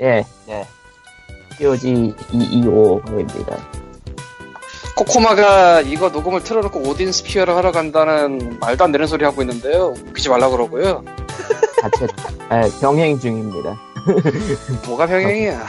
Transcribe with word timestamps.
예, 0.00 0.24
예. 0.48 0.66
POG 1.56 2.14
225입니다. 2.30 3.58
코코마가 4.96 5.82
이거 5.82 6.08
녹음을 6.08 6.42
틀어놓고 6.42 6.80
오딘 6.80 7.12
스피어를 7.12 7.54
하러 7.54 7.72
간다는 7.72 8.58
말도 8.60 8.84
안 8.84 8.92
되는 8.92 9.06
소리 9.06 9.24
하고 9.24 9.42
있는데요. 9.42 9.94
웃기지 10.08 10.28
말라 10.28 10.48
그러고요. 10.50 11.04
자체, 11.80 12.06
예, 12.52 12.80
병행 12.80 13.18
중입니다. 13.18 13.78
뭐가 14.86 15.06
병행이야. 15.06 15.66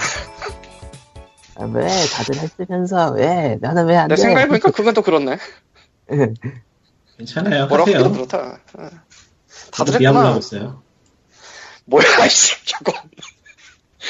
아, 1.55 1.65
왜, 1.73 1.87
다들 2.13 2.35
했으면서, 2.35 3.11
왜, 3.11 3.57
나는 3.59 3.85
왜안내 3.85 4.15
돼? 4.15 4.21
생각해보니까 4.21 4.71
그건 4.71 4.93
또 4.93 5.01
그렇네. 5.01 5.37
괜찮아요. 7.17 7.67
뭐라고 7.67 7.91
하세요. 7.91 8.05
하기도 8.05 8.13
그렇다. 8.13 8.59
어. 8.77 8.89
다들 9.71 9.93
했구나. 9.95 10.29
하고 10.29 10.39
있어요. 10.39 10.81
뭐야, 11.85 12.05
이씨, 12.25 12.55
저거. 12.65 12.93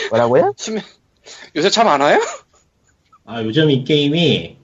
뭐라고요? 0.09 0.53
요새 1.55 1.69
참안 1.69 2.01
와요? 2.01 2.19
아, 3.25 3.43
요즘 3.43 3.69
이 3.69 3.83
게임이, 3.83 4.57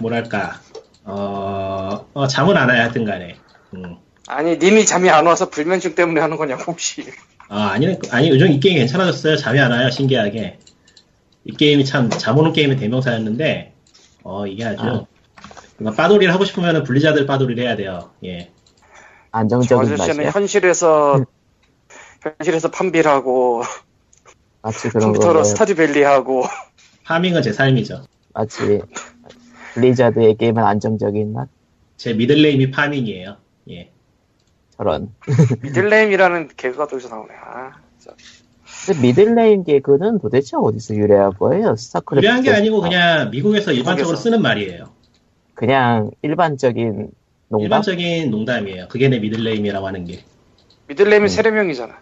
뭐랄까, 0.00 0.60
어, 1.04 2.06
어, 2.12 2.26
잠은 2.26 2.56
안 2.56 2.68
와요, 2.68 2.82
하여튼 2.82 3.04
간에. 3.04 3.36
음. 3.74 3.96
아니, 4.28 4.56
님이 4.58 4.84
잠이 4.84 5.08
안 5.10 5.26
와서 5.26 5.48
불면증 5.48 5.94
때문에 5.94 6.20
하는 6.20 6.36
거냐고, 6.36 6.64
혹시. 6.72 7.04
아, 7.48 7.68
아니, 7.68 7.96
아니, 8.10 8.28
요즘 8.28 8.52
이 8.52 8.60
게임이 8.60 8.80
괜찮아졌어요. 8.80 9.36
잠이 9.36 9.60
안 9.60 9.72
와요, 9.72 9.90
신기하게. 9.90 10.58
이 11.44 11.56
게임이 11.56 11.84
참, 11.84 12.10
잠 12.10 12.38
오는 12.38 12.52
게임의 12.52 12.76
대명사였는데, 12.76 13.72
어, 14.24 14.46
이게 14.46 14.64
아주, 14.64 14.82
아. 14.82 15.06
그러니까 15.76 16.02
빠돌이를 16.02 16.32
하고 16.32 16.44
싶으면 16.44 16.84
블리자드 16.84 17.26
빠돌이를 17.26 17.64
해야 17.64 17.76
돼요. 17.76 18.10
예. 18.24 18.50
저 19.32 19.38
안정적인 19.38 19.92
아저씨는 19.92 20.16
맛이야. 20.16 20.30
현실에서, 20.30 21.24
현실에서 22.22 22.70
팜빌하고, 22.70 23.62
마치 24.62 24.88
그런 24.88 25.06
컴퓨터로 25.06 25.40
거, 25.40 25.44
스타듀밸리 25.44 26.02
하고, 26.02 26.44
farming은 27.04 27.42
제 27.42 27.52
삶이죠. 27.52 28.04
마치, 28.32 28.80
블리자드의 29.74 30.36
게임은 30.36 30.62
안정적인 30.62 31.32
맛? 31.32 31.48
제 31.96 32.14
middle 32.14 32.45
name이 32.45 32.70
farming이에요. 32.70 33.36
예. 33.70 33.90
저런. 34.76 35.12
middle 35.62 35.93
name이라는 35.93 36.50
개그가 36.56 36.86
또 36.86 36.96
여기서 36.96 37.14
나오네. 37.14 37.34
아, 37.34 37.72
진짜. 37.98 38.16
근데 38.86 39.00
middle 39.00 39.38
name 39.38 39.64
개그는 39.64 40.18
도대체 40.18 40.56
어디서 40.56 40.96
유래한 40.96 41.32
거예요? 41.34 41.76
스타크래프트. 41.76 42.24
유래한 42.24 42.42
게 42.42 42.50
아니고 42.52 42.80
그냥 42.80 43.30
미국에서 43.30 43.70
일반적으로 43.70 44.16
미국에서. 44.16 44.22
쓰는 44.22 44.42
말이에요. 44.42 44.86
그냥 45.54 46.10
일반적인 46.22 47.10
농담? 47.48 47.62
일반적인 47.62 48.30
농담이에요. 48.30 48.88
그게 48.88 49.08
내 49.08 49.18
middle 49.20 49.46
name이라고 49.46 49.86
하는 49.86 50.04
게. 50.04 50.24
middle 50.88 51.09
name이 51.09 51.26
음. 51.26 51.28
세례명이잖아. 51.28 52.00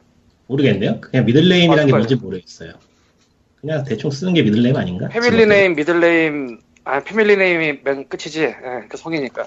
모르겠네요. 0.55 1.01
그냥 1.01 1.25
middle 1.27 1.48
name이라는 1.48 1.87
게 1.87 1.93
아, 1.93 1.97
뭔지 1.97 2.17
모르겠어요. 2.17 2.73
그냥 3.61 3.85
대충 3.85 4.11
쓰는 4.11 4.35
게 4.35 4.43
middle 4.43 4.62
name 4.62 4.75
아닌가? 4.77 5.09
family 5.09 5.47
name, 5.47 5.75
middle 5.77 6.22
name, 6.22 6.61
아, 6.85 7.01
family 7.05 7.37
name이 7.37 7.81
맨 7.85 8.09
끝이지. 8.09 8.43
예, 8.43 8.55
그 8.89 8.97
성이니까. 8.97 9.47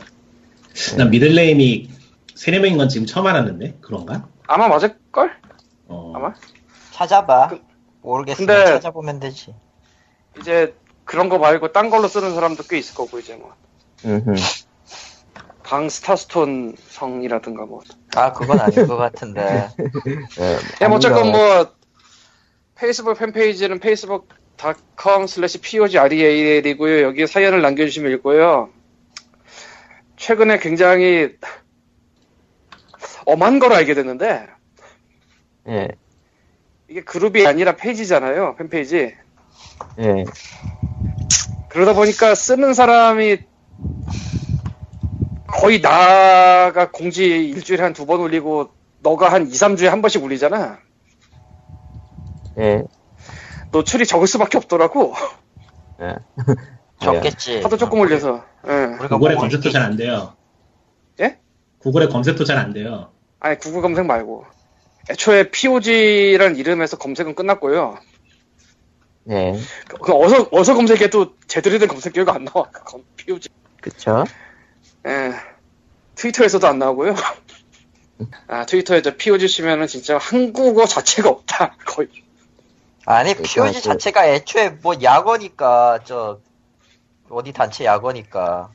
난 0.98 1.10
middle 1.10 1.90
name이 2.36 2.60
세례명인 2.60 2.78
건 2.78 2.90
지금 2.90 3.06
처음 3.06 3.28
알았는데 3.28 3.78
그런가? 3.82 4.28
아마 4.48 4.68
맞을걸? 4.70 5.32
어, 5.88 6.14
아마? 6.16 6.34
찾아봐. 6.92 7.48
그- 7.50 7.62
모르겠으면 8.02 8.48
근데- 8.48 8.66
찾아보면 8.66 9.20
되지. 9.20 9.54
이제 10.40 10.74
그런 11.06 11.28
거 11.30 11.38
말고 11.38 11.72
딴 11.74 11.90
걸로 11.90 12.08
쓰는 12.08 12.34
사람도 12.34 12.64
꽤 12.64 12.78
있을 12.78 12.96
거고, 12.96 13.20
이제 13.20 13.36
뭐. 13.36 13.54
방 15.64 15.90
스타스톤 15.90 16.76
성이라든가 16.78 17.66
뭐. 17.66 17.82
아, 18.16 18.34
그건 18.34 18.60
아닌 18.60 18.88
것 18.88 18.98
같은데. 18.98 19.70
예, 20.40 20.54
야, 20.82 20.88
뭐 20.88 20.98
어쨌건. 20.98 21.32
뭐, 21.32 21.72
페이스북 22.76 23.18
팬페이지는 23.18 23.78
facebook.com 23.78 25.24
slash 25.24 25.62
pogreal이고요. 25.62 27.02
여기에 27.04 27.28
사연을 27.28 27.62
남겨주시면 27.62 28.12
읽고요. 28.14 28.70
최근에 30.18 30.60
굉장히 30.60 31.36
엄한 33.26 33.60
걸 33.60 33.74
알게 33.74 33.94
됐는데, 33.94 34.48
예, 35.70 35.88
이게 36.90 37.02
그룹이 37.02 37.46
아니라 37.48 37.76
페이지잖아요. 37.76 38.56
팬페이지. 38.58 39.16
예. 40.00 40.24
그러다 41.70 41.94
보니까 41.94 42.36
쓰는 42.36 42.74
사람이 42.74 43.40
거의 45.64 45.82
나가 45.82 46.92
공지 46.92 47.24
일주일에 47.50 47.84
한 47.84 47.94
두 47.94 48.06
번 48.06 48.20
올리고 48.20 48.72
너가 49.00 49.32
한 49.32 49.48
2, 49.48 49.50
3주에 49.52 49.86
한 49.88 50.02
번씩 50.02 50.22
올리잖아. 50.24 50.80
예, 52.60 52.84
노출이 53.72 54.06
적을 54.06 54.28
수밖에 54.28 54.58
없더라고. 54.58 55.14
예. 56.02 56.16
적겠지. 57.02 57.62
하도 57.62 57.78
조금 57.78 58.00
올려서. 58.00 58.44
예. 58.68 58.72
우리가 59.00 59.08
구글에 59.18 59.34
뭐 59.36 59.42
검색도 59.42 59.72
잘 59.72 59.82
안 59.84 59.96
돼요. 59.98 60.36
예? 61.22 61.40
구글에 61.80 62.08
검색도 62.08 62.44
잘 62.46 62.58
안 62.58 62.74
돼요. 62.74 63.12
아니 63.40 63.58
구글 63.58 63.82
검색 63.82 64.06
말고. 64.06 64.46
애초에 65.10 65.50
POG라는 65.52 66.56
이름에서 66.58 66.98
검색은 66.98 67.36
끝났고요. 67.36 67.98
예, 69.30 69.54
그, 69.88 69.98
그 69.98 70.14
어서 70.14 70.48
어서 70.52 70.74
검색해도 70.76 71.36
제대로 71.48 71.78
된 71.80 71.88
검색 71.88 72.14
결과 72.14 72.36
안 72.36 72.46
나와. 72.46 72.70
그 72.72 72.84
검- 72.84 73.04
POG. 73.18 73.50
그쵸? 73.82 74.24
예. 75.08 75.32
트위터에서도 76.16 76.66
안 76.68 76.80
나오고요. 76.80 77.16
아 78.48 78.66
트위터에 78.66 79.02
저 79.02 79.16
POG 79.16 79.48
치면은 79.48 79.88
진짜 79.88 80.18
한국어 80.18 80.86
자체가 80.86 81.30
없다. 81.30 81.76
거의. 81.86 82.08
아니, 83.06 83.34
POG 83.36 83.74
그- 83.74 83.82
자체가 83.82 84.28
애초에 84.30 84.70
뭐 84.70 84.94
약어니까, 85.02 86.00
저, 86.06 86.40
어디 87.30 87.52
단체 87.52 87.84
약어니까. 87.86 88.72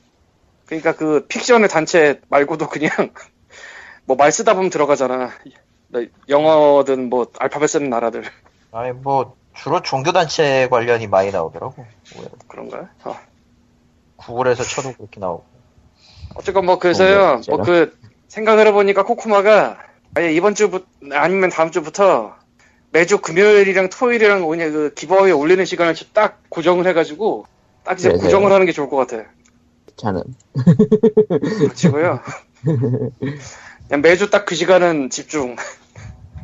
그러니까 0.67 0.95
그 0.95 1.25
픽션의 1.27 1.67
단체 1.69 2.21
말고도 2.29 2.67
그냥 2.69 2.91
뭐 4.05 4.15
말 4.17 4.31
쓰다 4.31 4.53
보면 4.53 4.69
들어가잖아. 4.69 5.31
영어든 6.27 7.09
뭐 7.09 7.31
알파벳 7.39 7.69
쓰는 7.69 7.89
나라들 7.89 8.23
아니, 8.71 8.91
뭐, 8.91 9.35
주로 9.55 9.81
종교 9.81 10.11
단체 10.11 10.67
관련이 10.69 11.07
많이 11.07 11.31
나오더라고. 11.31 11.87
뭐야, 12.15 12.27
그런가? 12.47 12.89
어. 13.03 13.17
구글에서 14.17 14.63
쳐도 14.63 14.93
그렇게 14.93 15.19
나오고. 15.19 15.45
어쨌건 16.35 16.65
뭐 16.65 16.79
그래서요. 16.79 17.41
진짜로? 17.41 17.57
뭐그 17.57 17.97
생각을 18.27 18.67
해보니까 18.67 19.03
코코마가 19.03 19.77
아예 20.15 20.31
이번 20.33 20.55
주부 20.55 20.81
아니면 21.11 21.49
다음 21.49 21.71
주부터 21.71 22.35
매주 22.91 23.19
금요일이랑 23.19 23.89
토요일이랑 23.89 24.47
오냐 24.47 24.69
그 24.71 24.93
기버에 24.95 25.31
올리는 25.31 25.63
시간을 25.65 25.95
딱 26.13 26.41
고정을 26.49 26.87
해가지고 26.87 27.45
딱 27.83 27.99
이제 27.99 28.09
네네. 28.09 28.21
고정을 28.23 28.51
하는 28.51 28.65
게 28.65 28.71
좋을 28.71 28.89
것 28.89 28.95
같아. 28.97 29.23
저는. 29.95 30.23
그렇지고요. 31.39 32.19
그냥 33.87 34.01
매주 34.01 34.29
딱 34.29 34.45
그 34.45 34.55
시간은 34.55 35.09
집중. 35.09 35.55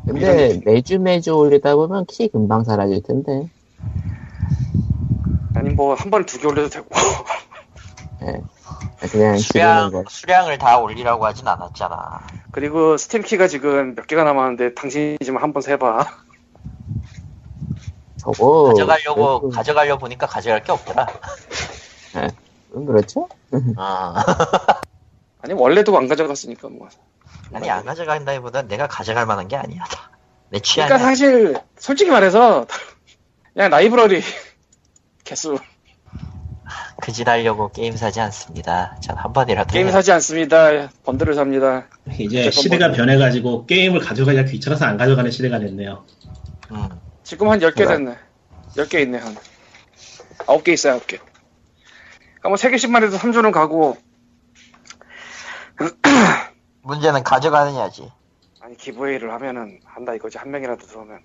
근데 0.05 0.59
매주 0.65 0.99
매주 0.99 1.31
올리다 1.31 1.75
보면 1.75 2.05
키 2.07 2.27
금방 2.27 2.63
사라질 2.63 3.01
텐데. 3.03 3.49
아니 5.55 5.69
뭐 5.69 5.95
한 5.95 6.11
번에 6.11 6.25
두 6.25 6.37
개 6.39 6.47
올려도 6.47 6.69
되고. 6.69 6.87
예. 8.23 8.41
그냥 9.11 9.37
수량, 9.37 9.91
거. 9.91 10.03
수량을 10.09 10.57
다 10.57 10.79
올리라고 10.79 11.25
하진 11.25 11.47
않았잖아. 11.47 12.25
그리고 12.51 12.97
스팀 12.97 13.21
키가 13.23 13.47
지금 13.47 13.95
몇 13.95 14.07
개가 14.07 14.23
남았는데 14.23 14.73
당신이 14.73 15.17
지금 15.21 15.41
한번 15.41 15.61
세봐. 15.61 16.05
저거. 18.17 18.69
가져가려고, 18.69 19.41
그래도- 19.41 19.55
가져가려고 19.55 19.99
보니까 19.99 20.25
가져갈 20.27 20.63
게 20.63 20.71
없더라. 20.71 21.07
음, 22.75 22.85
그렇죠? 22.85 23.29
아. 23.77 24.23
아니 25.41 25.53
원래도 25.53 25.95
안 25.97 26.07
가져갔으니까 26.07 26.69
뭐. 26.69 26.89
아니, 27.53 27.69
안 27.69 27.85
가져간다기보단 27.85 28.67
내가 28.67 28.87
가져갈 28.87 29.25
만한 29.27 29.47
게 29.47 29.55
아니야. 29.55 29.83
내 30.49 30.59
취향이. 30.59 30.87
그러니까 30.89 31.07
사실 31.09 31.55
솔직히 31.77 32.09
말해서 32.09 32.65
그냥 33.53 33.69
라이브러리 33.69 34.21
개수 35.23 35.57
그짓 37.05 37.27
하려고 37.27 37.69
게임 37.71 37.95
사지 37.95 38.19
않습니다. 38.19 38.97
전 38.99 39.15
한 39.15 39.31
번이라도. 39.31 39.71
게임. 39.71 39.91
사지 39.91 40.11
않습니다. 40.13 40.89
번들을 41.03 41.35
삽니다. 41.35 41.85
이제 42.17 42.49
시대가 42.49 42.87
뭐- 42.87 42.97
변해가지고 42.97 43.67
게임을 43.67 43.99
가져가기가 43.99 44.45
귀찮아서 44.45 44.85
안 44.85 44.97
가져가는 44.97 45.29
시대가 45.29 45.59
됐네요. 45.59 46.03
음. 46.71 46.89
지금 47.23 47.49
한 47.49 47.59
10개 47.59 47.75
그래. 47.75 47.87
됐네. 47.97 48.15
10개 48.75 49.01
있네 49.01 49.19
한. 49.19 49.35
9개 50.47 50.69
있어요 50.69 50.97
9개. 50.99 51.19
그러니까 52.41 52.49
뭐 52.49 52.55
3개씩만 52.55 53.03
해도 53.03 53.17
3주는 53.17 53.51
가고 53.51 53.97
문제는 56.81 57.23
가져가느냐지. 57.23 58.11
아니 58.61 58.75
기부웨이를 58.77 59.31
하면은 59.33 59.79
한다 59.85 60.15
이거지 60.15 60.39
한 60.39 60.49
명이라도 60.49 60.87
들어오면. 60.87 61.19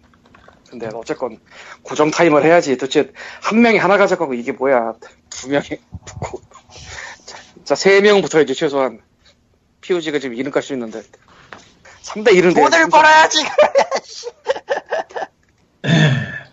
근데 0.71 0.89
어쨌건 0.95 1.39
고정 1.83 2.11
타임을 2.11 2.45
해야지. 2.45 2.77
도대체 2.77 3.13
한 3.43 3.61
명이 3.63 3.79
하나 3.79 3.97
가져가고 3.97 4.35
이게 4.35 4.53
뭐야? 4.53 4.95
두 5.31 5.49
명이 5.49 5.69
붙고. 6.07 6.41
자, 7.65 7.75
세 7.75 8.01
명 8.01 8.21
붙어야지 8.23 8.55
최소한. 8.55 9.01
POG가 9.81 10.19
지금 10.19 10.35
이름 10.37 10.51
깔수 10.53 10.73
있는데. 10.75 11.03
3대 12.03 12.29
1은 12.35 12.55
돈을 12.55 12.89
벌어야지. 12.89 13.45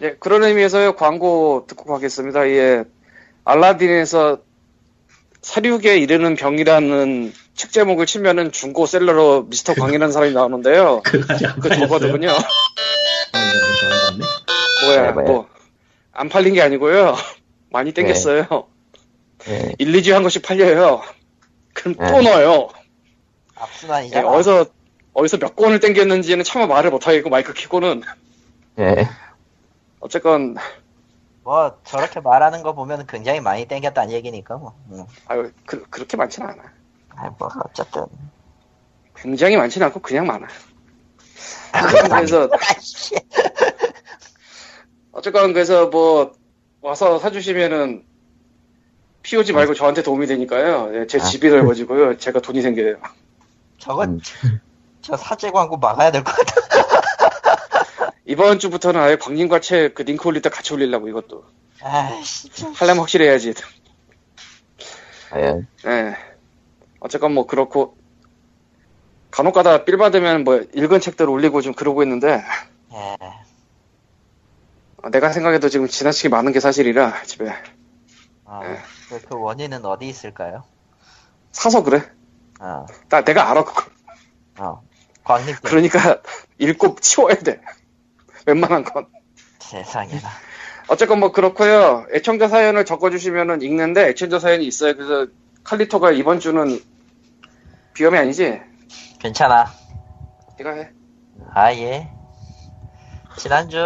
예, 0.02 0.16
그런 0.20 0.44
의미에서요, 0.44 0.96
광고 0.96 1.66
듣고 1.68 1.92
가겠습니다. 1.94 2.48
예, 2.50 2.84
알라딘에서 3.44 4.40
사륙에 5.42 5.98
이르는 5.98 6.36
병이라는 6.36 7.34
책 7.56 7.72
제목을 7.72 8.06
치면은 8.06 8.52
중고 8.52 8.86
셀러로 8.86 9.44
미스터 9.44 9.74
광이라는 9.74 10.12
사람이 10.12 10.34
나오는데요. 10.34 11.02
그 11.04 11.20
팔렸어요. 11.22 11.88
저거든요. 11.88 12.28
저거 12.30 13.96
같네. 14.06 14.24
뭐야, 14.86 15.02
네, 15.02 15.12
뭐야. 15.14 15.26
뭐, 15.26 15.50
안 16.14 16.30
팔린 16.30 16.54
게 16.54 16.62
아니고요. 16.62 17.16
많이 17.70 17.92
땡겼어요. 17.94 18.68
예. 19.50 19.74
1, 19.78 19.92
2주에 19.92 20.12
한 20.12 20.24
권씩 20.24 20.44
팔려요. 20.44 21.02
그럼 21.74 21.96
또 21.96 22.04
네. 22.04 22.22
넣어요. 22.22 22.70
예, 22.74 22.88
악순환이잖아. 23.56 24.28
어디서, 24.28 24.66
어디서 25.14 25.38
몇 25.38 25.56
권을 25.56 25.80
땡겼는지는 25.80 26.44
차마 26.44 26.66
말을 26.68 26.90
못하겠고, 26.92 27.30
마이크 27.30 27.54
키고는. 27.54 28.04
예. 28.80 29.08
어쨌건, 30.00 30.56
뭐 31.44 31.78
저렇게 31.84 32.20
말하는 32.20 32.62
거 32.64 32.74
보면 32.74 33.08
굉장히 33.08 33.40
많이 33.40 33.66
땡겼다는 33.66 34.12
얘기니까 34.14 34.58
뭐. 34.58 34.76
응. 34.92 35.06
아유, 35.28 35.52
그, 35.66 35.84
그렇게 35.90 36.18
많지는 36.18 36.50
않아. 36.50 36.64
아이, 37.16 37.30
뭐 37.38 37.50
어쨌든. 37.66 38.06
굉장히 39.16 39.58
많지는 39.58 39.88
않고, 39.88 40.02
그냥 40.02 40.26
많아. 40.28 40.48
그래서, 42.10 42.50
아이씨. 42.52 43.16
어쨌건 45.12 45.54
그래서 45.54 45.88
뭐 45.88 46.34
와서 46.82 47.20
사주시면은 47.20 48.04
POG 49.24 49.54
말고 49.54 49.74
저한테 49.74 50.04
도움이 50.04 50.26
되니까요. 50.28 50.92
예, 51.02 51.08
제 51.08 51.18
아. 51.20 51.24
집이 51.24 51.50
넓어지고요. 51.50 52.18
제가 52.18 52.40
돈이 52.40 52.62
생겨요. 52.62 52.98
저건 53.78 54.20
음. 54.46 54.60
저 55.02 55.18
사제 55.18 55.52
광고 55.52 55.78
막아야 55.78 56.12
될 56.12 56.24
것 56.24 56.34
같아. 56.36 56.54
이번 58.26 58.60
주부터는 58.60 59.00
아예 59.02 59.16
광님과 59.18 59.60
책 59.62 59.94
그 59.96 60.02
링크 60.04 60.28
올릴 60.28 60.42
때 60.42 60.50
같이 60.50 60.74
올리려고 60.74 61.08
이것도. 61.08 61.46
아이씨. 61.82 62.50
참. 62.50 62.74
하려면 62.74 63.02
확실히 63.02 63.26
해야지. 63.26 63.54
과연. 65.30 65.68
예. 65.86 66.16
어쨌건 67.00 67.34
뭐 67.34 67.46
그렇고 67.48 67.96
간혹가다 69.32 69.86
삘 69.86 69.98
받으면 69.98 70.44
뭐 70.44 70.58
읽은 70.74 71.00
책들 71.00 71.30
올리고 71.30 71.62
좀 71.62 71.74
그러고 71.74 72.02
있는데 72.04 72.44
예. 72.94 73.18
어, 75.04 75.10
내가 75.10 75.32
생각해도 75.32 75.70
지금 75.70 75.88
지나치게 75.88 76.30
많은 76.30 76.52
게 76.52 76.60
사실이라 76.60 77.24
집에 77.24 77.54
어, 78.46 78.62
예. 78.64 78.80
그, 79.10 79.22
그 79.28 79.40
원인은 79.40 79.86
어디 79.86 80.08
있을까요? 80.08 80.64
사서 81.52 81.84
그래. 81.84 82.04
어, 82.60 82.86
나 83.10 83.24
내가 83.24 83.50
알아 83.52 83.64
그걸. 83.64 83.86
어. 84.60 84.82
때 85.46 85.56
그러니까 85.64 86.22
읽고 86.58 86.96
치워야 87.02 87.36
돼. 87.36 87.62
웬만한 88.48 88.84
건. 88.84 89.08
세상에나. 89.60 90.30
어쨌건 90.88 91.20
뭐 91.20 91.32
그렇고요. 91.32 92.06
애청자 92.14 92.48
사연을 92.48 92.86
적어주시면은 92.86 93.62
읽는데 93.62 94.08
애청자 94.08 94.40
사연이 94.40 94.66
있어요. 94.66 94.96
그래서 94.96 95.28
칼리토가 95.64 96.12
이번 96.12 96.40
주는 96.40 96.80
비염이 97.94 98.18
아니지? 98.18 98.62
괜찮아. 99.20 99.66
네가 100.58 100.72
해. 100.72 100.92
아, 101.54 101.74
예. 101.74 102.10
지난주 103.38 103.78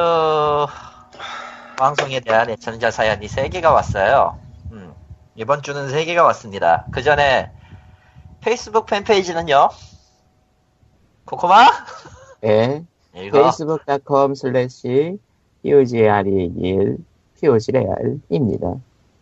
방송에 1.81 2.19
대한 2.19 2.47
애청자 2.51 2.91
사연이 2.91 3.25
3개가 3.25 3.73
왔어요. 3.73 4.37
음, 4.71 4.93
이번 5.33 5.63
주는 5.63 5.87
3개가 5.87 6.23
왔습니다. 6.25 6.85
그 6.91 7.01
전에 7.01 7.49
페이스북 8.39 8.85
팬페이지는요? 8.85 9.67
코코마? 11.25 11.65
예. 12.45 12.83
읽어. 13.15 13.39
facebook.com 13.39 14.33
slash 14.33 15.17
POGRE1 15.65 16.97
POGREAL입니다. 17.41 18.67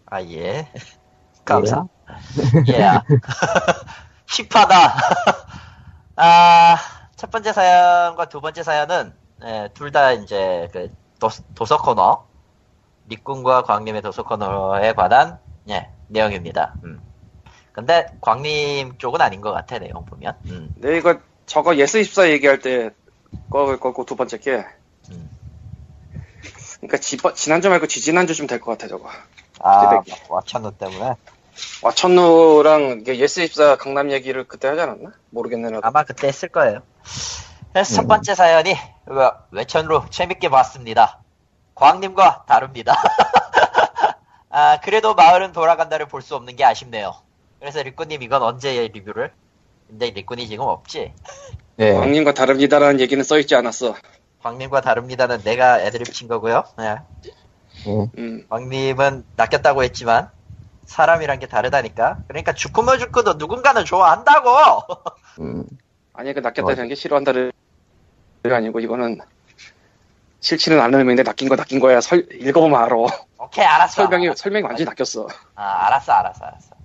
아, 0.07 0.21
예. 0.23 0.67
감사. 1.45 1.85
예. 2.67 2.99
힙하다. 4.27 4.75
아, 6.17 6.75
첫 7.15 7.31
번째 7.31 7.53
사연과 7.53 8.27
두 8.27 8.41
번째 8.41 8.63
사연은, 8.63 9.13
예, 9.45 9.69
둘 9.73 9.93
다 9.93 10.11
이제, 10.11 10.67
그, 10.73 10.89
도, 11.19 11.29
도서 11.55 11.77
코너, 11.77 12.27
리꾼과 13.09 13.63
광님의 13.63 14.01
도서 14.01 14.23
코너에 14.23 14.93
관한, 14.93 15.39
예, 15.69 15.89
내용입니다. 16.07 16.75
음. 16.83 17.01
근데, 17.71 18.07
광님 18.21 18.97
쪽은 18.97 19.21
아닌 19.21 19.41
것 19.41 19.51
같아, 19.51 19.77
내용 19.79 20.05
보면. 20.05 20.35
음. 20.45 20.73
네, 20.77 20.97
이거 20.97 21.19
저거 21.45 21.75
예스 21.75 21.97
24 21.99 22.29
얘기할 22.29 22.59
때 22.59 22.91
꺼을 23.51 23.79
거고 23.79 24.05
두 24.05 24.15
번째 24.15 24.37
게. 24.37 24.65
음. 25.11 25.29
그러니까 26.77 26.97
지, 26.97 27.17
지난주 27.35 27.69
말고 27.69 27.87
지지난주쯤 27.87 28.47
될 28.47 28.59
것 28.59 28.71
같아 28.71 28.87
저거. 28.87 29.09
아. 29.59 30.01
와찬노 30.29 30.71
때문에. 30.71 31.15
와천누랑 31.83 32.99
이게 33.01 33.17
예스 33.19 33.41
24 33.41 33.75
강남 33.75 34.11
얘기를 34.11 34.45
그때 34.47 34.67
하지 34.69 34.81
않았나? 34.81 35.11
모르겠네 35.31 35.69
나도. 35.71 35.81
아마 35.85 36.03
그때 36.03 36.27
했을 36.27 36.47
거예요. 36.49 36.81
그래서 37.73 37.95
첫 37.95 38.03
음. 38.03 38.07
번째 38.07 38.33
사연이 38.35 38.71
어, 39.07 39.31
외천으로 39.51 40.05
재밌게 40.09 40.49
봤습니다. 40.49 41.19
광님과 41.79 42.43
다릅니다. 42.45 42.93
아 44.51 44.79
그래도 44.81 45.15
마을은 45.15 45.53
돌아간다를 45.53 46.07
볼 46.07 46.21
수 46.21 46.35
없는 46.35 46.55
게 46.55 46.65
아쉽네요. 46.65 47.15
그래서 47.59 47.81
리꾸님 47.81 48.21
이건 48.21 48.41
언제 48.43 48.87
리뷰를? 48.93 49.31
근데 49.87 50.09
리꾼이 50.11 50.47
지금 50.47 50.65
없지. 50.65 51.13
네. 51.77 51.93
광님과 51.93 52.33
다릅니다라는 52.33 52.99
얘기는 52.99 53.23
써있지 53.23 53.55
않았어. 53.55 53.95
광님과 54.43 54.81
다릅니다는 54.81 55.41
내가 55.43 55.81
애드립 55.81 56.13
친 56.13 56.27
거고요. 56.27 56.63
네. 56.77 56.97
예. 57.87 58.09
음. 58.17 58.45
광님은 58.49 59.23
낚였다고 59.37 59.83
했지만 59.83 60.29
사람이란 60.85 61.39
게 61.39 61.47
다르다니까. 61.47 62.19
그러니까 62.27 62.53
주꾸머 62.53 62.97
주꾸도 62.97 63.33
누군가는 63.33 63.83
좋아한다고. 63.85 64.49
음. 65.39 65.65
아니 66.13 66.33
그 66.33 66.39
낚였다는 66.41 66.87
게 66.89 66.95
싫어한다를 66.95 67.53
아니고 68.43 68.79
이거는 68.81 69.19
싫지는 70.41 70.79
않은 70.79 70.99
의미인데 70.99 71.23
낚인 71.23 71.49
거 71.49 71.55
낚인 71.55 71.79
거야. 71.79 72.01
설, 72.01 72.25
읽어보면 72.31 72.81
알아. 72.81 72.95
오케이 73.39 73.65
알았어. 73.65 74.03
설명이 74.03 74.35
설명이 74.35 74.63
완전히 74.63 74.85
낚였어. 74.85 75.27
아, 75.55 75.87
알았어, 75.87 76.13
알았어, 76.13 76.45
알았어. 76.45 76.75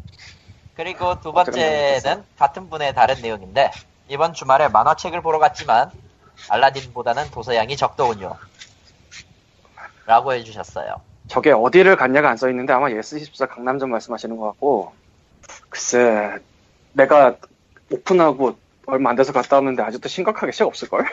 그리고 0.77 1.21
두 1.21 1.33
번째는 1.33 2.25
같은 2.37 2.69
분의 2.69 2.95
다른 2.95 3.21
내용인데, 3.23 3.71
이번 4.09 4.35
주말에 4.35 4.69
만화책을 4.69 5.23
보러 5.23 5.39
갔지만, 5.39 5.91
알라딘보다는 6.49 7.31
도서량이 7.31 7.77
적더군요. 7.77 8.37
라고 10.07 10.33
해주셨어요. 10.33 11.01
저게 11.29 11.53
어디를 11.53 11.97
갔냐가 11.97 12.31
안 12.31 12.37
써있는데 12.37 12.73
아마 12.73 12.89
예스24 12.89 13.49
강남점 13.49 13.91
말씀하시는 13.91 14.37
것 14.37 14.47
같고 14.49 14.93
글쎄 15.71 16.39
내가 16.93 17.37
오픈하고 17.91 18.59
얼마 18.87 19.11
안 19.11 19.17
돼서 19.17 19.33
갔다 19.33 19.57
왔는데 19.57 19.83
아직도 19.83 20.09
심각하게 20.09 20.53
책 20.53 20.67
없을걸? 20.67 21.07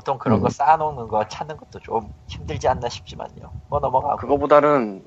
보통 0.00 0.18
그런 0.18 0.38
음. 0.38 0.42
거 0.42 0.48
쌓아놓는 0.48 1.08
거 1.08 1.28
찾는 1.28 1.58
것도 1.58 1.78
좀 1.80 2.10
힘들지 2.26 2.66
않나 2.68 2.88
싶지만요. 2.88 3.52
뭐 3.68 3.80
넘어가고. 3.80 4.16
그거보다는 4.16 5.04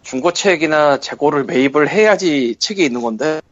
중고책이나 0.00 1.00
재고를 1.00 1.44
매입을 1.44 1.90
해야지 1.90 2.56
책이 2.56 2.82
있는 2.82 3.02
건데 3.02 3.42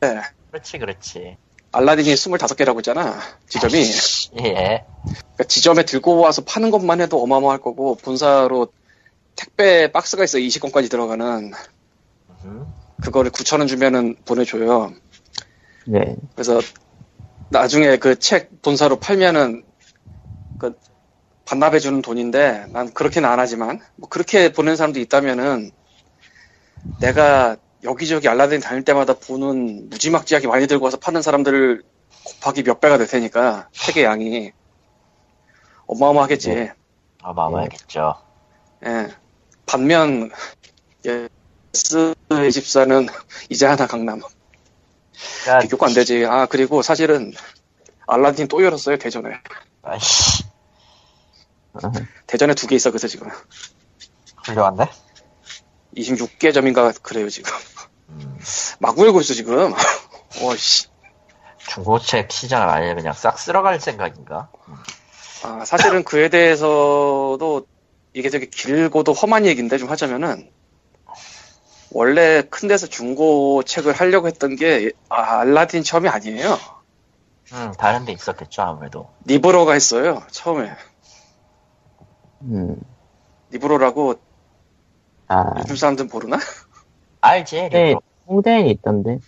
그렇지, 0.51 0.79
그렇지. 0.79 1.37
알라딘이 1.73 2.15
25개라고 2.15 2.79
했잖아 2.79 3.19
지점이 3.51 3.75
예. 4.41 4.87
그러니까 5.03 5.45
지점에 5.47 5.83
들고 5.83 6.19
와서 6.19 6.43
파는 6.47 6.71
것만 6.71 7.03
해도 7.03 7.23
어마어마할 7.23 7.59
거고 7.59 7.97
본사로 7.97 8.69
택배 9.37 9.93
박스가 9.93 10.25
있어 10.25 10.39
20건까지 10.39 10.91
들어가는 10.91 11.53
음. 12.45 12.67
그거를 13.03 13.31
9,000원 13.33 13.69
주면은 13.69 14.17
보내줘요 14.25 14.95
네. 15.87 16.17
그래서 16.35 16.59
나중에 17.51 17.97
그 17.97 18.17
책 18.17 18.63
본사로 18.63 19.01
팔면은 19.01 19.65
그 20.59 20.79
반납해 21.45 21.79
주는 21.79 22.03
돈인데 22.03 22.67
난 22.73 22.93
그렇게는 22.93 23.29
안 23.29 23.39
하지만 23.41 23.81
뭐 23.97 24.09
그렇게 24.09 24.53
보낸 24.53 24.77
사람도 24.77 25.01
있다면은 25.01 25.71
내가 27.01 27.57
여기저기 27.85 28.29
알라딘 28.29 28.61
다닐 28.61 28.85
때마다 28.85 29.15
보는 29.15 29.89
무지막지하게 29.89 30.47
많이 30.49 30.67
들고 30.67 30.85
와서 30.85 30.97
파는 30.99 31.23
사람들을 31.23 31.83
곱하기 32.25 32.65
몇 32.65 32.81
배가 32.81 32.99
될 32.99 33.07
테니까 33.07 33.69
책의 33.73 34.05
양이 34.05 34.53
어마어마하겠지. 35.87 36.49
네. 36.55 36.73
어마어마하겠죠. 37.23 38.15
예. 38.85 39.09
반면 39.65 40.31
예스24는 41.73 43.09
이제 43.49 43.65
하나 43.67 43.87
강남 43.87 44.21
그러니까, 45.43 45.61
비교가 45.63 45.87
안 45.87 45.95
되지. 45.95 46.25
아 46.27 46.47
그리고 46.47 46.83
사실은 46.83 47.33
알라딘 48.07 48.49
또 48.49 48.63
열었어요 48.65 48.97
대전에. 48.99 49.31
아이씨, 49.83 50.45
아, 51.75 51.91
대전에 52.27 52.55
두 52.55 52.67
개 52.67 52.77
있어 52.77 52.91
그래서 52.91 53.09
지금 53.09 53.29
훌륭한데? 54.45 54.87
26개 55.97 56.53
점인가 56.55 56.93
그래요 57.03 57.29
지금. 57.29 57.53
음. 58.11 58.39
마구 58.81 59.05
열고 59.07 59.21
있어 59.21 59.35
지금. 59.35 59.73
어씨. 60.43 60.87
중고책 61.69 62.33
시장을 62.33 62.69
아예 62.69 62.95
그냥 62.95 63.13
싹 63.13 63.39
쓸어갈 63.39 63.81
생각인가? 63.81 64.49
음. 64.69 64.75
아, 65.45 65.65
사실은 65.65 66.03
그에 66.05 66.29
대해서도 66.31 67.67
이게 68.15 68.31
되게 68.31 68.47
길고도 68.47 69.13
험한 69.13 69.45
얘기인데 69.47 69.77
좀 69.79 69.91
하자면은 69.91 70.51
원래 71.91 72.43
큰 72.43 72.69
데서 72.69 72.87
중고 72.87 73.63
책을 73.63 73.93
하려고 73.93 74.27
했던 74.27 74.57
게 74.57 74.93
아, 75.09 75.41
알라딘 75.41 75.83
처음이 75.83 76.09
아니에요. 76.09 76.59
음, 77.53 77.73
다른 77.79 78.05
데 78.05 78.13
있었겠죠, 78.13 78.63
아무래도. 78.63 79.09
니브로가 79.27 79.73
했어요. 79.73 80.23
처음에 80.31 80.71
음, 82.43 82.77
니브로라고 83.53 84.15
아, 85.29 85.55
요즘 85.59 85.77
사람들 85.77 86.07
모르나? 86.07 86.39
알지, 87.21 87.69
네, 87.71 87.85
리브로. 87.89 88.03
홍대엔 88.27 88.67
있던데. 88.67 89.19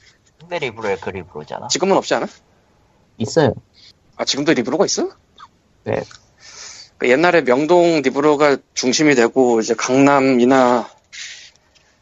홍대 0.40 0.58
리브로의 0.58 0.98
그 1.00 1.10
리브로잖아. 1.10 1.68
지금은 1.68 1.96
없지 1.96 2.14
않아? 2.14 2.26
있어요. 3.18 3.54
아 4.16 4.24
지금도 4.24 4.52
리브로가 4.52 4.84
있어? 4.84 5.08
네. 5.84 6.02
그 6.98 7.08
옛날에 7.08 7.42
명동 7.42 8.02
리브로가 8.02 8.58
중심이 8.74 9.14
되고 9.14 9.60
이제 9.60 9.74
강남이나 9.74 10.88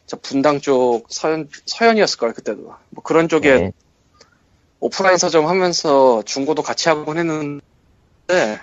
저 0.08 0.16
분당 0.16 0.60
쪽 0.60 1.04
서현 1.10 1.48
서현이었을 1.66 2.18
거야 2.18 2.32
그때도 2.32 2.74
뭐 2.90 3.04
그런 3.04 3.28
쪽에 3.28 3.54
네. 3.54 3.72
오프라인 4.80 5.18
서점 5.18 5.46
하면서 5.46 6.22
중고도 6.22 6.62
같이 6.62 6.88
하곤 6.88 7.18
했는데 7.18 8.58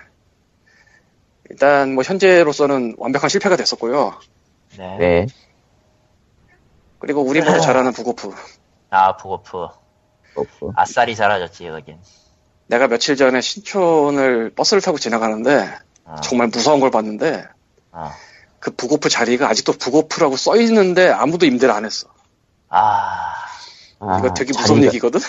일단 1.49 1.93
뭐 1.93 2.03
현재로서는 2.03 2.95
완벽한 2.97 3.29
실패가 3.29 3.55
됐었고요. 3.55 4.19
네. 4.77 4.97
네. 4.97 5.27
그리고 6.99 7.21
우리 7.21 7.41
모두 7.41 7.61
잘 7.61 7.77
아는 7.77 7.91
부고프. 7.91 8.33
아, 8.89 9.15
부고프. 9.15 9.67
없고. 10.35 10.73
아싸리 10.75 11.13
사라졌지, 11.13 11.67
여긴. 11.67 11.99
내가 12.65 12.87
며칠 12.87 13.15
전에 13.15 13.41
신촌을 13.41 14.49
버스를 14.55 14.81
타고 14.81 14.97
지나가는데 14.97 15.71
어, 16.05 16.15
정말 16.23 16.47
무서운 16.47 16.79
걸 16.79 16.89
봤는데 16.89 17.45
어. 17.91 18.09
그 18.65 18.71
부고프 18.71 19.09
자리가 19.09 19.47
아직도 19.47 19.73
부고프라고 19.73 20.37
써 20.37 20.59
있는데 20.59 21.07
아무도 21.07 21.45
임대를 21.45 21.71
안 21.71 21.85
했어. 21.85 22.07
아, 22.67 23.31
아, 23.99 24.17
이거 24.17 24.33
되게 24.33 24.53
무서운 24.57 24.81
자리가- 24.81 24.85
얘기거든. 24.87 25.19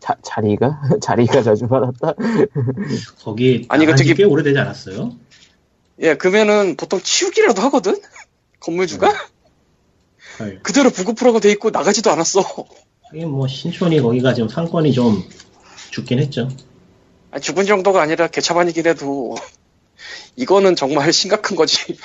자, 0.00 0.16
자리가? 0.24 0.80
자리가 1.02 1.42
자주 1.42 1.68
받았다? 1.68 2.14
거기 3.22 3.66
아니, 3.68 3.84
이거 3.84 3.94
되게- 3.94 4.14
꽤 4.14 4.24
오래되지 4.24 4.58
않았어요? 4.58 5.12
예, 6.00 6.14
그러면은 6.14 6.74
보통 6.78 7.02
치우기라도 7.02 7.60
하거든? 7.64 8.00
건물주가? 8.60 9.12
헐. 10.38 10.62
그대로 10.62 10.88
부고프라고 10.88 11.40
돼 11.40 11.50
있고 11.50 11.68
나가지도 11.68 12.10
않았어. 12.10 12.40
하긴 13.10 13.28
뭐 13.28 13.46
신촌이 13.46 14.00
거기가 14.00 14.32
지금 14.32 14.48
상권이 14.48 14.94
좀 14.94 15.22
죽긴 15.90 16.18
했죠. 16.18 16.48
아니, 17.30 17.42
죽은 17.42 17.66
정도가 17.66 18.00
아니라 18.00 18.28
개차반이긴 18.28 18.86
해도 18.86 19.34
이거는 20.36 20.76
정말 20.76 21.12
심각한 21.12 21.58
거지. 21.58 21.98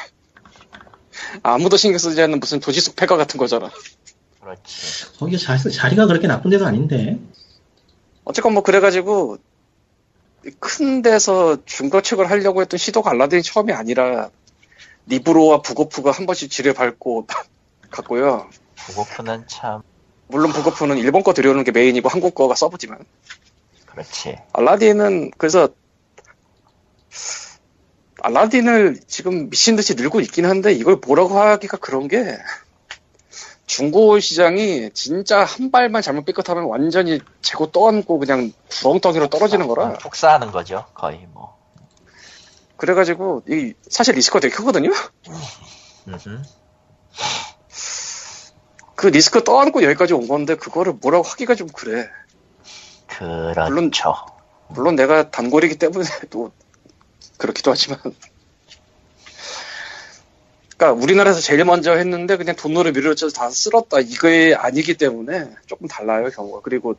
아무도 1.44 1.78
신경 1.78 1.98
쓰지 1.98 2.22
않는 2.22 2.40
무슨 2.40 2.60
도시 2.60 2.82
속 2.82 2.96
폐가 2.96 3.18
같은 3.18 3.38
거잖아. 3.38 3.70
그렇지. 4.42 5.18
거기 5.18 5.38
자, 5.38 5.58
자리가 5.58 6.06
그렇게 6.08 6.28
나쁜 6.28 6.52
데도 6.52 6.66
아닌데. 6.66 7.20
어쨌건 8.24 8.54
뭐 8.54 8.64
그래가지고 8.64 9.38
큰 10.60 11.02
데서 11.02 11.58
중고책을 11.66 12.30
하려고 12.30 12.62
했던 12.62 12.78
시도가 12.78 13.12
알라딘이 13.12 13.42
처음이 13.44 13.74
아니라 13.74 14.30
리브로와 15.08 15.62
부고프가 15.62 16.12
한 16.12 16.26
번씩 16.26 16.52
지뢰 16.52 16.74
밟고 16.74 17.28
갔고요. 17.90 18.50
부고프는 18.76 19.46
참, 19.48 19.82
물론 20.28 20.52
부고프는 20.52 20.98
일본 20.98 21.24
거 21.24 21.34
들여오는 21.34 21.64
게 21.64 21.72
메인이고 21.72 22.10
한국 22.10 22.36
거가 22.36 22.56
서브지만 22.56 23.00
그렇지. 23.86 24.38
알라딘은 24.54 25.32
그래서 25.38 25.70
알라딘을 28.26 29.00
지금 29.08 29.50
미친 29.52 29.76
듯이 29.76 29.94
늘고 29.94 30.20
있긴 30.22 30.46
한데 30.48 30.74
이걸 30.74 30.96
뭐라고 31.06 31.40
하기가 31.40 31.78
그런 31.78 32.08
게 32.08 32.38
중고 33.68 34.20
시장이 34.20 34.90
진짜 34.94 35.44
한 35.44 35.70
발만 35.70 36.02
잘못 36.02 36.26
삐끗하면 36.26 36.66
완전히 36.66 37.20
재고 37.44 37.72
떠안고 37.72 38.18
그냥 38.20 38.52
구렁텅이로 38.82 39.28
떨어지는 39.30 39.68
거라 39.68 39.94
폭사하는 40.00 40.52
거죠, 40.52 40.86
거의 40.96 41.28
뭐. 41.34 41.56
그래가지고 42.78 43.44
이 43.48 43.74
사실 43.90 44.16
리스크가 44.16 44.40
되게 44.40 44.56
크거든요. 44.56 44.90
그 48.96 49.08
리스크 49.08 49.44
떠안고 49.44 49.84
여기까지 49.84 50.14
온 50.14 50.28
건데 50.28 50.56
그거를 50.56 50.94
뭐라고 51.02 51.24
하기가 51.28 51.54
좀 51.56 51.68
그래. 51.68 52.10
물론- 53.70 53.92
그렇죠. 53.92 54.16
물론 54.70 54.96
내가 54.96 55.30
단골이기 55.30 55.78
때문에 55.78 56.06
또 56.32 56.52
그렇기도 57.38 57.72
하지만. 57.72 58.00
그러니까 60.78 61.02
우리나라에서 61.02 61.40
제일 61.40 61.64
먼저 61.64 61.94
했는데 61.94 62.38
그냥 62.38 62.56
돈으로 62.56 62.92
밀어쳐서 62.92 63.34
다 63.34 63.50
쓸었다 63.50 64.00
이거에 64.00 64.54
아니기 64.54 64.96
때문에 64.98 65.50
조금 65.66 65.88
달라요 65.88 66.30
경우가. 66.30 66.62
그리고 66.64 66.96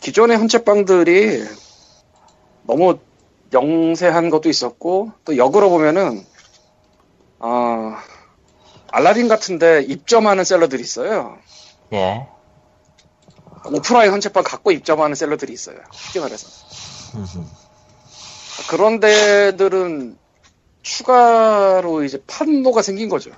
기존의 0.00 0.36
헌책방들이 0.38 1.44
너무 2.64 2.98
영세한 3.52 4.30
것도 4.30 4.48
있었고 4.48 5.12
또 5.24 5.36
역으로 5.36 5.70
보면은 5.70 6.24
어, 7.38 7.94
알라딘 8.92 9.28
같은데 9.28 9.82
입점하는 9.82 10.44
셀러들이 10.44 10.82
있어요. 10.82 11.38
예. 11.92 12.26
오프라인 13.66 14.10
헌책방 14.12 14.42
갖고 14.42 14.72
입점하는 14.72 15.14
셀러들이 15.14 15.52
있어요. 15.52 15.76
쉽게 15.92 16.20
말해서. 16.20 16.48
그런 18.68 19.00
데들은 19.00 20.16
추가로 20.82 22.04
이제 22.04 22.22
판로가 22.26 22.82
생긴 22.82 23.08
거죠. 23.08 23.30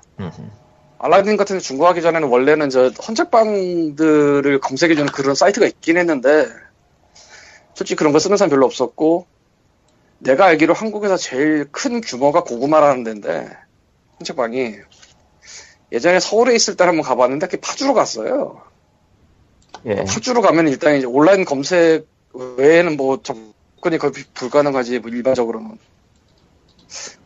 알라딘 0.99 1.37
같은 1.37 1.57
데 1.57 1.61
중고하기 1.61 2.01
전에는 2.01 2.29
원래는 2.29 2.71
저 2.71 2.89
헌책방들을 2.89 4.61
검색해주는 4.61 5.11
그런 5.13 5.35
사이트가 5.35 5.67
있긴 5.67 5.99
했는데 5.99 6.47
솔직히 7.75 7.97
그런 7.97 8.13
거 8.13 8.19
쓰는 8.21 8.37
사람 8.37 8.51
별로 8.51 8.67
없었고 8.67 9.27
내가 10.19 10.47
알기로 10.47 10.75
한국에서 10.75 11.17
제일 11.17 11.67
큰 11.73 12.01
규모가 12.01 12.45
고구마라는 12.45 13.03
데인데 13.03 13.51
헌책방이 14.21 14.77
예전에 15.91 16.21
서울에 16.21 16.55
있을 16.55 16.77
때 16.77 16.85
한번 16.85 17.03
가봤는데 17.03 17.47
그게 17.47 17.61
파주로 17.61 17.95
갔어요. 17.95 18.63
예. 19.87 19.97
파주로 19.97 20.41
가면 20.41 20.69
일단 20.69 20.97
이제 20.97 21.07
온라인 21.07 21.45
검색 21.45 22.07
외에는 22.33 22.97
뭐 22.97 23.21
접근이 23.83 23.99
거의 23.99 24.13
불가능하지 24.33 25.01
뭐 25.01 25.11
일반적으로는. 25.11 25.77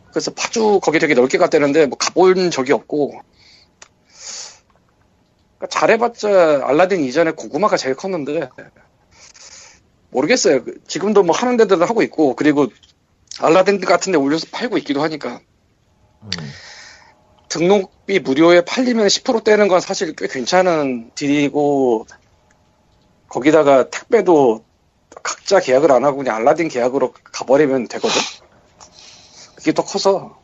그래서 0.09 0.33
파주 0.33 0.79
거기 0.81 0.97
되게 0.99 1.13
넓게 1.13 1.37
갔다는데 1.37 1.85
뭐 1.85 1.97
가본 1.97 2.49
적이 2.49 2.73
없고. 2.73 3.21
그러니까 5.57 5.67
잘해봤자 5.69 6.63
알라딘 6.65 7.03
이전에 7.03 7.31
고구마가 7.31 7.77
제일 7.77 7.95
컸는데 7.95 8.49
모르겠어요. 10.09 10.63
그 10.63 10.83
지금도 10.87 11.23
뭐 11.23 11.35
하는 11.35 11.57
데들은 11.57 11.87
하고 11.87 12.01
있고 12.01 12.35
그리고 12.35 12.67
알라딘 13.39 13.79
같은 13.81 14.11
데 14.11 14.17
올려서 14.17 14.47
팔고 14.51 14.77
있기도 14.79 15.03
하니까 15.03 15.39
음. 16.23 16.29
등록비 17.49 18.19
무료에 18.19 18.61
팔리면 18.65 19.07
10% 19.07 19.43
떼는 19.43 19.67
건 19.67 19.79
사실 19.79 20.15
꽤 20.15 20.27
괜찮은 20.27 21.11
딜이고 21.15 22.07
거기다가 23.29 23.89
택배도 23.89 24.66
각자 25.23 25.59
계약을 25.59 25.91
안 25.91 26.03
하고 26.03 26.17
그냥 26.17 26.35
알라딘 26.35 26.67
계약으로 26.69 27.13
가버리면 27.23 27.87
되거든. 27.87 28.21
그게 29.55 29.73
더 29.73 29.83
커서. 29.83 30.39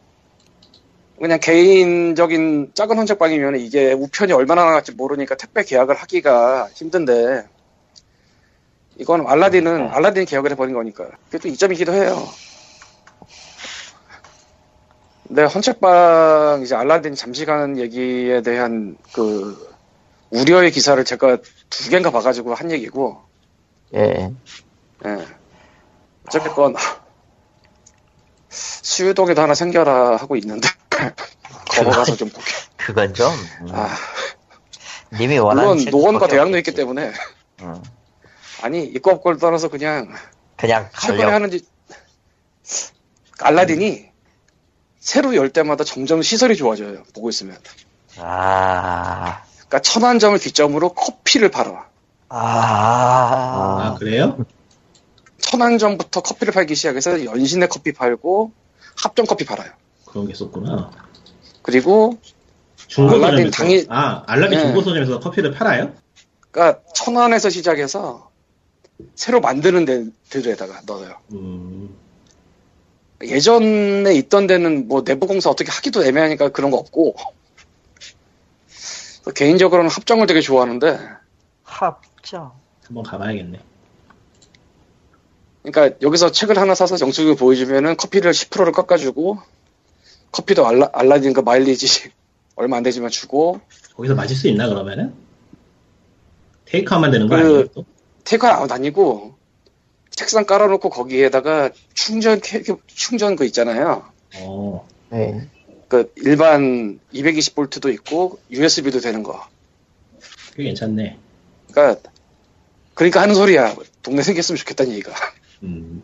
그냥 1.19 1.39
개인적인 1.39 2.71
작은 2.73 2.97
헌책방이면 2.97 3.59
이게 3.59 3.93
우편이 3.93 4.33
얼마나 4.33 4.65
나갈지 4.65 4.91
모르니까 4.93 5.35
택배 5.35 5.63
계약을 5.63 5.95
하기가 5.95 6.69
힘든데. 6.73 7.47
이건 8.97 9.25
알라딘은 9.27 9.89
알라딘 9.89 10.25
계약을 10.25 10.51
해버린 10.51 10.73
거니까. 10.73 11.09
그게 11.25 11.37
또 11.37 11.47
이점이기도 11.47 11.93
해요. 11.93 12.27
네, 15.29 15.43
헌책방 15.43 16.61
이제 16.63 16.75
알라딘 16.75 17.15
잠시 17.15 17.45
가는 17.45 17.77
얘기에 17.77 18.41
대한 18.41 18.97
그 19.13 19.73
우려의 20.29 20.71
기사를 20.71 21.03
제가 21.03 21.37
두 21.69 21.89
개인가 21.89 22.11
봐가지고 22.11 22.53
한 22.53 22.69
얘기고, 22.69 23.21
예. 23.95 24.31
예. 25.05 25.27
어쨌건 26.27 26.75
수유동에도 28.49 29.41
하나 29.41 29.53
생겨라 29.53 30.15
하고 30.17 30.35
있는데 30.37 30.67
걸어가서 31.69 32.15
좀 32.15 32.29
보게. 32.29 32.45
그건 32.77 33.13
좀, 33.13 33.31
음, 33.61 33.67
아, 33.71 33.89
님이 35.13 35.37
원하는 35.37 35.75
물론 35.77 35.85
노원과 35.91 36.27
대학로. 36.27 36.57
있기 36.57 36.73
때문에 36.73 37.11
음, 37.61 37.83
아니 38.61 38.83
있고 38.83 39.11
없고를 39.11 39.39
떠나서 39.39 39.69
그냥 39.69 40.13
그냥 40.57 40.89
최근에 40.99 41.23
가려. 41.23 41.35
하는지 41.35 41.65
알라딘이 43.39 44.11
새로 44.99 45.35
열 45.35 45.49
때마다 45.49 45.83
점점 45.83 46.21
시설이 46.21 46.55
좋아져요. 46.55 47.03
보고 47.13 47.29
있으면. 47.29 47.57
아, 48.17 49.43
그러니까 49.55 49.79
천안점을 49.79 50.37
기점으로 50.37 50.93
커피를 50.93 51.49
팔아. 51.51 51.89
아, 52.35 53.91
아, 53.91 53.95
그래요? 53.99 54.43
천안 55.37 55.77
전부터 55.77 56.21
커피를 56.21 56.51
팔기 56.51 56.73
시작해서 56.73 57.23
연신내 57.25 57.67
커피 57.67 57.93
팔고 57.93 58.51
합정 59.03 59.27
커피 59.27 59.45
팔아요. 59.45 59.71
그런 60.05 60.25
게 60.25 60.33
있었구나. 60.33 60.89
그리고 61.61 62.17
알라딘 62.97 63.51
당일- 63.51 63.85
아 63.89 64.23
알라딘 64.25 64.57
네. 64.57 64.63
중고서점에서 64.65 65.19
커피를 65.19 65.51
팔아요? 65.51 65.93
그러니까 66.49 66.81
천안에서 66.95 67.51
시작해서 67.51 68.31
새로 69.15 69.39
만드는 69.39 69.85
데- 69.85 70.05
데에다가 70.29 70.81
넣어요. 70.87 71.17
음, 71.33 71.95
예전에 73.21 74.13
있던 74.15 74.47
데는 74.47 74.87
뭐 74.87 75.03
내부 75.03 75.27
공사 75.27 75.51
어떻게 75.51 75.71
하기도 75.71 76.03
애매하니까 76.03 76.49
그런 76.49 76.71
거 76.71 76.77
없고 76.77 77.15
개인적으로는 79.35 79.89
합정을 79.91 80.25
되게 80.25 80.41
좋아하는데 80.41 80.99
합 81.63 82.01
정. 82.23 82.51
한번 82.85 83.03
가봐야겠네. 83.03 83.59
그러니까 85.63 85.97
여기서 86.01 86.31
책을 86.31 86.57
하나 86.57 86.75
사서 86.75 86.97
영수증을 86.99 87.35
보여주면은 87.35 87.95
커피를 87.95 88.31
10%를 88.31 88.71
깎아주고 88.73 89.39
커피도 90.31 90.67
알라, 90.67 90.89
알라딘 90.93 91.33
그 91.33 91.39
마일리지 91.41 92.11
얼마 92.55 92.77
안 92.77 92.83
되지만 92.83 93.09
주고 93.09 93.61
거기서 93.95 94.15
마실 94.15 94.35
수 94.35 94.47
있나 94.47 94.67
그러면은? 94.67 95.13
테이크아웃만 96.65 97.11
되는 97.11 97.27
거 97.27 97.35
그- 97.35 97.41
아니에요? 97.41 97.67
또? 97.67 97.85
테이크아웃 98.25 98.59
아웃 98.59 98.71
아니고 98.71 99.35
책상 100.09 100.45
깔아놓고 100.45 100.89
거기에다가 100.89 101.69
충전 101.93 102.39
캐- 102.41 102.63
충전 102.87 103.35
그 103.35 103.45
있잖아요. 103.45 104.05
어, 104.37 104.87
네. 105.09 105.47
그 105.87 106.11
일반 106.17 106.99
220볼트도 107.13 107.93
있고 107.95 108.39
USB도 108.51 108.99
되는 108.99 109.23
거. 109.23 109.45
꽤 110.55 110.63
괜찮네. 110.63 111.17
그러니까 111.71 112.09
그러니까 112.93 113.21
하는 113.21 113.35
소리야. 113.35 113.75
동네 114.01 114.21
생겼으면 114.21 114.57
좋겠다는 114.57 114.91
얘기가. 114.93 115.13
음, 115.63 116.03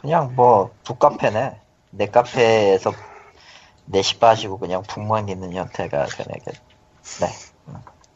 그냥 0.00 0.34
뭐 0.34 0.74
북카페네. 0.84 1.60
net 1.90 2.06
카페에서 2.06 2.92
net이 3.84 4.18
빠지고 4.18 4.58
그냥 4.58 4.82
book만 4.82 5.28
있는 5.28 5.52
형태가 5.52 6.06
되겠네. 6.06 6.54
네. 7.20 7.26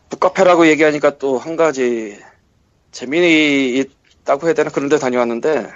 북카페라고 0.09 0.67
얘기하니까 0.69 1.19
또 1.19 1.39
한 1.39 1.57
가지 1.57 2.19
재미있다고 2.93 4.47
해야 4.47 4.55
되나 4.55 4.71
그런 4.71 4.89
데 4.89 4.99
다녀왔는데 4.99 5.69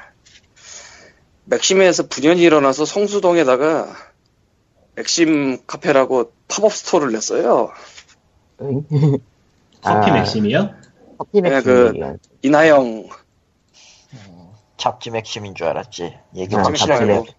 맥심에서 1.44 2.06
분연이 2.06 2.40
일어나서 2.42 2.84
성수동에다가 2.84 3.94
맥심 4.94 5.66
카페라고 5.66 6.32
팝업 6.48 6.72
스토어를 6.72 7.12
냈어요. 7.12 7.70
응? 8.62 8.84
커피 9.82 10.10
아. 10.10 10.14
맥심이요? 10.14 10.74
커피 11.20 11.42
네, 11.42 11.50
맥심 11.50 11.62
그- 11.92 12.16
이나영 12.40 13.08
잡지 14.78 15.10
맥심인 15.10 15.54
줄 15.54 15.66
알았지. 15.66 16.16
얘기 16.36 16.56
아, 16.56 16.62
좀 16.62 16.74
잡지. 16.74 17.04
맥심. 17.04 17.34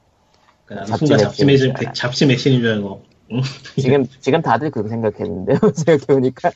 그 0.66 0.76
잡지 0.86 0.98
순간 1.08 1.18
잡지 1.18 1.46
맥심인 1.46 1.74
맥심. 1.74 1.94
잡지 1.94 2.26
맥심인 2.28 2.62
줄 2.62 2.72
알고. 2.74 3.04
응? 3.32 3.42
지금 3.80 4.06
지금 4.20 4.42
다들 4.44 4.70
그렇게 4.70 4.90
생각했는데요. 4.90 5.58
생각해 5.74 6.06
보니까 6.06 6.52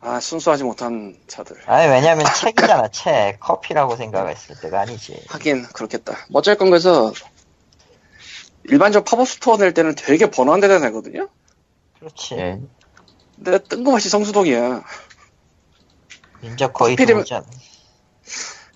아 0.00 0.18
순수하지 0.18 0.64
못한 0.64 1.16
자들. 1.28 1.56
아니 1.66 1.88
왜냐면 1.88 2.26
책이잖아 2.34 2.88
책. 2.88 3.38
커피라고 3.38 3.94
생각했을 3.94 4.56
때가 4.60 4.80
아니지. 4.80 5.22
하긴 5.28 5.62
그렇겠다. 5.66 6.14
뭐 6.30 6.40
어쨌건 6.40 6.70
그래서 6.70 7.12
일반적 8.64 9.04
팝업 9.04 9.28
스토어 9.28 9.56
낼 9.58 9.72
때는 9.74 9.94
되게 9.94 10.28
번화한 10.28 10.58
데다 10.60 10.80
내거든요. 10.80 11.28
그렇지. 12.00 12.34
예. 12.34 12.60
근데 13.36 13.58
뜬금없이 13.62 14.08
성수동이야. 14.08 14.82
인적 16.42 16.72
거의 16.72 16.96
드물지 16.96 17.34
않아. 17.34 17.44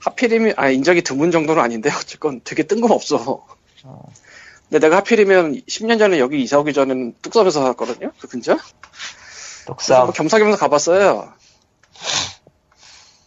하필이면 0.01 0.55
아 0.57 0.69
인적이 0.69 1.03
드문 1.03 1.31
정도는 1.31 1.63
아닌데 1.63 1.91
어쨌건 1.93 2.41
되게 2.45 2.63
뜬금없어. 2.63 3.45
어. 3.85 4.03
근데 4.69 4.79
내가 4.81 4.97
하필이면 4.99 5.63
10년 5.69 5.99
전에 5.99 6.19
여기 6.19 6.41
이사 6.43 6.59
오기 6.59 6.73
전에는 6.73 7.15
뚝섬에서 7.23 7.61
살았거든요. 7.61 8.13
그 8.21 8.29
근처. 8.29 8.57
뭐 10.05 10.13
겸사겸사 10.13 10.57
가봤어요. 10.59 11.33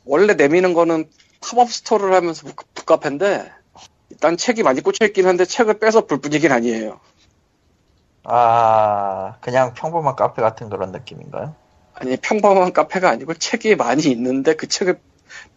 원래 0.06 0.34
내미는 0.34 0.74
거는 0.74 1.10
팝업 1.42 1.70
스토어를 1.72 2.14
하면서 2.14 2.46
북- 2.48 2.74
북카페인데 2.74 3.52
일단 4.10 4.38
책이 4.38 4.64
많이 4.64 4.82
꽂혀 4.82 5.06
있긴 5.06 5.28
한데 5.28 5.46
책을 5.46 5.80
빼서 5.80 6.06
볼 6.06 6.20
분위긴 6.20 6.52
아니에요. 6.52 7.00
아 8.24 9.38
그냥 9.42 9.74
평범한 9.74 10.16
카페 10.16 10.42
같은 10.42 10.70
그런 10.70 10.92
느낌인가요? 10.92 11.56
아니 12.00 12.16
평범한 12.18 12.74
카페가 12.74 13.10
아니고 13.10 13.34
책이 13.36 13.76
많이 13.76 14.04
있는데 14.04 14.56
그 14.56 14.68
책을 14.68 15.00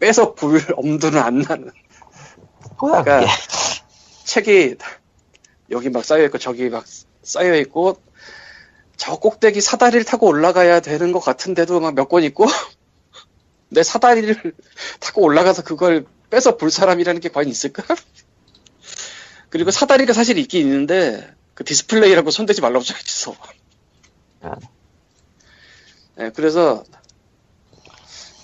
빼서 0.00 0.34
볼 0.34 0.60
엄두는 0.76 1.18
안 1.20 1.38
나는 1.38 1.70
뭐야 2.80 3.02
그러니까 3.04 3.20
그게? 3.20 3.32
책이 4.24 4.76
여기 5.70 5.88
막 5.90 6.04
쌓여 6.04 6.24
있고 6.24 6.38
저기 6.38 6.68
막 6.68 6.84
쌓여 7.22 7.54
있고 7.56 7.96
저 8.96 9.16
꼭대기 9.16 9.60
사다리를 9.60 10.04
타고 10.04 10.26
올라가야 10.26 10.80
되는 10.80 11.12
것 11.12 11.20
같은데도 11.20 11.80
막 11.80 11.94
몇 11.94 12.08
권 12.08 12.24
있고 12.24 12.46
내 13.70 13.82
사다리를 13.82 14.54
타고 15.00 15.22
올라가서 15.22 15.62
그걸 15.62 16.06
빼서 16.30 16.56
볼 16.56 16.70
사람이라는 16.70 17.20
게 17.20 17.28
과연 17.28 17.48
있을까? 17.48 17.82
그리고 19.48 19.70
사다리가 19.70 20.12
사실 20.12 20.38
있긴 20.38 20.62
있는데 20.62 21.34
그 21.54 21.64
디스플레이라고 21.64 22.30
손대지 22.30 22.60
말라고 22.60 22.84
써있어 22.84 23.36
아. 26.16 26.22
네, 26.22 26.30
그래서 26.30 26.84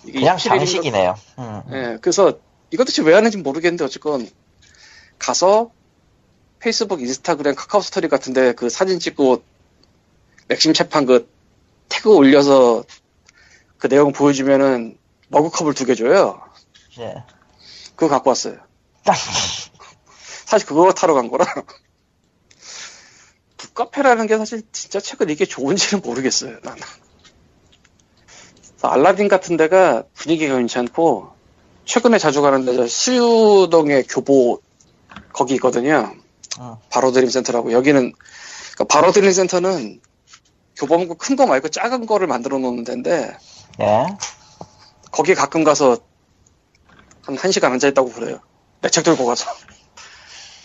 이게 0.05 0.21
그냥 0.21 0.37
21인가 0.37 0.49
장식이네요. 0.59 1.15
음. 1.39 1.63
예, 1.73 1.99
그래서 2.01 2.39
이것도 2.71 2.91
지금 2.93 3.09
왜 3.09 3.15
하는지 3.15 3.37
모르겠는데 3.39 3.85
어쨌건 3.85 4.29
가서 5.19 5.71
페이스북, 6.61 7.01
인스타그램, 7.03 7.55
카카오 7.55 7.81
스토리 7.81 8.09
같은데 8.09 8.53
그 8.53 8.69
사진 8.69 8.99
찍고 8.99 9.43
맥심 10.49 10.73
채판 10.73 11.07
그 11.07 11.31
태그 11.89 12.15
올려서 12.15 12.85
그 13.79 13.89
내용 13.89 14.13
보여주면은 14.13 14.99
머그컵을 15.29 15.75
두 15.75 15.85
개 15.87 15.95
줘요. 15.95 16.41
예. 16.99 17.23
그거 17.97 18.09
갖고 18.09 18.31
왔어요. 18.31 18.57
사실 20.47 20.67
그거 20.67 20.93
타러 20.93 21.15
간 21.15 21.29
거라. 21.29 21.47
북카페라는 23.57 24.27
게 24.27 24.37
사실 24.39 24.63
진짜 24.73 25.01
최근 25.01 25.31
이게 25.31 25.45
좋은지는 25.45 26.03
모르겠어요. 26.03 26.59
나는. 26.63 26.83
알라딘 28.83 29.29
같은 29.29 29.57
데가 29.57 30.05
분위기가 30.15 30.57
괜찮고 30.57 31.31
최근에 31.85 32.19
자주 32.19 32.43
가는 32.43 32.65
데가 32.65 32.87
수유동의 32.87 34.05
교보 34.05 34.61
거기 35.33 35.55
있거든요. 35.55 36.13
어. 36.61 36.81
바로 36.91 37.11
드림 37.13 37.29
센터라고 37.31 37.73
여기는 37.73 38.13
그러니까 38.75 38.85
바로 38.89 39.11
드림 39.13 39.33
센터는 39.33 40.01
교보문고 40.77 41.17
큰 41.17 41.35
거 41.37 41.47
말고 41.47 41.69
작은 41.69 42.07
거를 42.07 42.27
만들어 42.29 42.59
놓는 42.59 42.85
데인데 42.85 43.37
예. 43.81 44.07
거기 45.11 45.35
가끔 45.35 45.65
가서 45.65 45.97
한 47.23 47.37
1시간 47.37 47.73
앉아있다고 47.73 48.13
그래요. 48.13 48.41
내 48.81 48.89
책 48.91 49.03
들고 49.05 49.27
가서. 49.27 49.51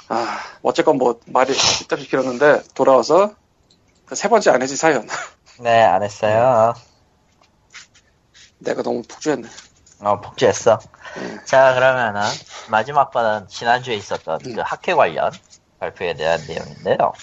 아, 0.10 0.38
어쨌건 0.62 0.98
뭐 0.98 1.20
말이 1.26 1.54
이따시 1.82 2.08
길었는데 2.08 2.62
돌아와서 2.76 3.34
그 4.06 4.16
세 4.16 4.28
번째 4.30 4.52
안 4.52 4.57
했지 4.57 4.76
사연. 4.76 5.08
네, 5.60 5.82
안 5.82 6.04
했어요. 6.04 6.74
내가 8.64 8.82
너무 8.82 9.02
폭주했네. 9.04 9.48
어, 10.02 10.20
폭주했어. 10.22 10.80
네. 11.16 11.44
자, 11.46 11.74
그러면은, 11.74 12.22
마지막 12.70 13.12
번은 13.12 13.48
지난주에 13.48 13.96
있었던 13.96 14.40
음. 14.46 14.56
그 14.56 14.62
학회 14.62 14.94
관련 14.94 15.32
발표에 15.80 16.14
대한 16.16 16.42
내용인데요. 16.48 17.14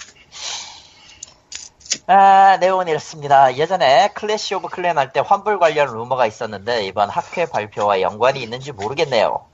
아, 2.07 2.57
내용은 2.59 2.87
이렇습니다. 2.87 3.55
예전에 3.55 4.09
클래시 4.13 4.55
오브 4.55 4.69
클랜 4.69 4.97
할 4.97 5.11
때 5.11 5.19
환불 5.19 5.59
관련 5.59 5.87
루머가 5.93 6.25
있었는데, 6.25 6.85
이번 6.85 7.09
학회 7.09 7.45
발표와 7.45 8.01
연관이 8.01 8.41
있는지 8.41 8.71
모르겠네요. 8.71 9.45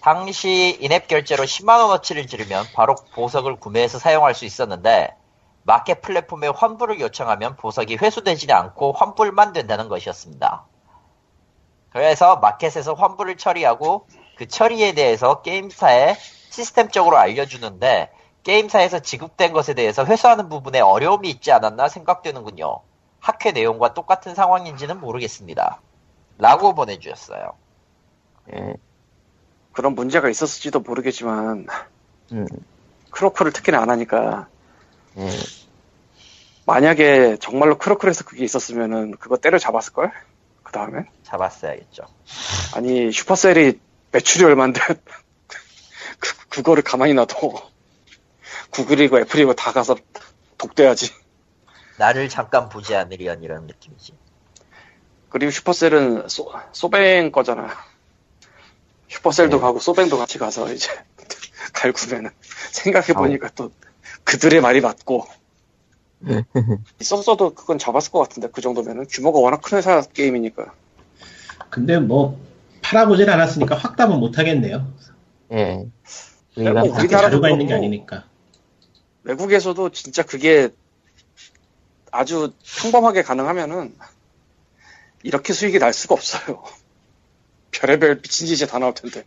당시 0.00 0.78
인앱 0.80 1.06
결제로 1.06 1.44
10만원어치를 1.44 2.28
지르면 2.28 2.66
바로 2.74 2.96
보석을 3.14 3.56
구매해서 3.56 3.98
사용할 3.98 4.34
수 4.34 4.44
있었는데, 4.44 5.14
마켓 5.64 6.00
플랫폼에 6.02 6.48
환불을 6.48 7.00
요청하면 7.00 7.56
보석이 7.56 7.96
회수되지 7.96 8.52
않고 8.52 8.92
환불만 8.92 9.52
된다는 9.52 9.88
것이었습니다. 9.88 10.64
그래서 11.90 12.36
마켓에서 12.36 12.94
환불을 12.94 13.36
처리하고 13.36 14.06
그 14.36 14.48
처리에 14.48 14.92
대해서 14.92 15.42
게임사에 15.42 16.16
시스템적으로 16.50 17.18
알려주는데 17.18 18.10
게임사에서 18.42 19.00
지급된 19.00 19.52
것에 19.52 19.74
대해서 19.74 20.04
회수하는 20.04 20.48
부분에 20.48 20.80
어려움이 20.80 21.30
있지 21.30 21.52
않았나 21.52 21.88
생각되는군요. 21.88 22.80
학회 23.20 23.52
내용과 23.52 23.94
똑같은 23.94 24.34
상황인지는 24.34 25.00
모르겠습니다. 25.00 25.80
라고 26.38 26.74
보내주셨어요. 26.74 27.52
예. 28.52 28.74
그런 29.72 29.94
문제가 29.94 30.28
있었을지도 30.28 30.80
모르겠지만 30.80 31.66
음. 32.32 32.46
크로크를 33.10 33.52
특히나 33.52 33.80
안 33.80 33.90
하니까 33.90 34.48
예. 35.18 35.28
만약에 36.64 37.36
정말로 37.40 37.76
크로크에서 37.76 38.24
그게 38.24 38.44
있었으면은 38.44 39.12
그거 39.12 39.36
때려 39.36 39.58
잡았을 39.58 39.92
걸? 39.92 40.12
그 40.62 40.72
다음에? 40.72 41.04
잡았어야겠죠. 41.24 42.04
아니 42.74 43.12
슈퍼셀이 43.12 43.78
매출이 44.12 44.44
얼만데 44.44 44.80
그거를 46.48 46.82
가만히 46.82 47.14
놔둬. 47.14 47.70
구글이고 48.70 49.18
애플이고 49.20 49.54
다 49.54 49.72
가서 49.72 49.96
독대야지. 50.58 51.12
나를 51.98 52.28
잠깐 52.28 52.68
보지 52.68 52.94
않으련 52.94 53.42
이런 53.42 53.66
느낌이지. 53.66 54.14
그리고 55.28 55.50
슈퍼셀은 55.50 56.28
소, 56.28 56.52
소뱅 56.72 57.32
거잖아. 57.32 57.68
슈퍼셀도 59.08 59.56
네. 59.56 59.60
가고 59.60 59.78
소뱅도 59.78 60.16
같이 60.16 60.38
가서 60.38 60.72
이제 60.72 60.88
갈구면은 61.74 62.30
생각해보니까 62.70 63.50
또 63.54 63.70
그들의 64.24 64.60
말이 64.60 64.80
맞고 64.80 65.26
있었어도 67.00 67.54
그건 67.54 67.78
잡았을 67.78 68.12
것 68.12 68.20
같은데 68.20 68.48
그 68.52 68.60
정도면은 68.60 69.06
규모가 69.10 69.38
워낙 69.40 69.60
큰 69.62 69.78
회사 69.78 70.00
게임이니까 70.02 70.72
근데 71.70 71.98
뭐 71.98 72.38
팔아보질 72.82 73.28
않았으니까 73.30 73.76
확답은 73.76 74.18
못 74.20 74.38
하겠네요. 74.38 74.86
예. 75.52 75.74
뭐 75.76 75.90
우리가 76.56 76.82
우리나라- 76.82 76.82
그렇게 76.96 77.08
자료가 77.08 77.50
있는 77.50 77.66
게. 77.66 77.74
아니니까. 77.74 78.24
외국에서도 79.24 79.90
진짜 79.90 80.22
그게 80.22 80.68
아주 82.10 82.52
평범하게 82.82 83.22
가능하면은 83.22 83.94
이렇게 85.22 85.52
수익이 85.52 85.78
날 85.78 85.92
수가 85.92 86.14
없어요. 86.14 86.62
별의별 87.70 88.20
미친 88.20 88.46
짓이 88.46 88.68
다 88.68 88.78
나올 88.78 88.92
텐데. 88.94 89.24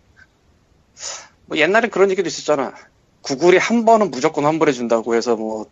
뭐 1.45 1.57
옛날에 1.57 1.87
그런 1.89 2.11
얘기도 2.11 2.27
있었잖아. 2.27 2.73
구글이 3.25 3.57
한 3.57 3.85
번은 3.85 4.11
무조건 4.11 4.45
환불해 4.45 4.71
준다고 4.71 5.15
해서 5.15 5.35
뭐 5.35 5.65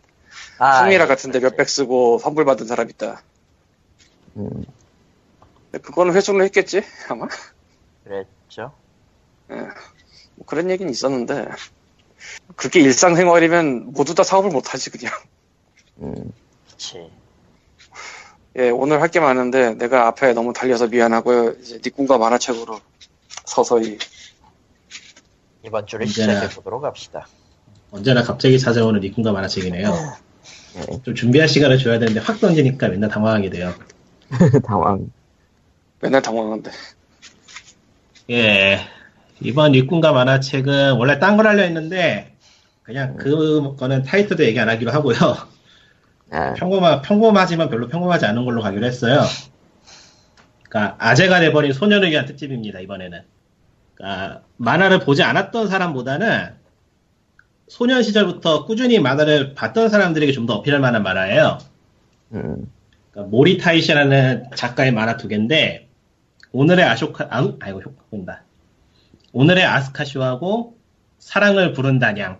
아, 0.58 0.80
카미라 0.82 1.04
예, 1.04 1.08
같은데 1.08 1.40
그렇지. 1.40 1.54
몇백 1.54 1.70
쓰고 1.70 2.18
환불 2.18 2.46
받은 2.46 2.66
사람 2.66 2.90
있다. 2.90 3.22
음, 4.38 4.50
그거는 5.72 6.14
회수를 6.16 6.44
했겠지 6.46 6.82
아마. 7.10 7.28
그랬죠. 8.04 8.74
뭐 9.48 10.46
그런 10.48 10.72
얘기는 10.72 10.92
있었는데 10.92 11.48
그게 12.56 12.80
일상생활이면 12.82 13.94
모두 13.94 14.16
다 14.16 14.24
사업을 14.24 14.50
못하지 14.50 14.90
그냥. 14.90 15.14
음. 16.02 16.32
그치. 16.72 17.12
예, 18.58 18.70
오늘 18.70 19.00
할 19.02 19.10
게 19.12 19.20
많은데 19.20 19.76
내가 19.76 20.08
앞에 20.08 20.34
너무 20.34 20.54
달려서 20.54 20.88
미안하고요. 20.88 21.52
이제 21.62 21.80
니꿈과 21.86 22.18
만화책으로 22.18 22.80
서서히 23.46 24.00
이번 25.64 25.86
주를 25.86 26.08
언제나. 26.08 26.34
시작해 26.36 26.56
보도록 26.56 26.84
합시다. 26.84 27.28
언제나 27.94 28.24
갑자기 28.24 28.58
찾아오는 28.58 29.00
리kun가 29.02 29.32
만화책이네요. 29.32 29.88
예. 30.78 31.02
좀 31.04 31.14
준비할 31.14 31.48
시간을 31.48 31.78
줘야 31.78 32.00
되는데 32.00 32.20
확 32.20 32.42
던지니까 32.42 32.88
맨날 32.88 33.08
당황하게 33.10 33.52
돼요. 33.52 33.72
당황. 34.66 35.12
맨날 36.02 36.24
당황한데. 36.24 36.72
예. 38.32 38.80
이번 39.42 39.74
리kun가 39.74 40.12
만화책은 40.12 40.94
원래 40.94 41.20
딴 41.20 41.38
걸 41.38 41.46
하려 41.46 41.62
했는데 41.62 42.36
그냥 42.82 43.16
그 43.16 43.76
거는 43.76 44.02
타이틀도 44.04 44.44
얘기 44.44 44.60
안 44.60 44.70
하기로 44.70 44.92
하고요. 44.92 45.16
아, 46.32 46.54
평범하, 46.56 47.04
평범하지만 47.04 47.70
별로 47.70 47.88
평범하지 47.88 48.26
않은 48.26 48.44
걸로 48.44 48.64
가기로 48.64 48.88
했어요. 48.88 49.22
그러니까 50.68 50.96
아재가 50.98 51.42
돼버린 51.42 51.74
소년을 51.74 52.10
위한 52.10 52.26
특집입니다 52.26 52.80
이번에는. 52.80 53.22
그러니까 53.94 54.42
만화를 54.58 55.00
보지 55.02 55.22
않았던 55.22 55.68
사람보다는 55.68 56.63
소년 57.68 58.04
시절부터 58.04 58.66
꾸준히 58.66 59.00
만화를 59.00 59.54
봤던 59.56 59.90
사람들에게 59.90 60.32
좀 60.32 60.46
더 60.46 60.56
어필할 60.56 60.80
만한 60.82 61.04
만화예요. 61.04 61.58
음, 62.34 62.72
그러니까 63.12 63.30
모리 63.32 63.58
타이시라는 63.58 64.50
작가의 64.56 64.92
만화 64.92 65.18
두 65.18 65.28
개인데 65.28 65.88
오늘의 66.52 66.86
아쇼카 66.86 67.28
아, 67.32 67.54
아이고 67.62 67.82
효과 67.82 68.04
본다. 68.10 68.44
오늘의 69.32 69.64
아스카쇼하고 69.66 70.78
사랑을 71.20 71.74
부른다냥 71.74 72.40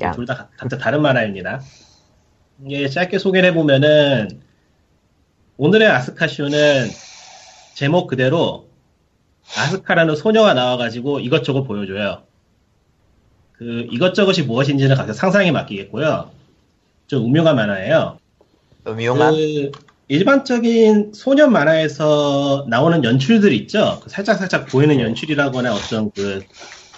양. 0.00 0.12
둘다 0.12 0.50
각자 0.56 0.78
다른 0.78 1.02
만화입니다. 1.02 1.60
이게 2.66 2.88
짧게 2.88 3.18
소개를 3.18 3.50
해보면은 3.50 4.40
오늘의 5.56 5.88
아스카쇼는 5.88 6.88
제목 7.74 8.06
그대로 8.06 8.68
아스카라는 9.56 10.14
소녀가 10.16 10.54
나와가지고 10.54 11.20
이것저것 11.20 11.64
보여줘요. 11.64 12.22
그 13.62 13.86
이것저것이 13.92 14.42
무엇인지는 14.42 14.96
각자 14.96 15.12
상상에 15.12 15.52
맡기겠고요. 15.52 16.30
좀 17.06 17.26
음흉한 17.26 17.54
만화예요. 17.54 18.18
음흉한 18.88 19.34
그 19.34 19.70
일반적인 20.08 21.12
소년 21.14 21.52
만화에서 21.52 22.66
나오는 22.68 23.04
연출들 23.04 23.52
있죠. 23.52 24.00
그 24.02 24.10
살짝살짝 24.10 24.66
보이는 24.66 24.98
연출이라거나 24.98 25.72
어떤 25.72 26.10
그 26.10 26.42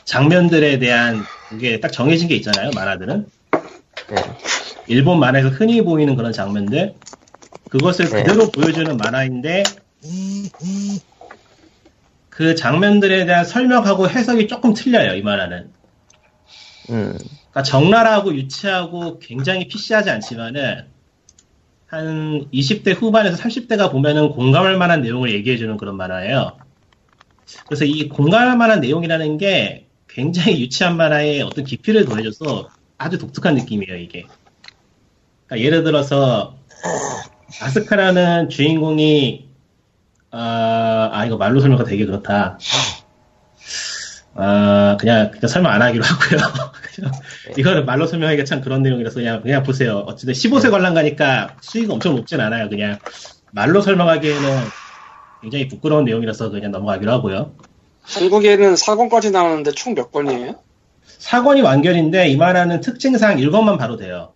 장면들에 0.04 0.78
대한 0.78 1.22
그게 1.50 1.80
딱 1.80 1.92
정해진 1.92 2.28
게 2.28 2.34
있잖아요. 2.36 2.70
만화들은 2.74 3.26
네. 4.10 4.16
일본 4.86 5.20
만화에서 5.20 5.50
흔히 5.50 5.82
보이는 5.82 6.16
그런 6.16 6.32
장면들 6.32 6.94
그것을 7.68 8.08
네. 8.08 8.22
그대로 8.22 8.50
보여주는 8.50 8.96
만화인데 8.96 9.64
그 12.30 12.54
장면들에 12.54 13.26
대한 13.26 13.44
설명하고 13.44 14.08
해석이 14.08 14.48
조금 14.48 14.72
틀려요. 14.72 15.14
이 15.14 15.20
만화는. 15.20 15.83
음, 16.90 17.16
그러니까 17.16 17.62
적나라하고 17.62 18.34
유치하고 18.34 19.18
굉장히 19.18 19.68
피시하지 19.68 20.10
않지만은 20.10 20.86
한 21.86 22.48
20대 22.52 22.94
후반에서 22.94 23.36
30대가 23.36 23.90
보면은 23.90 24.30
공감할 24.30 24.76
만한 24.76 25.02
내용을 25.02 25.32
얘기해 25.32 25.56
주는 25.56 25.76
그런 25.76 25.96
만화예요. 25.96 26.58
그래서 27.66 27.84
이 27.84 28.08
공감할 28.08 28.56
만한 28.56 28.80
내용이라는 28.80 29.38
게 29.38 29.86
굉장히 30.08 30.60
유치한 30.60 30.96
만화에 30.96 31.42
어떤 31.42 31.64
깊이를 31.64 32.04
더해줘서 32.04 32.68
아주 32.98 33.18
독특한 33.18 33.54
느낌이에요, 33.54 33.96
이게. 33.96 34.26
그러니까 35.46 35.66
예를 35.66 35.84
들어서 35.84 36.56
아스카라는 37.60 38.48
주인공이 38.48 39.48
아, 40.30 41.10
아, 41.12 41.24
이거 41.26 41.36
말로 41.36 41.60
설명가 41.60 41.84
되게 41.84 42.06
그렇다. 42.06 42.58
아, 44.36 44.96
그냥, 44.98 45.30
그냥 45.30 45.48
설명 45.48 45.72
안 45.72 45.82
하기로 45.82 46.04
하고요. 46.04 46.72
그냥 46.94 47.12
이거를 47.56 47.84
말로 47.84 48.06
설명하기가 48.06 48.44
참 48.44 48.60
그런 48.60 48.82
내용이라서 48.82 49.14
그냥, 49.16 49.42
그냥 49.42 49.62
보세요. 49.62 49.98
어쨌든 50.06 50.34
15세 50.34 50.70
관람 50.70 50.94
가니까 50.94 51.56
수익이 51.60 51.90
엄청 51.90 52.16
높진 52.16 52.40
않아요. 52.40 52.68
그냥 52.68 52.98
말로 53.52 53.80
설명하기에는 53.80 54.60
굉장히 55.42 55.68
부끄러운 55.68 56.04
내용이라서 56.04 56.50
그냥 56.50 56.72
넘어가기로 56.72 57.12
하고요. 57.12 57.52
한국에는 58.02 58.74
4권까지 58.74 59.30
나오는데 59.30 59.70
총 59.72 59.94
몇 59.94 60.10
권이에요? 60.10 60.56
4권이 61.18 61.62
완결인데 61.62 62.28
이 62.28 62.36
만화는 62.36 62.80
특징상 62.80 63.36
1권만 63.36 63.78
바로 63.78 63.96
돼요. 63.96 64.32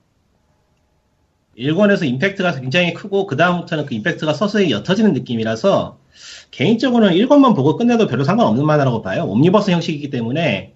1권에서 1.58 2.04
임팩트가 2.04 2.60
굉장히 2.60 2.94
크고 2.94 3.26
그 3.26 3.36
다음부터는 3.36 3.86
그 3.86 3.94
임팩트가 3.94 4.32
서서히 4.32 4.70
옅어지는 4.70 5.12
느낌이라서 5.12 5.98
개인적으로는 6.50 7.14
1권만 7.14 7.54
보고 7.54 7.76
끝내도 7.76 8.06
별로 8.06 8.24
상관없는 8.24 8.64
만화라고 8.64 9.02
봐요. 9.02 9.24
옴니버스 9.24 9.70
형식이기 9.70 10.10
때문에 10.10 10.74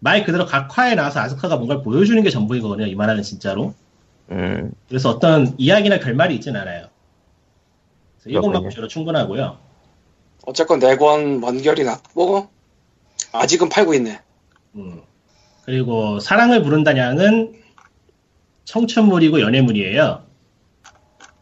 말 0.00 0.24
그대로 0.24 0.44
각 0.46 0.76
화에 0.76 0.94
나와서 0.94 1.20
아스카가 1.20 1.56
뭔가를 1.56 1.82
보여주는 1.82 2.22
게 2.22 2.30
전부이거든요. 2.30 2.86
이 2.86 2.94
만화는 2.94 3.22
진짜로. 3.22 3.74
음, 4.30 4.72
그래서 4.88 5.10
어떤 5.10 5.54
이야기나 5.58 5.98
결말이 5.98 6.34
있진 6.34 6.56
않아요. 6.56 6.88
그래서 8.22 8.38
1권만 8.38 8.48
그렇군요. 8.48 8.68
보셔도 8.68 8.88
충분하고요. 8.88 9.58
어쨌건 10.46 10.78
4권 10.80 11.42
완결이 11.42 11.84
났고 11.84 12.48
아직은 13.32 13.68
팔고 13.68 13.94
있네. 13.94 14.20
음. 14.76 15.02
그리고 15.64 16.20
사랑을 16.20 16.62
부른다냥은 16.62 17.54
청춘물이고 18.64 19.40
연애물이에요. 19.40 20.22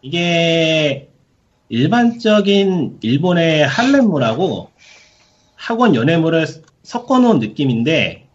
이게 0.03 1.09
일반적인 1.73 2.99
일본의 3.01 3.67
할렘물하고 3.67 4.71
학원 5.55 5.95
연애물을 5.95 6.47
섞어놓은 6.83 7.39
느낌인데 7.39 8.29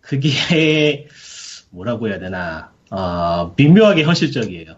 그게 0.00 1.06
뭐라고 1.68 2.08
해야 2.08 2.18
되나 2.18 2.72
어, 2.90 3.52
미묘하게 3.58 4.04
현실적이에요. 4.04 4.76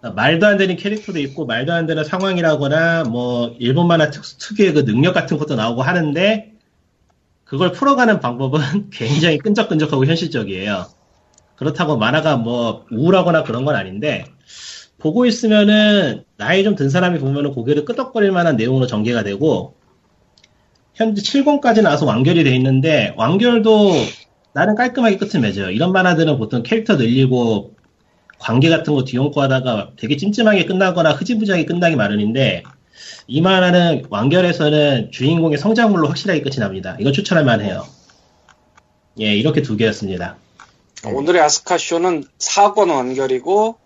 그러니까 0.00 0.22
말도 0.22 0.46
안 0.46 0.58
되는 0.58 0.76
캐릭터도 0.76 1.18
있고 1.20 1.46
말도 1.46 1.72
안 1.72 1.86
되는 1.86 2.04
상황이라거나 2.04 3.04
뭐 3.04 3.56
일본 3.58 3.88
만화 3.88 4.10
특, 4.10 4.22
특유의 4.38 4.74
그 4.74 4.84
능력 4.84 5.14
같은 5.14 5.38
것도 5.38 5.54
나오고 5.54 5.80
하는데 5.80 6.52
그걸 7.44 7.72
풀어가는 7.72 8.20
방법은 8.20 8.90
굉장히 8.92 9.38
끈적끈적하고 9.38 10.04
현실적이에요. 10.04 10.88
그렇다고 11.56 11.96
만화가 11.96 12.36
뭐 12.36 12.84
우울하거나 12.90 13.44
그런 13.44 13.64
건 13.64 13.76
아닌데 13.76 14.26
보고 15.00 15.26
있으면은 15.26 16.24
나이 16.36 16.62
좀 16.62 16.76
든 16.76 16.88
사람이 16.88 17.18
보면은 17.18 17.52
고개를 17.52 17.84
끄덕거릴 17.84 18.30
만한 18.32 18.56
내용으로 18.56 18.86
전개가 18.86 19.22
되고 19.24 19.74
현재 20.94 21.22
7권까지 21.22 21.82
나와서 21.82 22.06
완결이 22.06 22.44
돼 22.44 22.54
있는데 22.56 23.14
완결도 23.16 23.92
나는 24.52 24.74
깔끔하게 24.74 25.16
끝을 25.16 25.40
맺어요. 25.40 25.70
이런 25.70 25.92
만화들은 25.92 26.38
보통 26.38 26.62
캐릭터 26.62 26.96
늘리고 26.96 27.74
관계 28.38 28.68
같은 28.68 28.94
거 28.94 29.04
뒤엉고 29.04 29.40
하다가 29.40 29.90
되게 29.96 30.16
찜찜하게 30.16 30.66
끝나거나 30.66 31.12
흐지부지하게 31.12 31.64
끝나기 31.66 31.96
마련인데 31.96 32.62
이 33.26 33.40
만화는 33.40 34.06
완결에서는 34.10 35.10
주인공의 35.12 35.58
성장물로 35.58 36.08
확실하게 36.08 36.42
끝이 36.42 36.56
납니다. 36.56 36.96
이거 37.00 37.12
추천할 37.12 37.44
만해요. 37.44 37.84
예, 39.20 39.34
이렇게 39.34 39.62
두 39.62 39.76
개였습니다. 39.76 40.36
네. 41.04 41.12
오늘의 41.12 41.40
아스카 41.42 41.78
쇼는 41.78 42.24
4권 42.38 42.90
완결이고 42.90 43.76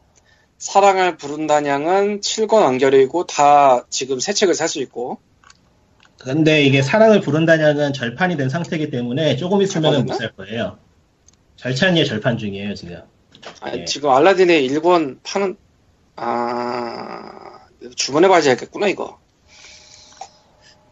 사랑을 0.58 1.16
부른다냥은 1.16 2.20
7권 2.20 2.62
완결이고 2.62 3.26
다 3.26 3.84
지금 3.90 4.20
새 4.20 4.32
책을 4.32 4.54
살 4.54 4.68
수 4.68 4.80
있고 4.80 5.18
근데 6.18 6.62
이게 6.62 6.80
사랑을 6.80 7.20
부른다냐는 7.20 7.92
절판이 7.92 8.36
된 8.38 8.48
상태이기 8.48 8.90
때문에 8.90 9.36
조금 9.36 9.60
있으면 9.60 10.06
못 10.06 10.14
살 10.14 10.32
거예요. 10.32 10.78
절찬이의 11.56 12.06
절판 12.06 12.38
중이에요, 12.38 12.74
지금. 12.74 13.02
아니, 13.60 13.80
예. 13.80 13.84
지금 13.84 14.08
알라딘의 14.10 14.64
일본 14.64 15.20
파는 15.22 15.56
아 16.16 17.58
주문해 17.94 18.28
봐야 18.28 18.40
겠구나 18.40 18.88
이거. 18.88 19.18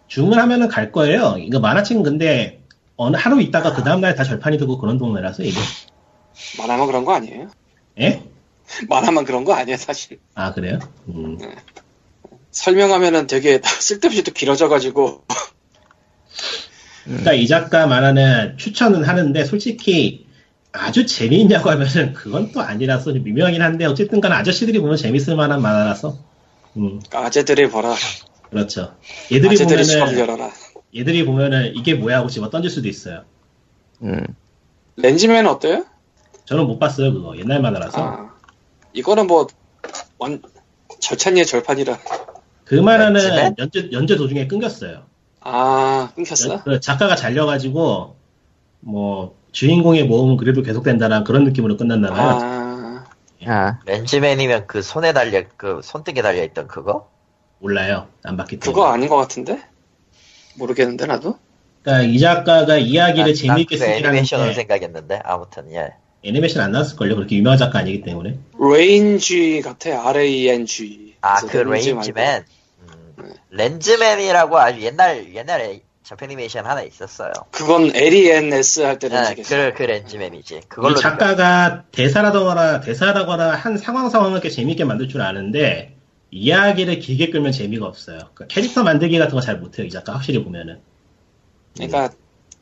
주문하면은 0.09 0.69
갈 0.69 0.93
거예요. 0.93 1.37
이거 1.39 1.61
만화책은 1.61 2.03
근데 2.03 2.61
어느 2.97 3.17
하루 3.17 3.41
있다가 3.41 3.73
그 3.73 3.83
다음날 3.83 4.15
다 4.15 4.25
절판이 4.25 4.59
되고 4.59 4.77
그런 4.77 4.99
동네라서 4.99 5.45
이게. 5.45 5.59
만화만 6.59 6.87
그런 6.87 7.07
거 7.07 7.15
아니에요? 7.15 7.49
예? 8.01 8.23
만화만 8.89 9.25
그런 9.25 9.45
거 9.45 9.55
아니에요 9.55 9.77
사실. 9.77 10.19
아, 10.35 10.53
그래요? 10.53 10.79
음. 11.09 11.39
설명하면은 12.51 13.27
되게 13.27 13.61
쓸데없이 13.63 14.23
또 14.25 14.33
길어져가지고 14.33 15.25
그러니까 17.05 17.33
이 17.33 17.47
작가 17.47 17.87
만화는 17.87 18.59
추천은 18.59 19.05
하는데 19.05 19.45
솔직히 19.45 20.27
아주 20.71 21.07
재미있냐고 21.07 21.71
하면은 21.71 22.13
그건 22.13 22.53
또 22.53 22.61
아니라서 22.61 23.13
좀 23.13 23.23
미묘하긴 23.25 23.61
한데 23.61 23.85
어쨌든 23.87 24.21
간 24.21 24.33
아저씨들이 24.33 24.79
보면 24.79 24.97
재밌을 24.97 25.35
만한 25.37 25.61
만화라서 25.63 26.19
음 26.77 27.01
아재들이 27.13 27.69
보라. 27.69 27.95
그렇죠 28.51 28.97
얘들이 29.31 29.57
보면은. 29.57 30.51
얘들이 30.95 31.25
보면은 31.25 31.73
이게 31.75 31.95
뭐야 31.95 32.19
하고 32.19 32.29
집어 32.29 32.51
던질 32.51 32.71
수도 32.71 32.87
있어요 32.89 33.25
음. 34.03 34.27
렌즈맨 34.97 35.47
어때요? 35.47 35.87
저는 36.45 36.67
못 36.67 36.79
봤어요 36.79 37.15
그거 37.15 37.37
옛날 37.39 37.63
만화라서 37.63 37.99
아 38.03 38.32
이거는 38.93 39.27
뭐 39.27 39.47
완, 40.19 40.43
절찬리의 41.01 41.47
절판이라. 41.47 41.99
그 42.65 42.75
만화는 42.77 43.21
렌즈맨? 43.21 43.55
연재, 43.59 43.89
연재 43.93 44.17
도중에 44.17 44.47
끊겼어요 44.47 45.03
아 45.41 46.11
끊겼어? 46.15 46.53
연- 46.53 46.63
그 46.63 46.81
작가가 46.81 47.17
잘려가지고 47.17 48.17
뭐 48.81 49.37
주인공의 49.51 50.05
모험은 50.05 50.37
그래도 50.39 50.63
계속된다는 50.63 51.25
그런 51.25 51.45
느낌으로 51.45 51.77
끝났나봐요 51.77 52.29
아 52.41 53.05
아, 53.45 53.79
렌즈맨이면 53.85 54.69
그 54.69 54.81
손에 54.81 55.13
달려 55.13 55.43
그 55.57 55.81
손등에 55.83 56.23
달려 56.23 56.43
있던 56.45 56.67
그거? 56.69 57.11
몰라요 57.59 58.07
안 58.23 58.37
봤기 58.37 58.61
때문에 58.61 58.73
그거 58.73 58.87
아닌 58.93 59.09
것 59.09 59.17
같은데? 59.17 59.61
모르겠는데 60.57 61.07
나도. 61.07 61.39
그러니까 61.83 62.09
이 62.11 62.19
작가가 62.21 62.77
이야기를 62.79 63.25
난- 63.27 63.35
재미있게 63.35 63.77
난그 63.77 63.93
쓰긴 63.93 64.07
애니메이션을 64.07 64.55
생각했는데 64.55 65.21
아무튼 65.25 65.71
예. 65.73 65.95
애니메이션 66.25 66.63
안 66.63 66.73
나왔을걸요 66.73 67.17
그렇게 67.17 67.37
유명한 67.37 67.59
작가 67.59 67.81
아니기 67.81 68.03
때문에 68.03 68.39
레인지 68.59 69.61
같아. 69.63 70.09
R 70.09 70.21
A 70.21 70.49
N 70.49 70.67
G. 70.67 71.15
아 71.21 71.41
그 71.41 71.57
레인지맨. 71.57 72.45
음, 73.19 73.33
렌즈맨이라고 73.51 74.59
아주 74.59 74.81
옛날 74.83 75.35
옛날에 75.35 75.83
저패니메이션 76.05 76.67
하나 76.67 76.83
있었어요. 76.83 77.33
그건 77.51 77.95
L 77.95 78.13
E 78.15 78.31
N 78.31 78.53
S 78.53 78.81
할 78.81 78.99
때는 78.99 79.17
아, 79.17 79.25
지겠어. 79.27 79.57
그, 79.57 79.75
그 79.75 79.83
렌즈맨이지. 79.85 80.55
이 80.57 80.61
그걸로 80.69 80.95
작가가 80.97 81.85
대사라거나 81.93 82.81
대사라거나 82.81 83.55
한 83.55 83.77
상황 83.79 84.09
상황을 84.11 84.33
이렇게 84.35 84.51
재미있게 84.51 84.85
만들 84.85 85.09
줄 85.09 85.21
아는데 85.23 85.97
이야기를 86.31 86.99
길게 86.99 87.31
끌면 87.31 87.53
재미가 87.53 87.87
없어요. 87.87 88.19
그러니까 88.35 88.47
캐릭터 88.47 88.83
만들기 88.83 89.19
같은 89.19 89.35
거 89.35 89.41
잘 89.41 89.59
못해요 89.59 89.87
이 89.87 89.91
작가 89.91 90.15
확실히 90.15 90.43
보면은. 90.43 90.81
그러니까 91.75 92.11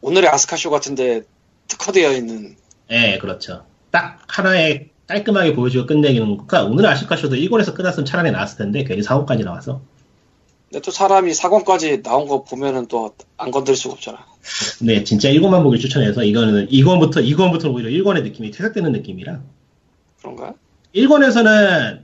오늘의 0.02 0.28
아스카 0.30 0.56
쇼 0.56 0.70
같은데 0.70 1.22
특화되어 1.68 2.12
있는. 2.12 2.56
예, 2.90 3.18
그렇죠. 3.18 3.64
딱 3.90 4.22
하나에 4.28 4.88
깔끔하게 5.06 5.54
보여주고 5.54 5.86
끝내기는 5.86 6.26
그러니까 6.46 6.64
오늘 6.64 6.86
아시카쇼도 6.86 7.36
1권에서 7.36 7.74
끝났으면 7.74 8.04
차라리 8.04 8.30
나왔을 8.30 8.58
텐데 8.58 8.84
괜히 8.84 9.02
4권까지 9.02 9.44
나와서. 9.44 9.82
근데 10.68 10.80
또 10.82 10.90
사람이 10.92 11.32
4권까지 11.32 12.02
나온 12.04 12.28
거 12.28 12.44
보면은 12.44 12.86
또 12.86 13.14
안 13.36 13.50
건들 13.50 13.74
수가 13.74 13.94
없잖아. 13.94 14.26
근데 14.78 15.02
진짜 15.02 15.30
1권만 15.30 15.62
보길 15.62 15.80
추천해서 15.80 16.22
이거는 16.24 16.68
2권부터 16.68 17.24
2권부터 17.24 17.72
오히려 17.74 17.88
1권의 17.90 18.22
느낌이 18.22 18.50
퇴색되는 18.50 18.92
느낌이라. 18.92 19.40
그런가? 20.20 20.54
1권에서는 20.94 22.02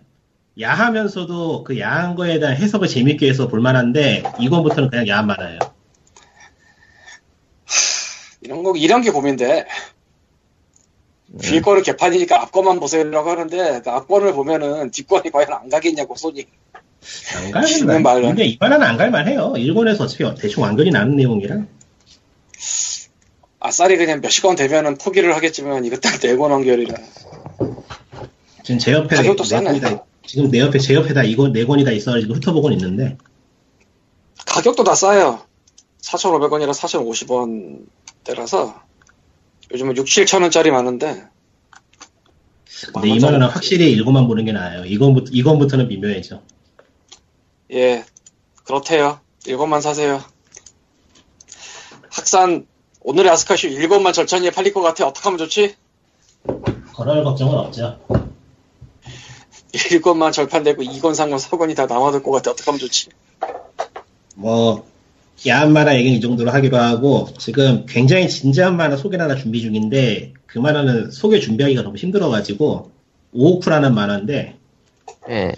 야하면서도 0.59 1.65
그 1.65 1.79
야한 1.79 2.15
거에 2.15 2.39
대한 2.41 2.57
해석을 2.57 2.89
재밌게 2.89 3.29
해서 3.29 3.49
볼만한데 3.49 4.23
2권부터는 4.39 4.91
그냥 4.91 5.07
야한 5.09 5.27
만화예요. 5.27 5.59
이런 8.41 8.63
거 8.63 8.75
이런 8.77 9.03
게 9.03 9.11
고민돼. 9.11 9.67
뒤 11.41 11.61
거는 11.61 11.83
개판이니까 11.83 12.41
앞권만 12.43 12.81
보세요라고 12.81 13.31
하는데 13.31 13.81
그 13.83 13.91
앞권을 13.91 14.33
보면은 14.33 14.91
뒷권이 14.91 15.31
과연 15.31 15.53
안 15.53 15.69
가겠냐고 15.69 16.15
손이. 16.15 16.47
안 17.37 17.51
갈만. 17.51 18.03
말로. 18.03 18.29
근데 18.29 18.45
이 18.45 18.57
만화는 18.61 18.87
안 18.87 18.97
갈만해요. 18.97 19.55
1권에서 19.55 20.03
어차피 20.03 20.25
대충 20.41 20.63
완결이 20.63 20.91
나는 20.91 21.17
내용이라. 21.17 21.65
아싸리 23.61 23.97
그냥 23.97 24.21
몇십 24.21 24.43
권 24.45 24.55
되면은 24.57 24.99
포기를 24.99 25.35
하겠지만 25.35 25.85
이거 25.85 25.97
딱 25.97 26.21
네권 26.23 26.51
완결이라. 26.51 26.95
지금 28.63 28.79
제 28.79 28.93
옆에 28.93 29.17
네 29.17 29.35
싸네. 29.45 29.65
권이 29.65 29.81
다 29.81 30.05
지금 30.25 30.51
내 30.51 30.61
옆에 30.61 30.79
제 30.79 30.95
옆에다 30.95 31.23
이거 31.25 31.49
네 31.49 31.65
권이 31.65 31.85
다 31.85 31.91
있어가지고 31.91 32.35
훑어보곤 32.35 32.73
있는데 32.75 33.17
가격도 34.47 34.85
다 34.85 34.95
싸요. 34.95 35.41
4,500원이라 36.03 36.71
4,050원대라서 38.25 38.86
요즘은 39.73 39.97
6, 39.97 40.05
7천 40.07 40.43
원짜리 40.43 40.71
많은데. 40.71 41.25
근데 42.93 43.09
이 43.09 43.19
만화는 43.19 43.49
확실히 43.49 43.97
1권만 43.97 44.27
보는 44.27 44.45
게 44.45 44.53
나아요. 44.53 44.83
2권부터 44.83 45.33
2권부터는 45.33 45.89
미묘해져. 45.89 46.43
예, 47.73 48.05
그렇대요. 48.65 49.21
1권만 49.45 49.81
사세요. 49.81 50.23
학산 52.11 52.67
오늘의 53.01 53.31
아스카쇼 53.31 53.69
1권만 53.69 54.13
절찬리에 54.13 54.51
팔릴 54.51 54.75
것 54.75 54.83
같아. 54.83 55.07
어떻게 55.07 55.25
하면 55.25 55.39
좋지? 55.39 55.77
그럴 56.97 57.25
걱정은 57.25 57.55
없죠. 57.55 57.99
1권만 59.73 60.33
절판되고 60.33 60.83
2권, 60.83 61.13
3권, 61.13 61.39
4권이 61.39 61.77
다 61.77 61.87
남아들 61.87 62.23
것 62.23 62.31
같아. 62.31 62.51
어떻게 62.51 62.65
하면 62.67 62.79
좋지? 62.79 63.11
뭐 64.35 64.87
야한 65.47 65.73
만화 65.73 65.95
얘기는 65.97 66.17
이 66.17 66.21
정도로 66.21 66.51
하기로 66.51 66.77
하고 66.77 67.29
지금 67.39 67.85
굉장히 67.87 68.29
진지한 68.29 68.77
만화 68.77 68.97
소개를 68.97 69.25
하나 69.25 69.37
준비 69.37 69.61
중인데 69.61 70.33
그 70.47 70.59
만화는 70.59 71.11
소개 71.11 71.41
준비하기가 71.41 71.83
너무 71.83 71.97
힘들어가지고 71.97 72.91
오오쿠라는 73.33 73.95
만화인데 73.95 74.57
예. 75.29 75.53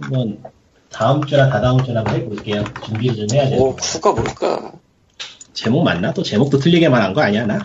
한번 0.00 0.42
다음 0.90 1.24
주나 1.24 1.48
다다음 1.48 1.82
주나 1.84 2.00
한번 2.00 2.16
해볼게요. 2.16 2.64
준비 2.84 3.14
좀 3.14 3.26
해야 3.32 3.48
돼요. 3.48 3.60
오, 3.60 3.76
쿠가 3.76 4.12
뭘까? 4.12 4.72
제목 5.52 5.82
맞나? 5.82 6.12
또 6.12 6.22
제목도 6.22 6.58
틀리게 6.58 6.88
말한 6.88 7.14
거 7.14 7.22
아니야 7.22 7.46
나? 7.46 7.58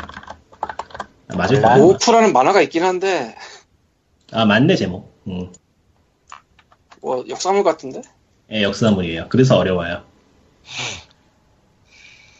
아, 1.27 1.35
맞을. 1.35 1.61
거야. 1.61 1.77
오쿠라는 1.77 2.31
만화가 2.33 2.61
있긴 2.61 2.83
한데, 2.83 3.35
아 4.31 4.45
맞네 4.45 4.75
제목. 4.75 5.13
음. 5.27 5.51
뭐, 7.01 7.23
역사물 7.29 7.63
같은데? 7.63 8.01
예, 8.51 8.63
역사물이에요. 8.63 9.27
그래서 9.29 9.57
어려워요. 9.57 10.03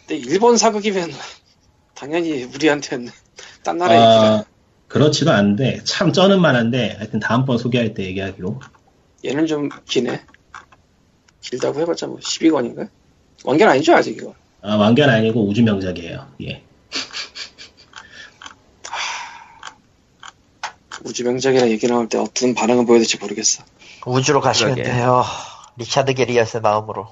근데 0.08 0.16
일본 0.16 0.58
사극이면, 0.58 1.12
당연히 1.94 2.44
우리한테는 2.44 3.12
딴 3.64 3.78
나라 3.78 3.94
얘기라. 3.94 4.34
아, 4.36 4.44
그렇지도 4.88 5.32
않은데 5.32 5.84
참 5.84 6.14
쩌는 6.14 6.40
만화인데 6.40 6.96
하여튼 6.98 7.20
다음번 7.20 7.58
소개할 7.58 7.94
때 7.94 8.06
얘기하기로. 8.06 8.60
얘는 9.26 9.48
좀 9.48 9.70
기네. 9.86 10.22
길다고 11.42 11.80
해봤자 11.82 12.08
뭐 12.08 12.20
12권인가? 12.20 12.90
완결 13.44 13.68
아니죠, 13.68 13.94
아직 13.94 14.18
이거. 14.18 14.34
아, 14.62 14.76
완결 14.76 15.10
아니고 15.10 15.46
우주 15.46 15.64
명작이에요. 15.64 16.28
예. 16.44 16.64
우주 21.04 21.24
명작이라 21.24 21.70
얘기 21.70 21.88
나올 21.88 22.08
때 22.08 22.18
어떤 22.18 22.54
반응을 22.54 22.86
보여야 22.86 23.00
될지 23.00 23.18
모르겠어. 23.18 23.64
우주로 24.06 24.40
가시면 24.40 24.76
그러게. 24.76 24.92
돼요. 24.92 25.24
리차드 25.78 26.14
게리어스의 26.14 26.62
마음으로. 26.62 27.08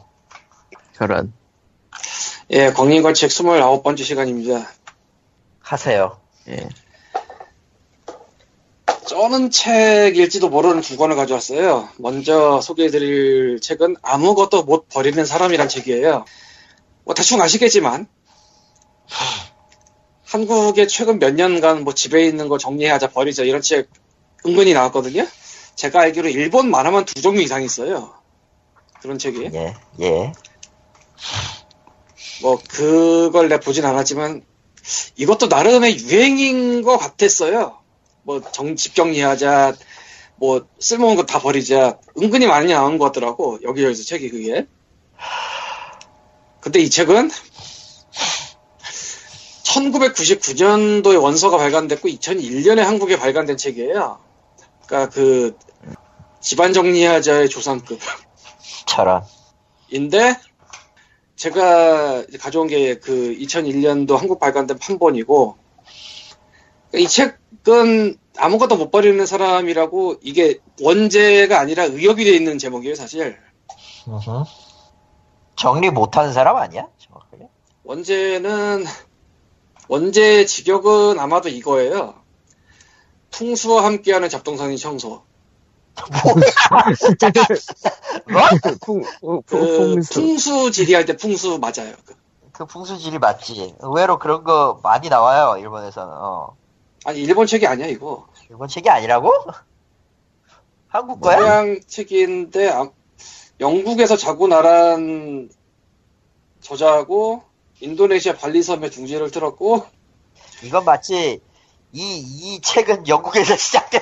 저런. 0.93 1.33
예, 2.51 2.69
광림걸책 2.71 3.29
29번째 3.29 4.03
시간입니다. 4.03 4.69
하세요. 5.61 6.19
예. 6.47 6.69
쩌는 9.07 9.49
책일지도 9.49 10.49
모르는 10.49 10.81
두 10.81 10.97
권을 10.97 11.15
가져왔어요. 11.15 11.89
먼저 11.97 12.61
소개해드릴 12.61 13.59
책은 13.61 13.95
아무것도 14.01 14.63
못 14.63 14.89
버리는 14.89 15.23
사람이란 15.25 15.69
책이에요. 15.69 16.25
뭐 17.03 17.13
대충 17.15 17.41
아시겠지만 17.41 18.07
한국에 20.25 20.87
최근 20.87 21.19
몇 21.19 21.33
년간 21.33 21.83
뭐 21.83 21.93
집에 21.93 22.25
있는 22.25 22.47
거 22.47 22.57
정리하자 22.57 23.09
버리자 23.09 23.43
이런 23.43 23.61
책 23.61 23.89
은근히 24.45 24.73
나왔거든요. 24.73 25.27
제가 25.75 26.01
알기로 26.01 26.29
일본 26.29 26.69
만화만 26.69 27.05
두 27.05 27.21
종류 27.21 27.41
이상 27.41 27.63
있어요. 27.63 28.13
그런 29.01 29.17
책이. 29.17 29.49
예, 29.53 29.75
예. 30.01 30.33
뭐 32.41 32.59
그걸 32.69 33.49
내가 33.49 33.61
보진 33.61 33.85
않았지만 33.85 34.43
이것도 35.15 35.47
나름의 35.47 35.99
유행인 35.99 36.81
것 36.83 36.97
같았어요. 36.97 37.77
뭐 38.23 38.41
정, 38.51 38.75
집 38.75 38.95
정리하자, 38.95 39.73
뭐 40.37 40.67
쓸모없는 40.79 41.17
거 41.17 41.25
다 41.25 41.39
버리자. 41.39 41.97
은근히 42.21 42.47
많이 42.47 42.73
나온 42.73 42.97
것 42.97 43.05
같더라고. 43.05 43.59
여기저기서 43.63 44.03
책이 44.03 44.29
그게. 44.29 44.67
근데 46.59 46.79
이 46.79 46.89
책은 46.89 47.29
1999년도에 49.63 51.21
원서가 51.21 51.57
발간됐고 51.57 52.07
2001년에 52.07 52.79
한국에 52.79 53.17
발간된 53.17 53.57
책이에요. 53.57 54.19
그러니까 54.85 55.13
그 55.13 55.57
집안 56.41 56.73
정리하자의 56.73 57.49
조상급. 57.49 57.99
저런. 58.85 59.23
인데 59.89 60.35
제가 61.35 62.23
가져온 62.39 62.67
게 62.67 62.99
그 62.99 63.35
2001년도 63.39 64.15
한국 64.15 64.39
발간된 64.39 64.77
판본이고 64.79 65.57
이 66.95 67.07
책은 67.07 68.17
아무것도 68.37 68.77
못 68.77 68.89
버리는 68.91 69.23
사람이라고 69.25 70.15
이게 70.21 70.59
원제가 70.81 71.59
아니라 71.59 71.83
의역이 71.83 72.23
돼 72.23 72.31
있는 72.31 72.57
제목이에요 72.57 72.95
사실 72.95 73.37
정리 75.57 75.89
못하는 75.89 76.31
사람 76.33 76.55
아니야? 76.57 76.87
정확하게? 76.97 77.47
원제는 77.83 78.85
원제 79.87 80.45
직역은 80.45 81.19
아마도 81.19 81.49
이거예요 81.49 82.15
풍수와 83.31 83.83
함께하는 83.85 84.29
잡동사니 84.29 84.77
청소 84.77 85.23
뭐? 88.31 88.41
풍, 88.81 89.03
어, 89.21 89.41
그 89.45 89.57
풍수. 89.57 90.13
풍수 90.13 90.71
지리할 90.71 91.05
때 91.05 91.15
풍수 91.17 91.59
맞아요 91.59 91.93
그- 92.05 92.15
그 92.51 92.65
풍수질이 92.65 93.19
맞지. 93.19 93.75
의외로 93.79 94.17
그런 94.17 94.43
거 94.43 94.79
많이 94.83 95.09
나와요, 95.09 95.57
일본에서는. 95.59 96.13
어. 96.13 96.55
아니 97.05 97.21
일본 97.21 97.45
책이 97.47 97.67
아니야 97.67 97.87
이거 97.87 98.27
일본 98.49 98.67
책이 98.67 98.89
아니라고? 98.89 99.31
한국 100.87 101.21
거야? 101.21 101.37
서양 101.37 101.79
책인데 101.85 102.69
아- 102.71 102.89
영국에서 103.59 104.17
자고 104.17 104.47
나란 104.47 105.49
저자고 106.61 107.43
인도네시아 107.81 108.35
발리섬에 108.37 108.89
둥지를 108.89 109.29
틀었고 109.31 109.85
이건 110.63 110.85
마치 110.85 111.41
이, 111.91 112.17
이 112.17 112.61
책은 112.61 113.07
영국에서 113.07 113.55
시작돼요. 113.57 114.01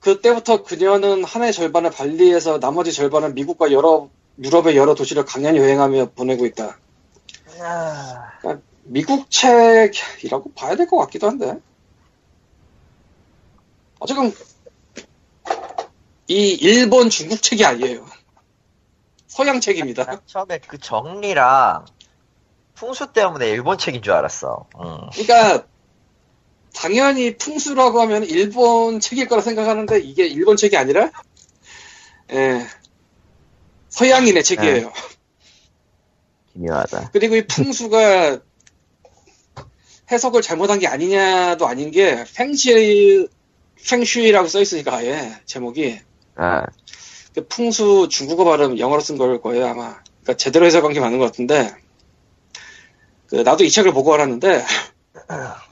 그때부터 0.00 0.62
그녀는 0.62 1.24
한 1.24 1.42
해 1.42 1.52
절반을 1.52 1.90
발리에서 1.90 2.58
나머지 2.58 2.92
절반은 2.92 3.34
미국과 3.34 3.70
여러 3.72 4.08
유럽의 4.42 4.76
여러 4.76 4.94
도시를 4.94 5.24
강연히 5.24 5.58
여행하며 5.58 6.10
보내고 6.12 6.46
있다. 6.46 6.78
아, 7.62 8.30
미국 8.84 9.30
책이라고 9.30 10.52
봐야 10.54 10.76
될 10.76 10.86
것 10.86 10.96
같기도 10.98 11.26
한데. 11.26 11.58
어쨌든 13.98 14.32
이 16.28 16.52
일본 16.54 17.10
중국 17.10 17.42
책이 17.42 17.64
아니에요. 17.64 18.06
서양 19.26 19.60
책입니다. 19.60 20.04
난 20.04 20.20
처음에 20.26 20.58
그 20.66 20.78
정리랑 20.78 21.84
풍수 22.74 23.12
때문에 23.12 23.48
일본 23.50 23.76
책인 23.76 24.00
줄 24.02 24.14
알았어. 24.14 24.66
음. 24.80 25.10
그러니까 25.12 25.66
당연히 26.74 27.36
풍수라고 27.36 28.00
하면 28.02 28.24
일본 28.24 29.00
책일 29.00 29.28
거라 29.28 29.42
생각하는데 29.42 30.00
이게 30.00 30.26
일본 30.26 30.56
책이 30.56 30.76
아니라 30.76 31.10
예, 32.32 32.66
서양인의 33.88 34.44
책이에요. 34.44 34.92
기묘하다. 36.52 37.10
그리고 37.12 37.36
이 37.36 37.46
풍수가 37.46 38.40
해석을 40.10 40.42
잘못한 40.42 40.78
게 40.78 40.86
아니냐도 40.86 41.66
아닌 41.66 41.90
게 41.90 42.24
팽시 42.34 43.28
팽슈이라고 43.88 44.48
써 44.48 44.60
있으니까 44.60 44.96
아예 44.96 45.40
제목이 45.46 46.00
아, 46.36 46.64
그 47.34 47.46
풍수 47.46 48.08
중국어 48.10 48.44
발음 48.44 48.78
영어로 48.78 49.00
쓴 49.00 49.16
걸 49.18 49.40
거예요 49.40 49.66
아마. 49.66 50.00
그러니까 50.22 50.34
제대로 50.36 50.66
해석한 50.66 50.92
게 50.92 51.00
맞는 51.00 51.18
것 51.18 51.26
같은데 51.26 51.74
그 53.28 53.36
나도 53.36 53.64
이 53.64 53.70
책을 53.70 53.92
보고 53.92 54.12
알았는데 54.12 54.64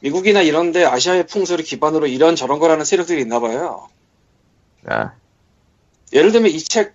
미국이나 0.00 0.42
이런데 0.42 0.84
아시아의 0.84 1.26
풍수를 1.26 1.64
기반으로 1.64 2.06
이런 2.06 2.36
저런 2.36 2.58
거라는 2.58 2.84
세력들이 2.84 3.20
있나 3.20 3.40
봐요. 3.40 3.88
아, 4.86 5.12
예를 6.12 6.32
들면 6.32 6.50
이 6.50 6.58
책, 6.58 6.94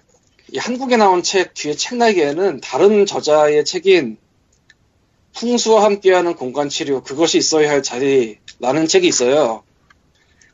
이 0.51 0.57
한국에 0.57 0.97
나온 0.97 1.23
책 1.23 1.53
뒤에 1.53 1.75
책 1.75 1.97
날개에는 1.97 2.61
다른 2.61 3.05
저자의 3.05 3.63
책인 3.63 4.17
풍수와 5.33 5.83
함께하는 5.83 6.35
공간치료 6.35 7.03
그것이 7.03 7.37
있어야 7.37 7.69
할 7.69 7.83
자리라는 7.83 8.87
책이 8.87 9.07
있어요. 9.07 9.63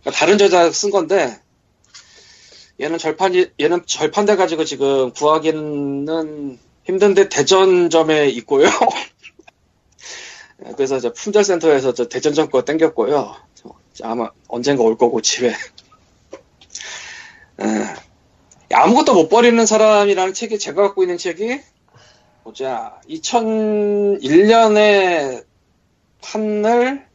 그러니까 0.01 0.19
다른 0.19 0.37
저자 0.37 0.71
쓴 0.71 0.89
건데 0.89 1.39
얘는 2.81 2.97
절판 2.97 3.33
얘는 3.59 3.85
절판돼 3.85 4.35
가지고 4.35 4.65
지금 4.65 5.11
구하기는 5.11 6.57
힘든데 6.85 7.29
대전점에 7.29 8.27
있고요. 8.29 8.67
그래서 10.75 10.99
저 10.99 11.13
품절센터에서 11.13 11.93
저 11.93 12.07
대전점 12.07 12.49
거 12.49 12.63
땡겼고요. 12.63 13.35
저 13.55 13.69
아마 14.03 14.31
언젠가 14.47 14.83
올 14.83 14.97
거고 14.97 15.21
집에. 15.21 15.53
예. 17.61 17.93
아무것도 18.73 19.13
못 19.13 19.27
버리는 19.27 19.65
사람이라는 19.65 20.33
책이 20.33 20.57
제가 20.59 20.81
갖고 20.83 21.03
있는 21.03 21.17
책이 21.17 21.59
보자 22.43 23.01
2001년에 23.09 25.43
판을 26.21 27.05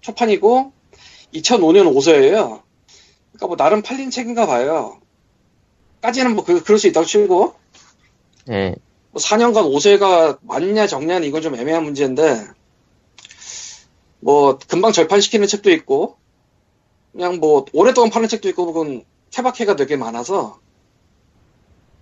초판이고 0.00 0.72
2005년 1.34 1.90
5서예요. 1.94 2.62
그러니까 3.32 3.46
뭐 3.46 3.56
나름 3.56 3.80
팔린 3.82 4.10
책인가 4.10 4.46
봐요. 4.46 5.00
까지는 6.02 6.34
뭐 6.34 6.44
그, 6.44 6.62
그럴 6.62 6.78
수 6.78 6.88
있다고 6.88 7.06
치고 7.06 7.54
예. 8.50 8.74
뭐 9.12 9.22
4년간 9.22 9.72
5세가 9.72 10.40
맞냐 10.42 10.86
적냐는 10.88 11.28
이건 11.28 11.40
좀 11.42 11.54
애매한 11.54 11.84
문제인데 11.84 12.44
뭐 14.22 14.56
금방 14.68 14.92
절판시키는 14.92 15.48
책도 15.48 15.70
있고 15.72 16.16
그냥 17.10 17.38
뭐 17.40 17.66
오랫동안 17.72 18.08
파는 18.10 18.28
책도 18.28 18.48
있고 18.50 18.66
그건 18.66 19.04
케바케가 19.32 19.74
되게 19.76 19.96
많아서 19.96 20.60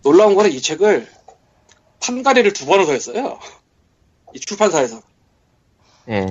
놀라운 0.03 0.35
거는 0.35 0.53
이 0.53 0.61
책을 0.61 1.09
판가리를 2.01 2.53
두 2.53 2.67
번을 2.67 2.85
더 2.87 2.93
했어요. 2.93 3.39
이 4.35 4.41
출판사에서. 4.41 5.03
예. 6.11 6.27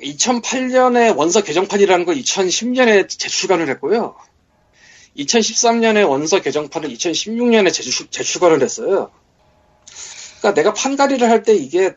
2008년에 0.00 1.16
원서 1.16 1.42
개정판이라는 1.42 2.04
걸 2.04 2.16
2010년에 2.16 3.08
재출간을 3.08 3.68
했고요. 3.70 4.16
2013년에 5.16 6.06
원서 6.08 6.40
개정판을 6.42 6.90
2016년에 6.90 7.72
재출, 7.72 8.06
재출간을 8.10 8.60
했어요. 8.62 9.10
그러니까 10.40 10.54
내가 10.54 10.74
판가리를 10.74 11.28
할 11.28 11.42
때 11.44 11.54
이게 11.54 11.94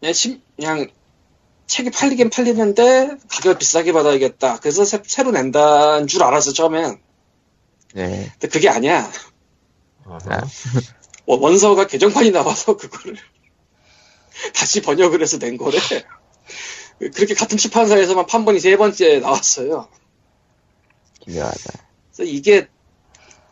그냥, 0.00 0.12
심- 0.12 0.42
그냥 0.56 0.88
책이 1.68 1.90
팔리긴 1.90 2.30
팔리는데 2.30 3.18
가격을 3.30 3.58
비싸게 3.58 3.92
받아야겠다. 3.92 4.58
그래서 4.60 4.84
새, 4.84 5.22
로 5.22 5.30
낸다는 5.30 6.06
줄 6.06 6.22
알았어 6.22 6.52
처음엔. 6.52 7.00
네. 7.94 8.30
근데 8.32 8.48
그게 8.48 8.68
아니야. 8.68 9.10
아, 10.04 10.18
원- 11.26 11.40
원서가 11.40 11.86
개정판이 11.86 12.30
나와서 12.30 12.76
그거를 12.76 13.16
다시 14.54 14.80
번역을 14.82 15.20
해서 15.22 15.38
낸 15.38 15.56
거래. 15.56 15.78
그렇게 16.98 17.34
같은 17.34 17.56
출판사에서만 17.58 18.26
판본이 18.26 18.58
세 18.60 18.76
번째 18.76 19.20
나왔어요. 19.20 19.88
기묘하다. 21.20 21.72
그래서 22.12 22.30
이게 22.30 22.68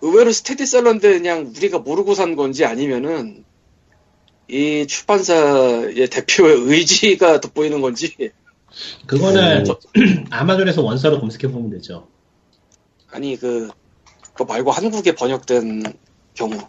의외로 0.01 0.33
스테디셀러인데 0.33 1.13
그냥 1.13 1.53
우리가 1.57 1.79
모르고 1.79 2.15
산 2.15 2.35
건지 2.37 2.65
아니면은 2.65 3.45
이 4.49 4.87
출판사의 4.87 6.09
대표의 6.09 6.57
의지가 6.63 7.41
돋보이는 7.41 7.81
건지 7.81 8.15
그거는 9.07 9.65
저- 9.65 9.79
아마존에서 10.31 10.83
원서로 10.83 11.21
검색해 11.21 11.53
보면 11.53 11.71
되죠. 11.71 12.09
아니 13.11 13.37
그 13.37 13.69
그거 14.35 14.45
말고 14.45 14.71
한국에 14.71 15.15
번역된 15.15 15.83
경우 16.35 16.55
아, 16.59 16.67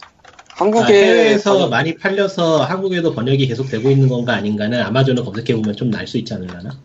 한국에 0.50 0.94
해외에서 1.06 1.54
번역- 1.54 1.70
많이 1.70 1.96
팔려서 1.96 2.64
한국에도 2.64 3.14
번역이 3.14 3.46
계속 3.48 3.68
되고 3.70 3.90
있는 3.92 4.08
건가 4.08 4.34
아닌가는 4.34 4.82
아마존을 4.82 5.24
검색해 5.24 5.56
보면 5.56 5.76
좀 5.76 5.92
날 5.92 6.08
수 6.08 6.18
있지 6.18 6.34
않을라나? 6.34 6.80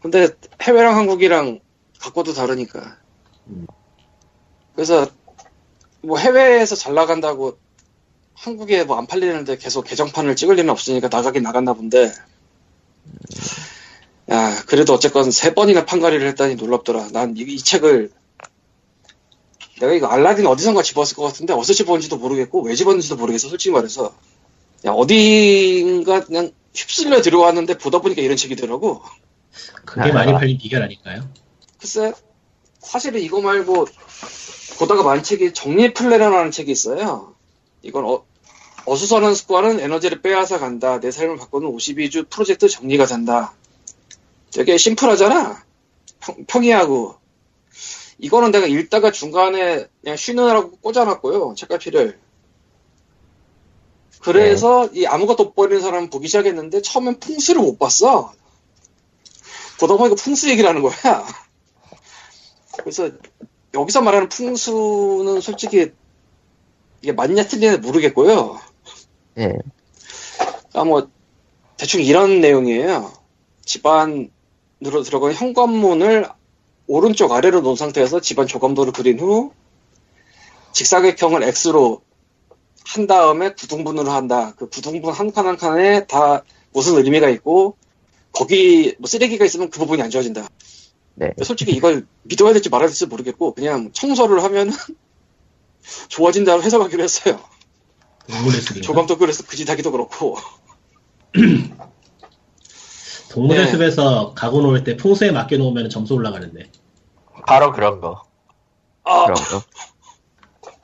근데 0.00 0.28
해외랑 0.62 0.96
한국이랑 0.96 1.60
갖고도 2.00 2.32
다르니까. 2.34 2.98
음. 3.48 3.66
그래서 4.74 5.06
뭐 6.02 6.18
해외에서 6.18 6.74
잘 6.76 6.94
나간다고 6.94 7.58
한국에 8.42 8.82
뭐 8.84 8.98
안 8.98 9.06
팔리는데 9.06 9.56
계속 9.56 9.84
개정판을 9.84 10.34
찍을 10.34 10.56
리는 10.56 10.68
없으니까 10.70 11.08
나가긴 11.08 11.42
나갔나 11.44 11.74
본데. 11.74 12.12
야, 14.30 14.62
그래도 14.66 14.94
어쨌건 14.94 15.30
세 15.30 15.54
번이나 15.54 15.84
판가리를 15.84 16.26
했다니 16.28 16.56
놀랍더라. 16.56 17.08
난 17.12 17.36
이 17.36 17.56
책을 17.58 18.10
내가 19.80 19.92
이거 19.94 20.06
알라딘 20.06 20.46
어디선가 20.46 20.82
집었을 20.82 21.16
것 21.16 21.22
같은데 21.24 21.52
어디서 21.52 21.72
집었는지도 21.74 22.16
모르겠고 22.18 22.62
왜 22.62 22.74
집었는지도 22.74 23.16
모르겠어 23.16 23.48
솔직히 23.48 23.72
말해서 23.72 24.14
그냥 24.80 24.96
어딘가 24.96 26.24
그냥 26.24 26.52
휩쓸려 26.72 27.20
들어왔는데 27.20 27.78
보다 27.78 27.98
보니까 28.00 28.22
이런 28.22 28.36
책이더라고 28.36 29.02
그게 29.84 30.10
아, 30.10 30.12
많이 30.12 30.32
아. 30.32 30.38
팔린 30.38 30.58
비결 30.58 30.82
아닐까요? 30.84 31.28
글쎄 31.80 32.12
사실은 32.78 33.20
이거 33.22 33.40
말고 33.40 33.86
보다가 34.78 35.02
많은 35.02 35.24
책이 35.24 35.52
정리 35.52 35.92
플래너라는 35.94 36.52
책이 36.52 36.70
있어요 36.70 37.34
이건 37.82 38.04
어, 38.04 38.24
어수선한 38.86 39.34
습관은 39.34 39.80
에너지를 39.80 40.22
빼앗아 40.22 40.58
간다. 40.58 41.00
내 41.00 41.10
삶을 41.10 41.36
바꾸는 41.36 41.68
52주 41.68 42.28
프로젝트 42.28 42.68
정리가 42.68 43.06
된다. 43.06 43.54
되게 44.52 44.76
심플하잖아. 44.76 45.64
평, 46.20 46.44
평이하고. 46.46 47.16
이거는 48.18 48.50
내가 48.52 48.66
읽다가 48.66 49.10
중간에 49.10 49.86
그냥 50.00 50.16
쉬느라고 50.16 50.76
꽂아놨고요 50.76 51.54
책갈피를. 51.56 52.18
그래서 54.20 54.88
이 54.94 55.06
아무것도 55.06 55.44
못 55.44 55.54
버리는 55.54 55.80
사람 55.80 56.08
보기 56.08 56.28
시작했는데 56.28 56.82
처음엔 56.82 57.18
풍수를 57.18 57.60
못 57.60 57.78
봤어. 57.78 58.32
보다 59.80 59.96
보니까 59.96 60.14
풍수 60.14 60.48
얘기를 60.48 60.68
하는 60.68 60.82
거야. 60.82 61.26
그래서 62.78 63.10
여기서 63.74 64.02
말하는 64.02 64.28
풍수는 64.28 65.40
솔직히 65.40 65.92
이게 67.00 67.12
맞냐 67.12 67.44
틀리냐 67.44 67.78
모르겠고요 67.78 68.60
예. 69.38 69.52
아, 70.74 70.84
뭐, 70.84 71.08
대충 71.76 72.02
이런 72.02 72.40
내용이에요. 72.40 73.12
집안으로 73.64 75.02
들어간 75.04 75.32
현관문을 75.34 76.28
오른쪽 76.86 77.32
아래로 77.32 77.60
놓은 77.62 77.76
상태에서 77.76 78.20
집안 78.20 78.46
조감도를 78.46 78.92
그린 78.92 79.20
후, 79.20 79.52
직사각형을 80.72 81.42
X로 81.44 82.02
한 82.86 83.06
다음에 83.06 83.54
구등분으로 83.54 84.10
한다. 84.10 84.54
그 84.56 84.68
구등분 84.68 85.12
한 85.14 85.32
칸 85.32 85.46
한 85.46 85.56
칸에 85.56 86.06
다 86.06 86.44
무슨 86.72 86.96
의미가 86.96 87.28
있고, 87.30 87.76
거기 88.32 88.94
뭐 88.98 89.08
쓰레기가 89.08 89.44
있으면 89.44 89.70
그 89.70 89.78
부분이 89.80 90.02
안 90.02 90.10
좋아진다. 90.10 90.48
네. 91.14 91.32
솔직히 91.44 91.72
이걸 91.72 92.06
믿어야 92.22 92.52
될지 92.52 92.70
말아야 92.70 92.88
될지 92.88 93.06
모르겠고, 93.06 93.54
그냥 93.54 93.90
청소를 93.92 94.42
하면은 94.44 94.72
좋아진다고 96.08 96.62
해석하기로 96.62 97.02
했어요. 97.02 97.40
동물의 98.30 98.60
숲인가? 98.60 98.86
조감도 98.86 99.18
그래서 99.18 99.44
그 99.46 99.56
짓하기도 99.56 99.90
그렇고. 99.92 100.36
동물의 103.30 103.64
네. 103.64 103.70
숲에서 103.70 104.34
가구 104.34 104.60
놓을 104.60 104.84
때 104.84 104.96
풍수에 104.96 105.30
맡겨 105.30 105.56
놓으면 105.56 105.88
점수 105.90 106.14
올라가는데. 106.14 106.70
바로 107.46 107.72
그런 107.72 108.00
거. 108.00 108.24
아, 109.04 109.24
그런 109.24 109.34
거. 109.42 109.62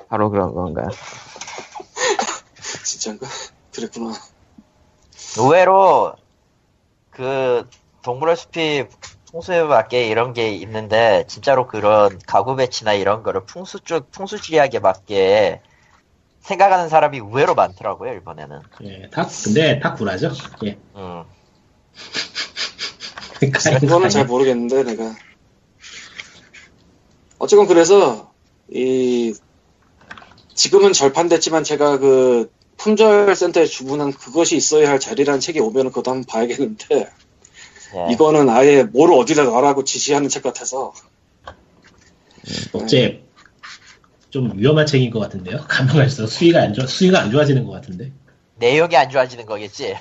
바로 0.09 0.30
그런 0.30 0.55
건가요? 0.55 0.89
진짜인가? 2.84 3.26
그랬구나. 3.72 4.14
의외로 5.39 6.14
그 7.11 7.68
동물의 8.03 8.36
숲이 8.36 8.86
풍수에 9.30 9.62
맞게 9.64 10.09
이런 10.09 10.32
게 10.32 10.51
있는데 10.53 11.24
진짜로 11.28 11.66
그런 11.66 12.18
가구 12.26 12.57
배치나 12.57 12.95
이런 12.95 13.22
거를 13.22 13.45
풍수 13.45 13.80
쪽 13.80 14.11
풍수지리하게 14.11 14.78
맞게 14.78 15.61
생각하는 16.41 16.89
사람이 16.89 17.18
의외로 17.18 17.55
많더라고요 17.55 18.12
일본에는. 18.12 18.61
예, 18.84 19.09
다, 19.11 19.28
근데 19.45 19.78
다 19.80 19.95
굴하죠. 19.95 20.30
예. 20.64 20.78
음. 20.97 21.24
그러니까 23.39 23.78
그거는 23.78 24.09
잘 24.09 24.26
모르겠는데, 24.26 24.84
내가. 24.84 25.14
어쨌건 27.39 27.66
그래서, 27.66 28.32
이, 28.70 29.34
지금은 30.55 30.93
절판됐지만 30.93 31.64
제가 31.64 31.99
그, 31.99 32.51
품절센터에 32.78 33.66
주문한 33.66 34.12
그것이 34.12 34.57
있어야 34.57 34.89
할 34.89 35.01
자리라는 35.01 35.41
책이 35.41 35.59
오면 35.61 35.86
은 35.86 35.91
그것도 35.91 36.11
한번 36.11 36.24
봐야겠는데, 36.24 37.11
예. 37.95 38.12
이거는 38.12 38.49
아예 38.49 38.84
뭐를 38.84 39.14
어디다 39.14 39.45
놔라고 39.45 39.84
지시하는 39.84 40.28
책 40.28 40.43
같아서, 40.43 40.93
어째 42.72 43.28
좀 44.31 44.53
위험한 44.57 44.87
책인 44.87 45.11
것 45.11 45.20
같은데요. 45.20 45.64
가면 45.68 45.95
갈수록 45.97 46.26
수위가 46.26 46.61
안 46.62 46.74
좋아 46.74 46.87
수위가 46.87 47.20
안 47.20 47.31
좋아지는 47.31 47.64
것 47.64 47.72
같은데. 47.72 48.12
내용이 48.57 48.97
안 48.97 49.09
좋아지는 49.11 49.47
거겠지. 49.47 49.97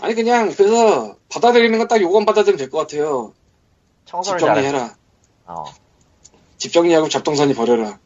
아니, 0.00 0.14
그냥, 0.14 0.52
그래서, 0.54 1.16
받아들이는 1.28 1.78
건 1.78 1.86
딱 1.88 2.00
요건 2.00 2.24
받아들이면 2.24 2.58
될 2.58 2.70
것 2.70 2.78
같아요. 2.78 3.34
집 4.04 4.10
청소를 4.10 4.40
잘해. 4.40 4.54
정리해라. 4.62 4.96
어. 5.46 5.64
집 6.58 6.72
정리하고 6.72 7.08
잡동사니 7.08 7.54
버려라. 7.54 7.98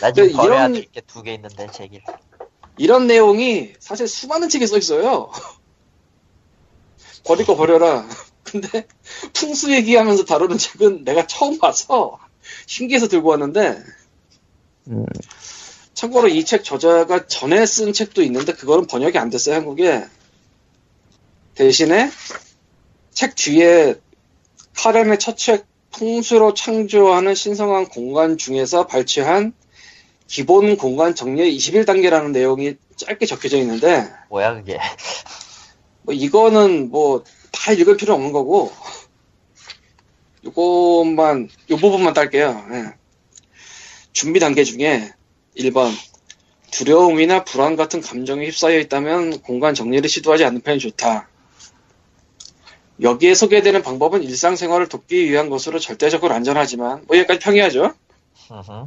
나 0.00 0.12
지금 0.12 0.32
버려야 0.32 0.60
이런- 0.60 0.72
될게두 0.74 1.22
개 1.22 1.34
있는데 1.34 1.66
책이. 1.70 2.00
이런 2.78 3.06
내용이 3.06 3.72
사실 3.80 4.06
수많은 4.08 4.48
책에 4.48 4.66
써 4.66 4.78
있어요. 4.78 5.30
버릴 7.24 7.44
거 7.44 7.56
버려라. 7.56 8.06
근데 8.44 8.86
풍수 9.34 9.72
얘기하면서 9.72 10.24
다루는 10.24 10.56
책은 10.56 11.04
내가 11.04 11.26
처음 11.26 11.58
봐서 11.58 12.18
신기해서 12.68 13.08
들고 13.08 13.30
왔는데 13.30 13.82
음, 14.88 15.06
참고로 15.94 16.28
이 16.28 16.44
책 16.44 16.62
저자가 16.64 17.26
전에 17.26 17.64
쓴 17.66 17.92
책도 17.92 18.22
있는데 18.22 18.52
그거는 18.52 18.86
번역이 18.86 19.18
안 19.18 19.30
됐어요 19.30 19.56
한국에. 19.56 20.04
대신에 21.54 22.10
책 23.12 23.34
뒤에 23.34 23.94
카렌의 24.76 25.18
첫 25.18 25.36
책 25.36 25.66
풍수로 25.90 26.52
창조하는 26.54 27.34
신성한 27.34 27.88
공간 27.88 28.36
중에서 28.36 28.86
발췌한 28.86 29.54
기본 30.28 30.76
공간 30.76 31.14
정리의 31.14 31.56
21단계라는 31.56 32.30
내용이 32.30 32.74
짧게 32.96 33.24
적혀져 33.26 33.56
있는데 33.58 34.08
뭐야 34.28 34.54
그게. 34.54 34.78
뭐 36.02 36.14
이거는 36.14 36.90
뭐 36.90 37.24
다 37.50 37.72
읽을 37.72 37.96
필요 37.96 38.14
없는 38.14 38.30
거고 38.32 38.70
요것만 40.48 41.48
요 41.70 41.76
부분만 41.76 42.14
딸게요. 42.14 42.66
예. 42.72 42.84
준비 44.12 44.40
단계 44.40 44.64
중에 44.64 45.12
1번 45.56 45.90
두려움이나 46.70 47.44
불안 47.44 47.76
같은 47.76 48.00
감정에 48.00 48.46
휩싸여 48.46 48.78
있다면 48.80 49.40
공간 49.42 49.74
정리를 49.74 50.08
시도하지 50.08 50.44
않는 50.44 50.60
편이 50.62 50.78
좋다. 50.78 51.28
여기에 53.00 53.34
소개되는 53.34 53.82
방법은 53.82 54.22
일상생활을 54.24 54.88
돕기 54.88 55.30
위한 55.30 55.48
것으로 55.50 55.78
절대적으로 55.78 56.34
안전하지만 56.34 57.04
뭐 57.06 57.16
여기까지 57.16 57.38
평이하죠. 57.40 57.94
음흠. 58.50 58.86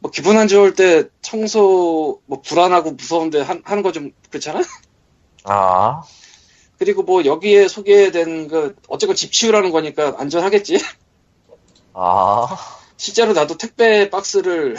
뭐 0.00 0.10
기분 0.10 0.36
안 0.38 0.48
좋을 0.48 0.74
때 0.74 1.04
청소 1.20 2.20
뭐 2.26 2.40
불안하고 2.40 2.92
무서운데 2.92 3.40
한- 3.40 3.62
하는 3.64 3.82
거 3.82 3.92
좀 3.92 4.12
그렇잖아. 4.30 4.62
아. 5.44 6.02
그리고 6.80 7.02
뭐 7.02 7.26
여기에 7.26 7.68
소개된 7.68 8.48
그 8.48 8.74
어쨌건 8.88 9.14
집 9.14 9.32
치우라는 9.32 9.70
거니까 9.70 10.14
안전하겠지. 10.16 10.78
아. 11.92 12.46
실제로 12.96 13.34
나도 13.34 13.58
택배 13.58 14.08
박스를 14.08 14.78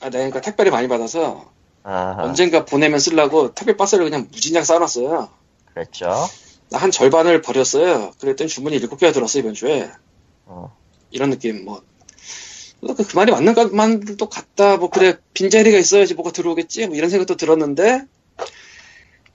아 0.00 0.06
내가 0.06 0.10
그러니까 0.10 0.40
택배를 0.40 0.72
많이 0.72 0.88
받아서 0.88 1.52
아하. 1.84 2.24
언젠가 2.24 2.64
보내면 2.64 2.98
쓰려고 2.98 3.54
택배 3.54 3.76
박스를 3.76 4.04
그냥 4.04 4.26
무진장 4.32 4.64
쌓아놨어요. 4.64 5.28
그랬죠. 5.72 6.10
나한 6.70 6.90
절반을 6.90 7.42
버렸어요. 7.42 8.10
그랬더니 8.18 8.48
주문이 8.48 8.74
일곱 8.74 8.96
개가 8.98 9.12
들었어 9.12 9.38
이번 9.38 9.54
주에. 9.54 9.88
어. 10.46 10.76
이런 11.12 11.30
느낌 11.30 11.64
뭐. 11.64 11.80
그, 12.80 12.94
그 12.94 13.14
말이 13.14 13.30
맞는 13.30 13.54
것만도 13.54 14.28
같다. 14.28 14.78
뭐 14.78 14.90
그래 14.90 15.16
빈자리가 15.32 15.78
있어야지 15.78 16.14
뭐가 16.14 16.32
들어오겠지. 16.32 16.88
뭐 16.88 16.96
이런 16.96 17.08
생각도 17.08 17.36
들었는데 17.36 18.04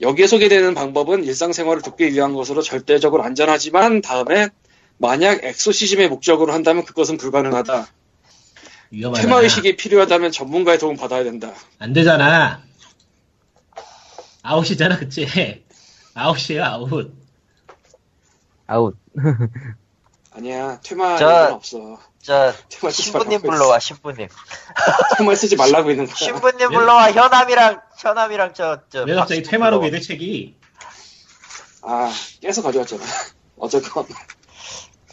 여기에 0.00 0.26
소개되는 0.26 0.74
방법은 0.74 1.24
일상생활을 1.24 1.82
돕기 1.82 2.12
위한 2.12 2.34
것으로 2.34 2.62
절대적으로 2.62 3.22
안전하지만 3.22 4.02
다음에 4.02 4.48
만약 4.98 5.42
엑소시즘의 5.42 6.08
목적으로 6.08 6.52
한다면 6.52 6.84
그것은 6.84 7.16
불가능하다. 7.16 7.86
위험하다. 8.90 9.22
퇴마 9.22 9.40
의식이 9.40 9.76
필요하다면 9.76 10.32
전문가의 10.32 10.78
도움 10.78 10.96
받아야 10.96 11.24
된다. 11.24 11.52
안 11.78 11.92
되잖아. 11.92 12.62
아웃이잖아, 14.42 14.98
그치? 14.98 15.26
아웃이에요, 16.14 16.62
아웃. 16.64 17.12
아웃. 18.66 18.96
아니야, 20.32 20.78
퇴마 20.82 21.16
저- 21.16 21.54
없어. 21.54 21.98
저 22.22 22.52
퇴마 22.68 22.90
쓰지 22.90 23.02
신부님 23.04 23.30
말라고 23.40 23.50
불러와 23.50 23.78
신부님. 23.78 24.28
퇴마 25.18 25.34
쓰지 25.34 25.56
말라고 25.56 25.90
있는 25.90 26.06
거야. 26.06 26.14
신부님 26.14 26.70
왜- 26.70 26.76
불러와 26.76 27.12
현암이랑 27.12 27.80
현암이랑 27.96 28.54
저 28.54 28.82
저 28.90 29.04
왜 29.04 29.14
갑자기 29.14 29.42
퇴마로 29.42 29.80
미대 29.80 30.00
책이? 30.00 30.54
아, 31.82 32.10
깨서 32.40 32.62
가져왔잖아. 32.62 33.02
어쨌건 33.58 34.06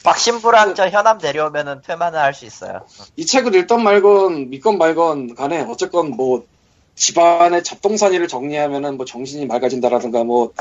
박신부랑 0.03 0.75
저 0.75 0.89
현암 0.89 1.19
내려오면은 1.19 1.81
퇴마는 1.81 2.19
할 2.19 2.33
수 2.33 2.45
있어요. 2.45 2.85
이 3.15 3.25
책을 3.25 3.55
읽던 3.55 3.83
말건 3.83 4.49
믿건 4.49 4.77
말건 4.77 5.35
간에 5.35 5.61
어쨌건 5.61 6.11
뭐 6.11 6.45
집안의 6.95 7.63
잡동사니를 7.63 8.27
정리하면은 8.27 8.97
뭐 8.97 9.05
정신이 9.05 9.45
맑아진다라든가 9.45 10.23
뭐 10.25 10.53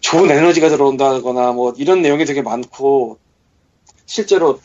좋은 0.00 0.30
에너지가 0.30 0.68
들어온다거나 0.68 1.52
뭐 1.52 1.72
이런 1.78 2.02
내용이 2.02 2.24
되게 2.26 2.42
많고 2.42 3.18
실제로 4.06 4.60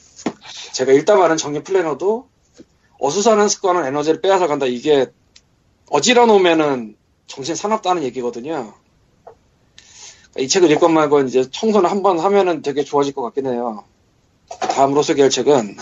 제가 0.74 0.92
일단 0.92 1.18
말한 1.20 1.38
정리 1.38 1.64
플래너도 1.64 2.28
어수선한 3.00 3.48
습관은 3.50 3.86
에너지를 3.86 4.22
빼앗아 4.22 4.48
간다. 4.48 4.66
이게 4.66 5.08
어지러 5.90 6.26
놓으면은 6.26 6.96
정신 7.28 7.56
사납다는 7.56 8.04
얘기거든요. 8.04 8.74
이 10.38 10.48
책을 10.48 10.70
읽건 10.72 10.94
말건 10.94 11.28
이제 11.28 11.50
청소는 11.50 11.90
한 11.90 12.04
번 12.04 12.20
하면은 12.20 12.62
되게 12.62 12.84
좋아질 12.84 13.14
것 13.14 13.22
같긴 13.24 13.48
해요. 13.48 13.86
다음으로 14.60 15.02
소개할 15.02 15.30
책은 15.30 15.78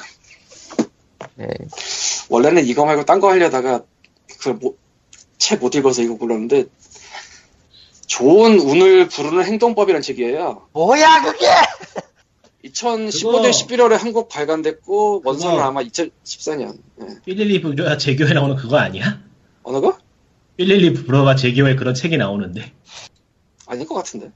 네. 1.36 1.48
원래는 2.30 2.66
이거 2.66 2.86
말고 2.86 3.06
딴 3.06 3.20
거 3.20 3.30
하려다가 3.32 3.84
그책 4.40 5.60
못 5.60 5.76
읽어서 5.76 6.02
이거 6.02 6.16
골랐는데 6.18 6.66
좋은 8.06 8.60
운을 8.60 9.08
부르는 9.10 9.44
행동법이라는 9.44 10.02
책이에요. 10.04 10.68
뭐야 10.74 11.24
그게? 11.24 11.48
2015년 12.70 13.50
11월에 13.52 13.98
한국 13.98 14.30
발간됐고 14.30 15.24
원서는 15.26 15.56
그거- 15.56 15.68
아마 15.68 15.82
2014년. 15.82 16.78
예. 17.02 17.06
삐릴리 17.26 17.62
부조와 17.62 17.98
제교에 17.98 18.34
나오는 18.34 18.56
그거 18.56 18.78
아니야? 18.78 19.20
어느 19.64 19.80
거? 19.80 19.98
삐릴리 20.58 20.94
부로와 20.94 21.36
제교에 21.36 21.76
그런 21.76 21.94
책이 21.94 22.18
나오는데. 22.18 22.72
아닐 23.66 23.88
것 23.88 23.96
같은데. 23.96 24.32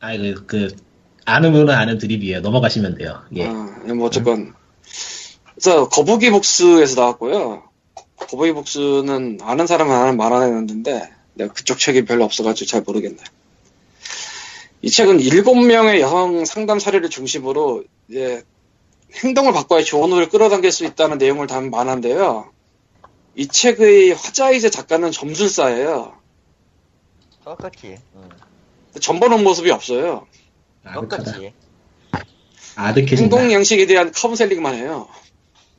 아, 0.00 0.16
그, 0.16 0.46
그, 0.46 0.76
아는 1.24 1.52
분은 1.52 1.74
아는 1.74 1.98
드립이에요. 1.98 2.40
넘어가시면 2.40 2.96
돼요. 2.96 3.22
예. 3.36 3.46
아, 3.46 3.52
뭐 3.94 4.06
어쨌건. 4.06 4.54
그래서 5.54 5.88
거북이 5.88 6.30
복수에서 6.30 7.00
나왔고요. 7.00 7.64
거북이 8.16 8.52
복수는 8.52 9.38
아는 9.42 9.66
사람은 9.66 9.94
아는 9.94 10.16
말안했는데 10.16 11.10
내가 11.34 11.52
그쪽 11.52 11.78
책이 11.78 12.04
별로 12.04 12.24
없어가지고 12.24 12.68
잘 12.68 12.82
모르겠네. 12.82 13.18
이 14.82 14.90
책은 14.90 15.20
일곱 15.20 15.56
명의 15.56 16.00
여성 16.00 16.44
상담 16.44 16.78
사례를 16.78 17.10
중심으로 17.10 17.84
이제 18.08 18.42
행동을 19.22 19.52
바꿔야 19.52 19.82
좋은 19.82 20.10
후를 20.10 20.28
끌어당길 20.28 20.72
수 20.72 20.84
있다는 20.84 21.18
내용을 21.18 21.46
담은 21.46 21.70
만화인데요. 21.70 22.50
이 23.34 23.46
책의 23.46 24.14
화자이자 24.14 24.70
작가는 24.70 25.10
점술사예요. 25.10 26.18
그렇겠지. 27.44 27.98
응. 28.16 28.28
전번온 29.00 29.44
모습이 29.44 29.70
없어요. 29.70 30.26
아득하다. 30.84 31.24
그렇겠지. 31.24 31.54
아득해진다. 32.76 33.22
행동 33.22 33.52
양식에 33.52 33.86
대한 33.86 34.12
카운셀링만 34.12 34.74
해요. 34.74 35.08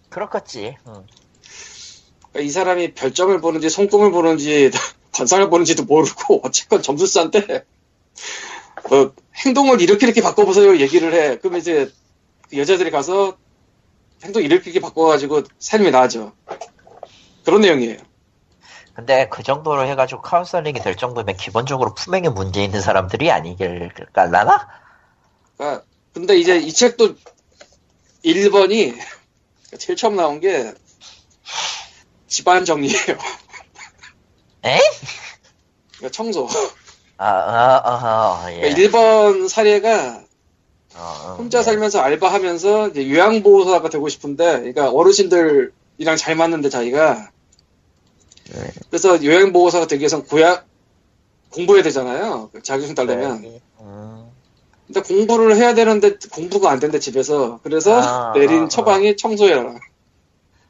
그렇겠지. 0.10 0.78
응. 0.88 1.06
그러니까 2.32 2.39
이 2.41 2.49
사람이 2.49 2.93
별점을 2.93 3.39
보는지 3.41 3.70
손금을 3.70 4.12
보는지 4.12 4.72
관상을 5.14 5.49
보는지도 5.49 5.84
모르고 5.84 6.41
어쨌건 6.45 6.82
점술사인데 6.82 7.66
뭐 8.89 9.14
행동을 9.45 9.82
이렇게 9.82 10.06
이렇게 10.06 10.22
바꿔보세요 10.22 10.78
얘기를 10.78 11.14
해 11.14 11.38
그러면 11.38 11.60
이제 11.60 11.91
그 12.49 12.58
여자들이 12.58 12.91
가서 12.91 13.38
행동 14.24 14.43
이렇게 14.43 14.72
이렇게 14.72 14.80
바꿔가지고 14.80 15.43
삶이 15.60 15.91
나아져 15.91 16.34
그런 17.46 17.62
내용이에요 17.62 17.98
근데 18.94 19.30
그 19.30 19.42
정도로 19.42 19.86
해가지고 19.86 20.22
카운셀링이 20.22 20.82
될 20.82 20.96
정도면 20.96 21.38
기본적으로 21.38 21.94
품행에 21.94 22.30
문제 22.30 22.64
있는 22.64 22.82
사람들이 22.82 23.32
아니길까나? 23.32 24.68
그러니까 25.58 25.84
근데 26.14 26.38
이제 26.38 26.58
이 26.58 26.72
책도 26.74 27.16
1번이 28.26 29.00
제일 29.78 29.96
처음 29.96 30.18
나온 30.18 30.39
게 30.39 30.74
집안 32.28 32.66
정리예요 32.66 33.18
에? 34.66 34.80
그러니까 35.98 36.12
청소 36.12 36.48
아, 37.18 37.28
아, 37.28 37.82
아, 37.86 38.46
아, 38.46 38.52
예. 38.52 38.62
그러니까 38.62 38.98
1번 39.00 39.48
사례가 39.48 40.24
어, 40.96 41.36
혼자 41.38 41.60
예. 41.60 41.64
살면서 41.64 42.02
알바하면서 42.02 42.89
이제 42.89 43.10
요양보호사가 43.10 43.89
되고 43.89 44.10
싶은데, 44.10 44.58
그러니까 44.58 44.89
어르신들 44.89 45.72
이랑 46.02 46.18
잘 46.18 46.36
맞는데 46.36 46.70
자기가 46.70 47.30
네. 48.54 48.72
그래서 48.89 49.24
요양보호사가 49.24 49.86
되기 49.86 50.02
위해선 50.02 50.26
고약 50.26 50.66
공부해야 51.52 51.84
되잖아요. 51.84 52.49
자격증 52.64 52.95
따려면. 52.95 53.41
네. 53.43 53.62
음, 53.82 54.26
근데 54.88 55.02
공부를 55.02 55.56
해야 55.58 55.76
되는데 55.76 56.18
공부가 56.32 56.72
안 56.72 56.80
된대 56.80 56.97
집에서. 56.97 57.60
그래서 57.62 58.02
아, 58.02 58.34
내린 58.34 58.64
아, 58.64 58.68
처방이 58.68 59.16
청소해라. 59.16 59.76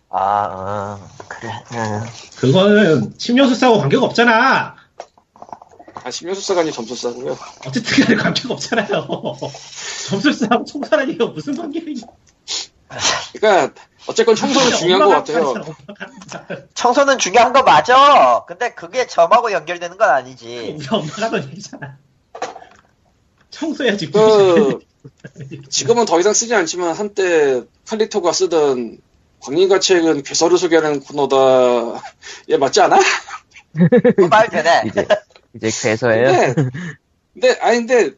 아, 0.09 0.99
음, 0.99 1.25
그래. 1.29 1.49
음. 1.71 2.03
그거는 2.36 3.13
심령술사하고 3.17 3.79
관계가 3.79 4.05
없잖아. 4.07 4.75
아 6.03 6.11
심령술사가 6.11 6.61
아니 6.61 6.73
점술사고요. 6.73 7.38
어쨌든 7.65 8.03
간에 8.03 8.21
관계가 8.21 8.53
없잖아요. 8.53 9.07
점술사하고 10.09 10.65
총사라는 10.65 11.13
얘기가 11.13 11.27
무슨 11.27 11.55
관계야. 11.55 11.86
그러니까 13.33 13.73
어쨌건 14.07 14.35
청소는 14.35 14.77
중요한 14.77 15.07
것 15.07 15.09
같아요. 15.09 15.53
청소는 16.73 17.17
중요한 17.17 17.53
거 17.53 17.63
맞아. 17.63 18.43
근데 18.47 18.73
그게 18.73 19.07
점하고 19.07 19.51
연결되는 19.51 19.97
건 19.97 20.09
아니지. 20.09 20.75
우리 20.77 20.87
엄마가 20.89 21.25
하던 21.27 21.49
얘기잖아. 21.51 21.97
청소해야지. 23.49 24.11
그 24.11 24.79
지금은 25.69 26.05
더 26.05 26.19
이상 26.19 26.33
쓰지 26.33 26.53
않지만 26.55 26.95
한때 26.95 27.63
칼리토가 27.87 28.31
쓰던 28.33 28.99
광림과 29.41 29.79
책은 29.79 30.23
괴설을 30.23 30.57
소개하는 30.57 30.99
코너다. 31.01 32.01
얘 32.49 32.57
맞지 32.57 32.81
않아? 32.81 32.99
그말 34.15 34.49
되네. 34.49 34.83
이제 34.85 35.07
이제 35.55 35.69
괴서예요. 35.69 36.53
근데, 36.53 36.69
근데 37.33 37.59
아니 37.61 37.77
근데 37.77 38.11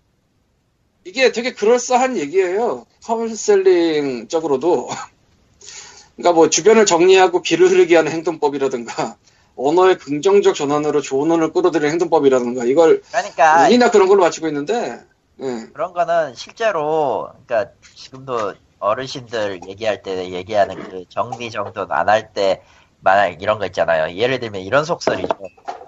이게 1.06 1.32
되게 1.32 1.54
그럴싸한 1.54 2.18
얘기예요. 2.18 2.86
카운셀링적으로도. 3.06 4.90
그러니까 6.16 6.34
뭐 6.34 6.50
주변을 6.50 6.86
정리하고 6.86 7.42
길을 7.42 7.70
흐르게 7.70 7.96
하는 7.96 8.12
행동법이라든가 8.12 9.18
언어의 9.56 9.98
긍정적 9.98 10.56
전환으로 10.56 11.02
좋은 11.02 11.30
운을 11.32 11.54
끌어들이는 11.54 11.92
행동법이라든가 11.94 12.66
이걸 12.66 13.02
그러니까 13.12 13.66
운이나 13.68 13.92
그런 13.92 14.08
걸로 14.08 14.22
맞추고 14.24 14.48
있는데 14.48 15.02
예. 15.42 15.68
그런 15.74 15.94
거는 15.94 16.36
실제로 16.36 17.30
그러니까 17.48 17.72
지금도 17.96 18.54
어르신들 18.80 19.62
얘기할 19.68 20.04
때 20.04 20.30
얘기하는 20.32 20.76
그 20.90 21.06
정리 21.10 21.50
정돈 21.50 21.92
안 21.92 22.10
할 22.10 22.34
때 22.34 22.62
만약 23.00 23.42
이런 23.42 23.60
거 23.60 23.66
있잖아요. 23.66 24.16
예를 24.16 24.40
들면 24.40 24.62
이런 24.62 24.86
속설이죠. 24.86 25.28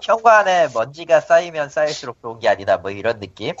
현관에 0.02 0.68
먼지가 0.74 1.20
쌓이면 1.20 1.70
쌓일수록 1.70 2.20
좋은 2.20 2.40
게 2.40 2.48
아니다. 2.48 2.76
뭐 2.78 2.90
이런 2.90 3.20
느낌? 3.20 3.54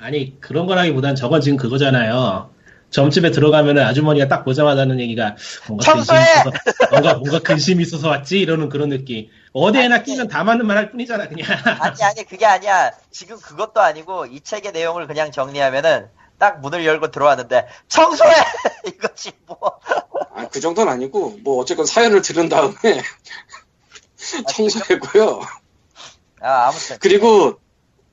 아니 0.00 0.40
그런 0.40 0.66
거라기보단 0.66 1.14
저건 1.14 1.40
지금 1.40 1.56
그거잖아요. 1.58 2.50
점집에 2.90 3.30
들어가면은 3.30 3.84
아주머니가 3.84 4.26
딱 4.26 4.44
보자마자 4.44 4.80
하는 4.80 4.98
얘기가 4.98 5.36
뭔가 5.68 5.92
근심이! 5.92 6.18
있어서 6.18 6.50
뭔가 6.90 7.14
뭔가 7.14 7.38
근심이 7.38 7.82
있어서 7.84 8.08
왔지 8.08 8.40
이러는 8.40 8.68
그런 8.68 8.88
느낌. 8.88 9.28
어디에나 9.52 9.96
아니, 9.96 10.04
끼면 10.04 10.26
다 10.28 10.42
맞는 10.42 10.66
말 10.66 10.76
할 10.76 10.90
뿐이잖아 10.90 11.28
그냥. 11.28 11.46
아니 11.80 12.02
아니 12.02 12.24
그게 12.24 12.46
아니야. 12.46 12.90
지금 13.12 13.38
그것도 13.38 13.80
아니고 13.80 14.26
이 14.26 14.40
책의 14.40 14.72
내용을 14.72 15.06
그냥 15.06 15.30
정리하면은 15.30 16.08
딱 16.38 16.60
문을 16.60 16.84
열고 16.84 17.10
들어왔는데 17.12 17.68
청소해 17.88 18.32
이것이 18.88 19.32
뭐 19.46 19.58
아, 20.34 20.48
그 20.48 20.58
정도는 20.60 20.90
아니고 20.92 21.38
뭐 21.44 21.58
어쨌건 21.60 21.86
사연을 21.86 22.22
들은 22.22 22.48
다음에 22.48 22.74
청소했고요. 24.48 25.40
아, 26.40 26.68
아무튼 26.68 26.96
그리고 27.00 27.60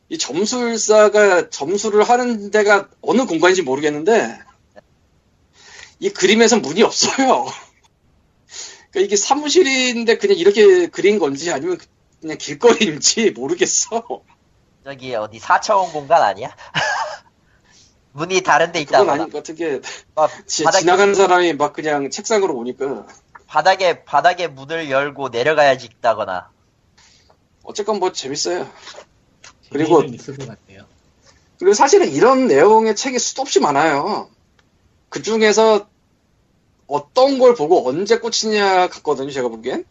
이 0.09 0.17
점술사가 0.17 1.49
점술을 1.49 2.03
하는 2.03 2.49
데가 2.51 2.89
어느 3.01 3.25
공간인지 3.25 3.61
모르겠는데 3.63 4.39
이 5.99 6.09
그림에선 6.09 6.61
문이 6.61 6.83
없어요. 6.83 7.45
그러니까 8.91 8.99
이게 9.05 9.15
사무실인데 9.15 10.17
그냥 10.17 10.37
이렇게 10.37 10.87
그린 10.87 11.19
건지 11.19 11.51
아니면 11.51 11.77
그냥 12.21 12.37
길거리인지 12.37 13.31
모르겠어. 13.31 14.05
저기 14.85 15.13
어디 15.15 15.39
4차원 15.39 15.91
공간 15.91 16.21
아니야? 16.23 16.55
문이 18.13 18.41
다른 18.41 18.71
데 18.71 18.83
그건 18.85 19.09
아닌 19.09 19.29
것 19.29 19.39
같은 19.39 19.55
게막 19.55 20.47
지- 20.47 20.63
바닥에, 20.63 20.81
지나가는 20.81 21.13
사람이 21.13 21.53
막 21.53 21.73
그냥 21.73 22.09
책상으로 22.09 22.55
오니까 22.55 23.05
바닥에 23.45 24.03
바닥에 24.05 24.47
문을 24.47 24.89
열고 24.89 25.29
내려가야지 25.29 25.85
있다거나 25.85 26.49
어쨌건 27.63 27.99
뭐 27.99 28.11
재밌어요. 28.13 28.67
그리고- 29.72 30.03
있을 30.03 30.38
것 30.38 30.47
같아요. 30.47 30.86
그리고 31.59 31.74
사실은 31.74 32.11
이런 32.11 32.47
내용의 32.47 32.95
책이 32.95 33.18
수도 33.20 33.41
없이 33.41 33.59
많아요. 33.59 34.30
그 35.09 35.22
중에서 35.22 35.88
어떤 36.86 37.39
걸 37.39 37.55
보고 37.55 37.88
언제 37.89 38.20
꽂히냐 38.20 38.88
같거든요, 38.89 39.32
제가 39.32 39.47
보기엔. 39.49 39.84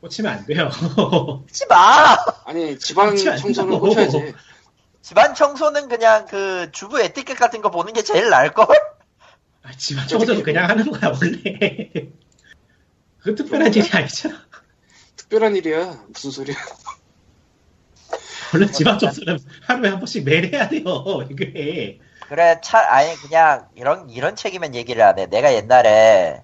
꽂히면 0.00 0.32
안 0.32 0.46
돼요. 0.46 0.68
하지 1.46 1.66
마! 1.68 2.16
아니, 2.44 2.78
집안 2.78 3.16
청소는. 3.16 3.78
꽂혀야지. 3.78 4.34
집안 5.02 5.34
청소는 5.34 5.88
그냥 5.88 6.26
그 6.26 6.70
주부 6.72 7.00
에티켓 7.00 7.36
같은 7.36 7.60
거 7.60 7.70
보는 7.70 7.92
게 7.92 8.02
제일 8.02 8.28
나을걸? 8.30 8.66
아, 9.62 9.72
집안 9.76 10.08
청소는 10.08 10.42
그냥 10.42 10.68
하는 10.68 10.90
거야 10.90 11.12
원래. 11.20 11.90
그 13.20 13.34
특별한 13.36 13.72
일이 13.74 13.88
아니잖아. 13.92 14.44
특별한 15.16 15.54
일이야. 15.56 16.04
무슨 16.08 16.30
소리야. 16.32 16.56
원래 18.52 18.66
집안 18.70 18.98
청소는 18.98 19.38
하루에 19.66 19.90
한 19.90 19.98
번씩 19.98 20.24
매일 20.24 20.52
해야 20.52 20.68
돼요. 20.68 20.82
이게. 21.30 21.98
그래 22.28 22.58
차 22.62 22.78
아니 22.78 23.14
그냥 23.16 23.66
이런 23.74 24.08
이런 24.10 24.36
책이면 24.36 24.74
얘기를 24.74 25.02
안 25.02 25.18
해. 25.18 25.26
내가 25.26 25.52
옛날에 25.54 26.42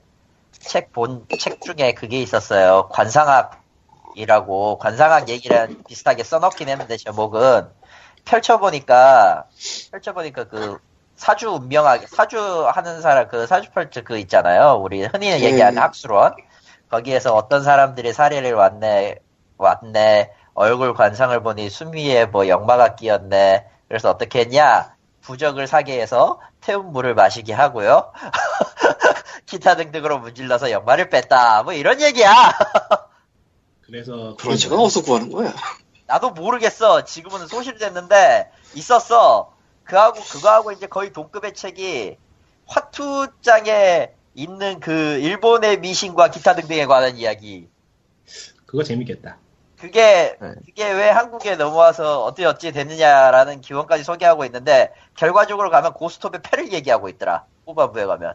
책 0.52 0.92
본 0.92 1.26
책 1.38 1.60
중에 1.60 1.92
그게 1.94 2.20
있었어요. 2.20 2.88
관상학이라고 2.92 4.78
관상학 4.78 5.28
얘기를 5.28 5.68
비슷하게 5.88 6.24
써놓긴 6.24 6.68
했는데 6.68 6.96
제목은 6.96 7.68
펼쳐보니까 8.24 9.44
펼쳐보니까 9.90 10.44
그 10.48 10.78
사주 11.16 11.50
운명하게 11.50 12.06
사주 12.08 12.68
하는 12.68 13.00
사람 13.00 13.28
그 13.28 13.46
사주 13.46 13.70
펼쳐 13.70 14.02
그 14.02 14.18
있잖아요. 14.18 14.80
우리 14.82 15.04
흔히 15.04 15.30
얘기하는 15.30 15.76
예. 15.76 15.80
학술원 15.80 16.34
거기에서 16.90 17.34
어떤 17.34 17.62
사람들이 17.62 18.12
사례를 18.12 18.54
왔네 18.54 19.16
왔네 19.56 20.32
얼굴 20.58 20.92
관상을 20.92 21.40
보니 21.40 21.70
수미에 21.70 22.26
뭐 22.26 22.48
역마가 22.48 22.96
끼었네. 22.96 23.64
그래서 23.86 24.10
어떻게 24.10 24.40
했냐? 24.40 24.92
부적을 25.20 25.68
사게 25.68 26.00
해서 26.00 26.40
태운 26.60 26.90
물을 26.90 27.14
마시게 27.14 27.52
하고요. 27.52 28.12
기타 29.46 29.76
등등으로 29.76 30.18
문질러서 30.18 30.72
역마를 30.72 31.10
뺐다. 31.10 31.62
뭐 31.62 31.74
이런 31.74 32.00
얘기야. 32.02 32.32
그래서 33.86 34.34
그런 34.36 34.56
책은 34.56 34.76
어디서 34.76 35.02
구하는 35.02 35.30
거야? 35.30 35.54
나도 36.06 36.30
모르겠어. 36.30 37.04
지금은 37.04 37.46
소실됐는데 37.46 38.50
있었어. 38.74 39.54
그하고 39.84 40.20
그거하고 40.20 40.72
이제 40.72 40.88
거의 40.88 41.12
동급의 41.12 41.54
책이 41.54 42.16
화투장에 42.66 44.10
있는 44.34 44.80
그 44.80 45.18
일본의 45.20 45.78
미신과 45.78 46.32
기타 46.32 46.56
등등에 46.56 46.86
관한 46.86 47.16
이야기. 47.16 47.68
그거 48.66 48.82
재밌겠다. 48.82 49.38
그게 49.80 50.36
네. 50.40 50.54
그게 50.66 50.90
왜 50.92 51.08
한국에 51.08 51.56
넘어와서 51.56 52.24
어떻게 52.24 52.44
어찌 52.46 52.72
됐느냐라는 52.72 53.60
기원까지 53.60 54.02
소개하고 54.04 54.44
있는데 54.46 54.92
결과적으로 55.16 55.70
가면 55.70 55.92
고스톱의 55.94 56.40
패를 56.42 56.72
얘기하고 56.72 57.08
있더라. 57.08 57.44
후반부에 57.66 58.06
가면. 58.06 58.34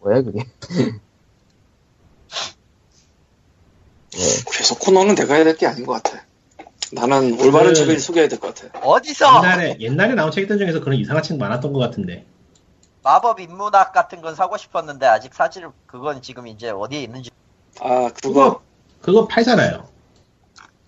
뭐야 0.00 0.22
그게? 0.22 0.44
네. 4.12 4.18
그래서 4.50 4.78
코너는 4.78 5.14
내가 5.14 5.34
해야 5.34 5.44
될 5.44 5.56
게 5.56 5.66
아닌 5.66 5.84
것 5.86 6.02
같아. 6.02 6.24
나는 6.92 7.38
올바른 7.40 7.70
그- 7.70 7.74
책을 7.74 7.98
소개해야 7.98 8.28
될 8.28 8.38
것 8.38 8.54
같아. 8.54 8.78
어디서 8.86 9.26
옛날에 9.38 9.76
옛날에 9.80 10.14
나온 10.14 10.30
책들 10.30 10.58
중에서 10.58 10.80
그런 10.80 10.96
이상한 10.98 11.22
책 11.22 11.36
많았던 11.38 11.72
것 11.72 11.80
같은데. 11.80 12.24
마법 13.02 13.40
인문학 13.40 13.92
같은 13.92 14.20
건 14.20 14.34
사고 14.34 14.56
싶었는데 14.56 15.06
아직 15.06 15.34
사실 15.34 15.68
그건 15.86 16.22
지금 16.22 16.46
이제 16.48 16.70
어디에 16.70 17.02
있는지 17.02 17.30
아 17.80 18.08
그거 18.22 18.60
그거 19.00 19.26
팔잖아요. 19.28 19.88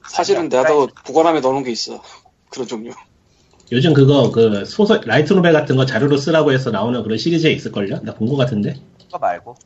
사실은 0.09 0.49
나도 0.49 0.89
보관함에 1.05 1.41
넣어놓은 1.41 1.65
게 1.65 1.71
있어. 1.71 2.03
그런 2.51 2.67
종류. 2.67 2.93
요즘 3.71 3.93
그거 3.93 4.31
그 4.31 4.65
소설 4.65 5.03
라이트 5.05 5.35
노벨 5.35 5.53
같은 5.53 5.77
거 5.77 5.85
자료로 5.85 6.17
쓰라고 6.17 6.53
해서 6.53 6.71
나오는 6.71 7.03
그런 7.03 7.19
시리즈에 7.19 7.51
있을걸요? 7.53 8.01
나본것 8.03 8.39
같은데. 8.39 8.77
그거 9.05 9.19
말고 9.19 9.57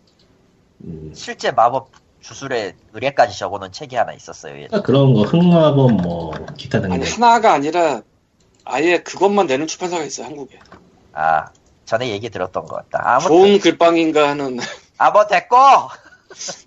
음, 0.84 1.12
실제 1.14 1.52
마법 1.52 1.90
주술의 2.20 2.74
의뢰까지 2.92 3.38
적어놓은 3.38 3.70
책이 3.70 3.94
하나 3.94 4.12
있었어요. 4.12 4.54
예. 4.54 4.66
그러니까 4.66 4.82
그런 4.82 5.14
거 5.14 5.22
흑마법 5.22 5.92
뭐 6.02 6.32
기타 6.56 6.80
등등. 6.80 6.94
아니 6.94 7.08
하나가 7.08 7.52
아니라 7.52 8.02
아예 8.64 8.98
그것만 8.98 9.46
내는 9.46 9.66
출판사가 9.68 10.04
있어 10.04 10.24
한국에. 10.24 10.58
아 11.12 11.50
전에 11.84 12.08
얘기 12.10 12.28
들었던 12.28 12.64
것 12.64 12.76
같다. 12.76 13.02
아무튼 13.04 13.28
좋은 13.28 13.58
글빵인가 13.60 14.30
하는 14.30 14.58
아뭐 14.98 15.26
됐고 15.26 15.56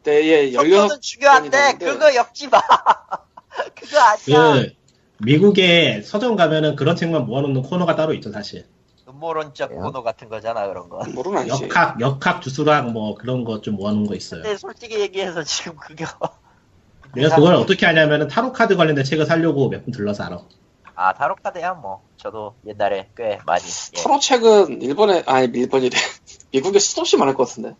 때에 0.03 0.51
속도는 0.55 0.87
16 0.87 1.01
중요한데. 1.01 1.77
그거 1.79 2.15
엮지 2.15 2.47
마. 2.47 2.61
그거 3.75 3.99
아니야. 3.99 4.53
그 4.63 4.73
미국의 5.19 6.03
서점 6.03 6.35
가면은 6.35 6.75
그런 6.75 6.95
책만 6.95 7.25
모아놓는 7.25 7.61
코너가 7.63 7.95
따로 7.95 8.13
있죠 8.13 8.31
사실. 8.31 8.65
음모론적 9.07 9.71
왜요? 9.71 9.81
코너 9.81 10.03
같은 10.03 10.27
거잖아 10.29 10.67
그런 10.67 10.89
거. 10.89 11.03
아니지. 11.03 11.63
역학 11.65 12.01
역학 12.01 12.41
주술학 12.41 12.91
뭐 12.91 13.15
그런 13.15 13.43
거 13.43 13.61
좀 13.61 13.75
모아놓은 13.75 14.07
거 14.07 14.15
있어요. 14.15 14.41
근데 14.43 14.57
솔직히 14.57 14.99
얘기해서 14.99 15.43
지금 15.43 15.75
그게 15.77 16.05
내가 17.15 17.35
그걸 17.35 17.53
어떻게 17.55 17.85
하냐면은 17.85 18.27
타로 18.27 18.51
카드 18.51 18.75
관련된 18.75 19.05
책을 19.05 19.25
사려고 19.25 19.69
몇분 19.69 19.93
들러서 19.93 20.23
알아. 20.23 20.39
아 20.95 21.13
타로 21.13 21.35
카드야 21.41 21.73
뭐 21.73 22.03
저도 22.17 22.55
옛날에 22.65 23.09
꽤 23.15 23.39
많이 23.45 23.63
예. 23.97 24.01
타로 24.01 24.19
책은 24.19 24.81
일본에 24.81 25.23
아니 25.27 25.47
일본이래. 25.57 25.95
미국에 26.51 26.79
수도 26.79 27.01
없이 27.01 27.15
많을 27.15 27.35
것 27.35 27.47
같은데. 27.47 27.75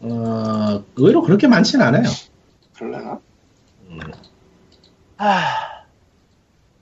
어 0.00 0.84
의외로 0.96 1.22
그렇게 1.22 1.48
많지는 1.48 1.84
않아요. 1.86 2.04
그럴래나? 2.76 3.18
음, 3.88 4.00
하, 5.18 5.84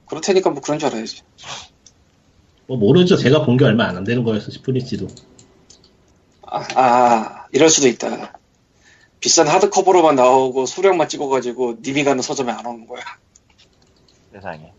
그럴 0.07 0.21
테니까 0.21 0.51
뭐 0.51 0.61
그런 0.63 0.79
줄 0.79 0.89
알아야지. 0.89 1.23
뭐 2.67 2.77
모르죠. 2.77 3.17
제가 3.17 3.45
본 3.45 3.57
게 3.57 3.65
얼마 3.65 3.85
안 3.87 4.05
되는 4.05 4.23
거여서 4.25 4.51
싶을지도. 4.51 5.09
아, 6.43 6.65
아, 6.75 7.47
이럴 7.53 7.69
수도 7.69 7.89
있다. 7.89 8.39
비싼 9.21 9.49
하드커버로만 9.49 10.15
나오고 10.17 10.67
수량만 10.67 11.09
찍어가지고 11.09 11.77
님이 11.83 12.05
가는 12.05 12.23
서점에 12.23 12.53
안 12.53 12.65
오는 12.67 12.87
거야. 12.87 13.03
세상에. 14.33 14.73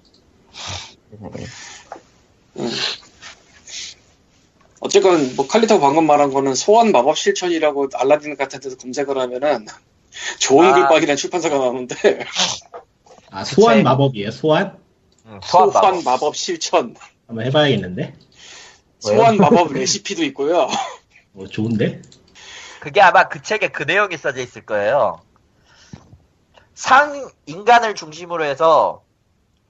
세상에. 1.11 1.45
음. 2.57 2.71
어쨌건 4.79 5.35
뭐 5.35 5.47
칼리터가 5.47 5.81
방금 5.81 6.05
말한 6.05 6.31
거는 6.31 6.53
소환 6.55 6.91
마법 6.91 7.17
실천이라고 7.17 7.89
알라딘 7.95 8.37
같은 8.37 8.59
데서 8.59 8.77
검색을 8.77 9.17
하면은 9.17 9.65
좋은 10.39 10.65
아. 10.67 10.73
글박이라는 10.73 11.15
출판사가 11.17 11.57
나오는데 11.57 11.95
아 13.31 13.43
소환 13.43 13.77
책. 13.77 13.83
마법이에요. 13.83 14.31
소환? 14.31 14.77
음, 15.25 15.39
소환 15.43 15.71
소환 15.71 15.85
마법. 15.97 16.03
마법 16.03 16.35
실천, 16.35 16.95
한번 17.27 17.45
해봐야겠는데. 17.45 18.13
소환 18.99 19.37
마법 19.37 19.73
레시피도 19.73 20.23
있고요. 20.25 20.67
뭐 21.33 21.47
좋은데? 21.47 22.01
그게 22.79 23.01
아마 23.01 23.27
그 23.27 23.41
책에 23.41 23.67
그 23.69 23.83
내용이 23.83 24.17
써져 24.17 24.41
있을 24.41 24.65
거예요. 24.65 25.21
상 26.73 27.29
인간을 27.45 27.95
중심으로 27.95 28.43
해서 28.45 29.03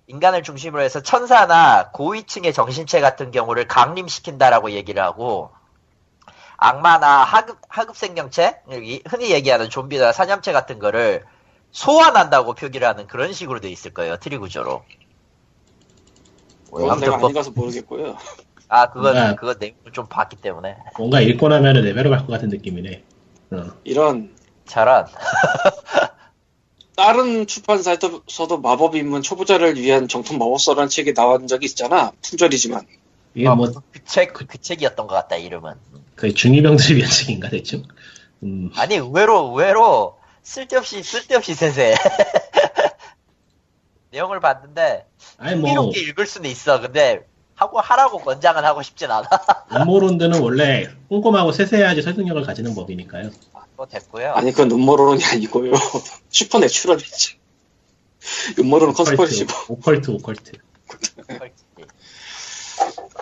인간을 0.07 0.43
중심으로 0.43 0.81
해서 0.83 1.01
천사나 1.01 1.91
고위층의 1.91 2.53
정신체 2.53 3.01
같은 3.01 3.31
경우를 3.31 3.67
강림시킨다라고 3.67 4.71
얘기를 4.71 5.01
하고 5.03 5.51
악마나 6.57 7.23
하급 7.23 7.59
하급 7.69 7.97
생명체 7.97 8.61
이- 8.71 9.01
흔히 9.05 9.31
얘기하는 9.31 9.69
좀비나 9.69 10.11
사념체 10.11 10.51
같은 10.53 10.79
거를 10.79 11.25
소환한다고 11.71 12.53
표기를 12.53 12.87
하는 12.87 13.07
그런 13.07 13.33
식으로 13.33 13.59
돼 13.59 13.69
있을 13.69 13.93
거예요 13.93 14.17
트리 14.17 14.37
구조로. 14.37 14.83
그건 16.65 16.89
아무튼 16.91 17.07
내가 17.07 17.17
뭐- 17.17 17.31
가서 17.33 17.51
모르겠고요. 17.51 18.17
아 18.69 18.89
그건 18.91 19.13
네. 19.15 19.35
그거 19.35 19.55
내용을 19.57 19.91
좀 19.93 20.05
봤기 20.07 20.37
때문에 20.37 20.75
뭔가 20.97 21.21
읽고 21.21 21.47
나면은 21.47 21.83
레벨업 21.83 22.11
할 22.11 22.19
것 22.25 22.27
같은 22.33 22.49
느낌이네. 22.49 23.03
어. 23.51 23.63
이런 23.85 24.35
저런 24.65 25.05
다른 26.97 27.45
출판사에서도 27.47 28.59
마법 28.61 28.95
입문 28.95 29.21
초보자를 29.21 29.75
위한 29.77 30.07
정통 30.07 30.37
마법서라는 30.39 30.89
책이 30.89 31.13
나온 31.13 31.47
적이 31.47 31.65
있잖아. 31.67 32.11
품절이지만. 32.23 32.81
이게 33.35 33.47
아, 33.47 33.53
뭐 33.55 33.67
그 33.67 33.99
책 34.05 34.33
그 34.33 34.45
책이었던 34.59 35.05
것 35.07 35.13
같다 35.13 35.35
이름은. 35.35 35.75
그 36.15 36.33
중2병들을 36.33 36.97
위한 36.97 37.09
책인가 37.11 37.49
대충? 37.49 37.83
음, 38.43 38.71
아니 38.75 38.95
의외로 38.95 39.49
의외로 39.51 40.17
쓸데없이 40.47 41.03
쓸데없이 41.03 41.53
세세 41.53 41.93
내용을 44.11 44.39
봤는데 44.39 45.05
아니 45.37 45.57
뭐 45.57 45.69
흥미롭게 45.69 45.99
읽을 45.99 46.25
수는 46.25 46.49
있어 46.49 46.79
근데 46.79 47.27
하고 47.53 47.81
하라고 47.81 48.19
권장은 48.19 48.63
하고 48.63 48.81
싶진 48.81 49.11
않아 49.11 49.27
음모론들은 49.75 50.39
원래 50.39 50.87
꼼꼼하고 51.09 51.51
세세해야지 51.51 52.01
설득력을 52.01 52.41
가지는 52.43 52.73
법이니까요. 52.75 53.29
뭐 53.75 53.85
됐고요 53.87 54.31
아니, 54.33 54.51
그건 54.51 54.71
음모론이 54.71 55.23
아니고요. 55.25 55.73
supernatural이지. 56.31 57.37
음모론은 58.57 58.93
conspiracy. 58.93 59.45
오컬트 59.67 60.11
오컬트. 60.11 60.53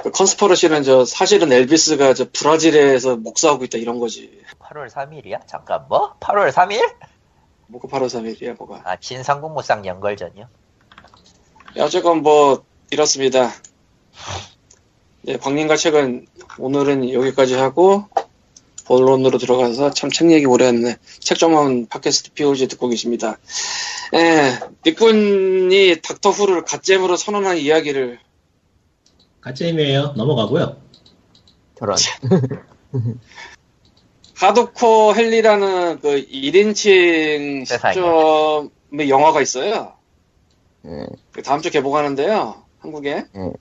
그 0.04 0.12
conspiracy는 0.12 0.84
저 0.84 1.04
사실은 1.06 1.52
엘비스가 1.52 2.14
저 2.14 2.28
브라질에서 2.32 3.18
목사하고 3.18 3.66
있다 3.66 3.80
이런 3.80 4.00
거지. 4.00 4.42
8월 4.60 4.90
3일이야? 4.90 5.48
잠깐 5.48 5.86
뭐? 5.90 6.16
8월 6.20 6.52
3일? 6.52 7.15
뭐가 7.68 7.88
바로 7.88 8.08
3일이야 8.08 8.58
뭐가. 8.58 8.82
아 8.86 8.96
진삼국무쌍 9.00 9.86
영걸전이요? 9.86 10.48
예, 11.78 11.82
어쨌건 11.82 12.22
뭐 12.22 12.64
이렇습니다. 12.92 13.52
네, 15.24 15.38
광림과 15.38 15.76
책은 15.76 16.28
오늘은 16.60 17.12
여기까지 17.14 17.56
하고 17.56 18.06
본론으로 18.86 19.40
들어가서 19.40 19.90
참 19.92 20.12
책 20.12 20.32
얘기 20.32 20.46
오래 20.46 20.68
했네. 20.68 20.98
책 21.20 21.40
전문 21.40 21.88
팟캐스트 21.88 22.34
POG 22.34 22.68
듣고 22.68 22.88
계십니다. 22.88 23.38
예, 24.14 24.60
니꾼이 24.86 26.02
닥터 26.04 26.30
후를 26.30 26.64
갓잼으로 26.64 27.18
선언한 27.18 27.58
이야기를 27.58 28.20
가짜임이에요. 29.42 30.14
넘어가고요. 30.16 30.78
저런. 31.78 31.98
하드코어 34.36 35.14
헬리라는 35.14 36.00
그 36.02 36.26
1인칭 36.28 37.66
세상에. 37.66 37.94
시점의 37.94 39.10
영화가 39.10 39.42
있어요. 39.42 39.94
예. 40.86 41.06
그 41.32 41.42
다음 41.42 41.62
주 41.62 41.72
개봉하는데요. 41.72 42.64
한국에. 42.80 43.26
네. 43.34 43.52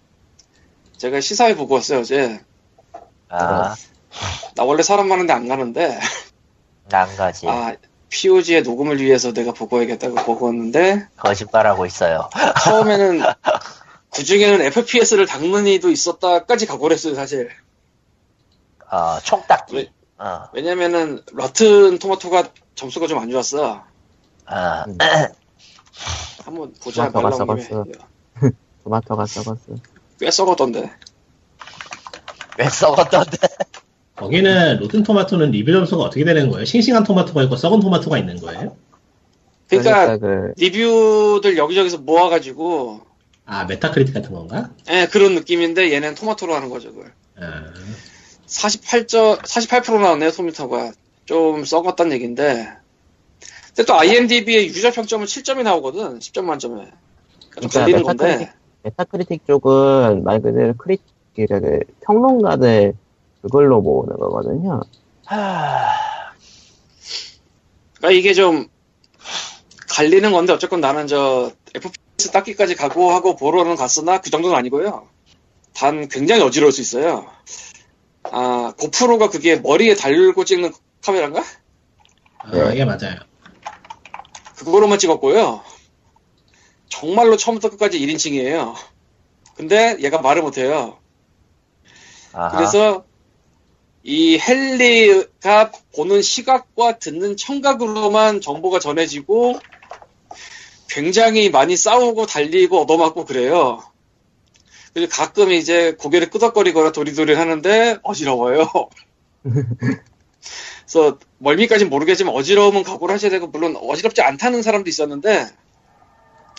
제가 0.96 1.20
시사회 1.20 1.54
보고 1.54 1.74
왔어요, 1.74 2.00
어제. 2.00 2.40
아, 3.28 3.74
나 4.54 4.64
원래 4.64 4.82
사람 4.82 5.08
많은데 5.08 5.32
안 5.32 5.48
가는데 5.48 5.98
안 6.92 7.16
가지. 7.16 7.48
아 7.48 7.74
POG의 8.10 8.62
녹음을 8.62 9.00
위해서 9.00 9.32
내가 9.32 9.52
보고 9.52 9.80
야겠다고 9.82 10.14
보고 10.16 10.46
왔는데 10.46 11.08
거짓말하고 11.16 11.86
있어요. 11.86 12.28
처음에는 12.64 13.22
그 14.14 14.22
중에는 14.22 14.60
FPS를 14.66 15.26
닦는 15.26 15.66
이도 15.66 15.90
있었다까지 15.90 16.66
각오를 16.66 16.94
했어요 16.94 17.14
사실 17.16 17.50
어, 18.90 19.18
총딱기. 19.24 19.90
왜? 20.18 20.24
어, 20.24 20.48
왜냐면은 20.52 21.20
러튼 21.32 21.98
토마토가 21.98 22.50
점수가 22.74 23.06
좀 23.06 23.18
안 23.18 23.30
좋았어 23.30 23.84
어. 24.46 24.84
음. 24.88 24.98
한번 26.44 26.72
보자 26.82 27.10
토마토가 27.10 27.60
썩었어. 27.60 27.84
토마토가 28.84 29.26
썩었어. 29.26 29.74
꽤 30.20 30.30
썩었던데 30.30 30.90
왜 32.58 32.68
썩었던데? 32.68 33.36
거기는 34.16 34.78
Rotten 34.78 35.02
Tomato는 35.02 35.50
리뷰 35.50 35.72
점수가 35.72 36.02
어떻게 36.04 36.24
되는 36.24 36.48
거예요? 36.50 36.64
싱싱한 36.64 37.02
토마토가 37.04 37.42
있고 37.44 37.56
썩은 37.56 37.80
토마토가 37.80 38.18
있는 38.18 38.38
거예요? 38.40 38.76
그러니까 39.68 40.18
그 40.18 40.52
리뷰들 40.56 41.56
여기저기서 41.56 41.98
모아가지고 41.98 43.00
아 43.46 43.64
Metacritic 43.64 44.14
같은 44.14 44.32
건가? 44.32 44.70
예, 44.90 45.06
그런 45.10 45.34
느낌인데 45.34 45.92
얘는 45.92 46.14
토마토로 46.14 46.54
하는 46.54 46.68
거죠 46.68 46.92
그걸 46.92 47.12
아, 47.40 47.64
48점 48.46 49.38
48% 49.40 50.00
나왔네요 50.00 50.30
토마토가 50.30 50.92
좀 51.24 51.64
썩었단 51.64 52.12
얘긴데 52.12 52.68
근데 53.68 53.84
또 53.86 53.94
IMDb의 53.98 54.66
유저 54.68 54.92
평점은 54.92 55.26
7점이 55.26 55.62
나오거든 55.62 56.18
10점 56.18 56.44
만점에 56.44 56.84
좀 56.84 56.90
그러니까 57.50 57.80
걸리는 57.80 58.02
Metacritic- 58.02 58.04
건데 58.04 58.52
Metacritic 58.82 59.46
쪽은 59.46 60.24
말 60.24 60.40
그대로 60.42 60.74
critic, 60.76 61.04
평론가들 62.02 62.94
그걸로 63.42 63.80
모으는 63.80 64.16
거거든요. 64.16 64.82
하... 65.24 65.92
그러니까 67.96 68.18
이게 68.18 68.34
좀 68.34 68.68
갈리는 69.88 70.30
건데 70.32 70.52
어쨌건 70.52 70.80
나는 70.80 71.06
저 71.06 71.50
FPS 71.74 72.30
닦기까지 72.30 72.74
각오하고 72.74 73.36
보러는 73.36 73.76
갔으나 73.76 74.20
그 74.20 74.30
정도는 74.30 74.56
아니고요. 74.56 75.08
단 75.74 76.08
굉장히 76.08 76.42
어지러울 76.42 76.72
수 76.72 76.80
있어요. 76.80 77.26
아 78.30 78.72
GoPro가 78.78 79.28
그게 79.30 79.56
머리에 79.56 79.94
달고 79.94 80.44
찍는 80.44 80.72
카메라인가? 81.02 81.42
아, 82.38 82.50
네. 82.50 82.78
예 82.78 82.84
맞아요. 82.84 83.20
그거로만 84.56 84.98
찍었고요. 84.98 85.62
정말로 86.88 87.36
처음부터 87.36 87.70
끝까지 87.70 87.98
1인칭이에요. 87.98 88.74
근데 89.56 89.96
얘가 90.00 90.20
말을 90.20 90.42
못해요. 90.42 90.98
아하. 92.32 92.56
그래서 92.56 93.04
이 94.02 94.38
헨리가 94.38 95.72
보는 95.94 96.20
시각과 96.22 96.98
듣는 96.98 97.36
청각으로만 97.36 98.40
정보가 98.40 98.78
전해지고 98.78 99.58
굉장히 100.88 101.50
많이 101.50 101.76
싸우고 101.76 102.26
달리고 102.26 102.82
얻어맞고 102.82 103.24
그래요. 103.24 103.82
그리고 104.94 105.10
가끔 105.10 105.50
이제 105.50 105.94
고개를 105.98 106.30
끄덕거리거나 106.30 106.92
도리도리 106.92 107.34
하는데 107.34 107.98
어지러워요. 108.02 108.70
그래서 110.86 111.18
멀미까지는 111.38 111.90
모르겠지만 111.90 112.32
어지러움은 112.34 112.84
각오를 112.84 113.14
하셔야 113.14 113.30
되고 113.30 113.48
물론 113.48 113.76
어지럽지 113.76 114.22
않다는 114.22 114.62
사람도 114.62 114.88
있었는데 114.88 115.48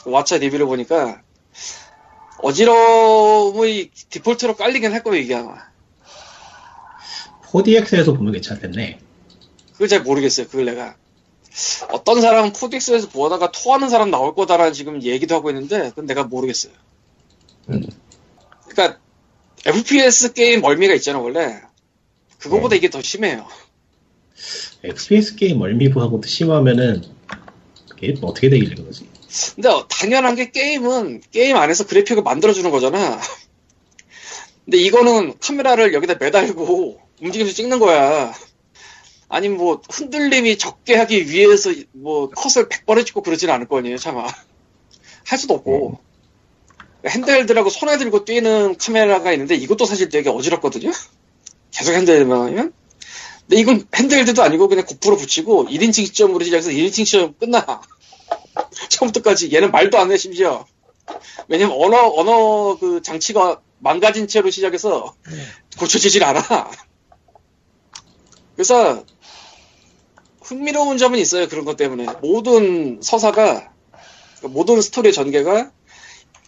그 0.03 0.09
왓챠 0.09 0.39
리뷰를 0.39 0.65
보니까 0.65 1.21
어지러움이 2.39 3.91
디폴트로 4.09 4.55
깔리긴 4.55 4.91
할 4.91 5.03
거예요 5.03 5.21
이게 5.23 5.35
아마. 5.35 5.55
4DX에서 7.43 8.17
보면 8.17 8.33
괜찮겠네. 8.33 8.99
그걸 9.73 9.87
잘 9.87 10.01
모르겠어요. 10.01 10.47
그걸 10.47 10.65
내가. 10.65 10.95
어떤 11.89 12.19
사람은 12.19 12.51
코덱스에서 12.51 13.09
보다가 13.09 13.51
토하는 13.51 13.89
사람 13.89 14.11
나올 14.11 14.35
거다라는 14.35 14.73
지금 14.73 15.01
얘기도 15.01 15.35
하고 15.35 15.49
있는데, 15.51 15.89
그건 15.89 16.05
내가 16.05 16.23
모르겠어요. 16.23 16.73
음. 17.69 17.87
그러니까, 18.75 18.99
FPS 19.65 20.33
게임 20.33 20.61
멀미가 20.61 20.93
있잖아, 20.95 21.19
원래. 21.19 21.61
그거보다 22.37 22.75
이게 22.75 22.89
더 22.89 23.01
심해요. 23.01 23.47
XPS 24.83 25.35
게임 25.35 25.59
멀미부하고 25.59 26.21
심하면은 26.23 27.03
그게 27.89 28.13
어떻게 28.21 28.49
되길래 28.49 28.75
그러지? 28.75 29.09
근데 29.55 29.69
당연한 29.89 30.35
게 30.35 30.51
게임은 30.51 31.21
게임 31.31 31.55
안에서 31.55 31.87
그래픽을 31.87 32.21
만들어주는 32.21 32.69
거잖아. 32.69 33.19
근데 34.65 34.77
이거는 34.77 35.37
카메라를 35.39 35.93
여기다 35.93 36.15
매달고 36.15 36.99
움직이면서 37.21 37.55
찍는 37.55 37.79
거야. 37.79 38.33
아니 39.27 39.49
뭐 39.49 39.81
흔들림이 39.89 40.57
적게 40.57 40.95
하기 40.95 41.29
위해서 41.29 41.71
뭐 41.93 42.29
컷을 42.29 42.69
100번을 42.69 43.05
찍고 43.05 43.21
그러지는 43.23 43.53
않을 43.53 43.67
거 43.67 43.79
아니에요, 43.79 43.97
차마. 43.97 44.27
할 45.25 45.39
수도 45.39 45.55
없고. 45.55 45.99
핸드헬드라고 47.07 47.69
손에 47.69 47.97
들고 47.97 48.25
뛰는 48.25 48.77
카메라가 48.77 49.31
있는데 49.33 49.55
이것도 49.55 49.85
사실 49.85 50.09
되게 50.09 50.29
어지럽거든요. 50.29 50.91
계속 51.71 51.93
핸드헬드만 51.93 52.41
하면. 52.47 52.73
근데 53.41 53.61
이건 53.61 53.87
핸드헬드도 53.93 54.41
아니고 54.41 54.67
그냥 54.67 54.85
고프로 54.85 55.17
붙이고 55.17 55.65
1인칭 55.67 56.05
시점으로 56.05 56.43
시작해서 56.43 56.69
1인칭 56.71 57.05
시점 57.05 57.35
끝나. 57.37 57.65
처음부터까지 58.89 59.53
얘는 59.53 59.71
말도 59.71 59.97
안 59.97 60.11
해 60.11 60.17
심지어 60.17 60.65
왜냐면 61.47 61.75
언어 61.79 62.09
언어 62.15 62.77
그 62.79 63.01
장치가 63.01 63.61
망가진 63.79 64.27
채로 64.27 64.49
시작해서 64.49 65.13
고쳐지질 65.77 66.23
않아 66.23 66.71
그래서 68.55 69.03
흥미로운 70.41 70.97
점은 70.97 71.19
있어요 71.19 71.47
그런 71.47 71.65
것 71.65 71.75
때문에 71.77 72.05
모든 72.21 73.01
서사가 73.01 73.43
그러니까 73.43 74.47
모든 74.47 74.81
스토리의 74.81 75.13
전개가 75.13 75.71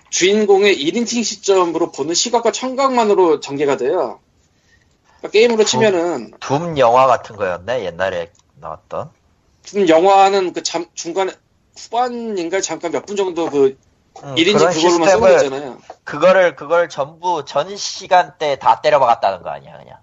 주인공의 0.09 0.75
1인칭 0.75 1.23
시점으로 1.23 1.91
보는 1.91 2.13
시각과 2.13 2.51
청각만으로 2.51 3.39
전개가 3.39 3.77
돼요 3.77 4.19
그러니까 5.17 5.29
게임으로 5.31 5.65
치면은 5.65 6.33
둠 6.39 6.77
영화 6.77 7.07
같은 7.07 7.35
거였네 7.35 7.85
옛날에 7.85 8.31
나왔던. 8.59 9.09
지금 9.63 9.89
영화는 9.89 10.53
그 10.53 10.63
잠, 10.63 10.85
중간에 10.93 11.31
후반인가 11.77 12.61
잠깐 12.61 12.91
몇 12.91 13.05
분 13.05 13.15
정도 13.15 13.49
그 13.49 13.77
음, 14.23 14.35
1인칭 14.35 14.57
그런 14.57 14.73
그걸로만 14.73 15.09
쓰고 15.09 15.29
있잖아요. 15.29 15.77
그거를 16.03 16.55
그걸 16.55 16.89
전부 16.89 17.45
전 17.45 17.75
시간대 17.75 18.57
다 18.57 18.81
때려박았다는 18.81 19.43
거 19.43 19.49
아니야 19.49 19.77
그냥. 19.77 19.97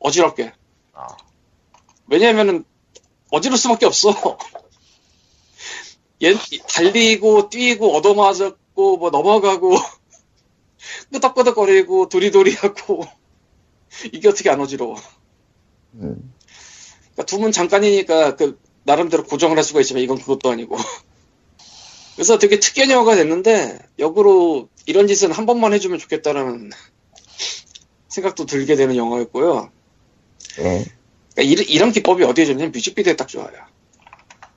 어지럽게. 0.00 0.52
어. 0.92 1.06
왜냐면은 2.08 2.64
어지러울 3.30 3.56
수밖에 3.56 3.86
없어. 3.86 4.10
얘 6.22 6.34
달리고 6.68 7.48
뛰고 7.50 7.96
얻어맞 7.96 8.56
았고 8.74 8.98
뭐 8.98 9.10
넘어가고 9.10 9.76
끄덕끄덕거리고 11.12 12.08
도리도리하고 12.08 13.04
이게 14.12 14.28
어떻게 14.28 14.50
안 14.50 14.60
어지러워? 14.60 14.96
음. 15.94 16.34
그러니까 17.14 17.24
두 17.26 17.38
분 17.38 17.52
잠깐이니까 17.52 18.36
그 18.36 18.58
나름대로 18.82 19.24
고정을 19.24 19.56
할 19.56 19.64
수가 19.64 19.80
있지만 19.80 20.02
이건 20.02 20.18
그것도 20.18 20.50
아니고. 20.50 20.76
그래서 22.16 22.38
되게 22.38 22.60
특이한 22.60 22.90
영화가 22.90 23.16
됐는데 23.16 23.78
역으로 23.98 24.68
이런 24.86 25.08
짓은 25.08 25.32
한 25.32 25.46
번만 25.46 25.72
해주면 25.72 25.98
좋겠다라는 25.98 26.70
생각도 28.08 28.46
들게 28.46 28.76
되는 28.76 28.94
영화였고요. 28.96 29.72
예. 30.58 30.84
그러니까 31.34 31.42
이런, 31.42 31.66
이런 31.68 31.92
기법이 31.92 32.22
어디에 32.22 32.44
좋냐면 32.46 32.70
뮤직비디오에 32.70 33.16
딱 33.16 33.26
좋아요. 33.26 33.50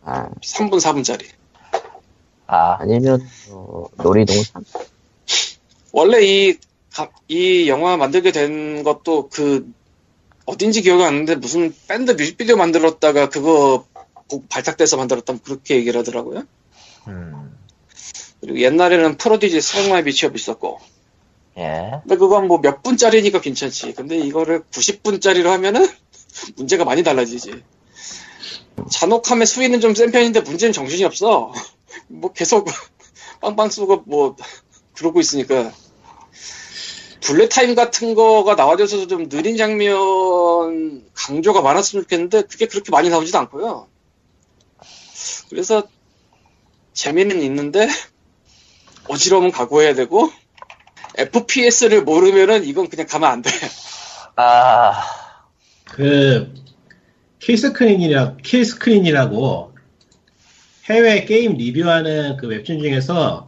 아, 0.04 0.30
3분, 0.44 0.80
4분짜리. 0.80 1.26
아 2.48 2.78
아니면, 2.80 3.22
어, 3.52 3.86
놀이동산? 3.98 4.64
원래 5.92 6.22
이, 6.24 6.58
가- 6.94 7.12
이 7.28 7.68
영화 7.70 7.98
만들게 7.98 8.32
된 8.32 8.84
것도 8.84 9.30
그, 9.30 9.72
어딘지 10.46 10.82
기억이 10.82 11.04
안 11.04 11.14
나는데 11.14 11.36
무슨 11.36 11.74
밴드 11.88 12.12
뮤직비디오 12.12 12.56
만들었다가 12.58 13.30
그거 13.30 13.86
곡 14.28 14.48
발탁돼서 14.50 14.98
만들었다면 14.98 15.42
그렇게 15.44 15.76
얘기를 15.78 16.00
하더라고요. 16.00 16.44
음. 17.08 17.58
그리고 18.42 18.60
옛날에는 18.62 19.18
Prodigy 19.18 19.62
Smack 19.62 19.92
My 19.92 20.04
Bitch 20.04 20.27
Up 20.27 20.36
있었고. 20.36 20.80
예. 21.58 21.92
근데 22.04 22.16
그건 22.18 22.48
뭐 22.48 22.60
몇 22.62 22.84
분짜리니까 22.84 23.42
괜찮지. 23.42 23.94
근데 23.94 24.18
이거를 24.18 24.64
90분짜리로 24.72 25.46
하면은 25.48 25.88
문제가 26.56 26.86
많이 26.86 27.04
달라지지. 27.04 27.64
잔혹함의 28.92 29.48
수위는 29.48 29.82
좀 29.82 29.96
센 29.96 30.12
편인데 30.12 30.42
문제는 30.42 30.72
정신이 30.74 31.04
없어. 31.04 31.52
뭐 32.08 32.32
계속 32.34 32.68
빵빵 33.42 33.70
쏘고 33.70 34.04
뭐 34.06 34.36
그러고 34.94 35.20
있으니까. 35.20 35.72
블랙타임 37.22 37.76
같은 37.76 38.16
거가 38.16 38.56
나와줘서 38.56 39.08
좀 39.08 39.28
느린 39.28 39.58
장면 39.58 41.04
강조가 41.14 41.62
많았으면 41.62 42.04
좋겠는데 42.04 42.44
그게 42.44 42.68
그렇게 42.68 42.92
많이 42.92 43.10
나오지도 43.10 43.38
않고요. 43.40 43.88
그래서 45.50 45.84
재미는 46.94 47.42
있는데 47.42 47.88
어지러움은 49.10 49.52
각오해야 49.52 49.94
되고 49.94 50.32
FPS를 51.18 52.04
모르면은 52.04 52.64
이건 52.64 52.88
그냥 52.88 53.08
가면 53.08 53.30
안 53.30 53.42
돼. 53.42 53.50
아, 54.36 55.04
그 55.86 56.54
킬스크린이라 57.40 58.38
킬스크린이라고 58.44 59.67
해외 60.90 61.26
게임 61.26 61.58
리뷰하는 61.58 62.38
그 62.38 62.48
웹툰 62.48 62.80
중에서 62.80 63.48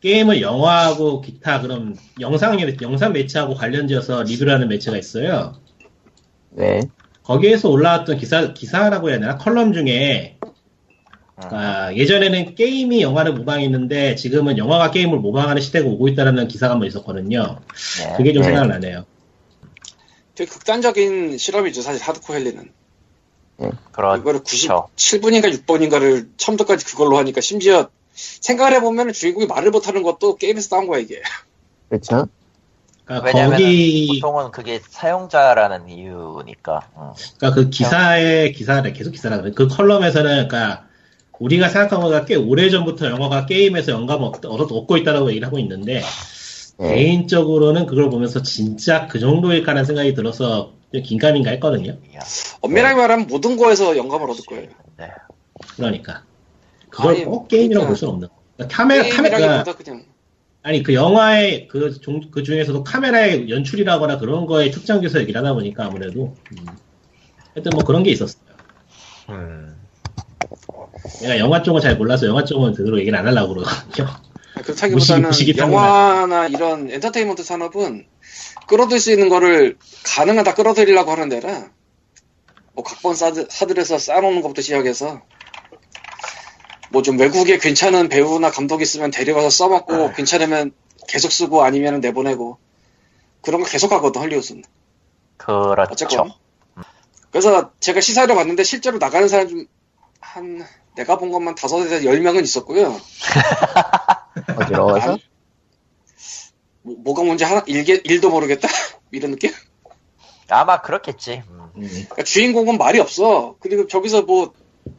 게임을 0.00 0.40
영화하고 0.40 1.20
기타 1.20 1.60
그럼 1.60 1.96
영상 2.20 2.58
영상 2.80 3.12
매체하고 3.12 3.54
관련지어서 3.54 4.22
리뷰를 4.24 4.52
하는 4.52 4.68
매체가 4.68 4.96
있어요. 4.96 5.56
네. 6.50 6.80
거기에서 7.22 7.68
올라왔던 7.68 8.16
기사 8.16 8.52
기사라고 8.52 9.10
해야 9.10 9.20
되나 9.20 9.36
컬럼 9.36 9.72
중에 9.72 10.38
아, 11.36 11.92
예전에는 11.94 12.54
게임이 12.54 13.00
영화를 13.02 13.32
모방했는데 13.32 14.14
지금은 14.16 14.58
영화가 14.58 14.90
게임을 14.90 15.18
모방하는 15.18 15.62
시대가 15.62 15.88
오고 15.88 16.08
있다는 16.08 16.48
기사가 16.48 16.74
한번 16.74 16.86
있었거든요. 16.88 17.60
네. 17.98 18.14
그게 18.16 18.32
좀 18.32 18.42
네. 18.42 18.48
생각나네요. 18.48 19.06
되게 20.34 20.50
극단적인 20.50 21.38
실험이죠, 21.38 21.82
사실 21.82 22.02
하드코어 22.02 22.36
헬리는. 22.36 22.72
그렇죠. 23.92 24.20
이거를 24.20 24.40
97분인가 24.40 25.52
6번인가를 25.64 26.28
처음부터까지 26.36 26.84
그걸로 26.86 27.18
하니까 27.18 27.40
심지어 27.40 27.88
생각을 28.14 28.72
해보면 28.74 29.12
주인공이 29.12 29.46
말을 29.46 29.70
못하는 29.70 30.02
것도 30.02 30.36
게임에서 30.36 30.68
따온 30.68 30.86
거야, 30.86 30.98
이게. 31.00 31.20
그렇죠. 31.88 32.26
그러니까 33.04 33.26
왜냐면 33.26 33.52
거기 33.52 34.08
보통은 34.20 34.50
그게 34.52 34.80
사용자라는 34.88 35.88
이유니까. 35.88 36.88
응. 36.96 37.02
그러니까 37.38 37.60
그 37.60 37.70
기사의 37.70 38.52
기사를 38.52 38.92
계속 38.92 39.10
기사라 39.10 39.40
그래. 39.40 39.52
그 39.54 39.66
컬럼에서는 39.68 40.48
그러니까 40.48 40.86
우리가 41.38 41.68
생각한 41.68 42.00
것보다 42.00 42.24
꽤 42.26 42.36
오래 42.36 42.68
전부터 42.70 43.06
영화가 43.06 43.46
게임에서 43.46 43.92
영감을 43.92 44.28
얻- 44.28 44.44
얻- 44.44 44.70
얻고 44.72 44.96
있다라고 44.98 45.30
얘기를 45.30 45.46
하고 45.46 45.58
있는데 45.58 46.02
네. 46.78 46.94
개인적으로는 46.94 47.86
그걸 47.86 48.10
보면서 48.10 48.42
진짜 48.42 49.08
그 49.08 49.18
정도일까라는 49.18 49.84
생각이 49.86 50.14
들어서 50.14 50.72
좀 50.78 50.79
긴가민가 50.92 51.50
했거든요. 51.52 51.96
엄밀하게 52.60 52.94
말하면 52.96 53.26
모든 53.28 53.56
거에서 53.56 53.96
영감을 53.96 54.28
얻을 54.30 54.44
거예요. 54.46 54.68
네. 54.98 55.08
그러니까 55.76 56.24
그걸 56.88 57.14
아니, 57.14 57.24
꼭 57.24 57.48
게임이라고 57.48 57.86
그러니까 57.86 57.88
볼 57.88 57.96
수는 57.96 58.12
없는. 58.14 58.28
거. 58.28 58.34
그러니까 58.56 58.76
카메라 58.76 59.08
카메라 59.08 59.64
그냥 59.74 60.04
아니 60.62 60.82
그 60.82 60.92
영화의 60.92 61.68
그, 61.68 61.98
종- 62.00 62.20
그 62.30 62.42
중에서도 62.42 62.84
카메라의 62.84 63.48
연출이라거나 63.48 64.18
그런 64.18 64.46
거에 64.46 64.70
특정돼서 64.70 65.20
얘기를 65.20 65.40
하다 65.40 65.54
보니까 65.54 65.86
아무래도 65.86 66.34
음. 66.52 66.66
하여튼 67.54 67.70
뭐 67.74 67.84
그런 67.84 68.02
게 68.02 68.10
있었어요. 68.10 68.42
음. 69.30 69.76
내가 71.22 71.38
영화 71.38 71.62
쪽은 71.62 71.80
잘 71.80 71.96
몰라서 71.96 72.26
영화 72.26 72.44
쪽은 72.44 72.74
제대로 72.74 72.98
얘기를 72.98 73.18
안 73.18 73.26
하려고 73.26 73.54
그러거든요. 73.54 74.08
그렇다기보다는 74.54 75.28
무식이 75.28 75.54
영화나 75.56 76.46
이런 76.48 76.90
엔터테인먼트 76.90 77.42
산업은 77.42 78.06
끌어들일 78.70 79.00
수 79.00 79.10
있는 79.12 79.28
거를 79.28 79.76
가능한 80.04 80.44
다 80.44 80.54
끌어들이려고 80.54 81.10
하는 81.10 81.28
데라 81.28 81.70
뭐 82.72 82.84
각본 82.84 83.14
사드, 83.16 83.48
사들여서 83.50 83.98
쌓아놓는 83.98 84.42
것부터 84.42 84.62
시작해서 84.62 85.22
뭐 86.90 87.02
좀 87.02 87.18
외국에 87.18 87.58
괜찮은 87.58 88.08
배우나 88.08 88.50
감독 88.50 88.80
있으면 88.82 89.10
데려가서 89.10 89.50
써먹고 89.50 90.12
괜찮으면 90.12 90.72
계속 91.08 91.30
쓰고 91.32 91.62
아니면 91.62 92.00
내보내고 92.00 92.58
그런 93.42 93.62
거 93.62 93.68
계속 93.68 93.92
하거든 93.92 94.20
헐리우드는 94.22 94.62
그렇죠. 95.86 96.04
어쨌건 96.06 96.32
그래서 97.30 97.72
제가 97.80 98.00
시사를 98.00 98.34
봤는데 98.34 98.62
실제로 98.64 98.98
나가는 98.98 99.28
사람 99.28 99.48
좀 99.48 99.66
한 100.22 100.64
내가 100.96 101.16
본 101.18 101.32
것만 101.32 101.54
다섯에서 101.54 102.04
열 102.04 102.20
명은 102.20 102.44
있었고요 102.44 103.00
어지러워서? 104.56 105.18
아, 106.80 106.82
뭐, 106.82 106.96
뭐가 106.98 107.22
뭔지 107.22 107.44
하나 107.44 107.62
일개, 107.66 108.00
일도 108.04 108.30
모르겠다 108.30 108.68
이런 109.12 109.32
느낌? 109.32 109.52
아마 110.48 110.80
그렇겠지. 110.82 111.42
음. 111.48 111.70
음. 111.76 111.88
그러니까 111.88 112.24
주인공은 112.24 112.78
말이 112.78 112.98
없어. 112.98 113.56
그리고 113.60 113.86
저기서 113.86 114.22
뭐 114.22 114.52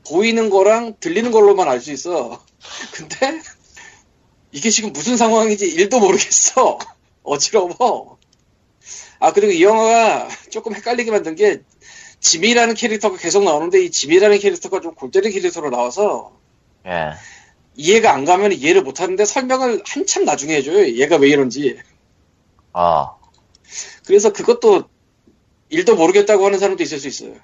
보이는 0.07 0.49
거랑 0.49 0.95
들리는 0.99 1.31
걸로만 1.31 1.67
알 1.67 1.81
수 1.81 1.91
있어. 1.91 2.41
근데 2.93 3.41
이게 4.51 4.69
지금 4.69 4.93
무슨 4.93 5.17
상황인지 5.17 5.67
일도 5.67 5.99
모르겠어. 5.99 6.79
어지러워. 7.23 8.17
아 9.19 9.33
그리고 9.33 9.51
이 9.51 9.63
영화가 9.63 10.29
조금 10.49 10.73
헷갈리게 10.75 11.11
만든 11.11 11.35
게 11.35 11.61
지미라는 12.19 12.75
캐릭터가 12.75 13.17
계속 13.17 13.43
나오는데 13.43 13.83
이 13.83 13.91
지미라는 13.91 14.39
캐릭터가 14.39 14.79
좀 14.81 14.95
골때리 14.95 15.31
캐릭터로 15.31 15.69
나와서 15.69 16.39
예. 16.85 17.13
이해가 17.81 18.13
안 18.13 18.25
가면 18.25 18.53
이해를 18.53 18.83
못 18.83 19.01
하는데 19.01 19.25
설명을 19.25 19.81
한참 19.85 20.23
나중에 20.23 20.55
해줘요. 20.57 20.85
얘가 20.97 21.17
왜 21.17 21.29
이런지. 21.29 21.79
어. 22.73 23.19
그래서 24.05 24.31
그것도 24.31 24.89
일도 25.69 25.95
모르겠다고 25.95 26.45
하는 26.45 26.59
사람도 26.59 26.83
있을 26.83 26.99
수 26.99 27.07
있어요. 27.07 27.35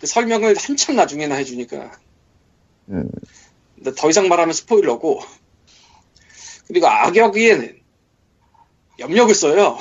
그 0.00 0.06
설명을 0.06 0.56
한참 0.56 0.96
나중에나 0.96 1.34
해주니까. 1.34 1.98
음. 2.88 3.10
근데 3.74 3.92
더 3.94 4.08
이상 4.08 4.28
말하면 4.28 4.54
스포일러고. 4.54 5.20
그리고 6.68 6.86
악역이 6.86 7.82
염력을 8.98 9.34
써요. 9.34 9.78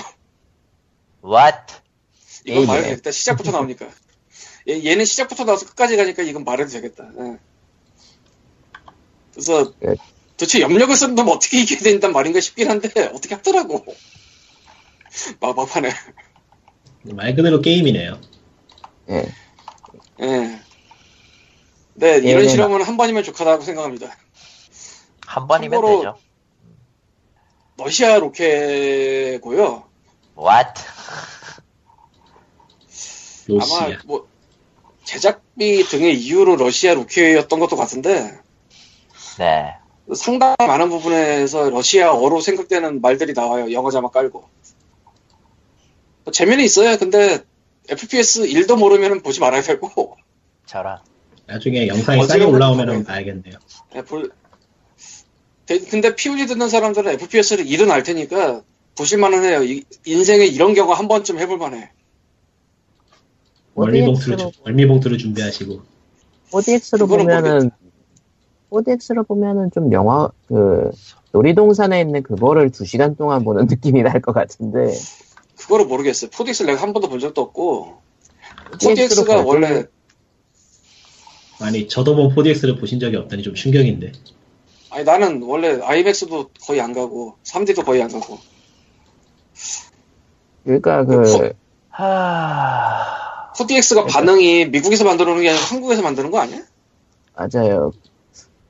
What? 1.23 1.73
이건. 2.45 2.65
말해도 2.65 2.89
되겠다. 2.89 3.11
시작부터 3.11 3.51
나오니까. 3.51 3.87
얘, 4.69 4.83
얘는 4.83 5.05
시작부터 5.05 5.45
나와서 5.45 5.65
끝까지 5.67 5.95
가니까 5.95 6.23
이건 6.23 6.43
말해도 6.43 6.69
되겠다. 6.71 7.09
예. 7.19 7.37
그래서 9.37 9.71
예. 9.85 9.93
도대체 10.35 10.61
염력을 10.61 10.95
쓰는 10.95 11.13
놈 11.13 11.27
어떻게 11.27 11.61
이겨야 11.61 11.79
된단 11.79 12.11
말인가 12.11 12.39
싶긴 12.39 12.71
한데 12.71 12.89
어떻게 13.13 13.35
하더라고. 13.35 13.85
막막하네. 15.39 15.91
말 17.03 17.35
그대로 17.35 17.61
게임이네요. 17.61 18.19
예. 19.11 19.31
예. 20.21 20.59
네, 21.93 22.17
이런 22.17 22.49
실험은 22.49 22.81
한 22.81 22.97
번이면 22.97 23.23
좋다고 23.23 23.61
생각합니다. 23.61 24.15
한 25.25 25.47
번이면 25.47 25.81
되죠. 25.81 26.17
러시아 27.77 28.17
로켓고요. 28.17 29.83
What? 30.35 30.81
아마 33.49 33.97
뭐 34.05 34.27
제작비 35.03 35.83
등의 35.83 36.19
이유로 36.19 36.55
러시아 36.55 36.95
로켓이었던 36.95 37.59
것도 37.59 37.75
같은데 37.75 38.39
네. 39.39 39.75
상당히 40.15 40.55
많은 40.59 40.89
부분에서 40.89 41.69
러시아어로 41.69 42.39
생각되는 42.41 43.01
말들이 43.01 43.33
나와요. 43.33 43.71
영어 43.73 43.91
자막 43.91 44.11
깔고. 44.11 44.43
뭐 46.23 46.31
재미는 46.31 46.63
있어요. 46.63 46.97
근데 46.97 47.43
FPS 47.89 48.43
1도 48.43 48.77
모르면 48.77 49.21
보지 49.21 49.39
말아야 49.39 49.61
되고. 49.61 50.15
저런. 50.65 50.97
나중에 51.45 51.87
영상이 51.87 52.25
싸게 52.25 52.43
올라오면 52.43 53.03
거 53.03 53.11
봐야겠네요. 53.11 53.55
예, 53.95 54.01
볼- 54.01 54.31
데- 55.65 55.79
근데 55.79 56.15
POG 56.15 56.45
듣는 56.47 56.69
사람들은 56.69 57.11
FPS를 57.13 57.65
1은 57.65 57.89
알 57.91 58.03
테니까 58.03 58.61
보실만은 58.97 59.43
해요. 59.43 59.63
이- 59.63 59.83
인생에 60.05 60.45
이런 60.45 60.73
경우 60.73 60.91
한 60.93 61.07
번쯤 61.07 61.39
해볼만해. 61.39 61.91
월미봉투를, 63.75 64.51
월미봉투를 64.63 65.17
준비하시고. 65.17 65.81
ODX로 66.51 67.07
보면은, 67.07 67.69
ODX로 68.69 69.23
보면은 69.23 69.71
좀 69.71 69.91
영화, 69.93 70.29
그, 70.47 70.91
놀이동산에 71.31 72.01
있는 72.01 72.23
그거를 72.23 72.71
두 72.71 72.85
시간 72.85 73.15
동안 73.15 73.43
보는 73.43 73.67
느낌이 73.69 74.01
날 74.03 74.21
것 74.21 74.33
같은데, 74.33 74.93
그거를 75.57 75.85
모르겠어요. 75.85 76.29
4DX를 76.31 76.65
내가 76.67 76.81
한 76.81 76.93
번도 76.93 77.09
본 77.09 77.19
적도 77.19 77.41
없고. 77.41 77.97
ODX 78.85 79.21
로 79.21 79.25
4DX가 79.25 79.43
볼 79.43 79.45
원래 79.63 79.85
아니, 81.59 81.87
저도 81.87 82.15
뭐 82.15 82.29
4DX를 82.35 82.79
보신 82.79 82.99
적이 82.99 83.17
없다니 83.17 83.41
좀 83.43 83.55
충격인데. 83.55 84.11
아니 84.89 85.03
나는 85.03 85.41
원래 85.43 85.79
IMAX도 85.81 86.49
거의 86.65 86.79
안 86.81 86.93
가고 86.93 87.35
3D도 87.43 87.83
거의 87.85 88.01
안 88.01 88.09
가고 88.09 88.37
그러니까 90.63 91.01
어, 91.01 91.05
그, 91.05 91.53
하... 91.89 93.51
4DX가 93.53 94.07
반응이 94.07 94.67
미국에서 94.67 95.03
만들어 95.03 95.31
놓은 95.33 95.41
게 95.41 95.49
아니라 95.49 95.63
한국에서 95.65 96.01
만드는 96.01 96.31
거 96.31 96.39
아니야? 96.39 96.61
맞아요. 97.35 97.91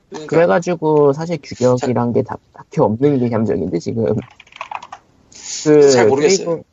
그러니까 0.08 0.26
그래가지고 0.28 1.12
사실 1.12 1.38
규격이란 1.42 2.12
게 2.12 2.22
다, 2.22 2.38
딱히 2.52 2.80
없는 2.80 3.18
게 3.18 3.34
함정인데 3.34 3.78
지금 3.78 4.04
그 4.04 5.90
잘 5.92 6.08
모르겠어요. 6.08 6.46
그리고, 6.46 6.64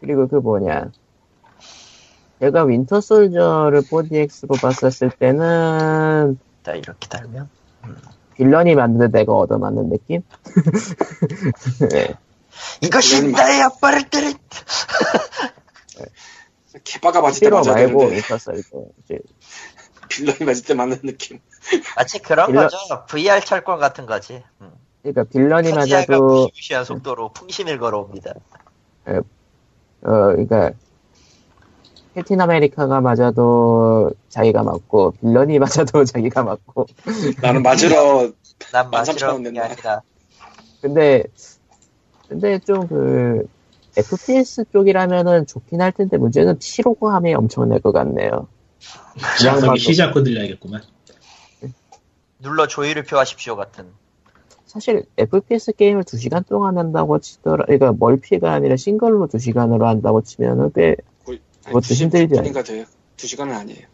그리고 0.00 0.28
그 0.28 0.36
뭐냐 0.36 0.90
제가 2.40 2.64
Winter 2.64 3.00
Soldier를 3.00 3.82
4DX로 3.82 4.60
봤었을 4.60 5.10
때는 5.10 6.38
자, 6.64 6.72
이렇게 6.74 7.08
달면. 7.08 7.48
빌런이 8.34 8.74
만드는 8.74 9.12
내가 9.12 9.32
얻어맞는 9.32 9.90
느낌? 9.90 10.22
네. 11.90 12.14
이것이 12.80 13.30
나의 13.30 13.62
아빠를 13.62 14.08
때린! 14.08 14.34
개바가 16.84 17.20
맞을 17.20 17.40
때 17.40 17.50
맞아야 17.50 17.86
말고 17.86 18.06
윈터 18.06 18.38
솔저 18.38 18.86
빌런이 20.16 20.44
맞을 20.44 20.64
때 20.64 20.74
맞는 20.74 21.00
느낌 21.02 21.40
마치 21.96 22.18
그런 22.20 22.46
빌런- 22.46 22.68
거죠. 22.68 23.04
VR 23.08 23.44
철권 23.44 23.78
같은 23.78 24.06
거지. 24.06 24.42
음. 24.60 24.72
그러니까 25.02 25.24
빌런이 25.24 25.72
맞아도 25.72 26.22
무시무시한 26.22 26.84
속도로 26.84 27.32
풍신을 27.32 27.78
걸어옵니다. 27.78 28.34
어, 29.06 29.20
그러니까 30.00 30.72
캡틴 32.14 32.40
아메리카가 32.40 33.00
맞아도 33.00 34.12
자기가 34.28 34.62
맞고 34.62 35.12
빌런이 35.20 35.58
맞아도 35.58 36.04
자기가 36.04 36.42
맞고 36.42 36.86
나는 37.40 37.62
맞으러 37.62 38.30
난 38.72 38.90
13,000원 38.90 38.90
맞으러 38.90 39.38
게. 39.52 39.60
아니라 39.60 40.02
근데 40.80 41.24
근데 42.28 42.58
좀 42.60 42.86
그 42.88 43.46
FPS 43.96 44.64
쪽이라면은 44.72 45.46
좋긴 45.46 45.80
할 45.82 45.92
텐데 45.92 46.16
문제는 46.16 46.58
피로감이 46.58 47.34
엄청날 47.34 47.80
것 47.80 47.92
같네요. 47.92 48.48
그냥 49.14 49.36
장성이 49.38 49.66
봐도 49.68 49.78
쉬지 49.78 50.02
않고 50.02 50.22
들려야겠구만. 50.22 50.82
눌러 52.40 52.66
조이를 52.66 53.04
표하십시오 53.04 53.56
같은. 53.56 53.92
사실 54.66 55.04
FPS 55.18 55.72
게임을 55.72 56.02
2시간 56.04 56.46
동안 56.46 56.78
한다고 56.78 57.18
치더라 57.20 57.66
그러니까 57.66 57.92
멀피가 57.92 58.52
아니라 58.52 58.76
싱글로 58.76 59.28
2시간으로 59.28 59.82
한다고 59.82 60.22
치면은 60.22 60.72
꽤 60.74 60.96
그것도 61.66 61.94
힘들지 61.94 62.38
않아요? 62.38 62.62
돼요. 62.62 62.84
두 63.16 63.26
시간은 63.26 63.54
아니에요. 63.54 63.86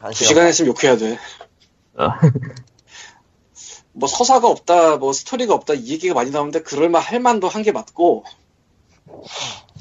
한두 0.00 0.24
시간 0.24 0.46
했으면 0.46 0.74
욕해야 0.74 0.96
돼. 0.96 1.16
어. 1.94 2.08
뭐 3.94 4.08
서사가 4.08 4.48
없다, 4.48 4.96
뭐 4.96 5.12
스토리가 5.12 5.54
없다 5.54 5.74
이 5.74 5.90
얘기가 5.90 6.14
많이 6.14 6.30
나오는데 6.30 6.62
그럴만 6.62 7.00
할 7.00 7.20
만도 7.20 7.48
한 7.48 7.62
게 7.62 7.72
맞고 7.72 8.24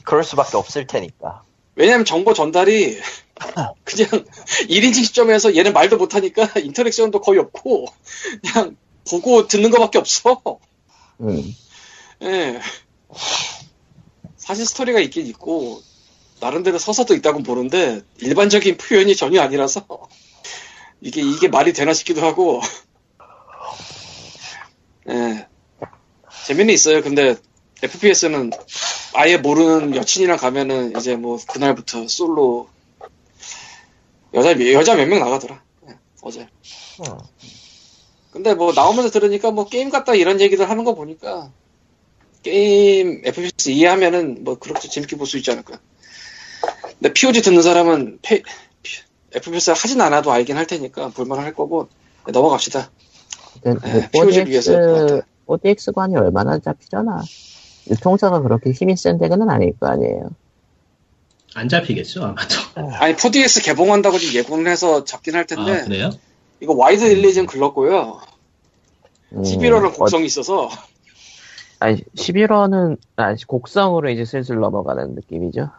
그럴 0.03 0.23
수밖에 0.23 0.57
없을 0.57 0.85
테니까. 0.87 1.43
왜냐면 1.75 2.05
정보 2.05 2.33
전달이 2.33 2.99
그냥 3.83 4.09
1인칭 4.69 5.05
시점에서 5.05 5.55
얘는 5.55 5.73
말도 5.73 5.97
못하니까 5.97 6.49
인터랙션도 6.59 7.21
거의 7.21 7.39
없고 7.39 7.87
그냥 8.41 8.77
보고 9.09 9.47
듣는 9.47 9.71
것밖에 9.71 9.97
없어. 9.97 10.41
음, 11.21 11.55
예. 12.23 12.59
사실 14.37 14.65
스토리가 14.65 14.99
있긴 14.99 15.27
있고 15.27 15.81
나름대로 16.39 16.79
서사도 16.79 17.13
있다고 17.15 17.43
보는데 17.43 18.01
일반적인 18.19 18.77
표현이 18.77 19.15
전혀 19.15 19.41
아니라서 19.41 19.85
이게 21.01 21.21
이게 21.21 21.47
말이 21.47 21.73
되나 21.73 21.93
싶기도 21.93 22.25
하고 22.25 22.61
예. 25.09 25.47
재미는 26.45 26.73
있어요. 26.73 27.01
근데 27.01 27.35
FPS는 27.83 28.51
아예 29.13 29.37
모르는 29.37 29.95
여친이랑 29.95 30.37
가면은 30.37 30.95
이제 30.97 31.15
뭐 31.15 31.39
그날부터 31.47 32.07
솔로 32.07 32.69
여자 34.33 34.51
여자 34.73 34.95
몇 34.95 35.05
명 35.07 35.19
나가더라 35.19 35.61
예, 35.89 35.95
어제. 36.21 36.41
음. 36.41 37.17
근데 38.31 38.53
뭐 38.53 38.71
나오면서 38.73 39.09
들으니까 39.09 39.51
뭐 39.51 39.65
게임 39.67 39.89
같다 39.89 40.13
이런 40.15 40.39
얘기들 40.39 40.69
하는 40.69 40.83
거 40.83 40.95
보니까 40.95 41.51
게임 42.43 43.21
FPS 43.25 43.69
이해하면은 43.69 44.43
뭐 44.43 44.57
그렇게 44.57 44.87
재밌게 44.87 45.17
볼 45.17 45.27
수 45.27 45.37
있지 45.37 45.51
않을까. 45.51 45.79
근데 46.99 47.13
POG 47.13 47.41
듣는 47.41 47.61
사람은 47.61 48.19
페, 48.21 48.41
FPS 49.33 49.71
하진 49.71 49.99
않아도 50.01 50.31
알긴 50.31 50.55
할 50.57 50.65
테니까 50.65 51.09
볼만할 51.09 51.45
할 51.45 51.53
거고 51.53 51.89
네, 52.25 52.31
넘어갑시다. 52.31 52.89
근데 53.61 53.99
네, 53.99 54.09
POG 54.11 54.39
를 54.39 54.49
위해서 54.49 54.71
같아요. 54.73 55.21
4DX관이 55.47 56.15
얼마나 56.15 56.57
잡히려나? 56.59 57.21
유통사가 57.89 58.41
그렇게 58.41 58.71
힘이 58.71 58.95
센 58.95 59.17
데는 59.17 59.49
아닐 59.49 59.77
거 59.77 59.87
아니에요. 59.87 60.29
안 61.53 61.67
잡히겠죠 61.69 62.23
아마도. 62.23 62.55
아니 62.99 63.15
4DX 63.15 63.63
개봉한다고 63.65 64.17
지금 64.19 64.35
예고는 64.35 64.71
해서 64.71 65.03
잡긴 65.03 65.35
할 65.35 65.45
텐데 65.45 65.81
아 65.81 65.83
그래요? 65.83 66.09
이거 66.59 66.73
wide 66.73 67.03
release는 67.03 67.45
글렀고요. 67.47 68.21
음, 69.33 69.41
11월은 69.43 69.85
어, 69.89 69.91
곡성이 69.93 70.25
있어서 70.25 70.69
아니, 71.79 71.99
11월은, 72.15 72.97
아, 73.15 73.33
곡성으로 73.47 74.11
이제 74.11 74.23
슬슬 74.23 74.59
넘어가는 74.59 75.15
느낌이죠. 75.15 75.71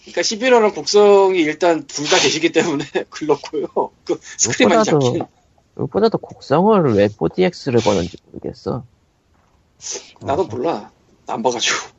그러니까 0.00 0.22
11월은 0.22 0.74
곡성이 0.74 1.40
일단 1.40 1.86
둘 1.86 2.06
다 2.06 2.16
계시기 2.18 2.52
때문에 2.52 2.84
글렀고요. 3.10 3.66
그 4.04 4.18
스크린 4.38 4.70
많이 4.70 4.78
무엇보다도, 4.90 5.00
잡힌. 5.00 5.26
무엇보다도 5.74 6.18
곡성을 6.18 6.94
왜 6.94 7.08
4DX를 7.08 7.84
거는지 7.84 8.16
모르겠어. 8.32 8.84
나도 10.22 10.46
몰라. 10.46 10.90
안 11.26 11.42
봐가지고. 11.42 11.93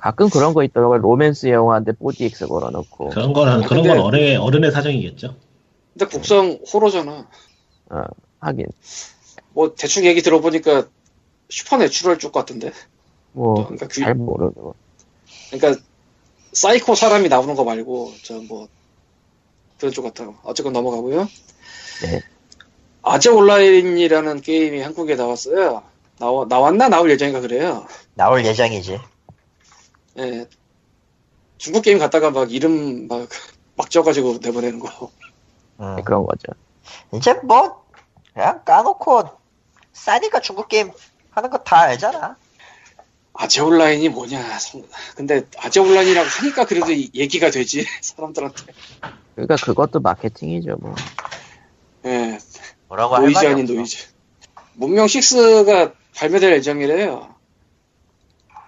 가끔 0.00 0.28
그런 0.30 0.54
거 0.54 0.62
있더라고요. 0.64 0.98
로맨스 0.98 1.46
영화인데 1.48 1.92
4DX 1.92 2.48
걸어놓고. 2.48 3.10
그런 3.10 3.32
거는 3.32 3.64
아, 3.64 3.66
그런 3.66 3.86
건 3.86 3.98
어른의 4.00 4.36
어른의 4.36 4.72
사정이겠죠. 4.72 5.34
근데 5.92 6.06
곡성 6.06 6.60
호러잖아. 6.72 7.28
어, 7.90 8.02
하긴. 8.40 8.66
뭐 9.52 9.74
대충 9.76 10.04
얘기 10.06 10.22
들어보니까 10.22 10.86
supernatural 11.50 12.18
쪽 12.18 12.32
같은데. 12.32 12.72
뭐, 13.32 13.54
그러니까 13.66 13.86
그- 13.88 14.00
잘 14.00 14.14
모르고. 14.14 14.74
그러니까 15.50 15.82
사이코 16.52 16.94
사람이 16.94 17.28
나오는 17.28 17.54
거 17.54 17.64
말고 17.64 18.12
저 18.22 18.34
뭐 18.40 18.68
그런 19.78 19.92
쪽 19.92 20.02
같다고. 20.02 20.34
어쨌건 20.42 20.72
넘어가고요. 20.72 21.28
네. 22.02 22.20
아재 23.02 23.30
온라인이라는 23.30 24.40
게임이 24.42 24.80
한국에 24.82 25.14
나왔어요. 25.16 25.82
나와, 26.18 26.44
나왔나 26.48 26.88
나올 26.88 27.10
예정인가 27.10 27.40
그래요. 27.40 27.86
나올 28.14 28.44
예정이지. 28.44 28.98
예. 30.18 30.46
중국 31.58 31.82
게임 31.82 31.98
갔다가 31.98 32.30
막 32.30 32.50
이름 32.52 33.06
막, 33.08 33.28
막 33.76 33.90
쪄가지고 33.90 34.38
내보내는 34.42 34.80
거. 34.80 35.10
음. 35.80 35.96
네, 35.96 36.02
그런 36.02 36.24
거죠. 36.24 36.52
이제 37.12 37.34
뭐 37.44 37.84
그냥 38.34 38.62
까놓고 38.64 39.24
싸니까 39.92 40.40
중국 40.40 40.68
게임 40.68 40.90
하는 41.30 41.50
거 41.50 41.58
다 41.62 41.80
알잖아. 41.82 42.36
아재 43.34 43.60
온라인이 43.62 44.08
뭐냐. 44.08 44.58
성- 44.58 44.84
근데 45.16 45.46
아재 45.58 45.80
온라인이라고 45.80 46.28
하니까 46.28 46.66
그래도 46.66 46.92
이- 46.92 47.10
얘기가 47.14 47.50
되지. 47.50 47.86
사람들한테. 48.02 48.64
그러니까 49.34 49.56
그것도 49.56 50.00
마케팅이죠, 50.00 50.76
뭐. 50.80 50.94
예. 52.06 52.38
뭐라고 52.88 53.14
할 53.14 53.22
노이즈 53.24 53.46
아닌. 53.46 53.64
노이즈. 53.66 54.08
문명 54.74 55.06
6가 55.06 55.94
발매될 56.16 56.52
예정이래요. 56.54 57.29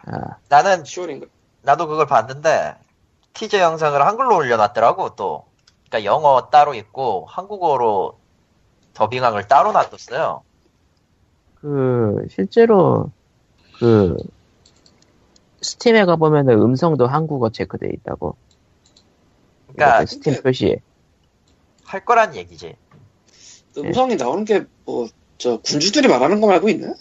아, 0.07 0.37
나는 0.49 0.83
10월인가. 0.83 1.29
나도 1.63 1.87
그걸 1.87 2.07
봤는데 2.07 2.75
티저 3.35 3.59
영상을 3.59 4.01
한글로 4.05 4.37
올려놨더라고 4.37 5.15
또. 5.17 5.45
그러니까 5.89 6.11
영어 6.11 6.49
따로 6.51 6.75
있고 6.75 7.27
한국어로 7.29 8.19
더빙한 8.95 9.33
걸 9.33 9.47
따로 9.47 9.73
놔뒀어요. 9.73 10.43
그, 11.61 12.27
실제로, 12.31 13.11
그, 13.79 14.17
스팀에 15.61 16.05
가보면은 16.05 16.61
음성도 16.61 17.07
한국어 17.07 17.51
체크돼 17.51 17.89
있다고. 17.93 18.37
그러니까 19.69 20.05
스팀 20.07 20.43
표시에. 20.43 20.81
할 21.85 22.05
거란 22.05 22.35
얘기지. 22.35 22.75
음성이 23.79 24.17
나오는 24.17 24.45
게 24.45 24.65
뭐, 24.85 25.07
저, 25.39 25.59
군주들이 25.59 26.09
말하는 26.09 26.41
거 26.41 26.49
말고 26.49 26.69
있나? 26.69 26.95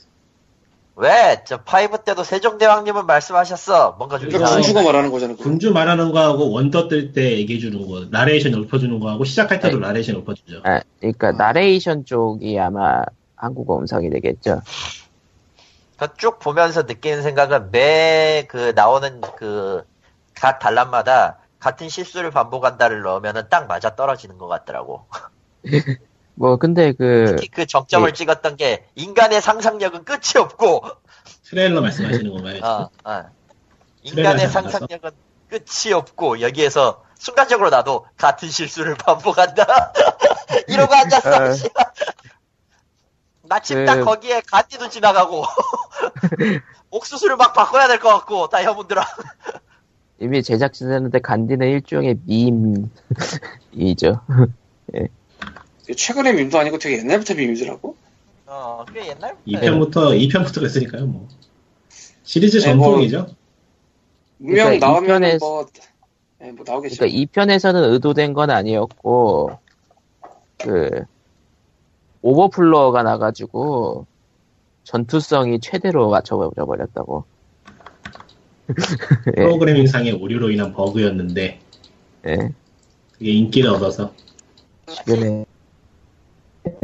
왜? 1.01 1.41
저 1.45 1.57
five 1.63 1.99
때도 2.03 2.23
세종대왕님은 2.23 3.05
말씀하셨어. 3.05 3.95
뭔가 3.97 4.19
좀 4.19 4.29
그러니까. 4.29 4.53
군주가 4.55 4.83
말하는 4.83 5.11
거잖아. 5.11 5.33
그거. 5.33 5.43
군주 5.43 5.71
말하는 5.71 6.11
거하고 6.11 6.51
wonder 6.51 6.87
뜰 6.87 7.11
때 7.13 7.37
얘기해 7.37 7.59
주는 7.59 7.85
거, 7.87 8.05
나레이션 8.11 8.53
읊어주는 8.53 8.99
거하고 8.99 9.23
시작할 9.25 9.59
때도 9.59 9.79
나레이션 9.79 10.15
읊어주죠. 10.17 10.61
아, 10.63 10.81
그러니까 10.99 11.31
나레이션 11.31 12.05
쪽이 12.05 12.59
아마 12.59 13.01
한국어 13.35 13.77
음성이 13.79 14.09
되겠죠. 14.11 14.61
그쭉 15.97 16.39
보면서 16.39 16.83
느끼는 16.83 17.21
생각은 17.23 17.71
매 17.71 18.45
그 18.49 18.73
나오는 18.75 19.21
그 19.37 19.83
각 20.33 20.57
단락마다 20.57 21.37
같은 21.59 21.87
실수를 21.87 22.31
반복한다를 22.31 23.03
넣으면은 23.03 23.43
딱 23.51 23.67
맞아 23.67 23.95
떨어지는 23.95 24.39
것 24.39 24.47
같더라고. 24.47 25.05
뭐 26.35 26.57
근데 26.57 26.93
그 26.93 27.35
특히 27.37 27.47
그 27.49 27.65
정점을 27.65 28.07
예. 28.09 28.13
찍었던 28.13 28.55
게 28.57 28.85
인간의 28.95 29.41
상상력은 29.41 30.05
끝이 30.05 30.39
없고, 30.39 30.83
트레일러 31.43 31.81
말씀하시는 31.81 32.31
건가요? 32.31 32.59
어, 32.63 32.89
어. 33.09 33.23
인간의? 34.03 34.47
상상력은 34.47 35.11
끝이 35.49 35.93
없고 35.93 36.41
여기에서 36.41 37.03
순간적으로 37.19 37.69
나도 37.69 38.05
같은 38.17 38.49
실수를 38.49 38.95
반복한다. 39.05 39.93
이러고 40.67 40.93
앉았어. 40.93 41.43
어. 41.43 41.51
씨발. 41.53 41.85
마침 43.49 43.77
그- 43.79 43.85
딱 43.85 44.01
거기에 44.03 44.41
간디도 44.49 44.87
지나가고 44.89 45.43
옥수수를 46.89 47.35
막 47.35 47.53
바꿔야 47.53 47.87
될 47.89 47.99
것 47.99 48.07
같고 48.09 48.47
다이아몬드랑 48.47 49.03
이미 50.19 50.41
제작진한테 50.41 51.19
간디는 51.19 51.67
일종의 51.67 52.19
밈이죠. 52.25 54.21
최근의 55.95 56.35
밈도 56.35 56.57
아니고 56.59 56.77
되게 56.77 56.97
옛날부터 56.99 57.33
밈이더라고. 57.35 57.95
어, 58.47 58.85
꽤 58.93 59.07
옛날 59.09 59.35
2편부터, 59.47 60.17
2편부터 60.29 60.55
그랬으니까요, 60.55 61.05
뭐. 61.05 61.27
시리즈 62.23 62.57
네, 62.59 62.73
뭐- 62.73 62.85
전통이죠. 62.87 63.27
분명 64.37 64.65
그러니까 64.65 64.87
나오면 64.87 65.21
이편에- 65.21 65.39
뭐, 65.39 65.67
예, 66.43 66.51
뭐 66.51 66.65
나오겠죠. 66.67 66.95
그러니까 66.97 67.17
이 67.17 67.25
편에서는 67.27 67.93
의도된 67.93 68.33
건 68.33 68.49
아니었고 68.49 69.51
그 70.57 71.03
overflow가 72.21 73.03
나가지고 73.03 74.05
전투성이 74.83 75.59
최대로 75.59 76.09
맞춰져 76.09 76.65
버렸다고. 76.65 77.23
예. 79.27 79.31
프로그래밍상의 79.43 80.13
오류로 80.13 80.49
인한 80.51 80.73
버그였는데 80.73 81.59
예. 82.27 82.35
그게 83.11 83.31
인기를 83.31 83.69
얻어서 83.69 84.13
최근에 84.87 85.45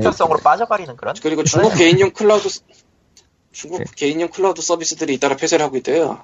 특별성으로 0.01 0.39
빠져버리는 0.39 0.95
그런. 0.95 1.15
그리고 1.21 1.43
중국 1.43 1.69
네. 1.73 1.77
개인용 1.85 2.11
클라우드 2.11 2.47
스- 2.49 2.61
중국 3.51 3.79
네. 3.79 3.85
개인용 3.95 4.29
클라우드 4.29 4.61
서비스들이 4.61 5.15
잇따라 5.15 5.35
폐쇄를 5.35 5.65
하고 5.65 5.75
있대요. 5.77 6.23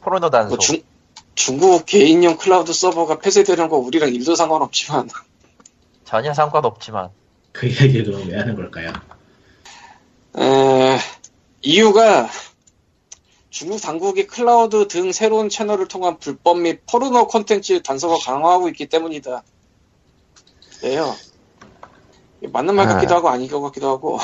포르노 0.00 0.30
단속. 0.30 0.48
뭐 0.50 0.58
중, 0.58 0.82
중국 1.36 1.86
개인용 1.86 2.36
클라우드 2.36 2.72
서버가 2.72 3.18
폐쇄되는 3.20 3.68
거 3.68 3.76
우리랑 3.76 4.12
일도 4.12 4.34
상관없지만 4.34 5.08
전혀 6.04 6.34
상관없지만. 6.34 7.10
그 7.52 7.68
얘기를 7.68 8.04
그럼 8.06 8.28
왜 8.28 8.38
하는 8.38 8.56
걸까요? 8.56 8.92
에, 10.38 10.98
이유가 11.60 12.28
중국 13.50 13.80
당국이 13.80 14.26
클라우드 14.26 14.88
등 14.88 15.12
새로운 15.12 15.48
채널을 15.50 15.86
통한 15.86 16.18
불법 16.18 16.58
및 16.58 16.80
포르노 16.90 17.28
콘텐츠 17.28 17.80
단속을 17.82 18.16
강화하고 18.24 18.68
있기 18.70 18.86
때문이다. 18.86 19.42
예요. 20.84 21.14
맞는 22.52 22.74
말 22.74 22.88
아. 22.88 22.94
같기도 22.94 23.14
하고 23.14 23.28
아닌 23.28 23.48
것 23.48 23.60
같기도 23.60 23.88
하고 23.88 24.18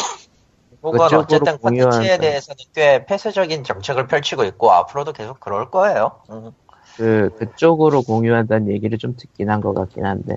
그쪽으로 0.82 1.20
어쨌든 1.20 1.58
공유한 1.58 1.90
콘텐츠에. 1.90 2.18
대해서는 2.18 2.56
꽤 2.74 3.06
폐쇄적인 3.06 3.64
정책을 3.64 4.06
펼치고 4.06 4.44
있고 4.44 4.72
앞으로도 4.72 5.12
계속 5.12 5.40
그럴 5.40 5.70
거예요. 5.70 6.20
음. 6.30 6.50
그 6.96 7.30
그쪽으로 7.38 8.02
공유한다는 8.02 8.72
얘기를 8.72 8.98
좀 8.98 9.14
듣긴 9.16 9.50
한 9.50 9.60
것 9.60 9.72
같긴 9.72 10.04
한데 10.04 10.36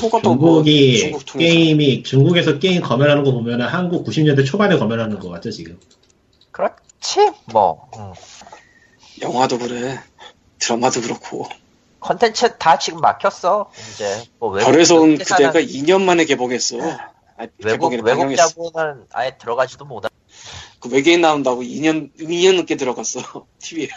뭐, 0.00 0.20
중국이 0.22 0.96
중국 0.98 1.26
통해서 1.26 1.52
게임이 1.52 2.02
중국에서 2.04 2.58
게임 2.58 2.80
검열하는 2.80 3.24
거 3.24 3.32
보면은 3.32 3.66
한국 3.66 4.06
90년대 4.06 4.46
초반에 4.46 4.78
검열하는 4.78 5.18
거 5.18 5.28
같죠 5.28 5.50
지금 5.50 5.78
그렇지 6.50 7.32
뭐 7.52 7.90
음. 7.98 8.12
영화도 9.20 9.58
그래 9.58 9.98
드라마도 10.58 11.00
그렇고 11.02 11.46
컨텐츠 12.02 12.58
다 12.58 12.78
지금 12.78 13.00
막혔어. 13.00 13.70
이제 13.94 14.24
뭐 14.38 14.50
외국 14.50 14.70
별에서 14.72 14.96
온 14.96 15.16
그대가 15.16 15.60
2년 15.60 16.02
만에 16.02 16.24
개봉했어. 16.24 16.76
아, 17.38 17.46
외국 17.64 17.92
외국. 17.92 18.34
자본은 18.34 19.06
아예 19.12 19.36
들어가지도 19.38 19.84
못하. 19.84 20.08
그 20.80 20.90
외계인 20.90 21.20
나온다고 21.20 21.62
2년 21.62 22.12
2년 22.18 22.56
넘게 22.56 22.76
들어갔어 22.76 23.20
TV에. 23.60 23.88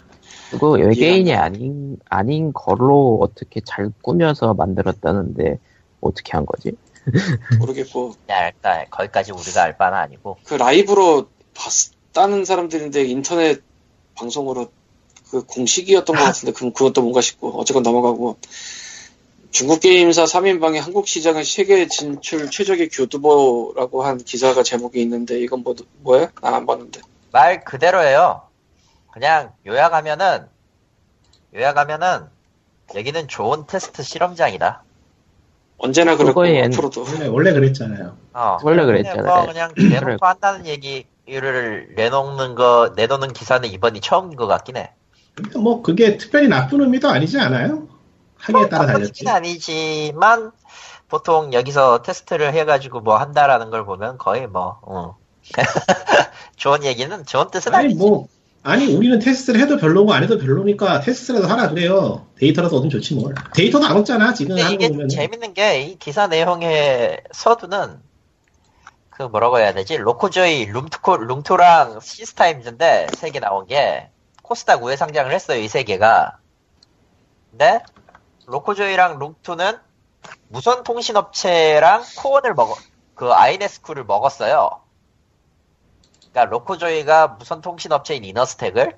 그리고 0.50 0.72
외계인이 0.74 1.34
아닌 1.34 1.98
아닌 2.08 2.52
걸로 2.52 3.18
어떻게 3.20 3.60
잘 3.60 3.90
꾸며서 4.02 4.54
만들었다는데 4.54 5.58
어떻게 6.00 6.32
한 6.32 6.46
거지? 6.46 6.72
모르겠고 7.58 8.14
야, 8.30 8.46
일단 8.48 8.86
거기까지 8.90 9.32
우리가 9.32 9.64
알 9.64 9.76
바는 9.76 9.98
아니고. 9.98 10.36
그 10.44 10.54
라이브로 10.54 11.28
봤다는 11.54 12.44
사람들인데 12.44 13.04
인터넷 13.04 13.62
방송으로 14.14 14.68
그 15.30 15.42
공식이었던 15.44 16.14
것 16.16 16.22
같은데 16.22 16.52
그럼 16.52 16.72
그것도 16.72 17.02
뭔가 17.02 17.20
싶고 17.20 17.58
어쨌건 17.60 17.82
넘어가고 17.82 18.38
중국 19.50 19.80
게임사 19.80 20.24
3인방이 20.24 20.78
한국 20.80 21.08
시장을 21.08 21.44
세계 21.44 21.86
진출 21.88 22.50
최적의 22.50 22.88
교두보라고 22.90 24.02
한 24.02 24.18
기사가 24.18 24.62
제목이 24.62 25.00
있는데 25.02 25.40
이건 25.40 25.62
뭐 25.62 25.74
뭐야? 26.00 26.30
나 26.42 26.54
안 26.56 26.66
봤는데. 26.66 27.00
말 27.32 27.64
그대로예요. 27.64 28.42
그냥 29.10 29.52
요약하면은 29.66 30.46
요약하면은 31.54 32.26
여기는 32.94 33.28
좋은 33.28 33.66
테스트 33.66 34.02
실험장이다. 34.02 34.82
언제나 35.78 36.16
엔- 36.56 36.72
앞으로도 36.72 37.02
원래 37.04 37.26
원래 37.26 37.52
그랬잖아요 37.52 38.16
어, 38.32 38.58
원래 38.62 38.84
그랬잖아요. 38.84 39.24
뭐 39.24 39.46
그냥 39.46 39.72
대놓고 39.74 40.24
한다는 40.26 40.66
얘기를 40.66 41.92
내놓는 41.96 42.54
거 42.54 42.92
내놓는 42.96 43.32
기사는 43.32 43.68
이번이 43.68 44.00
처음인 44.00 44.36
것 44.36 44.46
같긴 44.46 44.76
해. 44.76 44.92
근데 45.36 45.58
뭐 45.58 45.82
그게 45.82 46.16
특별히 46.16 46.48
나쁜 46.48 46.80
의미도 46.80 47.08
아니지 47.08 47.38
않아요? 47.38 47.86
하기에 48.38 48.68
따라 48.68 48.86
달렸지 48.86 49.28
아니지만 49.28 50.50
보통 51.08 51.52
여기서 51.52 52.02
테스트를 52.02 52.52
해가지고 52.54 53.00
뭐 53.00 53.16
한다라는 53.18 53.70
걸 53.70 53.84
보면 53.84 54.18
거의 54.18 54.46
뭐 54.46 54.78
어. 54.82 55.16
좋은 56.56 56.82
얘기는 56.84 57.24
좋은 57.26 57.50
뜻은 57.50 57.74
아니 57.74 57.86
아니지. 57.86 57.98
뭐 58.00 58.26
아니 58.62 58.92
우리는 58.96 59.18
테스트를 59.20 59.60
해도 59.60 59.76
별로고 59.76 60.12
안 60.12 60.24
해도 60.24 60.38
별로니까 60.38 61.00
테스트라도 61.00 61.46
하라 61.46 61.68
그래요 61.68 62.26
데이터라도 62.38 62.76
얻으면 62.76 62.90
좋지 62.90 63.14
뭘 63.14 63.34
데이터도 63.54 63.86
안 63.86 63.96
얻잖아 63.96 64.34
지금 64.34 64.56
하는 64.56 64.66
거 64.66 64.72
이게 64.74 64.88
보면 64.88 65.08
재밌는 65.08 65.54
게 65.54 65.82
이 65.86 65.98
기사 65.98 66.26
내용의 66.26 67.20
서두는 67.32 68.00
그 69.10 69.22
뭐라고 69.22 69.58
해야 69.58 69.72
되지? 69.72 69.96
로코조이, 69.96 70.66
룸투코, 70.66 71.16
룸투랑 71.16 72.00
시스타임즈인데 72.02 73.06
세 73.16 73.30
개 73.30 73.40
나온 73.40 73.66
게 73.66 74.10
코스닥 74.46 74.82
우회 74.82 74.96
상장을 74.96 75.32
했어요 75.32 75.58
이 75.60 75.68
세 75.68 75.82
개가. 75.82 76.38
근데 77.50 77.80
로코조이랑 78.46 79.18
룸투는 79.18 79.78
무선 80.48 80.84
통신업체랑 80.84 82.02
코온을 82.18 82.54
먹어 82.54 82.74
그 83.14 83.32
아이네스쿨을 83.32 84.04
먹었어요. 84.04 84.82
그러니까 86.20 86.44
로코조이가 86.46 87.28
무선 87.38 87.60
통신업체인 87.60 88.24
이너스텍을 88.24 88.96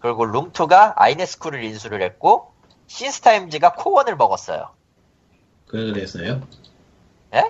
그리고 0.00 0.24
룸투가 0.26 0.94
아이네스쿨을 0.96 1.62
인수를 1.64 2.02
했고 2.02 2.52
시스타임즈가 2.88 3.74
코온을 3.74 4.16
먹었어요. 4.16 4.70
그랬어요 5.66 6.42
예? 7.32 7.44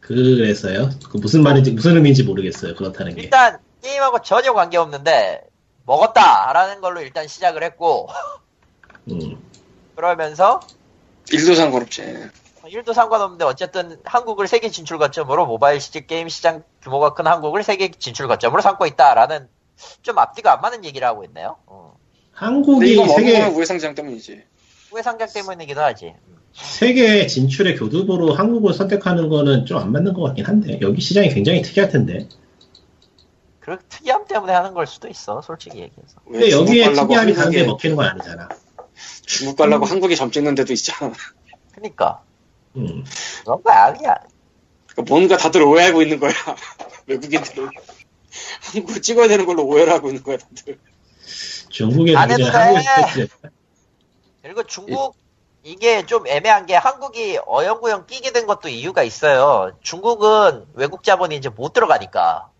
그랬어요 0.00 0.90
그 1.08 1.18
무슨 1.18 1.42
말인지 1.44 1.70
무슨 1.70 1.94
의미인지 1.94 2.24
모르겠어요 2.24 2.74
그렇다는 2.74 3.14
게 3.14 3.22
일단 3.22 3.58
게임하고 3.80 4.22
전혀 4.22 4.52
관계없는데 4.52 5.46
먹었다라는 5.86 6.80
걸로 6.80 7.00
일단 7.00 7.26
시작을 7.28 7.62
했고 7.62 8.08
음. 9.10 9.38
그러면서 9.96 10.60
일도 11.32 11.54
상관없지. 11.54 12.30
일도 12.66 12.92
상관없는데 12.94 13.44
어쨌든 13.44 13.98
한국을 14.04 14.48
세계 14.48 14.70
진출 14.70 14.98
거점으로 14.98 15.46
모바일 15.46 15.80
시장 15.80 16.06
게임 16.06 16.28
시장 16.28 16.62
규모가 16.82 17.12
큰 17.14 17.26
한국을 17.26 17.62
세계 17.62 17.90
진출 17.90 18.26
거점으로 18.26 18.62
삼고 18.62 18.86
있다라는 18.86 19.48
좀 20.02 20.18
앞뒤가 20.18 20.54
안 20.54 20.60
맞는 20.62 20.84
얘기를 20.84 21.06
하고 21.06 21.24
있네요. 21.24 21.56
어. 21.66 21.94
한국이 22.32 22.96
세계 22.96 23.32
먹으면 23.38 23.54
우회 23.54 23.64
상장 23.66 23.94
때문이지. 23.94 24.42
후회 24.90 25.02
상장 25.02 25.28
때문이기도 25.32 25.80
하지. 25.82 26.14
세계 26.54 27.26
진출의 27.26 27.76
교두보로 27.76 28.32
한국을 28.32 28.72
선택하는 28.72 29.28
거는 29.28 29.66
좀 29.66 29.78
안 29.78 29.92
맞는 29.92 30.14
것 30.14 30.22
같긴 30.22 30.46
한데 30.46 30.78
여기 30.80 31.00
시장이 31.00 31.28
굉장히 31.30 31.60
특이할 31.62 31.90
텐데 31.90 32.28
그 33.64 33.78
특이함 33.88 34.26
때문에 34.26 34.52
하는 34.52 34.74
걸 34.74 34.86
수도 34.86 35.08
있어, 35.08 35.40
솔직히 35.40 35.78
얘기해서. 35.78 36.20
근데 36.30 36.50
여기에 36.50 36.92
특이함이 36.92 37.32
한국에 37.32 37.64
먹히는 37.64 37.96
건 37.96 38.06
아니잖아 38.08 38.48
중국 39.24 39.56
가려고 39.56 39.86
한국에 39.86 40.14
점 40.14 40.30
찍는 40.30 40.54
데도 40.54 40.74
있잖아. 40.74 41.14
그니까 41.72 42.22
음. 42.76 43.02
그런 43.42 43.62
거야 43.62 43.94
그냥. 43.94 44.16
그러니까 44.88 45.14
뭔가 45.14 45.38
다들 45.38 45.62
오해하고 45.62 46.02
있는 46.02 46.20
거야. 46.20 46.32
외국인들은 47.06 47.70
한국 48.60 49.02
찍어야 49.02 49.28
되는 49.28 49.46
걸로 49.46 49.64
오해를 49.64 49.94
하고 49.94 50.08
있는 50.08 50.22
거야 50.22 50.36
다들. 50.36 50.78
중국에 51.70 52.14
안 52.14 52.30
해도 52.30 52.44
돼. 52.44 53.26
그리고 54.42 54.62
중국 54.64 55.16
이게 55.62 56.04
좀 56.04 56.26
애매한 56.26 56.66
게 56.66 56.74
한국이 56.74 57.38
어영부영 57.46 58.06
끼게 58.06 58.32
된 58.32 58.46
것도 58.46 58.68
이유가 58.68 59.02
있어요. 59.02 59.74
중국은 59.80 60.66
외국 60.74 61.02
자본이 61.02 61.34
이제 61.34 61.48
못 61.48 61.72
들어가니까 61.72 62.50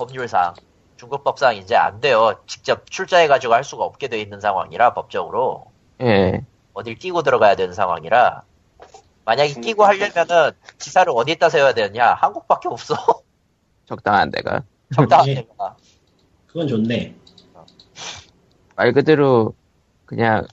법률상 0.00 0.54
중국 0.96 1.24
법상 1.24 1.56
이제 1.56 1.76
안 1.76 2.00
돼요. 2.00 2.42
직접 2.46 2.90
출자해가지고 2.90 3.52
할 3.52 3.64
수가 3.64 3.84
없게 3.84 4.08
돼 4.08 4.20
있는 4.20 4.40
상황이라 4.40 4.94
법적으로 4.94 5.66
예. 6.00 6.44
어딜 6.72 6.94
끼고 6.94 7.22
들어가야 7.22 7.54
되는 7.54 7.74
상황이라 7.74 8.42
만약에 9.26 9.60
끼고 9.60 9.84
하려면은 9.84 10.52
지사를 10.78 11.12
어디에다 11.14 11.50
세워야 11.50 11.74
되느냐? 11.74 12.14
한국밖에 12.14 12.68
없어. 12.68 12.94
적당한 13.84 14.30
데가 14.30 14.64
적당한 14.94 15.28
예. 15.28 15.34
데가. 15.34 15.76
그건 16.46 16.66
좋네 16.66 17.14
말 18.76 18.92
그대로 18.92 19.54
그냥 20.06 20.46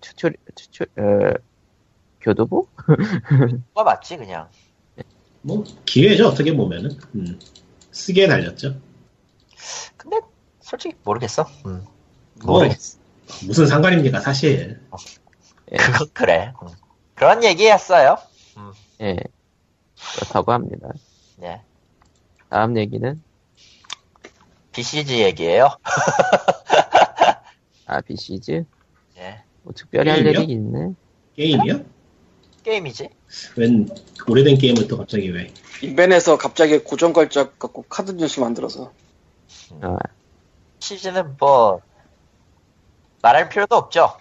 추출 0.00 0.34
추출 0.54 0.86
어, 0.96 1.34
교두보? 2.22 2.66
그거 3.68 3.84
맞지 3.84 4.16
그냥. 4.16 4.48
뭐 5.42 5.64
기회죠 5.84 6.28
어떻게 6.28 6.54
보면은 6.54 6.90
음. 7.14 7.38
쓰기에 7.98 8.28
달렸죠 8.28 8.80
근데 9.96 10.20
솔직히 10.60 10.94
모르겠어. 11.02 11.42
음. 11.66 11.84
뭐 12.44 12.58
모르겠어. 12.58 12.98
무슨 13.44 13.66
상관입니까 13.66 14.20
사실 14.20 14.80
예. 15.72 15.76
그건 15.76 16.08
그래. 16.12 16.52
음. 16.62 16.68
그런 17.14 17.42
얘기했어요. 17.42 18.16
예. 19.00 19.16
그렇다고 20.14 20.52
합니다. 20.52 20.88
네. 21.36 21.62
다음 22.48 22.78
얘기는 22.78 23.20
BCG 24.72 25.22
얘기예요. 25.24 25.70
아 27.86 28.00
BC즈 28.02 28.64
예. 29.16 29.42
뭐 29.62 29.72
특별히 29.74 30.10
할 30.10 30.22
게임이요? 30.22 30.40
일이 30.42 30.52
있네. 30.52 30.92
게임이요? 31.36 31.84
게임이지. 32.68 33.08
웬 33.56 33.88
오래된 34.28 34.58
게임을 34.58 34.88
또 34.88 34.98
갑자기 34.98 35.30
왜 35.30 35.50
인벤에서 35.80 36.36
갑자기 36.36 36.78
고정 36.78 37.12
걸작 37.12 37.58
갖고 37.58 37.82
카드 37.88 38.12
뉴스 38.12 38.40
만들어서 38.40 38.92
어, 39.82 39.96
시즌은 40.80 41.36
뭐 41.38 41.80
말할 43.22 43.48
필요도 43.48 43.74
없죠. 43.74 44.16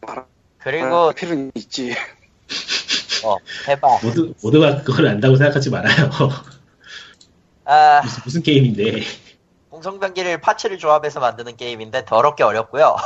말할 0.00 0.26
그리고 0.58 1.12
필요는 1.12 1.50
있지. 1.56 1.92
어, 3.24 3.36
해봐. 3.68 4.00
모두, 4.02 4.34
모두가 4.42 4.82
그걸 4.82 5.08
안다고 5.08 5.36
생각하지 5.36 5.70
말아요. 5.70 6.10
아, 7.64 8.00
무슨, 8.02 8.22
무슨 8.24 8.42
게임인데. 8.42 9.00
공성병기를 9.70 10.40
파츠를 10.40 10.78
조합해서 10.78 11.20
만드는 11.20 11.56
게임인데 11.56 12.04
더럽게 12.04 12.44
어렵고요. 12.44 12.96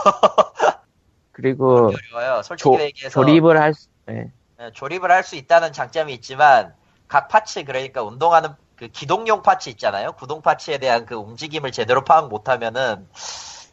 그리고 1.33 1.93
어려워요. 2.13 2.43
솔직히 2.43 2.77
조, 2.77 2.81
얘기해서 2.81 3.21
조립을 3.21 3.59
할 3.59 3.75
수, 3.75 3.89
네. 4.09 4.33
예, 4.61 4.73
조립을 4.73 5.11
할 5.11 5.23
수 5.25 5.37
있다는 5.37 5.73
장점이 5.73 6.13
있지만 6.15 6.75
각 7.09 7.29
파츠 7.29 7.65
그러니까 7.65 8.03
운동하는 8.03 8.51
그 8.77 8.89
기동용 8.89 9.43
파츠 9.43 9.69
있잖아요. 9.71 10.13
구동 10.13 10.43
파츠에 10.43 10.79
대한 10.79 11.07
그 11.07 11.15
움직임을 11.17 11.73
제대로 11.73 12.05
파악 12.05 12.29
못하면은 12.29 13.09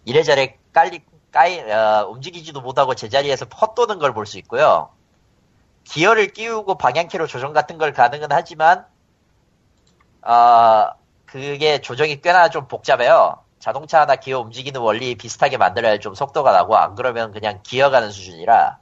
이래저래 0.05 0.57
깔리 0.73 1.03
까이 1.31 1.59
어, 1.61 2.07
움직이지도 2.09 2.61
못하고 2.61 2.95
제자리에서 2.95 3.45
헛도는 3.47 3.99
걸 3.99 4.13
볼 4.13 4.25
수 4.25 4.37
있고요. 4.39 4.91
기어를 5.85 6.33
끼우고 6.33 6.77
방향키로 6.77 7.27
조정 7.27 7.53
같은 7.53 7.77
걸 7.77 7.93
가능은 7.93 8.29
하지만 8.31 8.85
아 10.21 10.93
그게 11.25 11.81
조정이 11.81 12.21
꽤나 12.21 12.49
좀 12.49 12.67
복잡해요. 12.67 13.43
자동차나 13.59 14.17
기어 14.17 14.39
움직이는 14.41 14.81
원리 14.81 15.15
비슷하게 15.15 15.57
만들어야 15.57 15.97
좀 15.99 16.13
속도가 16.15 16.51
나고 16.51 16.77
안 16.77 16.95
그러면 16.95 17.31
그냥 17.31 17.61
기어가는 17.63 18.11
수준이라 18.11 18.79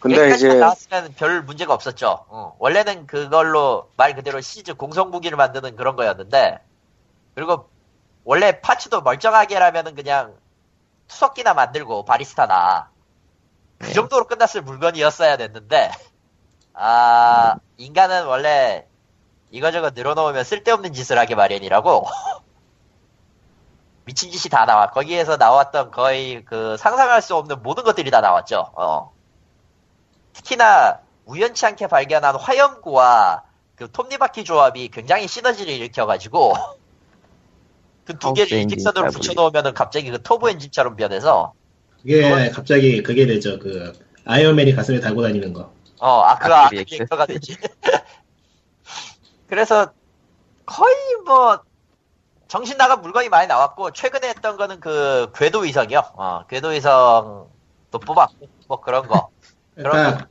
근데 0.00 0.30
이제 0.34 0.54
나왔으면 0.54 1.14
별 1.14 1.42
문제가 1.42 1.74
없었죠. 1.74 2.24
어, 2.28 2.56
원래는 2.58 3.06
그걸로 3.06 3.90
말 3.96 4.14
그대로 4.14 4.40
시즈 4.40 4.74
공성 4.74 5.10
무기를 5.10 5.36
만드는 5.36 5.76
그런 5.76 5.94
거였는데 5.94 6.58
그리고 7.34 7.68
원래 8.24 8.60
파츠도 8.60 9.02
멀쩡하게라면은 9.02 9.94
그냥 9.94 10.34
투석기나 11.08 11.52
만들고 11.52 12.06
바리스타나 12.06 12.88
그 13.78 13.86
네. 13.86 13.92
정도로 13.92 14.26
끝났을 14.26 14.62
물건이었어야 14.62 15.36
됐는데 15.36 15.90
아 16.72 17.56
인간은 17.76 18.24
원래 18.24 18.86
이거저거 19.50 19.90
늘어놓으면 19.90 20.44
쓸데없는 20.44 20.94
짓을 20.94 21.18
하게 21.18 21.34
마련이라고 21.34 22.06
미친 24.06 24.30
짓이 24.30 24.50
다 24.50 24.64
나와 24.64 24.90
거기에서 24.90 25.36
나왔던 25.36 25.90
거의 25.90 26.42
그 26.44 26.78
상상할 26.78 27.20
수 27.20 27.36
없는 27.36 27.62
모든 27.62 27.84
것들이 27.84 28.10
다 28.10 28.22
나왔죠. 28.22 28.72
어. 28.74 29.19
특히나 30.32 31.00
우연치 31.26 31.66
않게 31.66 31.86
발견한 31.86 32.36
화염구와 32.36 33.44
그 33.76 33.90
톱니바퀴 33.90 34.44
조합이 34.44 34.88
굉장히 34.88 35.26
시너지를 35.26 35.72
일으켜가지고 35.74 36.54
그 38.10 38.18
두 38.18 38.34
개를 38.34 38.58
일직선으로 38.58 39.06
더블. 39.06 39.10
붙여놓으면은 39.12 39.74
갑자기 39.74 40.10
그 40.10 40.22
터보 40.22 40.50
엔진처럼 40.50 40.96
변해서 40.96 41.52
그게 42.02 42.50
갑자기 42.50 43.02
그게 43.02 43.26
되죠. 43.26 43.58
그, 43.58 43.92
아이언맨이 44.24 44.74
가슴에 44.74 45.00
달고 45.00 45.22
다니는 45.22 45.52
거. 45.52 45.72
어, 45.98 46.20
아, 46.22 46.38
그 46.38 46.52
아크리엑스. 46.52 46.94
아크리액터가 46.94 47.26
되지. 47.26 47.56
그래서 49.48 49.92
거의 50.64 50.94
뭐 51.26 51.60
정신 52.48 52.78
나간 52.78 53.02
물건이 53.02 53.28
많이 53.28 53.46
나왔고 53.46 53.92
최근에 53.92 54.28
했던 54.28 54.56
거는 54.56 54.80
그 54.80 55.30
궤도 55.36 55.60
위성이요. 55.60 56.02
어, 56.14 56.44
궤도 56.48 56.68
위성도 56.68 57.50
뽑았고 57.90 58.48
뭐 58.66 58.80
그런 58.80 59.06
거. 59.06 59.30
그런 59.80 59.92
그러니까, 59.92 60.28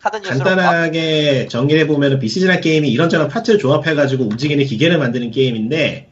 카드 0.00 0.16
뉴스로 0.16 0.44
간단하게 0.44 1.46
정리해 1.48 1.86
보면 1.86 2.18
비시즌한 2.18 2.60
게임이 2.60 2.90
이런저런 2.90 3.28
파츠를 3.28 3.60
조합해가지고 3.60 4.24
움직이는 4.24 4.64
기계를 4.64 4.98
만드는 4.98 5.30
게임인데 5.30 6.08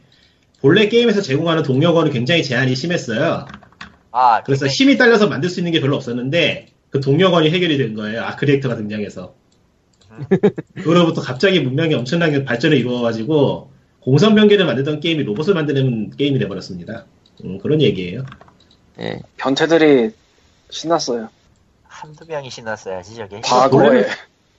본래 0.61 0.87
게임에서 0.87 1.21
제공하는 1.21 1.63
동력원은 1.63 2.11
굉장히 2.11 2.43
제한이 2.43 2.75
심했어요. 2.75 3.45
아, 4.11 4.43
그래서 4.43 4.65
굉장히- 4.65 4.75
힘이 4.75 4.97
딸려서 4.97 5.27
만들 5.27 5.49
수 5.49 5.59
있는 5.59 5.73
게 5.73 5.81
별로 5.81 5.97
없었는데 5.97 6.67
그 6.89 7.01
동력원이 7.01 7.49
해결이 7.49 7.77
된 7.77 7.93
거예요. 7.93 8.21
아크리액터가 8.23 8.75
등장해서. 8.77 9.33
그로부터 10.83 11.21
갑자기 11.21 11.59
문명이 11.61 11.93
엄청나게 11.93 12.43
발전을 12.45 12.77
이루어가지고 12.77 13.71
공성병기를 14.01 14.65
만들던 14.65 14.99
게임이 14.99 15.23
로봇을 15.23 15.53
만드는 15.53 16.11
게임이 16.11 16.39
돼버렸습니다. 16.39 17.05
음, 17.43 17.57
그런 17.59 17.81
얘기예요. 17.81 18.25
예. 18.99 19.19
변태들이 19.37 20.11
신났어요. 20.69 21.29
한두 22.01 22.25
명이 22.27 22.49
신났어야지 22.49 23.15
저게. 23.15 23.41
과거에 23.41 24.05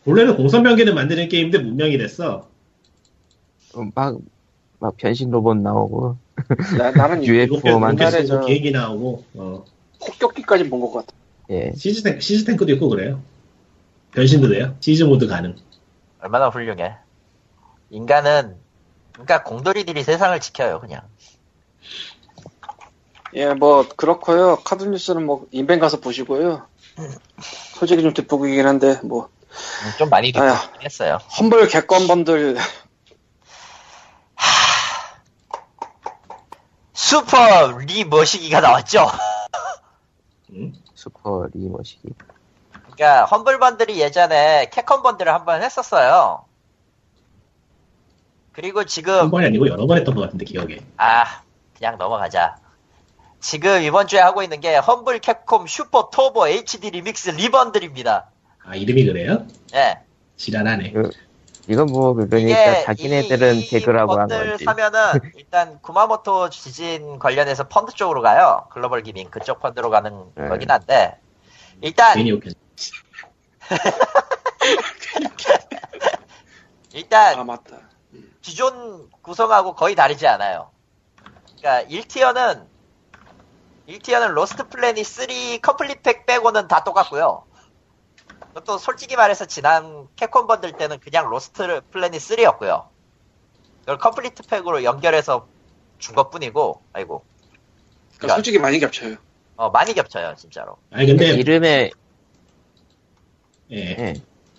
원래는 0.04 0.36
공성병기를 0.36 0.94
만드는 0.94 1.28
게임인데 1.28 1.58
문명이 1.58 1.98
됐어. 1.98 2.48
어, 3.74 3.82
막, 3.94 4.16
막 4.78 4.96
변신 4.96 5.30
로봇 5.30 5.56
나오고, 5.56 6.16
나, 6.78 6.90
나는 6.92 7.24
UFO 7.24 7.56
로켓, 7.56 7.78
만 7.78 7.90
로켓 7.96 8.06
옛날에 8.06 8.26
쏘고 8.26 8.40
저- 8.42 8.46
비행기 8.46 8.70
나오고 8.70 9.24
어. 9.34 9.64
폭격기까지 10.04 10.68
본 10.68 10.80
것 10.80 10.92
같아. 10.92 11.12
예. 11.50 11.72
시즈탱, 11.76 12.20
시즈탱크도 12.20 12.72
있고 12.74 12.88
그래요. 12.88 13.20
변신도 14.12 14.48
돼요. 14.48 14.76
siege 14.80 15.02
mode 15.04 15.26
가능. 15.26 15.56
얼마나 16.20 16.48
훌륭해. 16.48 16.96
인간은 17.90 18.54
그러니까 19.12 19.42
공돌이들이 19.42 20.02
세상을 20.04 20.38
지켜요 20.40 20.80
그냥. 20.80 21.02
예, 23.34 23.52
뭐 23.54 23.86
그렇고요. 23.96 24.56
카드 24.64 24.84
뉴스는 24.84 25.24
뭐 25.26 25.46
인벤 25.50 25.78
가서 25.78 26.00
보시고요. 26.00 26.66
솔직히 27.74 28.02
좀 28.02 28.12
뒷북이긴 28.14 28.66
한데 28.66 29.00
뭐 29.02 29.28
음, 29.50 29.92
좀 29.98 30.08
많이 30.08 30.32
아휴. 30.36 30.54
했어요. 30.82 31.18
Humble 31.38 31.68
캡콤 31.68 32.16
bundle 32.16 32.56
슈퍼 36.92 37.72
리머시기가 37.78 38.60
나왔죠. 38.60 39.06
음? 40.50 40.72
슈퍼 40.94 41.48
리머시기. 41.52 42.08
그러니까 42.94 43.24
Humble 43.24 43.58
Bundle이 43.58 44.00
예전에 44.00 44.68
캡콤 44.70 45.02
bundle을 45.02 45.32
한 45.32 45.44
번 45.44 45.62
했었어요. 45.62 46.44
그리고 48.52 48.84
지금 48.84 49.14
한 49.18 49.30
번이 49.30 49.46
아니고 49.46 49.66
여러 49.66 49.86
번 49.86 49.96
했던 49.98 50.14
것 50.14 50.20
같은데 50.22 50.44
기억에. 50.44 50.80
아 50.98 51.42
그냥 51.76 51.96
넘어가자. 51.98 52.56
지금 53.42 53.82
이번 53.82 54.06
주에 54.06 54.20
하고 54.20 54.42
있는 54.44 54.60
게 54.60 54.76
험블 54.76 55.18
캡콤 55.18 55.66
슈퍼 55.66 56.08
터보 56.10 56.46
HD 56.46 56.90
리믹스 56.90 57.30
리번들입니다. 57.30 58.30
아 58.64 58.76
이름이 58.76 59.04
그래요? 59.04 59.46
예. 59.74 59.98
지랄하네. 60.36 60.94
이건 61.68 61.86
뭐, 61.86 62.14
그러니까 62.14 62.82
자기네들은 62.84 63.56
이 63.56 63.66
개그라고 63.66 64.18
한 64.18 64.28
건지. 64.28 64.64
사면은 64.64 65.00
일단 65.36 65.80
구마모토 65.80 66.50
지진 66.50 67.18
관련해서 67.18 67.66
펀드 67.68 67.92
쪽으로 67.92 68.22
가요. 68.22 68.68
글로벌 68.70 69.02
기민 69.02 69.28
그쪽 69.28 69.60
펀드로 69.60 69.90
가는 69.90 70.24
네. 70.36 70.48
거긴 70.48 70.70
한데 70.70 71.18
일단. 71.80 72.16
일단 76.92 77.38
아 77.40 77.44
맞다. 77.44 77.78
기존 78.40 79.10
구성하고 79.22 79.74
거의 79.74 79.96
다르지 79.96 80.28
않아요. 80.28 80.70
그러니까 81.58 81.88
1티어는 81.90 82.71
1 83.88 83.93
tier는 83.93 84.32
Lost 84.32 84.68
Planet 84.68 85.06
3 85.06 85.26
complete 85.60 86.02
pack 86.02 86.26
빼고는 86.26 86.68
다 86.68 86.84
똑같고요. 86.84 87.44
그것도 88.48 88.78
솔직히 88.78 89.16
말해서 89.16 89.46
지난 89.46 90.06
캡콤 90.16 90.46
번들 90.46 90.72
때는 90.72 91.00
그냥 91.00 91.28
Lost 91.28 91.80
Planet 91.90 92.20
3였고요. 92.20 92.86
그걸 93.80 93.98
complete 93.98 94.44
pack으로 94.44 94.84
연결해서 94.84 95.48
준 95.98 96.14
것뿐이고, 96.14 96.82
아이고, 96.92 97.24
그러니까 98.18 98.34
솔직히 98.36 98.58
많이 98.58 98.78
겹쳐요. 98.78 99.16
어, 99.56 99.70
많이 99.70 99.94
겹쳐요, 99.94 100.34
진짜로. 100.36 100.76
아니 100.90 101.06
근데 101.06 101.32
이름에, 101.32 101.90
예. 103.72 103.76
예. 103.76 104.14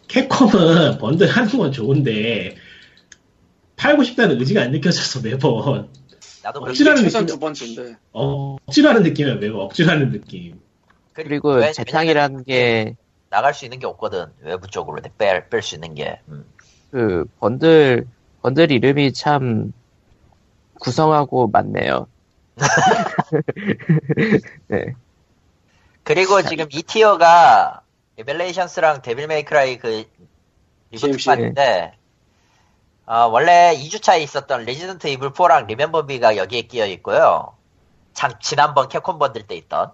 캡콤은 0.08 0.98
번들 1.00 1.28
하는 1.28 1.58
건 1.58 1.72
좋은데 1.72 2.56
팔고 3.76 4.04
싶다는 4.04 4.40
의지가 4.40 4.62
안 4.62 4.72
느껴져서 4.72 5.22
매번 5.22 5.90
나도 6.44 6.74
최선 6.74 6.96
느낌. 6.96 7.26
두 7.26 7.40
번째인데 7.40 7.96
어, 8.12 8.58
억지로 8.68 8.90
하는 8.90 9.04
느낌이야 9.04 9.36
매번 9.36 9.62
억지로 9.62 9.90
하는 9.90 10.12
느낌. 10.12 10.60
그리고 11.14 11.72
재탕이라는 11.72 12.44
게, 12.44 12.96
나갈 13.30 13.54
수 13.54 13.66
있는 13.66 13.80
게 13.80 13.86
없거든, 13.86 14.26
외부 14.42 14.68
쪽으로 14.68 15.00
뺄, 15.18 15.48
뺄 15.50 15.62
수 15.62 15.76
있는 15.76 15.96
게. 15.96 16.20
음. 16.28 16.46
그, 16.92 17.26
bundle, 17.40 18.08
bundle 18.42 18.72
이름이 18.72 19.14
참, 19.14 19.72
구성하고 20.80 21.48
맞네요. 21.48 22.08
네. 24.68 24.96
그리고 26.04 26.42
지금 26.42 26.68
이 26.72 26.84
tier가 26.84 27.82
Revelations랑 28.18 29.02
Devil 29.02 29.28
May 29.28 29.53
Cry 29.53 29.78
그 29.78 30.04
DMC. 30.92 31.08
reboot 31.08 31.26
판인데 31.26 31.94
어, 33.06 33.28
원래 33.28 33.76
2주차에 33.78 34.22
있었던 34.22 34.64
Resident 34.64 35.08
Evil 35.08 35.34
4랑 35.34 35.66
Remember 35.68 36.15
Me가 36.15 36.38
여기에 36.38 36.62
끼어 36.64 36.86
있고요. 36.88 37.56
장, 38.14 38.34
지난번 38.40 38.88
캡콤 38.88 39.20
번들 39.20 39.46
때 39.46 39.56
있던 39.56 39.92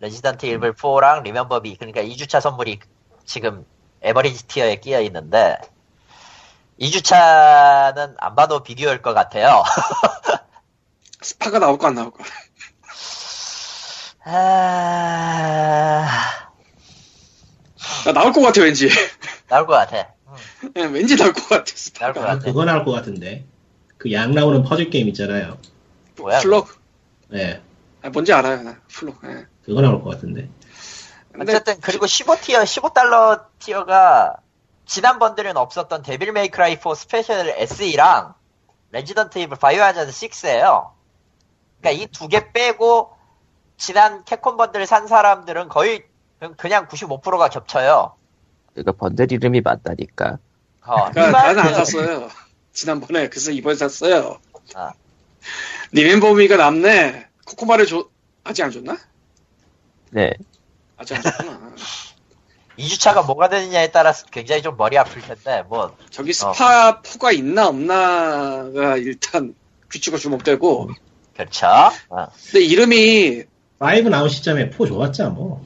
Resident 0.00 0.46
Evil 0.46 0.74
4랑 0.74 1.22
Remember 1.22 1.65
Me 1.65 1.76
그러니까 1.76 2.02
2주차 2.02 2.40
선물이 2.40 2.80
지금 3.24 3.64
average 4.02 4.48
tier에 4.48 4.76
끼어 4.76 5.00
있는데 5.02 5.56
2주차는 6.80 8.16
안 8.18 8.34
봐도 8.34 8.62
비교할 8.64 9.02
것 9.02 9.14
같아요. 9.14 9.62
스파가 11.22 11.58
나올까 11.58 11.88
안 11.88 11.94
나올까? 11.94 12.24
아... 14.24 16.06
나 18.06 18.12
나올 18.12 18.32
것 18.32 18.40
같아 18.40 18.62
왠지. 18.62 18.88
나올 19.48 19.66
것 19.66 19.74
같아. 19.74 20.14
응, 20.64 20.72
예, 20.76 20.82
왠지 20.84 21.16
나올 21.16 21.32
것 21.32 21.48
같아. 21.48 21.64
나올 21.98 22.12
스파가. 22.12 22.12
것 22.14 22.20
아, 22.22 22.26
같아. 22.34 22.44
그거 22.44 22.64
나올 22.64 22.84
것 22.84 22.92
같은데. 22.92 23.46
그 23.98 24.12
양 24.12 24.32
나오는 24.34 24.62
퍼즐 24.62 24.90
게임 24.90 25.08
있잖아요. 25.08 25.58
뭐야? 26.18 26.40
Flock. 26.40 26.68
네, 27.28 27.62
아, 28.02 28.08
뭔지 28.10 28.32
알아요 28.32 28.62
나. 28.62 28.80
Flock. 28.88 29.18
예. 29.24 29.46
그거 29.64 29.80
나올 29.82 30.02
것 30.02 30.10
같은데. 30.10 30.48
근데 31.32 31.52
어쨌든 31.54 31.80
그리고 31.80 32.06
15tier, 32.06 32.62
15달러 32.64 33.44
tier가 33.60 34.36
지난 34.86 35.18
번들은 35.18 35.56
없었던 35.56 36.02
Devil 36.02 36.32
May 36.32 36.54
Cry 36.54 36.76
4 36.82 36.94
Special 36.94 37.48
SE랑 37.56 38.34
Resident 38.90 39.38
Evil 39.38 39.56
Biohazard 39.58 40.10
6예요. 40.10 40.90
그러니까 41.80 42.02
이 42.02 42.06
두 42.08 42.28
개 42.28 42.52
빼고 42.52 43.12
지난 43.76 44.24
캡콤 44.24 44.56
번들 44.56 44.86
산 44.86 45.06
사람들은 45.06 45.68
거의 45.68 46.04
그냥 46.56 46.86
95%가 46.88 47.48
겹쳐요. 47.48 48.16
그러니까 48.74 48.92
번들 48.92 49.32
이름이 49.32 49.60
맞다니까. 49.62 50.38
어, 50.82 51.10
그러니까 51.10 51.30
나는 51.30 51.58
안 51.62 51.74
샀어요. 51.74 52.30
지난번에 52.72 53.28
그래서 53.28 53.50
이번에 53.50 53.76
샀어요. 53.76 54.38
아. 54.74 54.92
리멤버미가 55.92 56.56
남네. 56.56 57.26
코코마를 57.46 57.86
줘 57.86 58.08
아직 58.44 58.62
안 58.62 58.70
줬나? 58.70 58.96
네. 60.10 60.32
아직 60.96 61.16
안 61.16 61.22
줬구나. 61.22 61.72
2주차가 62.78 63.26
뭐가 63.26 63.48
되느냐에 63.48 63.90
따라서 63.90 64.26
굉장히 64.30 64.62
좀 64.62 64.76
머리 64.76 64.96
아플 64.96 65.20
텐데 65.20 65.62
뭐 65.68 65.94
저기 66.10 66.32
스파 66.32 67.02
포가 67.02 67.30
있나 67.32 67.68
없나가 67.68 68.96
일단 68.96 69.54
귀추가 69.92 70.16
주목되고 70.16 70.90
그렇죠. 71.36 71.66
어. 72.08 72.26
근데 72.50 72.64
이름이 72.64 73.44
5 73.80 74.08
나온 74.10 74.28
시점에 74.28 74.70
4 74.70 74.86
좋았잖아, 74.86 75.30
뭐. 75.30 75.64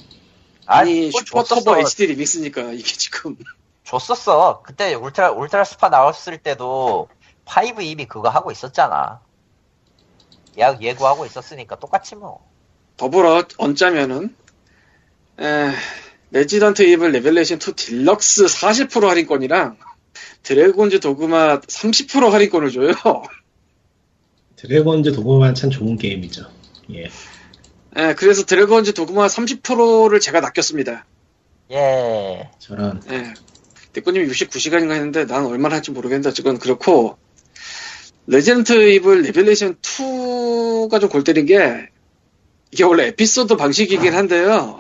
아니 0.67 1.11
뭐 1.11 1.21
슈퍼. 1.25 1.43
터보 1.43 1.79
HD 1.79 2.07
리믹스니까 2.07 2.73
이게 2.73 2.85
지금 2.85 3.37
줬었어. 3.85 4.63
그때 4.65 4.95
Ultra 4.95 5.33
Ultra 5.33 5.65
스파 5.65 5.89
나왔을 5.89 6.39
때도 6.39 7.09
5 7.47 7.81
이미 7.83 8.07
그거 8.07 8.29
하고 8.29 8.51
있었잖아. 8.51 9.21
약 10.59 10.83
예고하고 10.83 11.27
있었으니까 11.27 11.77
똑같이 11.77 12.17
뭐. 12.17 12.49
더불어 12.97 13.45
얹자면은 13.59 14.35
에, 15.41 15.71
Resident 16.31 16.83
Evil 16.83 17.13
Revelation 17.13 17.59
2 17.59 17.73
딜럭스 17.75 18.45
40% 18.45 19.07
할인권이랑 19.07 19.79
Dragon's 20.43 21.01
Dogma 21.01 21.61
30% 21.61 22.31
할인권을 22.31 22.71
줘요. 22.71 22.93
Dragon's 24.57 25.13
Dogma 25.13 25.55
참 25.55 25.71
좋은 25.71 25.97
게임이죠. 25.97 26.51
예. 26.95 27.11
에, 27.97 28.15
그래서 28.15 28.45
Dragon's 28.45 28.95
Dogma 28.95 29.27
30%를 29.27 30.21
제가 30.21 30.41
낚였습니다. 30.41 31.05
예. 31.71 32.51
저런. 32.59 33.01
예. 33.11 33.35
대꾸님이 33.93 34.27
69시간인가 34.29 34.93
했는데 34.93 35.25
난 35.27 35.47
얼마나 35.47 35.77
할지 35.77 35.93
모르겠는데 35.93 36.29
어쨌건 36.31 36.59
그렇고 36.59 37.17
Resident 38.27 38.91
Evil 38.91 39.23
Revelation 39.23 39.77
2가 39.77 41.01
좀 41.01 41.11
골 41.11 41.23
때린 41.25 41.47
게 41.47 41.89
이게 42.73 42.83
원래 42.83 43.07
에피소드 43.07 43.57
방식이긴 43.57 44.15
한데요. 44.15 44.79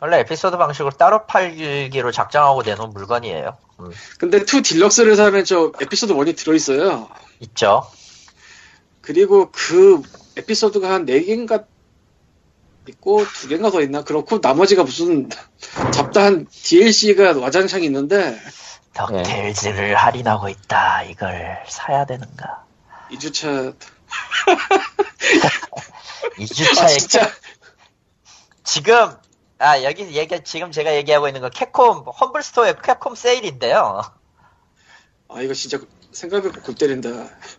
원래 0.00 0.20
에피소드 0.20 0.56
방식으로 0.56 0.92
따로 0.96 1.26
팔기로 1.26 2.12
작정하고 2.12 2.62
내놓은 2.62 2.90
물건이에요. 2.90 3.58
음, 3.80 3.90
근데 4.18 4.38
2 4.38 4.62
딜럭스를 4.62 5.16
사면 5.16 5.44
저 5.44 5.72
에피소드 5.80 6.14
1이 6.14 6.36
들어있어요. 6.36 7.08
있죠. 7.40 7.82
그리고 9.02 9.50
그 9.52 10.00
에피소드가 10.36 10.90
한 10.90 11.04
4개인가 11.06 11.66
있고 12.88 13.24
2개인가 13.24 13.72
더 13.72 13.80
있나? 13.80 14.02
그렇고 14.02 14.38
나머지가 14.42 14.82
무슨 14.84 15.28
잡다한 15.92 16.46
DLC가 16.50 17.38
와장창 17.38 17.82
있는데 17.84 18.38
덕테일즈를 18.92 19.96
할인하고 19.96 20.48
있다. 20.48 21.02
이걸 21.04 21.62
사야 21.68 22.04
되는가? 22.04 22.64
2주차 23.12 23.74
2주차에 26.38 26.78
아 26.82 26.86
진짜 26.86 27.30
지금 28.62 29.16
아 29.58 29.82
여기 29.82 30.04
얘기 30.16 30.44
지금 30.44 30.70
제가 30.70 30.94
얘기하고 30.96 31.28
있는 31.28 31.40
건 31.40 31.50
Capcom 31.50 32.04
Humble 32.06 32.42
Store의 32.42 32.76
Capcom 32.82 33.14
세일인데요. 33.14 34.02
아 35.28 35.40
이거 35.40 35.54
진짜 35.54 35.78
생각해보고 36.12 36.62
골 36.62 36.74
때린다. 36.74 37.08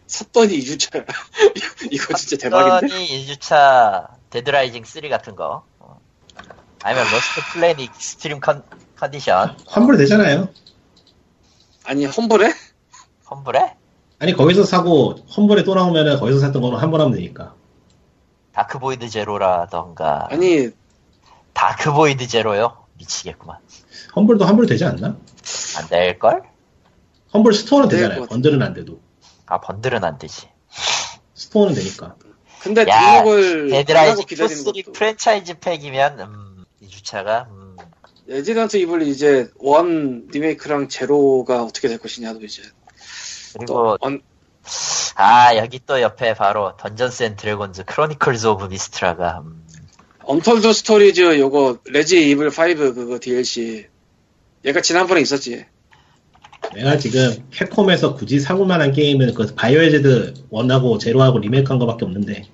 샀더니 0.07 0.57
2주차 0.59 1.05
이거 1.91 2.13
진짜 2.13 2.37
대박인데? 2.37 3.03
이 3.03 3.27
2주차 3.27 4.14
Dead 4.29 4.51
Rising 4.51 4.83
3 4.83 5.09
같은 5.09 5.35
거. 5.35 5.63
어. 5.79 5.99
아니면 6.83 7.05
Lost 7.11 7.41
Planet 7.53 7.79
Extreme 7.79 8.39
Con, 8.39 8.63
Condition 8.95 9.57
환불 9.67 9.97
되잖아요. 9.97 10.49
아니 11.85 12.05
Humble에? 12.05 12.53
Humble에 13.29 13.75
아니, 14.19 14.33
거기서 14.33 14.63
사고, 14.63 15.15
Humble에 15.35 15.63
또 15.63 15.75
나오면은 15.75 16.19
거기서 16.19 16.39
샀던 16.39 16.61
거는 16.61 16.77
환불 16.79 17.01
하면 17.01 17.13
되니까. 17.13 17.53
Dark 18.53 18.81
Void 18.81 19.09
Zero라던가 19.09 20.27
아니 20.31 20.69
Dark 21.53 21.90
Void 21.90 22.27
Zero요? 22.27 22.85
미치겠구만. 22.93 23.57
Humble도 24.15 24.45
환불 24.45 24.65
되지 24.65 24.85
않나? 24.85 25.17
안 25.77 25.87
될걸? 25.89 26.43
Humble 27.33 27.53
Store는 27.53 27.89
될 27.89 27.99
되잖아요. 27.99 28.21
것 28.21 28.29
번들은 28.29 28.61
안 28.61 28.73
돼도. 28.73 29.01
아 29.45 29.59
번들은 29.59 30.03
안 30.05 30.17
되지. 30.17 30.47
store는 31.33 31.75
되니까. 31.75 32.15
근데 32.65 32.83
야, 32.87 33.21
등록을 33.21 33.61
안 33.61 33.69
Dead 33.69 33.86
Rising 33.86 34.11
하고 34.11 34.21
기다리는 34.25 34.61
2, 34.61 34.63
3 34.63 34.73
것도 34.73 34.91
프랜차이즈 34.93 35.59
팩이면 35.59 36.19
음, 36.19 36.65
2주차가 36.81 37.47
음, 37.51 37.77
Resident 38.25 38.77
Evil 38.77 39.03
이제 39.03 39.51
one 39.59 40.27
리메이크랑 40.31 40.89
제로가 40.89 41.63
어떻게 41.63 41.87
될 41.87 41.99
것이냐도 41.99 42.43
이제 42.43 42.63
그리고 43.53 43.65
또 43.65 43.97
언, 44.01 44.19
아 45.13 45.55
여기 45.57 45.79
또 45.85 46.01
옆에 46.01 46.33
바로 46.33 46.75
Dungeons & 46.77 47.21
Dragons 47.21 47.85
Chronicles 47.85 48.47
of 48.47 48.65
Mystara가 48.65 49.43
음, 49.45 49.63
Untold 50.23 50.73
Stories 50.73 51.37
요거 51.37 51.81
Resi 51.85 52.31
Evil 52.31 52.47
5 52.47 52.51
그거 52.95 53.19
DLC 53.19 53.87
얘가 54.65 54.81
지난번에 54.81 55.21
있었지. 55.21 55.65
내가 56.73 56.97
지금 56.97 57.31
Capcom에서 57.51 58.15
굳이 58.15 58.39
사고 58.39 58.65
만한 58.65 58.91
게임은 58.91 59.35
그 59.35 59.53
Biohazard 59.53 60.33
1하고 60.51 60.99
제로하고 60.99 61.37
리메이크한 61.37 61.77
거밖에 61.77 62.05
없는데 62.05 62.45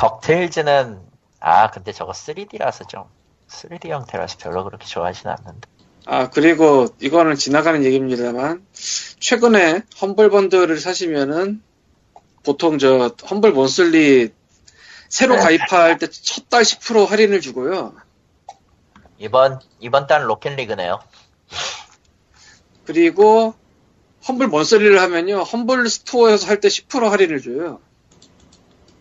DuckTales는 0.00 0.98
아 1.40 1.70
근데 1.70 1.92
저거 1.92 2.12
3D라서 2.12 2.88
좀 2.88 3.04
3D 3.48 3.88
형태라서 3.88 4.38
별로 4.38 4.64
그렇게 4.64 4.86
좋아하진 4.86 5.28
않는데. 5.28 5.68
아 6.06 6.30
그리고 6.30 6.86
이거는 7.00 7.34
지나가는 7.34 7.84
얘기입니다만 7.84 8.64
최근에 8.72 9.82
험블 10.00 10.30
번들을 10.30 10.78
사시면은 10.80 11.62
보통 12.42 12.78
저 12.78 13.14
험블 13.30 13.52
몬슬리 13.52 14.32
새로 15.10 15.36
가입할 15.36 15.98
때 15.98 16.06
첫 16.06 16.48
달 16.48 16.62
10% 16.62 17.06
할인을 17.06 17.42
주고요. 17.42 17.94
이번 19.18 19.60
이번 19.80 20.06
달 20.06 20.30
로켓리그네요. 20.30 20.98
그리고 22.86 23.52
험블 24.26 24.48
몬슬리를 24.48 24.98
하면요. 24.98 25.42
험블 25.42 25.90
스토어에서 25.90 26.46
할 26.46 26.60
때 26.60 26.68
10% 26.68 27.10
할인을 27.10 27.42
줘요 27.42 27.80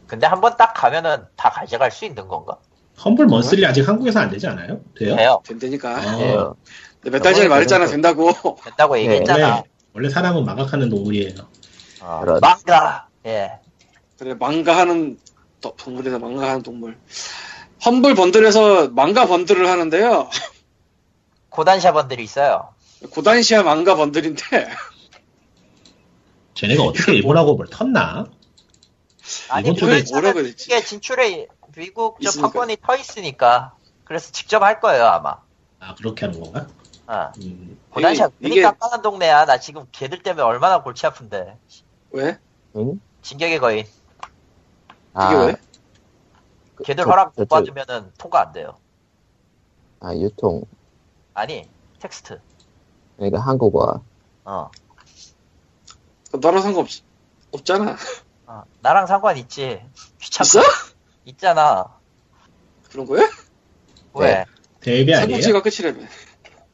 근데 0.09 0.25
한 0.27 0.41
번 0.41 0.57
딱 0.57 0.73
가면은 0.73 1.23
다 1.35 1.49
가져갈 1.49 1.91
수 1.91 2.03
있는 2.05 2.27
건가? 2.27 2.57
험블 3.05 3.27
먼슬리 3.27 3.65
아직 3.65 3.87
한국에서 3.87 4.19
안 4.19 4.29
되지 4.29 4.47
않아요? 4.47 4.81
돼요? 4.97 5.15
돼요 5.15 5.41
된다니까 5.45 5.93
어, 5.95 6.55
네. 7.03 7.09
몇달 7.11 7.33
전에 7.33 7.47
말했잖아 7.47 7.85
그래서- 7.85 7.91
된다고 7.93 8.57
된다고 8.63 8.97
얘기했잖아 8.97 9.47
원래, 9.49 9.63
원래 9.93 10.09
사람은 10.09 10.43
마각하는 10.43 10.89
동물이에요. 10.89 11.35
어, 12.01 12.19
그런. 12.21 12.39
망가 12.41 13.07
예 13.25 13.51
그래 14.17 14.33
망가하는 14.33 15.17
도- 15.61 15.75
동물이다 15.77 16.19
망가하는 16.19 16.61
동물 16.63 16.97
험블 17.85 18.15
번들에서 18.15 18.89
망가 18.89 19.25
번들을 19.27 19.65
하는데요 19.69 20.29
고단샤 21.49 21.93
번들이 21.93 22.23
있어요 22.23 22.73
고단시아 23.11 23.63
망가 23.63 23.95
번들인데 23.95 24.43
쟤네가 26.55 26.83
어떻게 26.83 27.13
일본하고 27.13 27.55
뭘 27.55 27.67
텄나? 27.67 28.29
아니 29.49 29.71
미국에서는 29.71 30.21
뭐라 30.21 30.33
그랬지? 30.33 30.65
이게 30.65 30.83
진출에 30.83 31.47
미국 31.75 32.19
저. 32.21 32.41
판권이 32.41 32.77
터 32.77 32.95
있으니까 32.95 33.75
그래서 34.03 34.31
직접 34.31 34.61
할 34.63 34.79
거예요 34.79 35.05
아마 35.05 35.37
아 35.79 35.95
그렇게 35.95 36.25
하는 36.25 36.39
건가? 36.39 36.67
어. 37.07 37.31
음, 37.37 37.79
고단샤 37.91 38.29
이게- 38.39 38.61
그러니까 38.61 38.89
까는 38.89 39.01
동네야 39.01 39.45
나 39.45 39.59
지금 39.59 39.85
걔들 39.91 40.21
때문에 40.23 40.43
얼마나 40.43 40.81
골치 40.83 41.05
아픈데 41.07 41.57
왜? 42.11 42.39
응? 42.75 42.99
진격의 43.21 43.59
거인 43.59 43.85
아, 45.13 45.31
이게 45.33 45.45
왜? 45.45 45.55
그- 46.75 46.83
걔들 46.83 47.03
그- 47.03 47.09
허락 47.09 47.33
못 47.35 47.47
받으면은 47.47 48.11
통과 48.17 48.41
안 48.41 48.51
돼요 48.51 48.77
아, 50.01 50.15
유통. 50.15 50.63
아니 51.33 51.69
텍스트 51.99 52.39
그러니까 53.17 53.39
한국어. 53.41 54.01
어, 54.45 54.71
너랑 56.39 56.61
상관없, 56.61 56.87
없잖아. 57.51 57.97
어. 58.49 58.63
나랑 58.81 59.05
상관 59.05 59.37
있지. 59.37 59.79
귀찮고. 60.19 60.47
있어? 60.47 60.61
있잖아. 61.25 61.85
그런 62.91 63.05
거야? 63.05 63.29
왜? 64.15 64.43
대회비 64.81 65.13
아니에요? 65.13 65.39
삼국지가 65.41 65.61
끝이라며. 65.61 66.07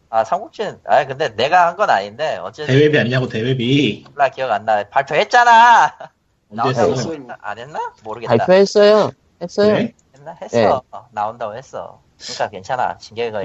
아, 0.10 0.24
삼국지는, 0.24 0.80
아, 0.86 1.06
근데 1.06 1.36
내가 1.36 1.68
한 1.68 1.76
건 1.76 1.90
아닌데, 1.90 2.38
어쨌든. 2.42 2.74
대회비 2.74 2.98
아니냐고 2.98 3.28
대회비 3.28 4.06
몰라, 4.10 4.30
기억 4.30 4.52
안 4.52 4.64
나. 4.64 4.88
발표했잖아! 4.88 5.98
나온다고 6.48 6.94
했어? 6.94 7.12
안 7.42 7.58
했나? 7.60 7.94
모르겠다. 8.04 8.38
발표했어요. 8.38 9.12
했어요. 9.42 9.74
그래? 9.74 9.94
했나? 10.16 10.38
했어. 10.42 10.82
어, 10.92 11.08
나온다고 11.12 11.58
했어. 11.58 12.00
그러니까 12.18 12.50
괜찮아. 12.50 12.98
징계가? 12.98 13.42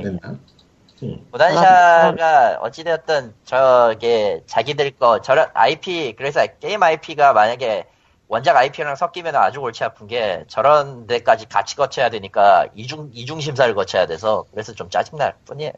응. 1.02 1.24
무단샤가 1.32 2.58
어찌되었든 2.60 3.34
저게 3.44 4.42
자기들 4.46 4.90
거 4.92 5.20
저런 5.22 5.48
IP 5.54 6.14
그래서 6.16 6.46
게임 6.60 6.82
IP가 6.82 7.32
만약에 7.32 7.86
원작 8.30 8.56
IP랑 8.56 8.94
섞이면 8.94 9.34
아주 9.34 9.60
골치 9.60 9.82
아픈 9.82 10.06
게 10.06 10.44
저런 10.46 11.08
데까지 11.08 11.48
같이 11.48 11.74
거쳐야 11.74 12.10
되니까 12.10 12.68
이중 12.76 13.10
이중 13.12 13.40
심사를 13.40 13.74
거쳐야 13.74 14.06
돼서 14.06 14.44
그래서 14.52 14.72
좀 14.72 14.88
짜증날 14.88 15.34
뿐이에요. 15.46 15.72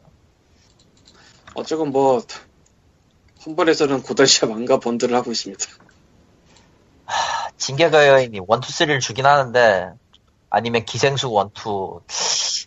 어쨌건 1.55 1.89
뭐, 1.89 2.21
홈벌에서는 3.43 4.03
고단시아 4.03 4.47
망가 4.47 4.79
번들을 4.79 5.15
하고 5.15 5.31
있습니다. 5.31 5.65
징계가 7.57 8.07
여인이 8.07 8.39
원투 8.45 8.71
쓰리를 8.71 8.99
주긴 8.99 9.25
하는데 9.25 9.89
아니면 10.51 10.85
기생수 10.85 11.31
원투 11.31 12.01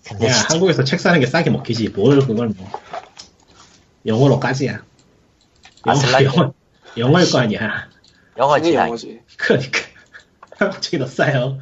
근데 0.03 0.27
그냥 0.27 0.35
진짜 0.35 0.55
한국에서 0.55 0.83
책 0.83 0.99
사는 0.99 1.21
게 1.21 1.27
싸게 1.27 1.51
먹히지 1.51 1.91
뭘 1.91 2.19
그걸 2.27 2.49
뭐 2.49 2.69
영어로까지야 4.05 4.73
영어, 4.73 4.83
아 5.85 5.95
슬라이. 5.95 6.25
영어, 6.25 6.53
영어일 6.97 7.31
거 7.31 7.39
아니야 7.39 7.89
영어지 8.39 8.75
영어지. 8.75 9.21
그러니까. 9.39 9.79
한국 10.59 10.81
책이 10.81 10.99
더 10.99 11.07
싸요? 11.07 11.59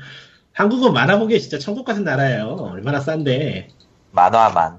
한국은 0.52 0.92
만화 0.92 1.18
보기에 1.18 1.38
진짜 1.38 1.58
천국 1.58 1.84
같은 1.84 2.04
나라예요. 2.04 2.54
얼마나 2.72 3.00
싼데. 3.00 3.68
만화만. 4.12 4.78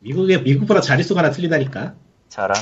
미국에 0.00 0.38
미국보다 0.38 0.80
자릿수가 0.80 1.18
하나 1.20 1.30
틀리다니까. 1.30 1.94
저런. 2.28 2.56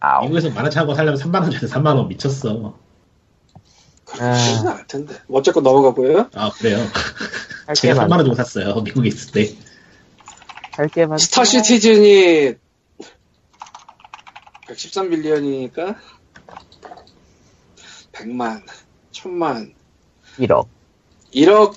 아우 0.00 0.22
미국에서 0.24 0.50
만화 0.50 0.68
차고 0.70 0.94
살려면 0.94 1.18
3만원 1.20 1.50
줘서 1.52 1.66
3만 1.66 1.96
원. 1.96 2.08
미쳤어. 2.08 2.78
그렇지는 4.04 4.68
않을 4.68 4.86
텐데. 4.86 5.14
뭐 5.26 5.40
어쨌건 5.40 5.62
넘어가고요. 5.64 6.30
아 6.34 6.50
그래요? 6.50 6.78
할 7.66 7.74
제가 7.74 7.94
게 7.94 8.00
3만원 8.00 8.08
많, 8.08 8.24
주고 8.24 8.34
샀어요 8.36 8.80
미국에 8.82 9.08
있을 9.08 9.32
때. 9.32 9.56
할게 10.72 11.06
많. 11.06 11.18
스타 11.18 11.44
시티즌이 11.44 12.54
113빌리언이니까 14.68 15.96
100만, 18.14 18.62
1000만, 19.12 19.72
1억. 20.38 20.66
1억 21.34 21.76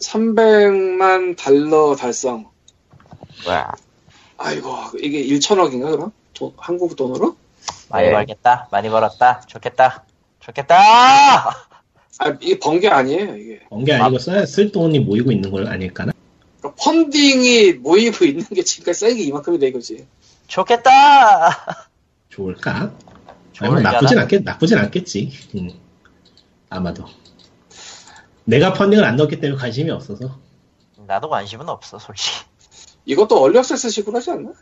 1300만 0.00 1.36
달러 1.36 1.96
달성. 1.96 2.50
와. 3.46 3.72
아이고, 4.38 4.70
이게 5.00 5.24
1천억인가, 5.24 5.90
그럼? 5.90 6.12
돈- 6.34 6.52
한국 6.58 6.94
돈으로? 6.96 7.36
많이 7.88 8.08
네. 8.08 8.12
벌겠다 8.12 8.68
많이 8.70 8.88
벌었다 8.90 9.40
좋겠다 9.46 10.04
좋겠다 10.40 10.76
아, 12.18 12.28
이게 12.40 12.58
번 12.58 12.78
게 12.80 12.88
아니에요, 12.88 13.36
이게. 13.36 13.60
번 13.70 13.84
게 13.84 13.92
아니고 13.94 14.18
써야 14.18 14.44
쓸 14.46 14.70
돈이 14.70 15.00
모이고 15.00 15.30
있는 15.32 15.50
걸 15.50 15.66
아닐까나 15.68 16.12
그러니까 16.60 16.82
펀딩이 16.84 17.74
모이고 17.74 18.24
있는 18.24 18.44
게 18.44 18.62
지금까지 18.62 19.00
쌓인 19.00 19.16
게 19.16 19.22
이만큼이다 19.22 19.66
이거지. 19.66 20.06
좋겠다 20.48 21.86
좋을까? 22.28 22.92
아니, 23.60 23.72
뭐? 23.72 23.80
나쁘진 23.80 24.18
않겠 24.18 24.42
나쁘진 24.42 24.78
않겠지. 24.78 25.32
음. 25.54 25.70
아마도. 26.68 27.04
내가 28.44 28.72
펀딩을 28.72 29.04
안 29.04 29.16
넣었기 29.16 29.40
때문에 29.40 29.60
관심이 29.60 29.90
없어서 29.90 30.38
나도 31.06 31.28
관심은 31.28 31.68
없어 31.68 31.98
솔직히 31.98 32.46
이것도 33.04 33.40
얼리액세스 33.40 33.90
식으로 33.90 34.16
하지 34.16 34.30
않나? 34.30 34.52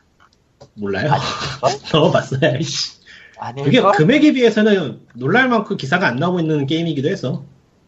몰라요. 0.74 1.10
넣어봤어야지. 1.92 3.04
아니 3.38 3.62
그게 3.62 3.82
금액에 3.82 4.32
비해서는 4.32 5.06
놀랄 5.14 5.48
만큼 5.48 5.76
기사가 5.76 6.06
안 6.06 6.16
나오고 6.16 6.40
있는 6.40 6.66
게임이기도 6.66 7.08
해서 7.08 7.44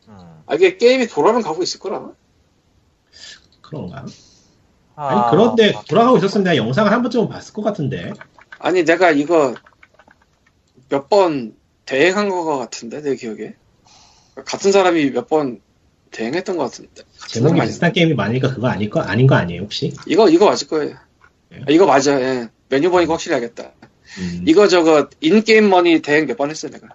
음. 0.08 0.42
아, 0.46 0.54
이게 0.54 0.76
게임이 0.76 1.08
돌아는 1.08 1.42
가고 1.42 1.62
있을 1.62 1.80
거라. 1.80 2.10
그런가. 3.62 4.04
아, 4.96 5.08
아니 5.08 5.30
그런데 5.30 5.74
돌아가고 5.88 6.16
있었으면 6.18 6.44
내가 6.44 6.56
영상을 6.56 6.90
한 6.90 7.02
번쯤은 7.02 7.28
봤을 7.28 7.52
것 7.52 7.62
같은데. 7.62 8.12
아니, 8.58 8.84
내가 8.84 9.10
이거 9.10 9.54
몇 10.88 11.08
번 11.08 11.54
대행한 11.84 12.28
거 12.28 12.58
같은데, 12.58 13.00
내 13.02 13.14
기억에. 13.16 13.54
같은 14.44 14.72
사람이 14.72 15.10
몇 15.10 15.28
번 15.28 15.60
대행했던 16.10 16.56
것 16.56 16.64
같은데. 16.64 17.02
같은 17.20 17.42
제목이? 17.42 17.60
비슷한 17.60 17.92
게임이 17.92 18.14
많으니까 18.14 18.54
그거 18.54 18.68
아닐 18.68 18.88
거 18.90 19.00
아닌 19.00 19.26
거 19.26 19.34
아니에요 19.34 19.62
혹시? 19.62 19.92
이거, 20.06 20.28
이거 20.28 20.46
맞을 20.46 20.68
거예요. 20.68 20.96
예? 21.52 21.56
아, 21.56 21.64
이거 21.68 21.86
맞아, 21.86 22.20
예. 22.20 22.48
메뉴 22.68 22.90
보니까 22.90 23.12
확실히 23.12 23.34
알겠다. 23.36 23.72
음, 24.18 24.44
이거 24.46 24.66
저거, 24.68 25.08
in-game 25.20 25.68
money 25.68 26.00
대행 26.02 26.26
몇 26.26 26.36
번 26.36 26.50
했어, 26.50 26.68
내가. 26.68 26.88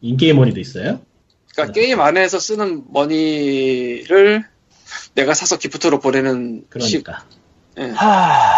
in-game 0.00 0.30
money도 0.30 0.60
있어요? 0.60 1.00
그러니까 1.52 1.72
네. 1.72 1.80
게임 1.80 2.00
안에서 2.00 2.38
쓰는 2.38 2.84
money를 2.92 4.44
내가 5.14 5.34
사서 5.34 5.58
gift로 5.58 5.98
보내는 6.00 6.64
식. 6.80 7.04
그러니까. 7.04 7.24
예. 7.78 7.82
하... 7.90 8.52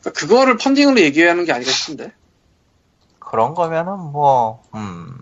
그러니까 0.00 0.12
그거를 0.20 0.56
펀딩으로 0.58 1.00
얘기하는 1.00 1.44
게 1.44 1.52
아닌가 1.52 1.72
싶은데. 1.72 2.12
그런 3.30 3.54
거면은 3.54 3.98
뭐 3.98 4.62
음. 4.74 5.18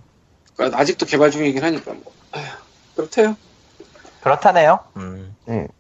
그러니까 0.57 0.79
아직도 0.81 1.07
개발 1.07 1.31
중이긴 1.31 1.63
하니까 1.63 1.93
뭐. 1.93 2.13
그렇대요. 2.97 3.37
그렇다네요 4.23 4.81
음. 4.97 5.35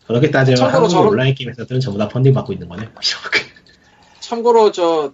그렇게 0.06 0.30
따지면 0.30 0.72
한국 0.72 0.88
저런- 0.88 1.09
온라인 1.09 1.34
게임 1.34 1.50
회사들은 1.50 1.80
전부 1.80 1.98
다 1.98 2.09
펀딩 2.09 2.32
받고 2.34 2.52
있는 2.52 2.68
거네. 2.68 2.88
참고로 4.20 4.72
저 4.72 5.12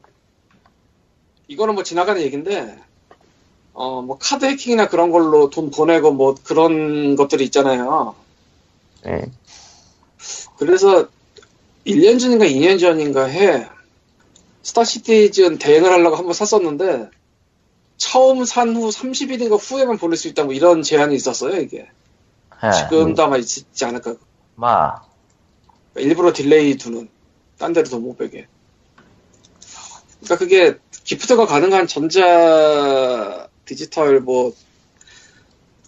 이거는 1.49 1.75
뭐 1.75 1.83
지나가는 1.85 2.21
얘기인데 2.21 2.79
어 3.73 4.03
뭐 4.03 4.19
카드 4.21 4.45
해킹이나 4.45 4.89
그런 4.89 5.11
걸로 5.11 5.51
돈 5.51 5.71
보내고 5.71 6.13
뭐 6.13 6.35
그런 6.45 7.17
것들이 7.17 7.45
있잖아요. 7.45 8.15
네. 9.05 9.23
그래서 10.59 11.09
1년 11.87 12.19
전인가 12.21 12.45
2년 12.45 12.79
전인가 12.81 13.25
해 13.25 13.67
Star 14.65 14.99
Citizen 14.99 15.59
대행을 15.59 15.93
하려고 15.93 16.17
한번 16.17 16.33
샀었는데 16.33 17.11
처음 17.97 18.45
산 18.45 18.75
후 18.75 18.89
30일인가 18.89 19.59
후에만 19.61 19.99
보낼 19.99 20.17
수 20.17 20.27
있다 20.29 20.45
뭐 20.45 20.53
이런 20.53 20.83
제한이 20.83 21.15
있었어요 21.15 21.61
이게. 21.61 21.89
예. 22.65 22.71
지금도 22.73 23.23
아마 23.23 23.37
있지 23.37 23.65
않을까. 23.85 24.17
마. 24.57 25.03
일부러 25.97 26.33
delay 26.33 26.77
두는 26.77 27.09
딴 27.59 27.73
데로 27.73 27.89
돈못 27.89 28.19
빼게. 28.19 28.47
그러니까 30.23 30.39
그게 30.39 30.77
gift가 31.05 31.47
가능한 31.47 31.87
전자 31.87 33.49
디지털 33.67 34.21
뭐 34.21 34.55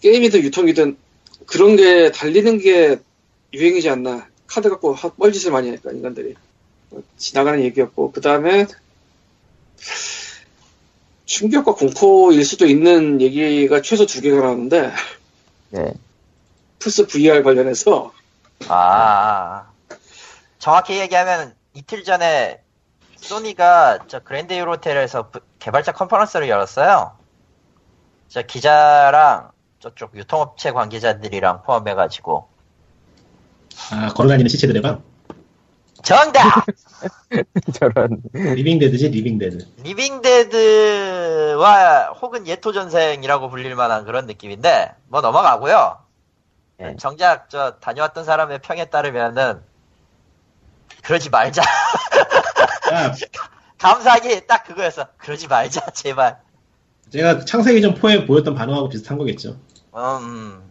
게임이든 0.01 0.41
유통이든 0.43 0.97
그런 1.47 1.75
게 1.75 2.11
달리는 2.11 2.57
게 2.59 2.99
유행이지 3.53 3.89
않나. 3.89 4.27
카드 4.45 4.69
갖고 4.69 4.93
하- 4.93 5.09
뻘짓을 5.09 5.51
많이 5.51 5.67
하니까 5.69 5.91
인간들이. 5.91 6.35
어, 6.35 6.46
지나가는 7.17 7.61
얘기였고 7.63 8.11
그 8.11 8.21
다음에 8.21 8.65
충격과 11.25 11.75
공포일 11.75 12.43
수도 12.45 12.65
있는 12.65 13.19
얘기가 13.21 13.81
최소 13.81 14.05
두 14.05 14.21
개가 14.21 14.39
나오는데 14.41 14.91
네. 15.71 15.93
플스 16.79 17.05
VR 17.05 17.43
관련해서 17.43 18.13
아, 18.69 19.67
정확히 20.59 20.99
얘기하면 20.99 21.53
이틀 21.73 22.03
전에 22.03 22.61
소니가 23.17 24.05
저 24.07 24.19
그랜드 24.19 24.53
유로텔에서 24.53 25.29
부- 25.29 25.41
개발자 25.59 25.91
컨퍼런스를 25.91 26.47
열었어요. 26.49 27.17
저 28.29 28.41
기자랑 28.41 29.51
저쪽 29.79 30.15
유통업체 30.15 30.71
관계자들이랑 30.71 31.63
포함해가지고 31.63 32.47
아, 33.91 34.07
걸어다니는 34.13 34.49
시체들의 34.49 34.81
방? 34.81 35.03
정답! 36.03 36.65
저런. 37.73 38.21
living 38.33 38.68
dead지, 38.68 39.09
living 39.09 39.41
dead. 39.41 39.67
living 39.83 40.55
dead와 40.55 41.27
혹은 42.21 42.47
예토전생이라고 42.47 43.49
불릴 43.49 43.75
만한 43.75 44.05
그런 44.05 44.25
느낌인데 44.27 44.93
뭐 45.07 45.21
넘어가고요. 45.21 45.99
네. 46.77 46.95
정작 46.97 47.49
저 47.49 47.77
다녀왔던 47.79 48.23
사람의 48.23 48.59
평에 48.59 48.85
따르면은 48.85 49.61
그러지 51.03 51.29
말자. 51.29 51.61
아, 52.91 53.13
감사하기 53.79 54.47
딱 54.47 54.63
그거였어. 54.65 55.07
그러지 55.17 55.47
말자 55.47 55.81
제발. 55.91 56.37
제가 57.09 57.45
창세기전 57.45 57.95
four에 57.95 58.25
보였던 58.25 58.53
반응하고 58.55 58.89
비슷한 58.89 59.17
거겠죠. 59.17 59.57
음, 59.95 60.61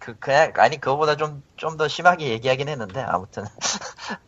그, 0.00 0.18
그냥, 0.18 0.52
아니, 0.56 0.78
그거보다 0.80 1.16
좀, 1.16 1.42
좀 1.56 1.76
더 1.76 1.88
심하게 1.88 2.28
얘기하긴 2.28 2.68
했는데, 2.68 3.00
아무튼. 3.00 3.44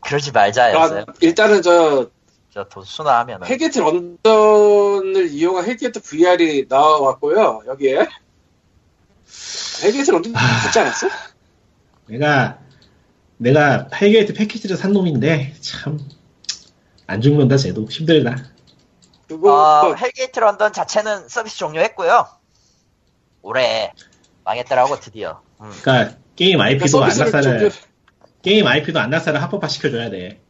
그러지 0.00 0.32
말자였어요. 0.32 1.00
아, 1.06 1.12
일단은 1.20 1.62
저 1.62 2.10
저돈 2.54 2.84
순화하면은 2.84 3.46
Hellgate 3.46 3.78
London을 3.78 5.28
이용한 5.30 5.66
Hellgate 5.66 6.00
VR이 6.02 6.66
나와왔고요. 6.68 7.62
여기에 7.66 8.06
Hellgate 9.82 10.10
London 10.10 10.32
붙지 10.64 10.78
않았어? 10.80 11.08
내가 12.06 12.58
내가 13.36 13.88
Hellgate 13.94 14.32
패키지를 14.34 14.76
산 14.76 14.92
놈인데 14.92 15.54
참 15.60 15.98
안 17.10 17.22
죽는다 17.22 17.56
쟤도 17.56 17.86
힘들다. 17.88 18.36
그거 19.28 19.54
어, 19.88 19.94
Hellgate 19.94 20.38
London 20.40 20.74
자체는 20.74 21.26
서비스 21.30 21.56
종료했고요. 21.56 22.26
올해 23.40 23.94
망했더라고 24.44 25.00
드디어. 25.00 25.40
음. 25.62 25.70
그러니까 25.80 26.16
게임 26.36 26.60
IP도 26.60 26.86
서비스를 26.86 27.28
안락사를 27.28 27.70
좀- 27.70 27.80
게임 28.48 28.66
IP도 28.66 28.98
안락사를 28.98 29.40
합법화 29.42 29.68
시켜줘야 29.68 30.08
돼. 30.08 30.40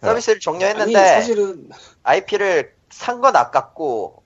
서비스를 0.00 0.36
아니 0.36 0.40
종료했는데 0.40 0.92
사실은 0.98 1.68
IP를 2.02 2.72
산 2.88 3.20
건 3.20 3.36
아깝고 3.36 4.22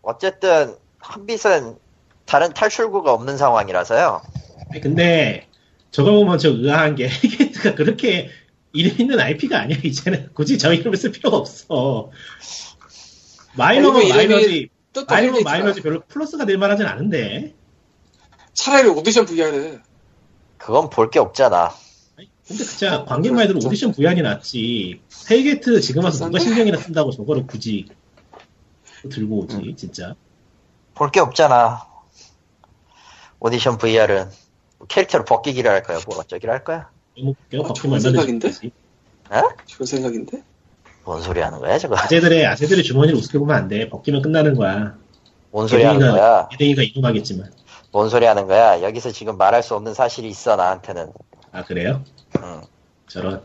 어쨌든 0.00 0.74
한빛은 1.00 1.76
다른 2.24 2.54
탈출구가 2.54 3.12
없는 3.12 3.36
상황이라서요. 3.36 4.22
아니, 4.70 4.80
근데 4.80 5.46
저걸 5.90 6.14
보면 6.14 6.38
저 6.38 6.48
의아한 6.48 6.94
게 6.94 7.08
Hellgate가 7.12 7.74
그렇게 7.74 8.30
이름 8.72 8.98
있는 8.98 9.20
IP가 9.20 9.60
아니야 9.60 9.76
이제는 9.84 10.30
굳이 10.32 10.56
저 10.56 10.72
이름을 10.72 10.96
쓸 10.96 11.12
필요가 11.12 11.36
없어. 11.36 12.10
마이너는 13.52 14.00
아니, 14.00 14.08
뭐 14.08 14.16
이름이 14.16 14.28
마이너지 14.34 14.68
또 14.94 15.04
마이너는 15.04 15.34
Hellgate가 15.34 15.50
마이너지 15.50 15.82
별로 15.82 16.00
플러스가 16.08 16.46
될 16.46 16.56
만하진 16.56 16.86
않은데. 16.86 17.52
차라리 18.54 18.88
오디션 18.88 19.26
VR을 19.26 19.82
그건 20.56 20.88
볼 20.88 21.10
게 21.10 21.18
없잖아. 21.18 21.74
근데 22.46 22.62
진짜 22.64 23.04
관객 23.04 23.32
말대로 23.32 23.58
오디션 23.64 23.92
VR이 23.92 24.20
낫지. 24.22 25.00
Hellgate 25.30 25.80
지금 25.80 26.04
와서 26.04 26.26
누가 26.26 26.38
신경이나 26.38 26.76
쓴다고 26.78 27.10
저거를 27.10 27.46
굳이 27.46 27.86
들고 29.10 29.40
오지 29.40 29.74
진짜. 29.76 30.14
볼 30.94 31.10
게 31.10 31.20
없잖아. 31.20 31.86
오디션 33.40 33.78
VR은 33.78 34.28
캐릭터를 34.88 35.24
벗기기를 35.24 35.70
할 35.70 35.82
거야, 35.82 35.98
뭐 36.06 36.18
어쩌기를 36.18 36.52
할 36.52 36.64
거야? 36.64 36.90
뭐 37.22 37.34
어, 37.60 37.72
좋은 37.72 37.98
생각인데? 37.98 38.50
좋겠지. 38.50 38.72
좋은 39.66 39.86
생각인데? 39.86 40.42
뭔 41.04 41.20
소리 41.22 41.40
하는 41.40 41.58
거야, 41.58 41.76
저거? 41.78 41.96
아재들의 41.96 42.46
아재들의 42.46 42.82
주머니를 42.84 43.18
우습게 43.18 43.38
보면 43.38 43.54
안 43.56 43.68
돼. 43.68 43.88
벗기면 43.88 44.22
끝나는 44.22 44.54
거야. 44.54 44.96
뭔 45.50 45.68
소리 45.68 45.82
하는 45.84 46.00
거야? 46.10 46.48
예댕이가 46.52 46.82
이동하겠지만. 46.82 47.52
뭔 47.92 48.08
소리 48.08 48.26
하는 48.26 48.46
거야? 48.46 48.82
여기서 48.82 49.10
지금 49.12 49.36
말할 49.36 49.62
수 49.62 49.74
없는 49.74 49.94
사실이 49.94 50.28
있어, 50.28 50.56
나한테는. 50.56 51.12
아 51.54 51.62
그래요? 51.64 52.02
응. 52.38 52.60
저런. 53.06 53.42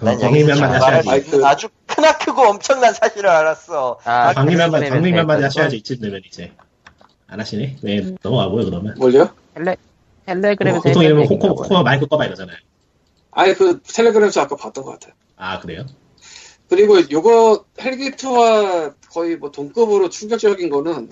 난 0.00 0.18
광림이 0.18 0.48
여기서 0.50 0.64
한마디 0.64 0.80
지금 0.80 0.80
말할 0.80 0.98
하셔야지. 1.00 1.30
그- 1.30 1.46
아주 1.46 1.68
크나 1.86 2.16
크고 2.18 2.42
엄청난 2.42 2.92
사실을 2.94 3.28
알았어. 3.28 3.98
아, 4.04 4.32
그러면 4.32 4.34
광림이 4.34 4.60
한마디 5.18 5.40
될 5.40 5.44
하셔야지 5.44 5.76
이쯤 5.76 6.00
되면 6.00 6.20
이제. 6.26 6.52
안 7.28 7.38
하시네? 7.40 7.76
네, 7.82 8.14
넘어가고요 8.22 8.64
그러면. 8.64 8.94
뭘요? 8.98 9.28
텔레, 9.54 9.76
텔레그램에서 10.26 10.76
보통 10.82 10.90
했던 10.90 11.02
이러면 11.04 11.26
코코. 11.26 11.54
코코 11.54 11.82
마이크 11.82 12.06
꺼봐 12.06 12.24
이러잖아요. 12.24 12.56
아니 13.32 13.54
그 13.54 13.80
텔레그램에서 13.82 14.40
아까 14.40 14.56
봤던 14.56 14.82
것 14.84 14.92
같아요. 14.92 15.12
아 15.36 15.60
그래요? 15.60 15.84
그리고 16.70 16.98
요거 17.10 17.64
헬게이트와 17.80 18.94
거의 19.12 19.36
뭐 19.36 19.50
동급으로 19.50 20.08
충격적인 20.08 20.70
거는 20.70 21.10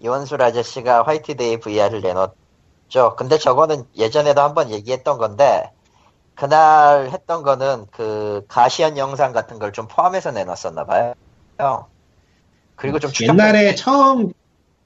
이원술 0.00 0.40
아저씨가 0.42 1.02
화이트데이 1.02 1.58
VR을 1.58 2.02
내 2.02 2.12
놨죠. 2.88 3.16
근데 3.16 3.38
저거는 3.38 3.84
예전에도 3.96 4.40
한번 4.42 4.70
얘기했던 4.70 5.18
건데, 5.18 5.70
그날 6.34 7.10
했던 7.10 7.42
거는 7.42 7.86
그 7.90 8.44
가시연 8.48 8.96
영상 8.96 9.32
같은 9.32 9.58
걸 9.58 9.72
좀 9.72 9.88
포함해서 9.88 10.30
내놨었나 10.32 10.84
봐요. 10.84 11.14
그리고 12.76 12.98
좀 13.00 13.10
옛날에 13.22 13.74
처음 13.74 14.32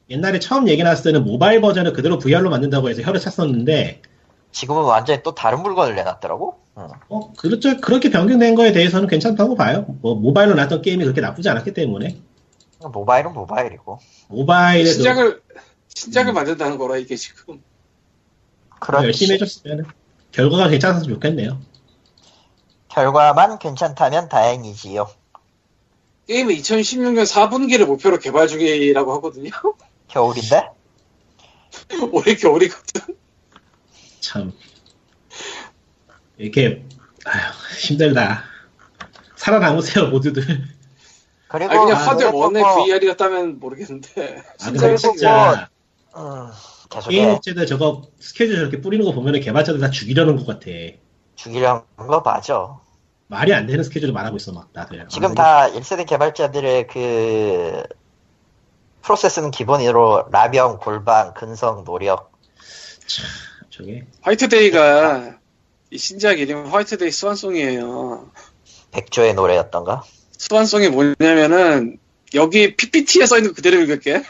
옛날에 0.09 0.39
처음 0.39 0.69
얘기 0.69 0.83
나왔을 0.83 1.05
때는 1.13 1.25
모바일 1.25 1.61
버전을 1.61 1.93
그대로 1.93 2.19
VR로 2.19 2.49
만든다고 2.51 2.89
해서 2.89 3.03
혀를 3.03 3.21
찼었는데 3.21 4.01
지금은 4.51 4.83
완전히 4.85 5.23
또 5.23 5.35
다른 5.35 5.63
물건을 5.63 5.95
내놨더라고. 5.95 6.59
응. 6.79 6.89
어 7.11 7.33
그렇죠 7.35 7.79
그렇게 7.83 8.11
변경된 8.11 8.55
거에 8.55 8.73
대해서는 8.73 9.07
괜찮다고 9.09 9.55
봐요. 9.55 9.85
뭐 10.01 10.15
모바일로 10.15 10.55
나왔던 10.55 10.81
게임이 10.81 11.05
그렇게 11.05 11.21
나쁘지 11.21 11.51
않았기 11.51 11.75
때문에 11.75 12.17
모바일은 12.81 13.35
모바일이고. 13.35 13.99
모바일에도 14.29 14.91
신작을 14.91 15.43
신작을 15.95 16.33
음. 16.33 16.35
만든다는 16.35 16.79
거라 16.79 16.97
이게 16.97 17.15
지금 17.17 17.63
그렇지. 18.83 19.07
열심히 19.07 19.35
해줬으면 19.35 19.85
결과가 20.33 20.69
괜찮아서 20.69 21.05
좋겠네요. 21.07 21.61
결과만 22.89 23.59
괜찮다면 23.59 24.29
다행이지요. 24.29 25.09
게임은 26.27 26.55
2016년 26.57 27.23
4분기를 27.25 27.87
목표로 27.87 28.19
개발 28.19 28.49
중이라고 28.49 29.13
하거든요. 29.15 29.51
겨울인데? 30.09 30.69
올해 32.13 32.35
겨울이거든. 32.35 33.17
참 34.21 34.53
이렇게 36.37 36.85
아휴 37.25 37.53
힘들다. 37.79 38.45
살아남으세요 39.37 40.09
모두들. 40.09 40.43
그리고 41.49 41.71
아니 41.71 41.81
그냥 41.81 41.93
아, 41.93 42.09
하드 42.09 42.25
원의 42.25 42.63
뭐, 42.63 42.85
VR이었다면 42.85 43.59
모르겠는데 43.61 44.43
아 44.61 44.65
진짜 44.65 44.97
진짜 44.97 45.71
음, 46.17 46.47
계속해 46.47 46.72
게임 47.01 47.29
업체들 47.29 47.67
저거 47.67 48.03
스케줄 48.19 48.57
저렇게 48.57 48.81
뿌리는 48.81 49.05
거 49.05 49.13
보면 49.13 49.41
개발자들 49.41 49.81
다 49.81 49.91
죽이려는 49.91 50.37
것 50.37 50.47
같아. 50.47 50.67
죽이려는 51.37 51.83
거 51.97 52.21
맞아. 52.21 52.79
말이 53.29 53.55
안 53.55 53.67
되는 53.67 53.83
스케줄을 53.83 54.13
말하고 54.13 54.37
있어 54.37 54.53
막 54.53 54.73
다들. 54.73 55.07
지금 55.09 55.31
아, 55.33 55.35
다 55.35 55.71
1세대 55.71 56.07
개발자들의 56.07 56.87
그 56.89 57.83
프로세스는 59.03 59.51
기본으로 59.51 60.29
라병, 60.31 60.79
골방, 60.79 61.35
근성, 61.35 61.85
노력. 61.85 62.33
저게 63.71 64.07
화이트데이가 64.21 65.39
이 65.91 65.99
신작 65.99 66.39
이름이 66.39 66.69
화이트데이 66.71 67.11
스완송이에요. 67.11 68.31
백조의 68.93 69.35
노래였던가? 69.35 70.03
swan 70.39 70.61
song이 70.61 70.89
뭐냐면은 70.91 71.99
여기 72.35 72.77
PPT에 72.77 73.27
써 73.27 73.37
있는 73.37 73.51
거 73.51 73.57
그대로 73.57 73.81
읽을게. 73.81 74.23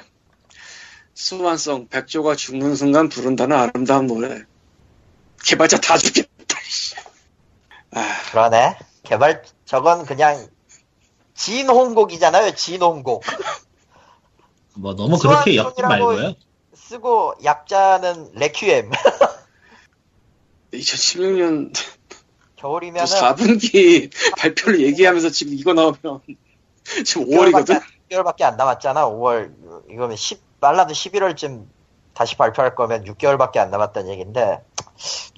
스완송 1.14 1.88
백조가 1.88 2.36
죽는 2.36 2.74
순간 2.74 3.08
부른다는 3.08 3.56
아름다운 3.56 4.06
노래. 4.06 4.42
개발자 5.44 5.78
다 5.78 5.98
죽겠다. 5.98 6.28
씨. 6.64 6.94
아, 7.90 8.22
그러네. 8.30 8.78
개발, 9.02 9.42
저건 9.64 10.06
그냥 10.06 10.48
진홍곡이잖아요, 11.34 12.54
진홍곡. 12.54 13.24
뭐 14.74 14.94
너무 14.94 15.18
그렇게 15.18 15.56
엮지 15.56 15.82
말고요. 15.82 16.34
쓰고 16.74 17.34
약자는 17.44 18.32
레퀴엠. 18.34 18.90
2016년 20.72 21.74
겨울이면은 22.56 23.06
4분기 23.06 24.10
발표를 24.38 24.80
얘기하면서 24.80 25.30
지금 25.30 25.52
이거 25.54 25.74
나오면 25.74 26.20
지금 27.04 27.26
5월이거든. 27.26 27.82
6개월밖에 28.12 28.42
안 28.42 28.56
남았잖아. 28.56 29.06
5월 29.06 29.52
이거면 29.90 30.16
10 30.16 30.60
빨라도 30.60 30.92
11월쯤 30.92 31.66
다시 32.14 32.36
발표할 32.36 32.74
거면 32.74 33.04
6개월밖에 33.04 33.58
안 33.58 33.70
남았다는 33.70 34.10
얘기인데 34.12 34.60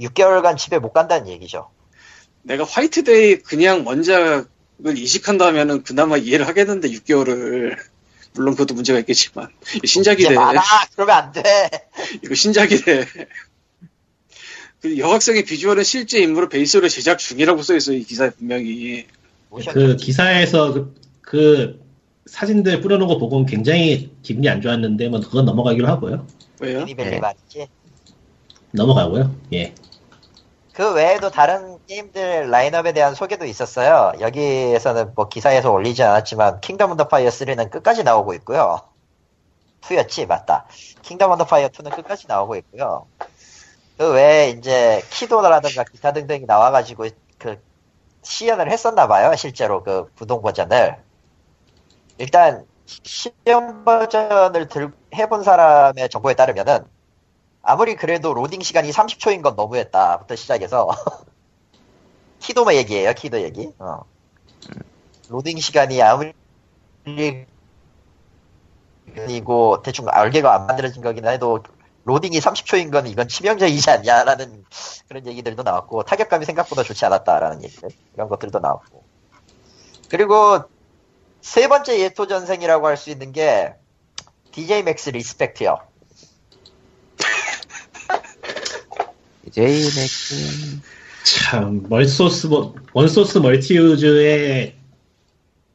6개월간 0.00 0.56
집에 0.56 0.78
못 0.78 0.92
간다는 0.92 1.28
얘기죠. 1.28 1.70
내가 2.42 2.64
화이트데이 2.64 3.38
그냥 3.38 3.86
원작을 3.86 4.46
이식한다면은 4.96 5.82
그나마 5.82 6.16
이해를 6.16 6.46
하겠는데 6.46 6.88
6개월을 6.88 7.76
물론 8.34 8.54
그것도 8.54 8.74
문제가 8.74 8.98
있겠지만 8.98 9.48
신작이래. 9.84 10.34
많아. 10.34 10.60
그러면 10.94 11.16
안 11.16 11.32
돼. 11.32 11.70
이거 12.22 12.34
신작이래. 12.34 13.06
그 14.80 14.98
여학생의 14.98 15.44
비주얼은 15.44 15.84
실제 15.84 16.20
인물을 16.20 16.48
베이스로 16.48 16.88
제작 16.88 17.18
중이라고 17.18 17.62
써 17.62 17.74
있어요, 17.76 17.96
이 17.96 18.02
기사에 18.02 18.30
분명히. 18.30 19.06
그 19.72 19.96
기사에서 19.96 20.72
그, 20.72 20.94
그 21.20 21.83
사진들 22.26 22.80
뿌려놓은 22.80 23.08
거 23.08 23.18
보고 23.18 23.44
굉장히 23.44 24.14
기분이 24.22 24.48
안 24.48 24.60
좋았는데 24.60 25.08
뭐 25.08 25.20
그건 25.20 25.44
넘어가기로 25.44 25.86
하고요. 25.86 26.26
왜요? 26.60 26.80
유니벨리 26.80 27.10
네. 27.10 27.20
말이지. 27.20 27.68
넘어가고요. 28.72 29.34
예. 29.52 29.74
그 30.72 30.92
외에도 30.92 31.30
다른 31.30 31.78
게임들 31.86 32.50
라인업에 32.50 32.92
대한 32.92 33.14
소개도 33.14 33.44
있었어요. 33.44 34.12
여기에서는 34.20 35.12
뭐 35.14 35.28
기사에서 35.28 35.70
올리지 35.70 36.02
않았지만 36.02 36.60
킹덤 36.60 36.90
언더 36.90 37.06
파이어 37.08 37.28
3는 37.28 37.70
끝까지 37.70 38.02
나오고 38.02 38.34
있고요. 38.34 38.80
2였지 39.82 40.26
맞다. 40.26 40.66
킹덤 41.02 41.30
언더 41.30 41.44
파이어 41.44 41.68
2는 41.68 41.94
끝까지 41.94 42.26
나오고 42.26 42.56
있고요. 42.56 43.06
그 43.96 44.12
외에 44.12 44.50
이제 44.50 45.00
키도라든가 45.10 45.84
기타 45.84 46.12
등등이 46.12 46.46
나와가지고 46.46 47.06
그 47.38 47.62
시연을 48.22 48.70
했었나 48.72 49.06
봐요. 49.06 49.36
실제로 49.36 49.84
그 49.84 50.10
구동 50.18 50.42
버전을. 50.42 50.96
일단 52.18 52.66
시연 52.86 53.84
버전을 53.84 54.68
들, 54.68 54.92
해본 55.14 55.42
사람의 55.42 56.08
정보에 56.10 56.34
따르면은 56.34 56.84
아무리 57.62 57.96
그래도 57.96 58.34
로딩 58.34 58.60
시간이 58.60 58.90
30초인 58.90 59.42
건 59.42 59.56
너무했다부터 59.56 60.36
시작해서 60.36 60.88
키도마 62.40 62.74
얘기예요 62.74 63.14
키도 63.14 63.40
얘기 63.40 63.72
어. 63.78 64.02
로딩 65.30 65.58
시간이 65.58 66.02
아무리 66.02 66.34
이고 69.28 69.82
대충 69.82 70.06
알게가 70.08 70.54
안 70.54 70.66
만들어진 70.66 71.02
거긴 71.02 71.26
해도 71.26 71.62
로딩이 72.04 72.38
30초인 72.38 72.92
건 72.92 73.06
이건 73.06 73.28
치명적이지 73.28 73.90
않냐라는 73.90 74.64
그런 75.08 75.26
얘기들도 75.26 75.62
나왔고 75.62 76.02
타격감이 76.02 76.44
생각보다 76.44 76.82
좋지 76.82 77.04
않았다라는 77.06 77.64
얘기들 77.64 77.88
이런 78.14 78.28
것들도 78.28 78.58
나왔고 78.58 79.02
그리고 80.10 80.64
세 81.44 81.68
번째 81.68 82.00
예토 82.00 82.26
전생이라고 82.26 82.86
할 82.86 82.96
수 82.96 83.10
있는 83.10 83.30
게 83.32 83.74
DJ 84.52 84.82
맥스 84.82 85.10
리스펙트요. 85.10 85.78
DJ 89.44 89.64
맥스 89.66 90.80
참 91.24 91.82
멀소스 91.88 92.46
뭐- 92.46 92.74
one 92.94 93.09
source 93.09 93.38
multi 93.38 93.76
use의 93.76 94.74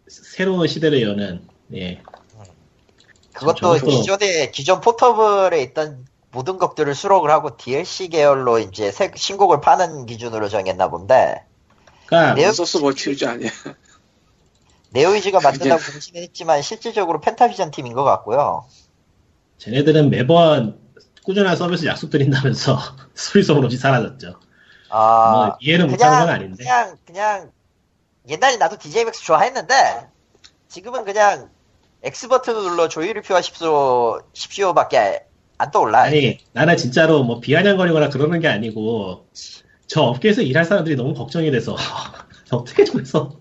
새로운 0.07 0.67
시대를 0.67 1.01
여는 1.03 1.47
예. 1.75 2.01
그것도 3.33 3.77
저것도- 3.77 3.85
기존에 3.89 4.49
기존 4.51 4.81
포터블에 4.81 5.61
있던 5.63 6.05
모든 6.31 6.57
것들을 6.57 6.93
수록을 6.95 7.29
하고 7.29 7.57
DLC 7.57 8.09
계열로 8.09 8.57
이제 8.59 8.91
새- 8.91 9.11
신곡을 9.15 9.61
파는 9.61 10.07
기준으로 10.07 10.49
정했나 10.49 10.89
본데 10.89 11.43
그러니까 12.07 12.35
네오- 12.41 12.53
source 12.53 12.77
multi 12.77 13.11
use 13.11 13.25
아니야. 13.25 13.49
네오위즈가 14.91 15.39
만든다고 15.41 15.81
공식은 15.91 16.21
했지만 16.23 16.61
실질적으로 16.61 17.19
펜타비전 17.21 17.71
팀인 17.71 17.93
것 17.93 18.03
같고요. 18.03 18.65
쟤네들은 19.59 20.09
매번 20.09 20.79
꾸준한 21.23 21.55
서비스 21.55 21.85
약속 21.85 22.09
드린다면서 22.09 22.79
소리소문 23.13 23.65
없이 23.65 23.77
사라졌죠. 23.77 24.39
아, 24.89 25.31
뭐 25.31 25.57
이해는 25.59 25.87
못하는 25.87 26.19
건 26.19 26.29
아닌데. 26.29 26.63
그냥 26.63 26.97
그냥 27.05 27.51
옛날에 28.27 28.57
나도 28.57 28.77
DJ 28.77 29.05
맥스 29.05 29.23
좋아했는데 29.23 30.07
지금은 30.67 31.05
그냥 31.05 31.49
X 32.03 32.27
버튼을 32.27 32.61
눌러 32.61 32.87
조이르표와 32.87 33.41
십시오 33.41 34.21
십시오밖에 34.33 35.25
안 35.57 35.71
떠올라. 35.71 36.01
아니 36.01 36.39
나는 36.53 36.77
진짜로 36.77 37.23
뭐 37.23 37.39
비아냥거리거나 37.39 38.09
그러는 38.09 38.39
게 38.39 38.47
아니고 38.47 39.27
저 39.87 40.01
업계에서 40.01 40.41
일할 40.41 40.65
사람들이 40.65 40.95
너무 40.95 41.13
걱정이 41.13 41.51
돼서 41.51 41.75
어떻게 42.51 42.85
좀 42.85 43.01
해서 43.01 43.33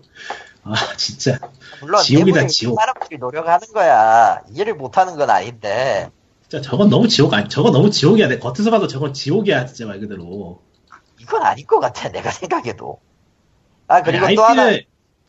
아 0.69 0.95
진짜 0.97 1.39
물론 1.81 2.01
지옥이다, 2.01 2.47
지옥. 2.47 2.79
사람들이 2.79 3.17
노력하는 3.17 3.67
거야. 3.73 4.41
이해를 4.51 4.75
못하는 4.75 5.15
건 5.15 5.29
아닌데. 5.29 6.09
진짜 6.47 6.61
저건 6.61 6.89
너무 6.89 7.07
지옥 7.07 7.33
아니 7.33 7.47
저건 7.49 7.73
너무 7.73 7.91
지옥이야 7.91 8.27
내 8.27 8.39
겉에서 8.39 8.71
봐도 8.71 8.87
저건 8.87 9.13
지옥이야 9.13 9.65
진짜 9.65 9.85
말 9.85 9.99
그대로 9.99 10.61
이건 11.19 11.43
아닐 11.43 11.65
것 11.65 11.79
같아, 11.79 12.09
내가 12.09 12.31
생각해도. 12.31 12.99
아, 13.87 14.01
그리고 14.01 14.25
아니, 14.25 14.35
또 14.35 14.43
하나, 14.43 14.71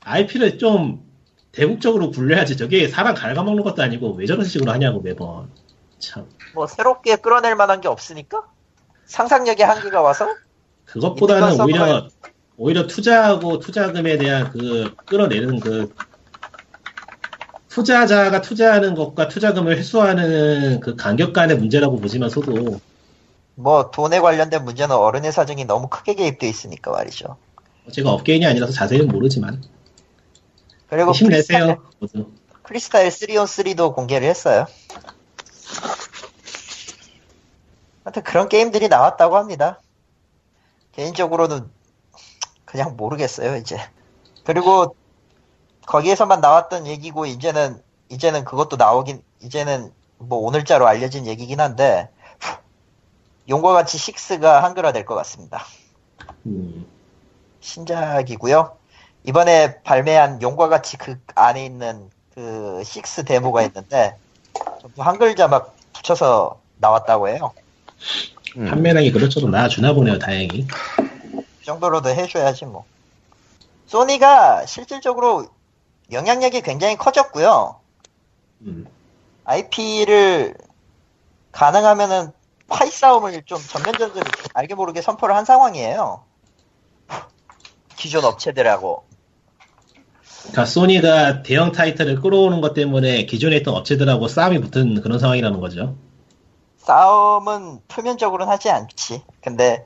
IP를 0.02 0.58
좀 0.58 1.04
대국적으로 1.52 2.10
굴려야지 2.10 2.56
저게 2.56 2.88
사람 2.88 3.14
갉아먹는 3.14 3.64
것도 3.64 3.82
아니고 3.82 4.12
왜 4.14 4.26
저런 4.26 4.44
식으로 4.44 4.70
하냐고 4.70 5.00
매번 5.00 5.50
참 5.98 6.26
뭐, 6.54 6.66
새롭게 6.66 7.16
끌어낼 7.16 7.56
만한 7.56 7.80
게 7.80 7.88
없으니까? 7.88 8.44
상상력의 9.06 9.66
한계가 9.66 10.00
와서? 10.00 10.28
그것보다는 10.84 11.60
오히려 11.60 12.08
오히려 12.62 12.86
투자하고 12.86 13.58
투자금에 13.58 14.18
대한 14.18 14.50
그 14.50 14.94
끌어내는 15.06 15.60
그 15.60 15.94
투자자가 17.68 18.42
투자하는 18.42 18.94
것과 18.94 19.28
투자금을 19.28 19.78
회수하는 19.78 20.80
그 20.80 20.94
간격 20.94 21.32
간의 21.32 21.56
문제라고 21.56 21.96
보지만서도 21.96 22.78
뭐, 23.54 23.90
돈에 23.90 24.20
관련된 24.20 24.62
문제는 24.62 24.94
어른의 24.94 25.32
사정이 25.32 25.64
너무 25.64 25.88
크게 25.88 26.14
개입되어 26.14 26.50
있으니까 26.50 26.90
말이죠. 26.90 27.38
제가 27.92 28.10
업계인이 28.10 28.44
아니라서 28.44 28.72
자세히는 28.74 29.08
모르지만 29.08 29.62
그리고 30.90 31.12
힘내세요 31.12 31.82
크리스탈 32.62 33.08
3on3도 33.08 33.94
공개를 33.94 34.28
했어요. 34.28 34.66
하여튼 38.04 38.22
그런 38.22 38.50
게임들이 38.50 38.88
나왔다고 38.88 39.38
합니다. 39.38 39.80
개인적으로는 40.92 41.79
그냥 42.70 42.96
모르겠어요, 42.96 43.56
이제. 43.56 43.76
그리고 44.44 44.94
거기에서만 45.86 46.40
나왔던 46.40 46.86
얘기고 46.86 47.26
이제는 47.26 47.82
이제는 48.08 48.44
그것도 48.44 48.76
나오긴 48.76 49.22
이제는 49.42 49.92
뭐 50.18 50.38
오늘자로 50.38 50.86
알려진 50.86 51.26
얘기긴 51.26 51.60
한데 51.60 52.08
용과 53.48 53.72
같이 53.72 53.98
6가 53.98 54.60
한글화 54.60 54.92
될 54.92 55.04
것 55.04 55.16
같습니다. 55.16 55.64
음, 56.46 56.86
신작이고요. 57.60 58.76
이번에 59.24 59.82
발매한 59.82 60.40
용과 60.40 60.68
같이 60.68 60.96
그 60.96 61.18
안에 61.34 61.64
있는 61.64 62.08
그 62.34 62.82
6 62.84 63.24
데모가 63.24 63.62
있는데 63.62 64.16
전부 64.80 65.02
한글 65.02 65.34
자막 65.34 65.74
붙여서 65.92 66.60
나왔다고 66.78 67.28
해요. 67.28 67.52
음. 68.56 68.66
판매량이 68.66 69.10
그렇죠도 69.10 69.48
나와주나 69.48 69.92
보네요 69.92 70.18
다행히 70.18 70.66
그 71.60 71.64
정도로도 71.66 72.08
해줘야지 72.08 72.64
뭐. 72.64 72.84
소니가 73.86 74.66
실질적으로 74.66 75.46
영향력이 76.10 76.62
굉장히 76.62 76.96
커졌고요. 76.96 77.80
음, 78.62 78.86
IP를 79.44 80.54
가능하면은 81.52 82.32
파이 82.68 82.90
싸움을 82.90 83.42
좀 83.44 83.58
전면전으로 83.58 84.22
알게 84.54 84.74
모르게 84.74 85.02
선포를 85.02 85.34
한 85.34 85.44
상황이에요. 85.44 86.24
기존 87.96 88.24
업체들하고. 88.24 89.04
그러니까 90.42 90.64
소니가 90.64 91.42
대형 91.42 91.72
타이틀을 91.72 92.20
끌어오는 92.20 92.60
것 92.60 92.72
때문에 92.74 93.26
기존에 93.26 93.56
있던 93.58 93.74
업체들하고 93.74 94.26
싸움이 94.26 94.60
붙은 94.60 95.02
그런 95.02 95.18
상황이라는 95.18 95.60
거죠 95.60 95.96
싸움은 96.78 97.80
표면적으로는 97.88 98.50
하지 98.50 98.70
않지. 98.70 99.22
근데 99.42 99.84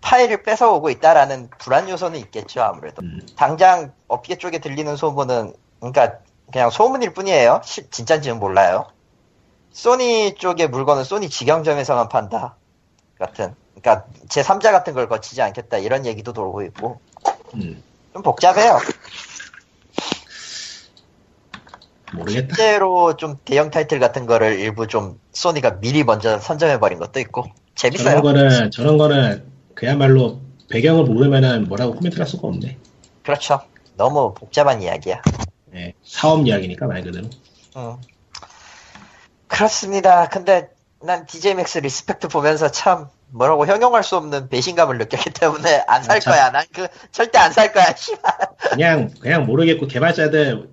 파일을 0.00 0.42
뺏어오고 0.42 0.90
있다라는 0.90 1.50
불안 1.58 1.88
요소는 1.88 2.18
있겠죠, 2.20 2.62
아무래도. 2.62 3.02
음, 3.02 3.20
당장 3.36 3.92
업계 4.08 4.36
쪽에 4.36 4.58
들리는 4.58 4.94
소문은, 4.96 5.52
그러니까 5.80 6.18
그냥 6.52 6.70
소문일 6.70 7.12
뿐이에요. 7.12 7.60
시- 7.64 7.88
진짠지는 7.90 8.38
몰라요. 8.38 8.86
소니 9.72 10.36
쪽의 10.36 10.68
물건은 10.68 11.04
소니 11.04 11.28
직영점에서만 11.28 12.08
판다. 12.08 12.56
같은. 13.18 13.54
그러니까 13.74 14.06
제 14.28 14.42
3자 14.42 14.70
같은 14.72 14.94
걸 14.94 15.08
거치지 15.08 15.42
않겠다. 15.42 15.78
이런 15.78 16.06
얘기도 16.06 16.32
돌고 16.32 16.62
있고. 16.62 17.00
음, 17.54 17.82
좀 18.12 18.22
복잡해요. 18.22 18.78
모르겠다 22.12 22.54
실제로 22.54 23.16
좀 23.16 23.36
대형 23.44 23.70
타이틀 23.70 23.98
같은 23.98 24.26
거를 24.26 24.60
일부 24.60 24.86
좀 24.86 25.18
소니가 25.32 25.80
미리 25.80 26.04
먼저 26.04 26.38
선점해버린 26.38 26.98
것도 26.98 27.20
있고. 27.20 27.44
재밌어요. 27.74 28.20
저런 28.20 28.22
거는 28.22 28.70
저런 28.70 28.96
거는 28.98 29.55
그야말로 29.76 30.40
배경을 30.70 31.04
모르면은 31.04 31.68
뭐라고 31.68 31.94
코멘트를 31.94 32.24
할 32.24 32.28
수가 32.28 32.48
없네 32.48 32.76
그렇죠. 33.22 33.60
너무 33.96 34.34
복잡한 34.34 34.82
이야기야. 34.82 35.22
예, 35.74 35.92
사업 36.04 36.46
이야기니까 36.46 36.86
말 36.86 37.02
그대로 37.02 37.28
음. 37.76 37.96
그렇습니다. 39.48 40.28
근데 40.28 40.68
난 41.02 41.26
DJ 41.26 41.54
맥스 41.54 41.78
리스펙트 41.78 42.28
보면서 42.28 42.70
참 42.70 43.08
뭐라고 43.28 43.66
형용할 43.66 44.02
수 44.02 44.16
없는 44.16 44.48
배신감을 44.48 44.98
느꼈기 44.98 45.30
때문에 45.30 45.84
안살 45.86 46.16
아, 46.16 46.20
참. 46.20 46.32
거야. 46.32 46.50
난 46.50 46.64
그 46.72 46.88
절대 47.12 47.38
안 47.38 47.52
살 47.52 47.72
거야. 47.72 47.94
씨발. 47.94 48.32
그냥 48.70 49.10
그냥 49.20 49.46
모르겠고 49.46 49.86
개발자들 49.86 50.68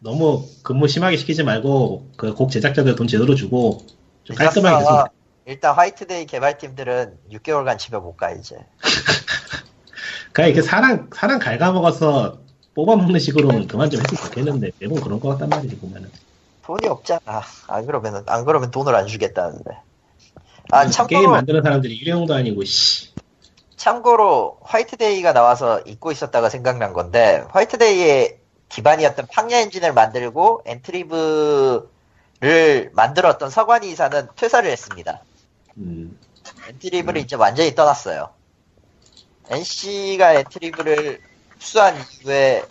너무 0.00 0.46
근무 0.62 0.86
심하게 0.88 1.16
시키지 1.16 1.42
말고 1.42 2.10
그 2.16 2.34
곡 2.34 2.50
제작자들 2.50 2.94
돈 2.94 3.06
제대로 3.08 3.34
주고 3.34 3.78
좀 4.24 4.36
깔끔하게. 4.36 4.84
계속 4.84 5.08
일단 5.46 5.74
화이트데이 5.74 6.26
개발팀들은 6.26 7.18
6개월간 7.32 7.78
집에 7.78 7.98
못 7.98 8.16
가 8.16 8.30
이제. 8.30 8.56
그냥 10.32 10.50
이렇게 10.50 10.62
사람 10.66 11.08
사람 11.14 11.38
갉아먹어서 11.38 12.38
뽑아먹는 12.74 13.20
식으로는 13.20 13.68
그만 13.68 13.88
좀 13.90 14.00
했으면 14.00 14.24
좋겠는데 14.24 14.70
매번 14.80 15.00
그런 15.00 15.20
것 15.20 15.28
같단 15.30 15.48
말이지 15.48 15.78
보면은 15.78 16.10
돈이 16.62 16.88
없잖아. 16.88 17.42
안 17.68 17.86
그러면은 17.86 18.22
안 18.26 18.44
그러면 18.44 18.70
돈을 18.70 18.94
안 18.94 19.06
주겠다는데. 19.06 19.70
아 20.72 20.80
게임 20.80 20.90
참고로 20.92 21.30
만드는 21.30 21.62
사람들이 21.62 21.94
일회용도 21.96 22.34
아니고 22.34 22.64
씨 22.64 23.12
참고로 23.76 24.58
화이트데이가 24.62 25.32
나와서 25.34 25.80
잊고 25.86 26.10
있었다가 26.10 26.48
생각난 26.48 26.92
건데 26.94 27.44
화이트데이의 27.50 28.38
기반이었던 28.70 29.26
팡야 29.30 29.58
엔진을 29.58 29.92
만들고 29.92 30.62
엔트리브를 30.64 31.82
만들었던 32.92 33.50
서관희 33.50 33.90
이사는 33.90 34.28
퇴사를 34.36 34.68
했습니다. 34.68 35.20
음, 35.78 36.18
엔트리브를 36.68 37.20
이제 37.22 37.36
완전히 37.36 37.74
떠났어요. 37.74 38.34
NC가 39.50 40.34
엔트리브를 40.34 41.20
흡수한 41.50 41.96
이후에 42.00 42.64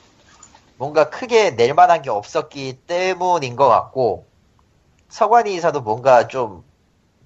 뭔가 0.77 1.09
크게 1.09 1.51
낼 1.51 1.73
만한 1.75 2.01
게 2.03 2.09
없었기 2.09 2.81
때문인 2.87 3.55
것 3.55 3.69
같고 3.69 4.27
서관희 5.09 5.55
이사도 5.55 5.81
뭔가 5.81 6.27
좀 6.27 6.65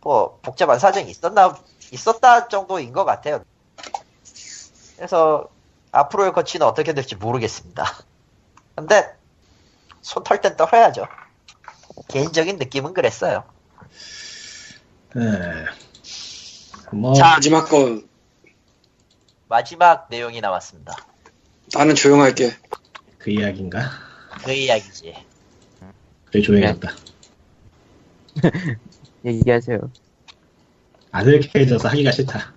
뭐 0.01 0.39
복잡한 0.43 0.79
사정이 0.79 1.09
있었나 1.11 1.55
있었다 1.91 2.47
정도인 2.47 2.93
것 2.93 3.05
같아요. 3.05 3.43
그래서 4.95 5.49
앞으로의 5.91 6.33
거취는 6.33 6.65
어떻게 6.65 6.93
될지 6.93 7.15
모르겠습니다. 7.15 7.83
근데 8.75 9.15
손 10.01 10.23
털 10.23 10.41
땐 10.41 10.57
털어야죠. 10.57 11.07
개인적인 12.09 12.57
느낌은 12.57 12.93
그랬어요. 12.93 13.43
에, 15.17 15.65
뭐 16.91 17.13
자. 17.13 17.33
마지막 17.33 17.65
거 17.67 18.01
마지막 19.49 20.07
내용이 20.09 20.41
나왔습니다. 20.41 20.95
나는 21.73 21.95
조용할게. 21.95 22.55
그 23.17 23.31
이야기인가? 23.31 23.89
그 24.43 24.51
이야기지. 24.51 25.15
그래 26.25 26.41
조용했다. 26.41 26.91
얘기하세요. 29.25 29.79
아들캐져서 31.11 31.89
하기가 31.89 32.11
싫다. 32.11 32.53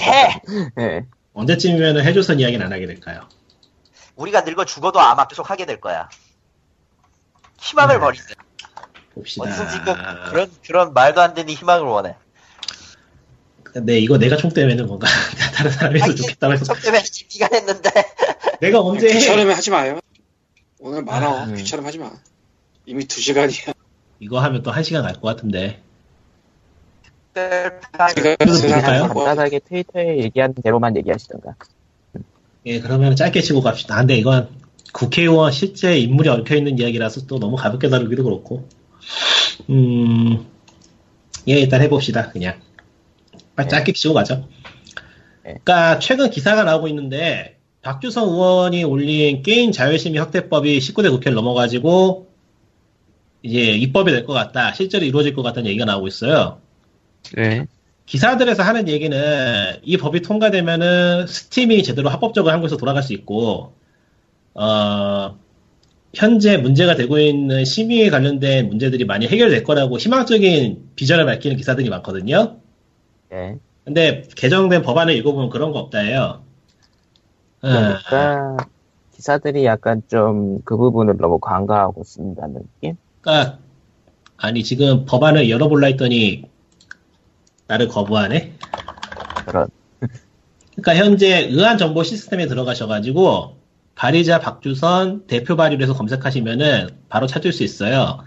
해! 0.00 0.40
예. 0.80 1.06
언제쯤이면 1.34 2.00
해조선 2.04 2.40
이야기는 2.40 2.64
안 2.64 2.72
하게 2.72 2.86
될까요? 2.86 3.28
우리가 4.16 4.42
늙어 4.42 4.64
죽어도 4.64 5.00
아마 5.00 5.26
계속 5.26 5.50
하게 5.50 5.66
될 5.66 5.80
거야. 5.80 6.08
희망을 7.58 7.96
네. 7.96 8.00
버리세. 8.00 8.34
봅시다. 9.14 9.44
어디서 9.44 9.68
지금 9.68 9.94
그런, 10.30 10.50
그런 10.66 10.92
말도 10.92 11.20
안 11.20 11.34
되는 11.34 11.52
희망을 11.52 11.86
원해. 11.86 12.14
근데 13.62 13.98
이거 13.98 14.18
내가 14.18 14.36
총 14.36 14.50
때문에는 14.52 14.86
뭔가 14.86 15.08
다른 15.54 15.70
사람이 15.70 16.00
해서 16.00 16.14
좋겠다고 16.14 16.52
해서 16.52 16.64
첫 16.64 16.80
때문에 16.80 17.02
네가 17.40 17.48
했는데. 17.52 17.90
내가 18.60 18.80
언제 18.80 19.08
해? 19.08 19.14
귀찮으면 19.14 19.54
하지 19.56 19.70
마요. 19.70 19.98
오늘 20.80 21.02
많아. 21.02 21.44
음. 21.44 21.56
귀찮으면 21.56 21.88
하지 21.88 21.98
마. 21.98 22.12
이미 22.86 23.04
두 23.06 23.20
시간이야. 23.20 23.72
이거 24.20 24.38
하면 24.40 24.62
또 24.62 24.70
한 24.70 24.84
시간 24.84 25.02
갈 25.02 25.14
것 25.14 25.22
같은데? 25.22 25.80
할 27.34 28.14
거야. 28.14 28.36
간단하게 29.08 29.58
트위터에 29.60 30.18
얘기한 30.18 30.54
대로만 30.54 30.96
얘기하시던가. 30.96 31.54
예 32.66 32.80
그러면 32.80 33.16
짧게 33.16 33.40
치고 33.42 33.60
갑시다. 33.60 33.96
아, 33.96 33.98
근데 33.98 34.14
이건 34.16 34.48
국회의원 34.92 35.50
실제 35.50 35.98
인물이 35.98 36.28
얽혀 36.28 36.54
있는 36.54 36.78
이야기라서 36.78 37.26
또 37.26 37.38
너무 37.40 37.56
가볍게 37.56 37.88
다루기도 37.88 38.22
그렇고 38.24 38.68
음, 39.70 40.46
예 41.48 41.54
일단 41.58 41.80
해봅시다 41.82 42.30
그냥 42.30 42.60
빨리 43.56 43.68
네. 43.68 43.76
짧게 43.76 43.92
치고 43.92 44.14
가죠. 44.14 44.48
네. 45.44 45.58
그러니까 45.64 45.98
최근 45.98 46.30
기사가 46.30 46.64
나오고 46.64 46.88
있는데 46.88 47.58
박주성 47.82 48.28
의원이 48.30 48.84
올린 48.84 49.42
게임 49.42 49.70
자율심의 49.72 50.18
확대법이 50.18 50.78
19대 50.78 51.10
국회를 51.10 51.34
넘어가지고 51.34 52.28
이제 53.42 53.60
입법이 53.72 54.10
될 54.10 54.24
것 54.24 54.32
같다. 54.32 54.72
실제로 54.72 55.04
이루어질 55.04 55.34
것 55.34 55.42
같다는 55.42 55.68
얘기가 55.68 55.84
나오고 55.84 56.06
있어요. 56.08 56.60
네. 57.34 57.66
기사들에서 58.06 58.62
하는 58.62 58.88
얘기는 58.88 59.76
이 59.82 59.96
법이 59.96 60.22
통과되면은 60.22 61.26
스팀이 61.26 61.82
제대로 61.82 62.08
합법적으로 62.08 62.52
한국에서 62.52 62.76
돌아갈 62.76 63.02
수 63.02 63.12
있고, 63.12 63.74
어, 64.54 65.38
현재 66.14 66.56
문제가 66.56 66.94
되고 66.94 67.18
있는 67.18 67.64
심의에 67.64 68.10
관련된 68.10 68.68
문제들이 68.68 69.04
많이 69.04 69.26
해결될 69.26 69.64
거라고 69.64 69.98
희망적인 69.98 70.90
비전을 70.96 71.26
밝히는 71.26 71.56
기사들이 71.56 71.88
많거든요. 71.90 72.56
예. 73.32 73.58
근데 73.84 74.22
개정된 74.36 74.82
법안을 74.82 75.14
읽어보면 75.16 75.50
그런 75.50 75.72
거 75.72 75.78
없다예요. 75.80 76.42
어, 77.62 77.68
그러니까 77.68 78.56
기사들이 79.12 79.64
약간 79.64 80.02
좀 80.08 80.44
그 80.64 80.76
부분을 80.76 81.16
너무 81.18 81.38
간과하고 81.38 82.04
쓴다는 82.04 82.62
느낌? 82.62 82.96
그러니까 83.20 83.58
아니 84.36 84.64
지금 84.64 85.04
법안을 85.04 85.48
열어볼라 85.50 85.88
했더니 85.88 86.44
나를 87.66 87.88
거부하네. 87.88 88.52
그런. 89.46 89.68
그러니까 90.76 91.04
현재 91.04 91.46
의안 91.46 91.78
정보 91.78 92.02
시스템에 92.02 92.46
들어가셔가지고 92.46 93.56
발의자 93.94 94.40
박주선 94.40 95.26
대표 95.26 95.56
발의를 95.56 95.82
해서 95.82 95.94
검색하시면은 95.94 96.88
바로 97.08 97.26
찾을 97.26 97.52
수 97.52 97.62
있어요. 97.62 98.18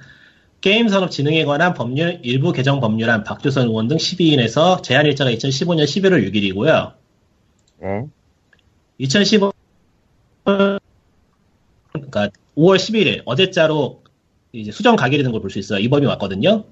게임 0.61 0.87
산업 0.87 1.11
진흥에 1.11 1.45
관한 1.45 1.73
법률 1.73 2.19
일부 2.23 2.51
개정 2.51 2.79
법률안 2.79 3.23
박주선 3.23 3.67
의원 3.67 3.87
등 3.87 3.97
12인에서 3.97 4.81
제한 4.81 5.05
일자가 5.05 5.31
2015년 5.31 5.83
11월 5.83 6.31
6일이고요. 6.31 6.93
예. 7.83 8.05
2015 8.97 9.53
그러니까 11.91 12.29
5월 12.57 12.77
11일 12.77 13.21
어제자로 13.25 14.01
이제 14.53 14.71
수정 14.71 14.95
가결이 14.95 15.23
된 15.23 15.31
걸 15.31 15.41
볼 15.41 15.51
수 15.51 15.59
있어요. 15.59 15.79
이 15.79 15.89
법이 15.89 16.05
왔거든요. 16.07 16.63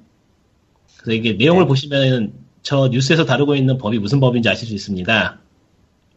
그래서 0.97 1.11
이게 1.11 1.33
내용을 1.33 1.63
네. 1.63 1.67
보시면 1.67 2.33
저 2.63 2.87
뉴스에서 2.87 3.25
다루고 3.25 3.55
있는 3.55 3.77
법이 3.77 3.99
무슨 3.99 4.19
법인지 4.19 4.49
아실 4.49 4.67
수 4.67 4.73
있습니다. 4.73 5.39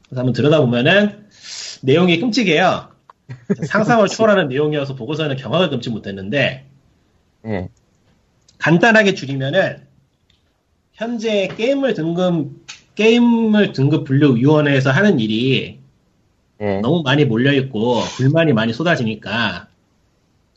그래서 0.09 0.21
한번 0.21 0.33
들여다보면은 0.33 1.28
내용이 1.83 2.19
끔찍해요. 2.21 2.89
상상을 3.67 4.07
초월하는 4.09 4.49
내용이어서 4.49 4.95
보고서는 4.95 5.37
경악을 5.37 5.71
금치 5.71 5.91
못했는데 5.91 6.67
예. 7.47 7.69
간단하게 8.59 9.15
줄이면은 9.15 9.87
현재 10.95 11.49
게임을 11.57 11.95
등급 11.95 12.67
게임을 12.95 13.73
등급 13.73 14.05
분류 14.05 14.35
위원회에서 14.37 14.91
하는 14.91 15.21
일이 15.21 15.79
예. 16.61 16.81
너무 16.81 17.03
많이 17.03 17.25
몰려 17.25 17.53
있고 17.53 18.01
불만이 18.17 18.53
많이 18.53 18.73
쏟아지니까 18.73 19.69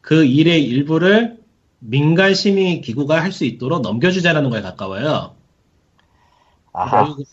그 0.02 0.26
일의 0.26 0.64
일부를 0.66 1.38
민간 1.80 2.34
시민 2.34 2.82
기구가 2.82 3.22
할 3.22 3.32
수 3.32 3.46
있도록 3.46 3.82
넘겨주자라는 3.82 4.50
거에 4.50 4.62
가까워요. 4.62 5.36
아하. 6.74 7.16
그리고, 7.16 7.24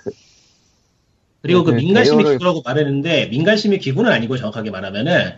그리고 1.43 1.65
그 1.65 1.71
네, 1.71 1.77
민간 1.79 2.05
시민 2.05 2.27
대여를- 2.27 2.33
기구라고 2.33 2.63
말했는데 2.65 3.27
민간 3.29 3.57
시민 3.57 3.79
기구는 3.81 4.11
아니고 4.11 4.37
정확하게 4.37 4.71
말하면은 4.71 5.37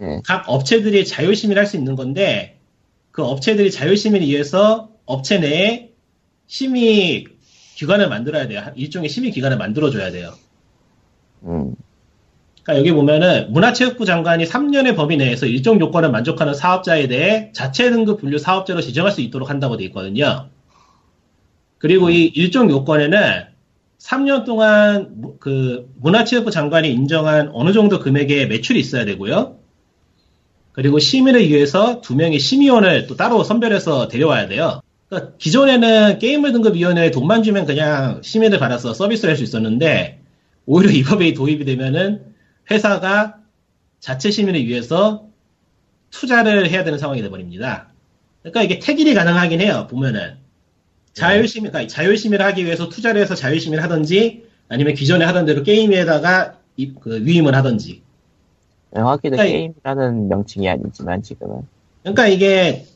예. 0.00 0.20
각 0.24 0.44
업체들이 0.48 1.04
자율 1.06 1.34
시민을 1.34 1.60
할수 1.60 1.76
있는 1.76 1.96
건데 1.96 2.58
그 3.10 3.22
업체들이 3.24 3.70
자율 3.70 3.96
시민을 3.96 4.26
위해서 4.26 4.90
업체 5.06 5.38
내에 5.38 5.90
심의 6.46 7.26
기관을 7.76 8.08
만들어야 8.08 8.46
돼요. 8.48 8.62
일종의 8.76 9.08
심의 9.08 9.30
기관을 9.32 9.56
만들어줘야 9.56 10.10
돼요. 10.12 10.34
음. 11.42 11.74
그러니까 12.62 12.78
여기 12.80 12.92
보면은 12.92 13.52
문화체육부 13.52 14.04
장관이 14.06 14.44
3년의 14.46 14.96
범위 14.96 15.16
내에서 15.16 15.46
일정 15.46 15.78
요건을 15.80 16.10
만족하는 16.10 16.54
사업자에 16.54 17.08
대해 17.08 17.50
자체 17.52 17.90
등급 17.90 18.20
분류 18.20 18.38
사업자로 18.38 18.80
지정할 18.80 19.12
수 19.12 19.20
있도록 19.20 19.50
한다고 19.50 19.76
돼 19.76 19.84
있거든요. 19.84 20.48
그리고 21.78 22.08
이 22.08 22.24
일정 22.24 22.70
요건에는 22.70 23.53
3년 24.08 24.44
동안 24.44 25.08
무- 25.16 25.38
그 25.38 25.90
문화체육부 26.00 26.50
장관이 26.50 26.92
인정한 26.92 27.50
어느 27.54 27.72
정도 27.72 28.00
금액의 28.00 28.48
매출이 28.48 28.78
있어야 28.78 29.04
되고요. 29.06 29.58
그리고 30.72 30.98
심의를 30.98 31.48
위해서 31.48 32.00
두 32.02 32.14
명의 32.14 32.38
심의원을 32.38 33.06
또 33.06 33.16
따로 33.16 33.42
선별해서 33.44 34.08
데려와야 34.08 34.46
돼요. 34.48 34.80
그러니까 35.08 35.32
기존에는 35.38 36.18
게임을 36.18 36.52
등급위원회에 36.52 37.10
돈만 37.12 37.42
주면 37.42 37.64
그냥 37.64 38.20
심의를 38.22 38.58
받아서 38.58 38.92
서비스를 38.92 39.30
할 39.30 39.36
수 39.38 39.44
있었는데 39.44 40.20
오히려 40.66 40.90
이 40.90 41.02
법이 41.02 41.32
도입이 41.34 41.64
되면은 41.64 42.22
회사가 42.70 43.36
자체 44.00 44.30
시민을 44.30 44.66
위해서 44.66 45.28
투자를 46.10 46.68
해야 46.70 46.84
되는 46.84 46.98
상황이 46.98 47.22
돼버립니다. 47.22 47.88
그러니까 48.42 48.62
이게 48.62 48.78
택일이 48.80 49.14
가능하긴 49.14 49.60
해요. 49.60 49.86
보면은 49.90 50.36
자율시민, 51.14 51.70
그러니까 51.70 51.92
자율시민을 51.92 52.44
하기 52.46 52.64
위해서 52.64 52.88
투자를 52.88 53.20
해서 53.22 53.34
자율시민을 53.34 53.82
하든지 53.84 54.44
아니면 54.68 54.94
기존에 54.94 55.24
하던 55.24 55.46
대로 55.46 55.62
게임에다가 55.62 56.58
이- 56.76 56.92
그 56.94 57.24
위임을 57.24 57.54
하든지. 57.54 58.02
정확히는 58.94 59.36
그러니까 59.38 59.44
이- 59.44 59.60
게임이라는 59.84 60.28
명칭이 60.28 60.68
아니지만 60.68 61.22
지금은. 61.22 61.62
그러니까 62.02 62.26
이게 62.28 62.86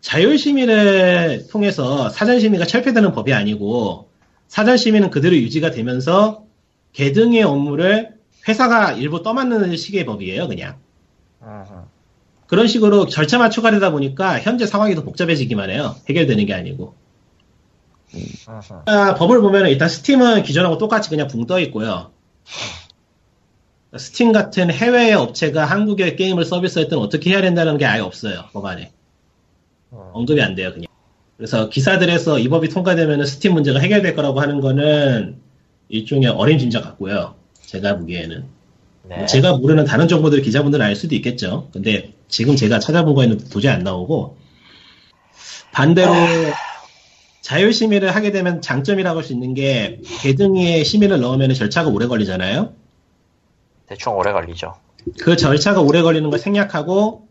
자율시민을 0.00 1.46
통해서 1.48 2.08
사전시민가 2.10 2.66
철폐되는 2.66 3.12
법이 3.12 3.32
아니고 3.32 4.08
사전시민은 4.48 5.10
그대로 5.10 5.34
유지가 5.36 5.70
되면서 5.70 6.44
개등의 6.92 7.42
업무를 7.42 8.14
회사가 8.48 8.92
일부 8.92 9.22
떠맡는 9.22 9.76
식의 9.76 10.04
법이에요, 10.04 10.46
그냥. 10.48 10.76
그런 12.46 12.68
식으로 12.68 13.06
절차만 13.06 13.50
추가되다 13.50 13.90
보니까 13.90 14.40
현재 14.40 14.66
상황이 14.66 14.94
더 14.94 15.02
복잡해지기만 15.02 15.70
해요. 15.70 15.96
해결되는 16.08 16.46
게 16.46 16.54
아니고. 16.54 16.94
음흠. 18.14 18.82
아, 18.86 19.14
법을 19.14 19.40
보면 19.40 19.68
일단 19.68 19.88
스팀은 19.88 20.42
기존하고 20.42 20.78
똑같이 20.78 21.10
그냥 21.10 21.28
붕 21.28 21.46
떠 21.46 21.60
있고요. 21.60 22.10
스팀 23.96 24.32
같은 24.32 24.70
해외의 24.70 25.14
업체가 25.14 25.64
한국에 25.64 26.16
게임을 26.16 26.44
서비스할 26.44 26.88
때는 26.88 27.02
어떻게 27.02 27.30
해야 27.30 27.40
된다는 27.40 27.78
게 27.78 27.86
아예 27.86 28.00
없어요, 28.00 28.44
법안에. 28.52 28.92
음. 29.92 29.98
언급이 30.12 30.42
안 30.42 30.54
돼요, 30.54 30.72
그냥. 30.72 30.86
그래서 31.36 31.68
기사들에서 31.68 32.38
이 32.38 32.48
법이 32.48 32.68
통과되면 32.68 33.26
스팀 33.26 33.54
문제가 33.54 33.78
해결될 33.78 34.14
거라고 34.14 34.40
하는 34.40 34.60
거는 34.60 35.36
일종의 35.88 36.30
어림짐작 36.30 36.82
같고요. 36.82 37.34
제가 37.60 37.98
보기에는. 37.98 38.44
네. 39.08 39.26
제가 39.26 39.56
모르는 39.58 39.84
다른 39.84 40.08
정보들 40.08 40.42
기자분들은 40.42 40.84
알 40.84 40.96
수도 40.96 41.14
있겠죠. 41.14 41.68
근데 41.72 42.12
지금 42.28 42.56
제가 42.56 42.78
찾아본 42.80 43.14
거에는 43.14 43.38
도저히 43.50 43.72
안 43.72 43.84
나오고 43.84 44.36
반대로 45.72 46.10
자율 47.46 47.72
심의를 47.72 48.12
하게 48.12 48.32
되면 48.32 48.60
장점이라고 48.60 49.18
할 49.18 49.24
수 49.24 49.32
있는 49.32 49.54
게 49.54 50.00
게등위에 50.20 50.82
심의를 50.82 51.20
넣으면 51.20 51.54
절차가 51.54 51.88
오래 51.90 52.08
걸리잖아요. 52.08 52.74
대충 53.86 54.16
오래 54.16 54.32
걸리죠. 54.32 54.74
그 55.20 55.36
절차가 55.36 55.80
오래 55.80 56.02
걸리는 56.02 56.28
걸 56.28 56.40
생략하고 56.40 57.28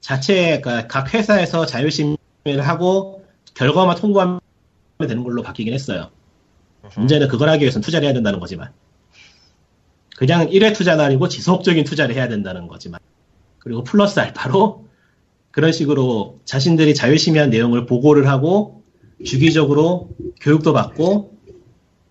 자체 0.00 0.62
그러니까 0.62 0.86
각 0.86 1.12
회사에서 1.12 1.66
자율심의를 1.66 2.62
하고 2.62 3.22
결과만 3.52 3.96
통보하면 3.96 4.40
되는 5.00 5.22
걸로 5.22 5.42
바뀌긴 5.42 5.74
했어요. 5.74 6.08
문제는 6.96 7.28
그걸 7.28 7.50
하기 7.50 7.64
위해서는 7.64 7.84
투자를 7.84 8.06
해야 8.06 8.14
된다는 8.14 8.40
거지만 8.40 8.72
그냥 10.16 10.48
1회 10.48 10.74
투자는 10.74 11.04
아니고 11.04 11.28
지속적인 11.28 11.84
투자를 11.84 12.14
해야 12.14 12.28
된다는 12.28 12.66
거지만 12.66 12.98
그리고 13.58 13.84
플러스 13.84 14.20
알파로 14.20 14.86
그런 15.50 15.70
식으로 15.70 16.38
자신들이 16.46 16.94
자율심의한 16.94 17.50
내용을 17.50 17.84
보고를 17.84 18.26
하고 18.26 18.77
주기적으로 19.24 20.10
교육도 20.40 20.72
받고 20.72 21.36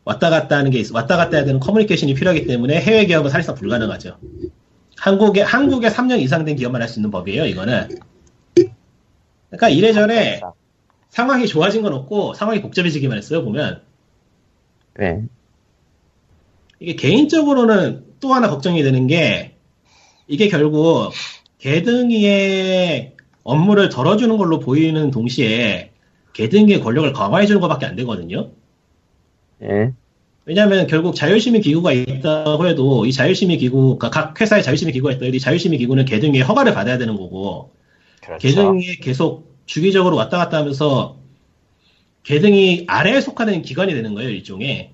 왔다 0.03 0.29
갔다 0.29 0.57
하는 0.57 0.71
게 0.71 0.79
있어 0.79 0.93
왔다 0.95 1.17
갔다 1.17 1.37
해야 1.37 1.45
되는 1.45 1.59
커뮤니케이션이 1.59 2.13
필요하기 2.13 2.45
때문에 2.47 2.79
해외 2.79 3.05
기업은 3.05 3.29
사실상 3.29 3.55
불가능하죠. 3.55 4.17
한국에 4.97 5.41
한국에 5.41 5.89
3년 5.89 6.19
이상 6.21 6.45
된 6.45 6.55
기업만 6.55 6.81
할 6.81 6.87
수 6.87 6.99
있는 6.99 7.11
법이에요. 7.11 7.45
이거는 7.45 7.99
그러니까 9.49 9.69
이래저래 9.69 10.41
상황이 11.09 11.47
좋아진 11.47 11.81
건 11.81 11.93
없고 11.93 12.33
상황이 12.33 12.61
복잡해지기만 12.61 13.17
했어요. 13.17 13.43
보면 13.43 13.81
네. 14.97 15.23
이게 16.79 16.95
개인적으로는 16.95 18.05
또 18.19 18.33
하나 18.33 18.49
걱정이 18.49 18.83
되는 18.83 19.07
게 19.07 19.55
이게 20.27 20.47
결국 20.49 21.11
개등이의 21.59 23.13
업무를 23.43 23.89
덜어주는 23.89 24.35
걸로 24.37 24.59
보이는 24.59 25.09
동시에 25.11 25.91
개등이의 26.37 26.81
권력을 26.81 27.11
강화해주는 27.13 27.59
것밖에 27.59 27.87
안 27.87 27.95
되거든요. 27.95 28.51
네. 29.57 29.91
왜냐하면 30.45 30.85
결국 30.85 31.15
자율심의 31.15 31.61
기구가 31.61 31.91
있다고 31.93 32.67
해도 32.67 33.05
이 33.07 33.11
자율심의 33.11 33.57
기구, 33.57 33.97
그러니까 33.97 34.11
각 34.11 34.39
회사의 34.39 34.61
자율심의 34.61 34.93
기구가 34.93 35.13
있다. 35.13 35.25
이 35.25 35.39
자율심의 35.39 35.79
기구는 35.79 36.05
개등의 36.05 36.41
허가를 36.41 36.75
받아야 36.75 36.99
되는 36.99 37.17
거고 37.17 37.73
그렇죠. 38.21 38.47
개등이 38.47 38.97
계속 38.97 39.57
주기적으로 39.65 40.15
왔다 40.15 40.37
갔다 40.37 40.59
하면서 40.59 41.17
개등이 42.21 42.85
아래에 42.87 43.19
속하는 43.19 43.63
기관이 43.63 43.93
되는 43.93 44.13
거예요, 44.13 44.29
일종의. 44.29 44.91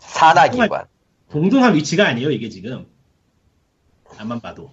산하기관. 0.00 0.84
동등한 1.30 1.74
위치가 1.76 2.06
아니에요, 2.06 2.30
이게 2.30 2.50
지금. 2.50 2.84
안만 4.18 4.40
봐도. 4.40 4.70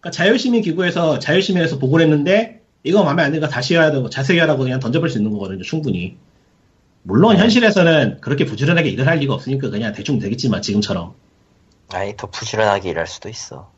그러니까 0.00 0.10
자율심의 0.10 0.62
기구에서 0.62 1.20
자율심의에서 1.20 1.78
보고를 1.78 2.06
했는데 2.06 2.61
이거 2.84 3.04
마음에 3.04 3.22
안 3.22 3.30
드니까 3.30 3.48
다시 3.48 3.74
해야 3.74 3.90
되고 3.92 4.10
자세히 4.10 4.38
하라고 4.40 4.62
그냥 4.64 4.80
던져볼 4.80 5.08
수 5.08 5.18
있는 5.18 5.32
거거든요, 5.32 5.62
충분히. 5.62 6.16
물론 7.04 7.36
현실에서는 7.36 8.20
그렇게 8.20 8.44
부지런하게 8.44 8.90
일을 8.90 9.06
할 9.06 9.18
리가 9.18 9.34
없으니까 9.34 9.70
그냥 9.70 9.92
대충 9.92 10.18
되겠지만 10.18 10.62
지금처럼. 10.62 11.14
아니 11.92 12.16
더 12.16 12.28
부지런하게 12.28 12.90
일할 12.90 13.06
수도 13.06 13.28
있어. 13.28 13.70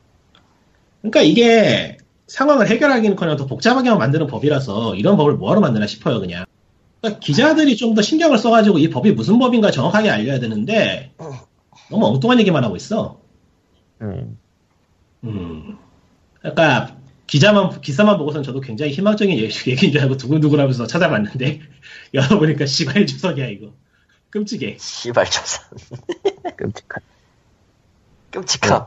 그러니까 1.00 1.20
이게 1.22 1.98
상황을 2.26 2.68
해결하기는커녕 2.68 3.36
더 3.36 3.46
복잡하게만 3.46 3.98
만드는 3.98 4.26
법이라서 4.26 4.94
이런 4.94 5.16
법을 5.16 5.34
뭐하러 5.34 5.60
만드나 5.60 5.86
싶어요, 5.86 6.20
그냥. 6.20 6.44
그러니까 7.00 7.20
기자들이 7.20 7.76
좀 7.76 7.94
더 7.94 8.00
신경을 8.02 8.38
써가지고 8.38 8.78
이 8.78 8.88
법이 8.90 9.12
무슨 9.12 9.38
법인가 9.38 9.70
정확하게 9.70 10.10
알려야 10.10 10.38
되는데 10.40 11.12
너무 11.90 12.06
엉뚱한 12.06 12.40
얘기만 12.40 12.64
하고 12.64 12.76
있어. 12.76 13.20
음. 14.00 14.38
음. 15.24 15.76
그러니까 16.40 16.96
기자만 17.26 17.80
기사만 17.80 18.18
보고선 18.18 18.42
저도 18.42 18.60
굉장히 18.60 18.92
희망적인 18.92 19.38
얘기- 19.38 19.48
얘기인 19.70 19.92
줄 19.92 20.00
알고 20.02 20.16
두근두근하면서 20.16 20.86
찾아봤는데 20.86 21.60
열어보니까 22.14 22.66
시발 22.66 23.06
주석이야 23.06 23.46
이거. 23.48 23.72
끔찍해. 24.30 24.76
시발 24.78 25.26
조선. 25.26 25.64
끔찍한. 26.56 27.02
끔찍함. 28.30 28.86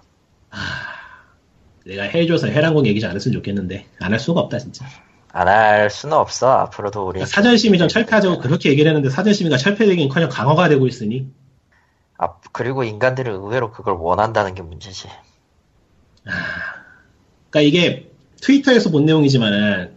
내가 1.86 2.04
해줘서 2.04 2.48
해랑공 2.48 2.86
얘기 2.86 3.00
좀 3.00 3.10
안 3.10 3.16
했으면 3.16 3.34
좋겠는데 3.34 3.86
안 4.02 4.12
할 4.12 4.20
수가 4.20 4.42
없다 4.42 4.60
진짜. 4.60 4.86
안 5.32 5.48
할 5.48 5.90
수는 5.90 6.18
없어. 6.18 6.52
앞으로도 6.52 7.08
우리 7.08 7.20
그러니까 7.20 7.28
사전심의 7.34 7.80
좀 7.80 7.88
철폐하자고 7.88 8.40
그렇게 8.40 8.70
얘기를 8.70 8.90
했는데 8.90 9.10
사전심의가 9.10 9.58
철폐되긴커녕 9.58 10.30
강화가 10.30 10.68
되고 10.68 10.86
있으니 10.88 11.32
아, 12.18 12.36
그리고 12.52 12.84
인간들은 12.84 13.32
의외로 13.34 13.72
그걸 13.72 13.94
원한다는 13.96 14.54
게 14.56 14.62
문제지. 14.64 15.08
그러니까 17.50 17.62
이게 17.62 18.12
트위터에서 18.42 18.90
본 18.92 19.06
내용이지만은 19.06 19.92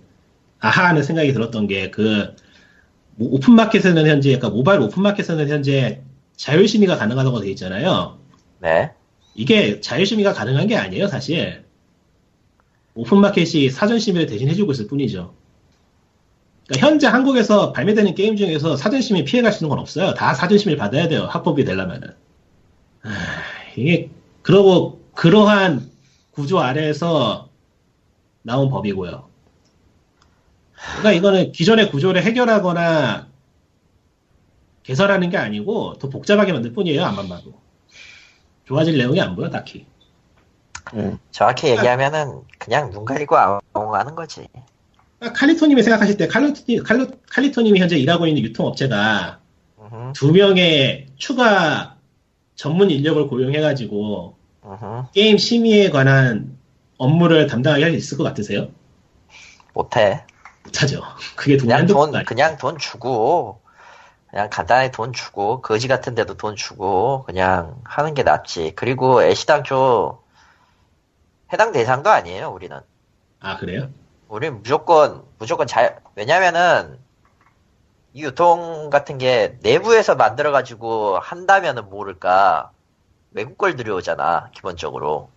아하 0.61 0.89
하는 0.89 1.03
생각이 1.03 1.33
들었던 1.33 1.67
게 1.67 1.91
그 1.91 2.35
오픈마켓에는 3.21 4.07
현재 4.07 4.31
그러니까 4.31 4.49
모바일 4.49 4.81
오픈마켓에는 4.81 5.49
현재 5.49 6.01
자율심의가 6.37 6.97
가능하다고 6.97 7.41
돼 7.41 7.51
있잖아요. 7.51 8.19
네. 8.61 8.93
이게 9.35 9.81
자율심의가 9.81 10.33
가능한 10.33 10.67
게 10.67 10.77
아니에요, 10.77 11.07
사실. 11.07 11.65
오픈마켓이 12.95 13.69
사전심의를 13.69 14.27
대신 14.27 14.49
해주고 14.49 14.73
있을 14.73 14.87
뿐이죠. 14.87 15.35
그러니까 16.67 16.87
현재 16.87 17.07
한국에서 17.07 17.73
발매되는 17.73 18.15
게임 18.15 18.37
중에서 18.37 18.77
사전심의 18.77 19.25
피해갈 19.25 19.53
수 19.53 19.65
있는 19.65 19.69
건 19.69 19.79
없어요. 19.79 20.15
다 20.15 20.33
사전심의를 20.33 20.79
받아야 20.79 21.09
돼요, 21.09 21.27
합법이 21.27 21.65
되려면은. 21.65 22.09
아, 23.03 23.11
이게, 23.77 24.09
그러고, 24.43 25.01
그러한 25.15 25.91
구조 26.31 26.59
아래에서 26.59 27.50
나온 28.43 28.69
법이고요. 28.71 29.29
그러니까 30.99 31.13
이거는 31.13 31.53
기존의 31.53 31.91
구조를 31.91 32.23
해결하거나 32.23 33.29
개설하는 34.83 35.31
게 35.31 35.37
아니고 35.37 35.95
더 35.99 36.09
복잡하게 36.09 36.53
만들 36.53 36.73
뿐이에요, 36.73 37.05
안만 37.05 37.29
봐도. 37.29 37.55
좋아질 38.67 38.97
내용이 38.97 39.21
안 39.21 39.37
보여, 39.37 39.51
딱히. 39.51 39.87
음. 40.95 41.19
정확히 41.31 41.69
얘기하면은 41.69 42.41
그냥 42.59 42.91
눈 42.91 43.05
가리고 43.05 43.37
아웅하는 43.37 44.15
거지. 44.15 44.47
그러니까 45.19 45.39
칼리토님이 45.39 45.83
생각하실 45.83 46.17
때 46.17 46.27
칼리토, 46.27 46.83
칼리, 46.83 47.07
칼리토님이 47.29 47.79
현재 47.79 47.97
일하고 47.97 48.27
있는 48.27 48.43
유통업체가 48.43 49.41
음흠, 49.79 50.13
두 50.15 50.33
명의 50.33 51.07
추가 51.17 51.97
전문 52.55 52.91
인력을 52.91 53.29
고용해가지고 53.29 54.37
음흠. 54.65 55.05
게임 55.13 55.37
심의에 55.37 55.91
관한 55.91 56.59
업무를 57.01 57.47
담당하게 57.47 57.85
할 57.85 57.93
수 57.93 57.97
있을 57.97 58.19
것 58.19 58.25
같으세요? 58.25 58.69
못해. 59.73 60.25
못하죠. 60.65 61.03
그게 61.35 61.57
돈 61.57 61.67
그냥 61.67 61.87
돈, 61.87 61.97
푼도 61.97 62.19
아니에요. 62.19 62.25
그냥 62.27 62.57
돈 62.59 62.77
주고, 62.77 63.63
그냥 64.31 64.51
간단하게 64.51 64.91
돈 64.91 65.15
주고, 65.15 65.63
거지 65.63 65.89
같은 65.89 66.15
데도 66.15 66.35
돈 66.37 66.57
주고, 66.57 67.25
그냥 67.25 67.81
하는 67.85 68.13
게 68.13 68.23
낫지. 68.23 68.75
그리고 68.77 69.23
애시당초 69.23 70.23
해당 71.53 71.73
대상도 71.73 72.11
아니에요, 72.11 72.51
우리는. 72.51 72.79
아, 73.41 73.57
그래요? 73.57 73.89
우리는 74.29 74.59
무조건, 74.59 75.25
무조건 75.39 75.67
잘, 75.67 76.01
왜냐면은, 76.17 76.99
이 78.13 78.23
유통 78.25 78.91
같은 78.91 79.17
게 79.17 79.57
내부에서 79.63 80.17
만들어 80.17 80.53
가지고 80.53 81.19
한다면은 81.19 81.89
모를까, 81.89 82.73
외국 83.33 83.57
걸 83.57 83.75
들여오잖아, 83.75 84.51
기본적으로. 84.55 85.31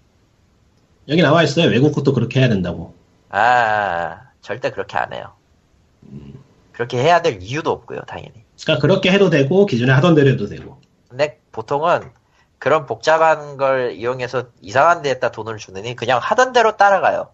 여기 1.08 1.22
나와 1.22 1.44
있어요. 1.44 1.70
외국 1.70 1.94
것도 1.94 2.14
그렇게 2.14 2.40
해야 2.40 2.50
된다고. 2.50 2.94
아, 3.30 4.22
절대 4.42 4.72
그렇게 4.72 4.98
안 4.98 5.14
해요. 5.14 5.34
그렇게 6.72 6.98
해야 6.98 7.22
될 7.22 7.40
이유도 7.42 7.72
없고요, 7.72 8.02
당연히. 8.08 8.34
그러니까 8.62 8.82
그렇게 8.82 9.12
해도 9.12 9.30
되고 9.30 9.66
기존에 9.66 9.92
하던 9.94 10.16
대로 10.16 10.30
해도 10.30 10.48
되고. 10.48 10.80
근데 11.10 11.40
보통은 11.52 12.12
그런 12.60 12.86
복잡한 12.86 13.58
걸 13.58 13.94
이용해서 13.94 14.46
이상한 14.62 15.02
데에다 15.02 15.32
돈을 15.32 15.58
주느니 15.58 15.96
그냥 15.96 16.20
하던 16.22 16.54
대로 16.54 16.78
따라가요. 16.78 17.30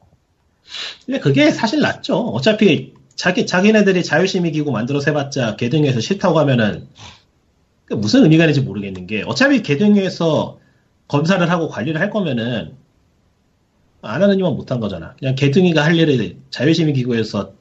근데 1.05 1.19
그게 1.19 1.51
사실 1.51 1.81
낫죠. 1.81 2.17
어차피 2.17 2.95
자기 3.15 3.45
자기네들이 3.45 4.03
자율심의 4.03 4.51
기구 4.53 4.71
만들어서 4.71 5.11
해봤자 5.11 5.55
개등에서 5.57 5.99
싫다고 5.99 6.39
하면은 6.39 6.87
그 7.85 7.93
무슨 7.93 8.23
의미가 8.23 8.45
있는지 8.45 8.61
모르겠는 8.61 9.07
게 9.07 9.23
어차피 9.25 9.61
개등에서 9.61 10.57
검사를 11.07 11.49
하고 11.49 11.69
관리를 11.69 11.99
할 11.99 12.09
거면은 12.09 12.78
안 14.01 14.21
하는 14.21 14.39
이만 14.39 14.55
못한 14.55 14.79
거잖아. 14.79 15.15
그냥 15.19 15.35
개등이가 15.35 15.83
할 15.83 15.95
일을 15.95 16.37
자율심의 16.49 16.93
기구에서 16.93 17.51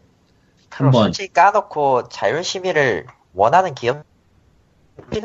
한번 0.71 1.05
솔직히 1.05 1.33
까놓고 1.33 2.09
자율심의를 2.09 3.07
원하는 3.35 3.75
기업이나 3.75 4.05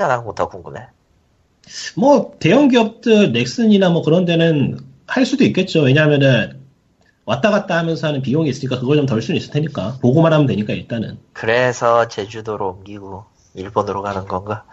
나는 0.07 0.25
것더 0.25 0.49
궁금해. 0.49 0.87
뭐 1.95 2.35
대형 2.39 2.67
기업들 2.67 3.31
넥슨이나 3.31 3.89
뭐 3.89 4.01
그런 4.01 4.25
데는 4.25 4.79
할 5.07 5.25
수도 5.25 5.43
있겠죠. 5.43 5.81
왜냐하면은 5.81 6.61
왔다 7.25 7.51
갔다 7.51 7.77
하면서 7.77 8.07
하는 8.07 8.21
비용이 8.21 8.49
있으니까 8.49 8.79
그걸 8.79 8.97
좀 8.97 9.05
덜 9.05 9.21
수는 9.21 9.37
있을 9.37 9.51
테니까 9.51 9.99
보고만 10.01 10.33
하면 10.33 10.45
되니까 10.45 10.73
일단은 10.73 11.19
그래서 11.31 12.07
제주도로 12.07 12.69
옮기고 12.71 13.25
일본으로 13.55 14.01
가는 14.01 14.27
건가? 14.27 14.65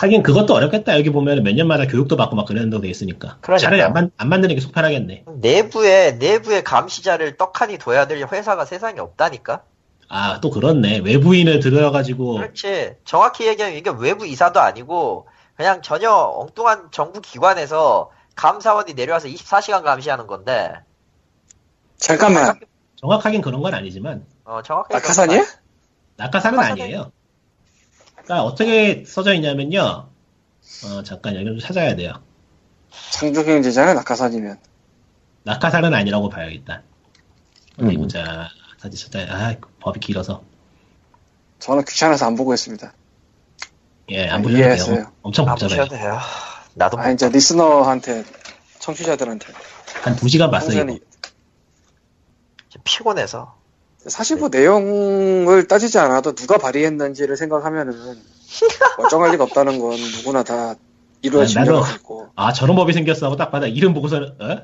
하긴 0.00 0.22
그것도 0.22 0.54
어렵겠다. 0.54 0.96
여기 0.98 1.10
보면 1.10 1.42
몇 1.42 1.54
년마다 1.54 1.86
교육도 1.86 2.16
받고 2.16 2.36
막 2.36 2.46
그런 2.46 2.70
데돼 2.70 2.88
있으니까 2.88 3.38
그러니까요. 3.40 3.58
차라리 3.58 3.82
안, 3.82 3.92
만, 3.92 4.10
안 4.16 4.28
만드는 4.28 4.54
게 4.54 4.60
속편하겠네. 4.60 5.24
내부에 5.40 6.12
내부에 6.12 6.62
감시자를 6.62 7.36
떡하니 7.36 7.78
둬야 7.78 8.06
될 8.06 8.26
회사가 8.30 8.64
세상에 8.64 9.00
없다니까. 9.00 9.62
아 10.08 10.38
또 10.40 10.50
그렇네. 10.50 10.98
외부인을 10.98 11.60
들여가지고 11.60 12.34
그렇지. 12.34 12.94
정확히 13.04 13.46
얘기하면 13.48 13.76
이게 13.76 13.90
외부 13.98 14.26
이사도 14.26 14.60
아니고 14.60 15.26
그냥 15.56 15.82
전혀 15.82 16.10
엉뚱한 16.12 16.88
정부 16.92 17.20
기관에서 17.20 18.10
감사원이 18.36 18.94
내려와서 18.94 19.28
24시간 19.28 19.82
감시하는 19.82 20.26
건데 20.26 20.72
잠깐만. 21.96 22.58
정확하긴 22.96 23.40
그런 23.42 23.60
건 23.62 23.74
아니지만 23.74 24.24
어, 24.44 24.60
정확하게 24.62 24.94
낙하산이야? 24.94 25.44
낙하산은 26.16 26.58
낙하산이- 26.58 26.70
아니에요. 26.70 27.10
그러니까 28.24 28.44
어떻게 28.44 29.04
써져 29.06 29.34
있냐면요. 29.34 30.08
어, 30.84 31.02
잠깐 31.04 31.34
여기 31.36 31.44
좀 31.44 31.58
찾아야 31.58 31.94
돼요. 31.94 32.12
창조 33.12 33.44
경제잖아, 33.44 33.94
낙하산이면. 33.94 34.58
낙하산은 35.44 35.92
아니라고 35.92 36.28
봐요 36.30 36.48
일단. 36.48 36.82
어디 37.78 37.96
음. 37.96 38.02
보자. 38.02 38.48
다시 38.80 39.10
찾아. 39.10 39.20
아 39.30 39.54
법이 39.80 40.00
길어서. 40.00 40.42
저는 41.58 41.84
귀찮아서 41.84 42.26
안 42.26 42.34
보고 42.34 42.52
있습니다. 42.54 42.92
예, 44.10 44.28
아, 44.28 44.34
안 44.34 44.42
보셔도 44.42 44.58
돼요. 44.58 44.66
이해했어요. 44.66 45.12
엄청 45.22 45.48
안 45.48 45.54
복잡해요. 45.54 45.84
보셔도 45.84 45.96
돼요. 45.96 46.18
나도 46.74 46.98
아, 46.98 47.10
이제 47.10 47.28
리스너한테, 47.28 48.24
청취자들한테. 48.80 49.46
한 50.02 50.16
2시간 50.16 50.50
봤어요. 50.50 50.84
피곤해서 52.84 53.56
사실 54.06 54.36
뭐 54.36 54.48
내용을 54.48 55.66
따지지 55.66 55.98
않아도 55.98 56.34
누가 56.34 56.58
발의했는지를 56.58 57.36
생각하면은 57.36 57.94
멀쩡할 58.98 59.32
리가 59.32 59.44
없다는 59.44 59.78
건 59.78 59.96
누구나 60.16 60.42
다 60.42 60.74
이루어진 61.22 61.58
아, 61.58 61.64
적 61.64 61.84
있고. 61.96 62.28
아 62.36 62.52
저런 62.52 62.76
법이 62.76 62.92
생겼어 62.92 63.26
하고 63.26 63.36
딱 63.36 63.50
받아 63.50 63.66
이름 63.66 63.94
보고서는 63.94 64.28
어? 64.40 64.62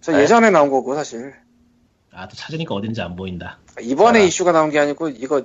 저 0.00 0.12
네. 0.12 0.22
예전에 0.22 0.50
나온 0.50 0.70
거고 0.70 0.94
사실 0.94 1.34
아 2.12 2.26
또 2.28 2.36
찾으니까 2.36 2.74
어딘지 2.74 3.00
안 3.00 3.14
보인다. 3.16 3.58
이번에 3.80 4.20
아. 4.20 4.22
이슈가 4.22 4.52
나온 4.52 4.70
게 4.70 4.78
아니고 4.78 5.08
이거 5.08 5.44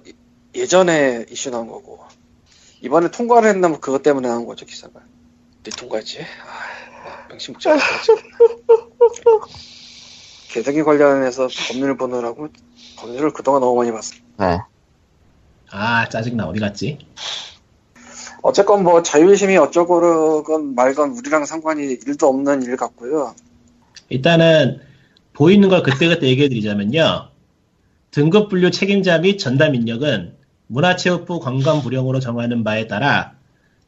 예전에 0.56 1.26
이슈 1.30 1.50
나온 1.52 1.68
거고 1.68 2.00
이번에 2.82 3.10
통과를 3.12 3.50
했나 3.50 3.68
뭐 3.70 3.80
그것 3.80 4.02
때문에 4.04 4.28
나온 4.28 4.46
거죠 4.46 4.66
기사가. 4.66 5.00
왜 5.66 5.72
통과했지? 5.78 6.22
아, 6.22 7.28
명심 7.30 7.54
못 7.54 7.60
차렸어. 7.60 7.84
개등기 10.50 10.84
관련해서 10.84 11.48
법률 11.70 11.98
보느라고 11.98 12.50
법률을 13.04 13.32
그동안 13.32 13.62
너무 13.62 13.76
많이 13.76 13.92
봤어. 13.92 14.16
네. 14.40 14.60
아 15.72 16.08
짜증나 16.08 16.46
어디 16.46 16.60
갔지? 16.60 17.00
어쨌건 18.42 18.84
뭐 18.84 19.02
자율심이 19.02 19.58
어쩌고건 19.58 20.76
말건 20.76 21.12
우리랑 21.12 21.46
상관이 21.46 21.98
일도 22.06 22.28
없는 22.28 22.64
일 22.64 22.78
같고요. 22.78 23.36
일단은 24.10 24.82
보이는 25.34 25.68
걸 25.70 25.84
그때그때 25.84 26.28
얘기해드리자면요. 26.28 27.30
등급 28.12 28.50
분류 28.50 28.70
책임자 28.70 29.18
및 29.18 29.38
전담 29.38 29.76
인력은 29.76 30.36
문화체육부 30.68 31.40
관광부령으로 31.40 32.20
정하는 32.20 32.64
바에 32.64 32.88
따라 32.88 33.34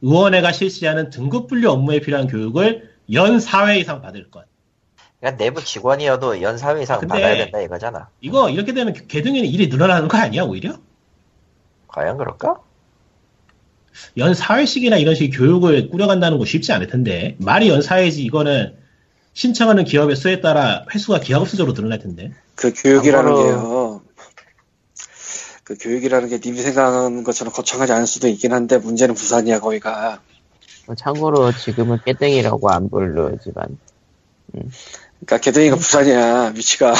의원회가 0.02 0.52
실시하는 0.52 1.10
등급 1.10 1.46
분류 1.48 1.70
업무에 1.70 2.00
필요한 2.00 2.26
교육을 2.26 2.90
연 3.12 3.38
4회 3.38 3.78
이상 3.78 4.02
받을 4.02 4.30
것. 4.30 4.46
그냥 5.20 5.36
내부 5.36 5.64
직원이어도 5.64 6.42
연 6.42 6.56
4회 6.56 6.82
이상 6.82 7.00
받아야 7.00 7.36
된다 7.36 7.60
이거잖아. 7.60 8.08
이거 8.20 8.50
이렇게 8.50 8.72
되면 8.74 8.92
개등에는 8.92 9.48
일이 9.48 9.68
늘어나는 9.68 10.08
거 10.08 10.18
아니야 10.18 10.42
오히려? 10.44 10.78
과연 11.88 12.18
그럴까? 12.18 12.60
연 14.18 14.32
4회씩이나 14.32 15.00
이런 15.00 15.14
식의 15.14 15.30
교육을 15.30 15.88
꾸려간다는 15.88 16.38
거 16.38 16.44
쉽지 16.44 16.72
않을 16.72 16.86
텐데 16.88 17.36
말이 17.38 17.68
연 17.68 17.80
4회지 17.80 18.18
이거는 18.18 18.76
신청하는 19.32 19.84
기업의 19.84 20.16
수에 20.16 20.40
따라 20.40 20.84
횟수가 20.94 21.20
기하급수적으로 21.20 21.74
늘어날 21.74 21.98
텐데 21.98 22.32
그 22.54 22.72
교육이라는 22.74 23.34
게요. 23.34 24.02
그 25.64 25.76
교육이라는 25.78 26.28
게 26.28 26.38
님이 26.38 26.60
생각하는 26.60 27.24
것처럼 27.24 27.52
거창하지 27.52 27.92
않을 27.92 28.06
수도 28.06 28.28
있긴 28.28 28.52
한데 28.52 28.78
문제는 28.78 29.14
부산이야 29.14 29.60
거기가. 29.60 30.20
뭐 30.86 30.94
참고로 30.94 31.52
지금은 31.52 31.98
깨땡이라고 32.04 32.70
안 32.70 32.88
부르지만 32.88 33.76
그러니까 35.20 35.38
개등이가 35.38 35.76
부산이야 35.76 36.52
위치가. 36.54 36.94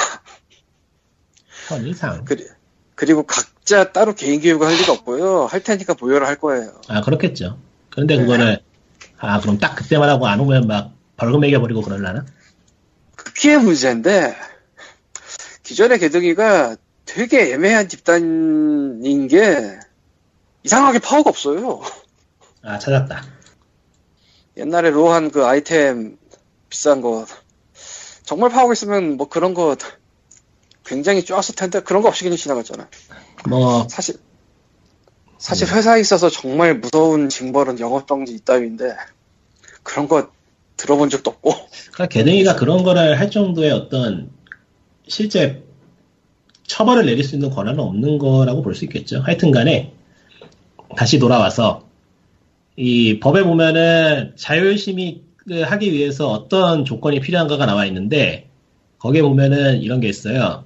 현 1.68 1.86
이상 1.86 2.24
그리, 2.24 2.47
그리고 2.94 3.24
각자 3.24 3.93
따로 3.93 4.14
개인 4.14 4.40
교육을 4.40 4.66
할 4.66 4.74
리가 4.76 4.93
없고요. 4.93 5.47
할 5.47 5.62
테니까 5.62 5.94
보여를 5.94 6.26
할 6.26 6.36
거예요. 6.36 6.80
아 6.88 7.01
그렇겠죠 7.02 7.59
그런데 7.90 8.16
그거를 8.16 8.60
아 9.18 9.40
그럼 9.40 9.59
딱 9.59 9.74
그때만 9.74 10.09
하고 10.09 10.26
안 10.26 10.40
오면 10.40 10.66
막 10.66 10.93
벌금 11.16 11.40
매겨버리고 11.40 11.82
그럴라나? 11.82 12.24
그게 13.16 13.56
문제인데 13.59 14.36
기존의 15.62 15.98
개등이가 15.98 16.76
되게 17.05 17.52
애매한 17.52 17.88
집단인 17.88 19.28
게 19.28 19.78
이상하게 20.62 20.98
파워가 21.01 21.30
없어요. 21.30 21.82
아 22.62 22.78
찾았다 22.78 23.22
옛날에 24.56 24.90
로한 24.90 25.30
그 25.30 25.44
아이템 25.44 26.18
비싼 26.68 27.01
거 27.01 27.26
정말 28.26 28.50
파워가 28.50 28.74
있으면 28.74 29.16
뭐 29.16 29.28
그런 29.30 29.54
거 29.54 29.76
굉장히 30.84 31.24
좋았을 31.24 31.54
텐데 31.54 31.80
그런 31.80 32.02
거 32.02 32.08
없이 32.08 32.24
그냥 32.24 32.36
지나갔잖아. 32.36 32.88
뭐 33.48 33.86
사실 33.88 34.16
사실 35.38 35.68
회사에 35.68 36.00
있어서 36.00 36.28
정말 36.28 36.78
무서운 36.78 37.28
징벌은 37.28 37.80
영업정지 37.80 38.34
이따위인데 38.34 38.96
그런 39.82 40.08
거 40.08 40.30
들어본 40.76 41.08
적도 41.08 41.30
없고 41.30 41.52
그러니까 41.92 42.06
개등이가 42.06 42.56
그런 42.56 42.82
거를 42.82 43.18
할 43.18 43.30
정도의 43.30 43.70
어떤 43.70 44.30
실제 45.06 45.62
처벌을 46.66 47.06
내릴 47.06 47.22
수 47.24 47.36
있는 47.36 47.50
권한은 47.50 47.78
없는 47.80 48.18
거라고 48.18 48.62
볼 48.62 48.74
수 48.74 48.84
있겠죠. 48.84 49.20
하여튼 49.20 49.52
간에 49.52 49.94
다시 50.96 51.20
돌아와서 51.20 51.86
이 52.76 53.20
법에 53.20 53.44
보면은 53.44 54.32
자율심의를 54.36 55.25
하기 55.51 55.93
위해서 55.93 56.28
어떤 56.28 56.85
조건이 56.85 57.20
필요한가가 57.20 57.66
나와 57.66 57.86
있는데 57.86 58.48
거기에 58.98 59.23
보면은 59.23 59.81
이런 59.81 60.01
게 60.01 60.09
있어요. 60.09 60.64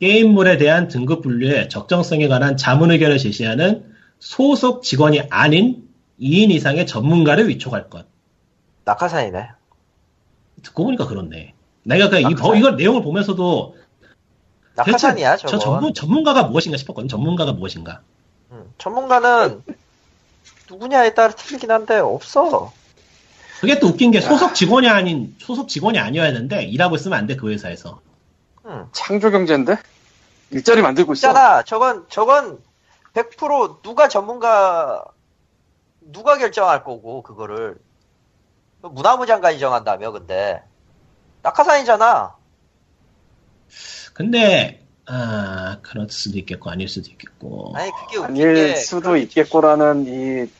게임물에 0.00 0.56
대한 0.56 0.88
등급 0.88 1.22
분류의 1.22 1.68
적정성에 1.68 2.26
관한 2.28 2.56
자문 2.56 2.90
의견을 2.90 3.18
제시하는 3.18 3.84
소속 4.18 4.82
직원이 4.82 5.20
아닌 5.28 5.88
2인 6.20 6.50
이상의 6.50 6.86
전문가를 6.86 7.48
위촉할 7.48 7.90
것. 7.90 8.06
낙하산이네. 8.84 9.50
듣고 10.62 10.84
보니까 10.84 11.06
그렇네. 11.06 11.54
내가 11.82 12.08
그 12.08 12.18
이, 12.18 12.24
이걸 12.58 12.76
내용을 12.76 13.02
보면서도 13.02 13.76
낙하산이야 14.76 15.36
저거. 15.36 15.50
저 15.50 15.58
전문, 15.58 15.94
전문가가 15.94 16.44
무엇인가 16.44 16.76
싶었거든. 16.78 17.08
전문가가 17.08 17.52
무엇인가. 17.52 18.00
음, 18.52 18.72
전문가는 18.78 19.62
누구냐에 20.70 21.14
따라 21.14 21.32
틀리긴 21.34 21.70
한데 21.70 21.98
없어. 21.98 22.72
그게 23.60 23.78
또 23.78 23.88
웃긴 23.88 24.10
게 24.10 24.20
소속 24.20 24.54
직원이 24.54 24.88
아닌 24.88 25.34
소속 25.38 25.68
직원이 25.68 25.98
아니어야 25.98 26.28
하는데 26.28 26.62
일하고 26.64 26.96
있으면 26.96 27.18
안 27.18 27.26
돼 27.26 27.36
그 27.36 27.50
회사에서. 27.50 28.00
음. 28.64 28.86
창조 28.92 29.30
경제인데 29.30 29.76
일자리 30.50 30.80
만들고 30.82 31.12
있어. 31.12 31.28
있잖아. 31.28 31.62
저건 31.62 32.06
저건 32.08 32.58
100% 33.14 33.82
누가 33.82 34.08
전문가 34.08 35.04
누가 36.00 36.38
결정할 36.38 36.82
거고 36.84 37.22
그거를 37.22 37.76
문화부 38.82 39.26
장관이 39.26 39.58
정한다며 39.58 40.12
근데 40.12 40.62
낙하산이잖아. 41.42 42.34
근데 44.14 44.84
아 45.06 45.78
그럴 45.82 46.08
수도 46.10 46.38
있겠고 46.38 46.70
아닐 46.70 46.88
수도 46.88 47.10
있겠고. 47.10 47.72
아니 47.76 47.90
그게 47.90 48.16
웃긴 48.18 48.24
아닐 48.48 48.54
게 48.54 48.74
수도 48.76 49.16
있겠고라는 49.16 50.06
이 50.06 50.50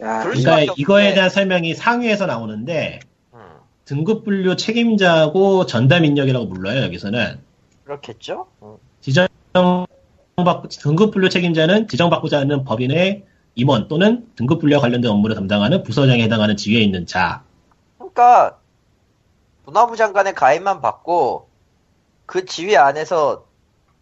야, 0.00 0.22
그러니까 0.22 0.60
이거에. 0.76 1.14
대한 1.14 1.30
설명이 1.30 1.74
상위에서 1.74 2.26
나오는데 2.26 3.00
음, 3.34 3.40
등급 3.84 4.24
분류 4.24 4.56
책임자고 4.56 5.66
전담 5.66 6.04
인력이라고 6.04 6.48
불러요 6.48 6.82
여기서는. 6.82 7.38
그렇겠죠. 7.84 8.46
음. 8.62 8.76
지정 9.00 9.28
받 10.36 10.68
등급 10.68 11.12
분류 11.12 11.28
책임자는 11.28 11.88
지정받고자 11.88 12.40
하는 12.40 12.64
법인의 12.64 13.24
임원 13.54 13.88
또는 13.88 14.26
등급 14.36 14.60
분류와 14.60 14.82
관련된 14.82 15.10
업무를 15.10 15.34
담당하는 15.34 15.82
부서장에 15.82 16.22
해당하는 16.22 16.56
지위에 16.56 16.80
있는 16.80 17.06
자. 17.06 17.42
그러니까 17.96 18.58
문화부 19.64 19.96
장관의 19.96 20.34
가입만 20.34 20.82
받고 20.82 21.48
그 22.26 22.44
지위 22.44 22.76
안에서 22.76 23.46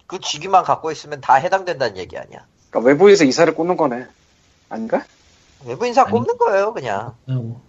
그 0.07 0.19
직위만 0.19 0.65
갖고 0.65 0.91
있으면 0.91 1.21
다 1.21 1.35
해당된다는 1.35 1.97
얘기 1.97 2.19
아니야. 2.19 2.47
그러니까 2.71 2.91
외부에서 2.91 3.25
이사를 3.25 3.55
꽂는 3.55 3.77
거네. 3.77 4.07
아닌가? 4.69 5.05
외부 5.65 5.87
인사. 5.87 6.05
꼽는 6.05 6.37
거예요, 6.39 6.73
그냥. 6.73 7.15
아이고. 7.29 7.61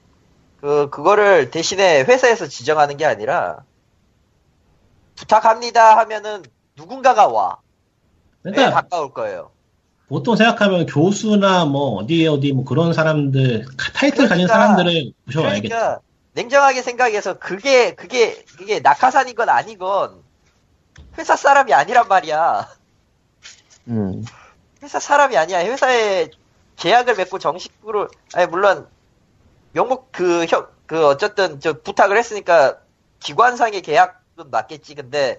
그 0.62 0.90
그거를 0.90 1.52
대신에 1.52 2.04
회사에서 2.04 2.48
지정하는 2.48 2.98
게 2.98 3.06
아니라 3.06 3.64
부탁합니다 5.16 5.98
하면은 5.98 6.44
누군가가 6.76 7.28
와. 7.28 7.58
왜 8.44 8.52
그러니까 8.52 8.82
가까울 8.82 9.14
거예요. 9.14 9.52
보통 10.08 10.36
생각하면 10.36 10.86
교수나 10.86 11.66
뭐 11.66 11.96
어디 11.98 12.28
어디 12.28 12.52
뭐 12.52 12.64
그런 12.64 12.94
사람들 12.94 13.66
카- 13.78 13.92
타이틀 13.94 14.28
가진 14.28 14.46
그러니까, 14.46 14.54
사람들을 14.54 15.14
모셔와야겠다. 15.26 15.76
그러니까 15.76 16.02
냉정하게 16.34 16.82
생각해서 16.82 17.40
그게 17.40 17.96
그게 17.96 18.44
그게 18.58 18.80
낙하산이건 18.82 19.50
아니건 19.50 20.22
회사 21.18 21.36
사람이 21.36 21.74
아니란 21.74 22.08
말이야. 22.08 22.68
음, 23.88 24.24
회사 24.84 25.00
사람이 25.00 25.38
아니야. 25.38 25.60
회사에 25.60 26.30
계약을 26.78 27.16
맺고 27.16 27.40
정식으로 27.40 28.10
아니 28.34 28.48
물론 28.48 28.88
명목 29.72 30.12
그형그 30.12 31.06
어쨌든 31.08 31.60
저 31.60 31.82
부탁을 31.82 32.18
했으니까 32.18 32.80
기관상의 33.20 33.82
계약은 33.82 34.52
맞겠지. 34.52 34.96
근데 34.96 35.38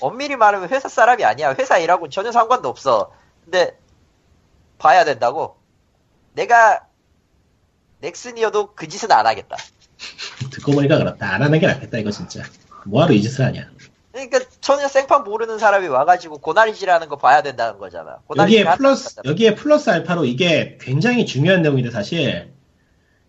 엄밀히 0.00 0.36
말하면 0.36 0.68
회사 0.70 0.88
사람이 0.88 1.24
아니야. 1.24 1.54
회사 1.58 1.78
일하고 1.78 2.08
전혀 2.08 2.32
상관도 2.32 2.68
없어. 2.68 3.12
근데 3.44 3.78
봐야 4.78 5.04
된다고. 5.04 5.56
내가 6.34 6.86
넥슨이어도 8.00 8.74
그 8.74 8.88
짓은 8.88 9.10
안 9.10 9.26
하겠다. 9.26 9.56
듣고 10.50 10.72
보니까 10.72 10.98
그렇다. 10.98 11.32
안 11.32 11.42
하는 11.42 11.58
게 11.58 11.66
낫겠다, 11.66 11.98
이거 11.98 12.10
진짜. 12.10 12.42
뭐하러 12.84 13.14
이 13.14 13.22
짓을 13.22 13.44
하냐. 13.46 13.70
그러니까 14.12 14.40
전혀 14.66 14.88
생판 14.88 15.22
모르는 15.22 15.60
사람이 15.60 15.86
와가지고 15.86 16.38
고나리질하는 16.38 17.08
거 17.08 17.14
봐야 17.14 17.40
된다는 17.40 17.78
거잖아. 17.78 18.18
여기에 18.36 18.64
플러스, 18.74 19.20
여기에 19.24 19.54
플러스 19.54 19.90
알파로 19.90 20.24
이게 20.24 20.76
굉장히 20.80 21.24
중요한 21.24 21.62
내용인데, 21.62 21.92
사실. 21.92 22.52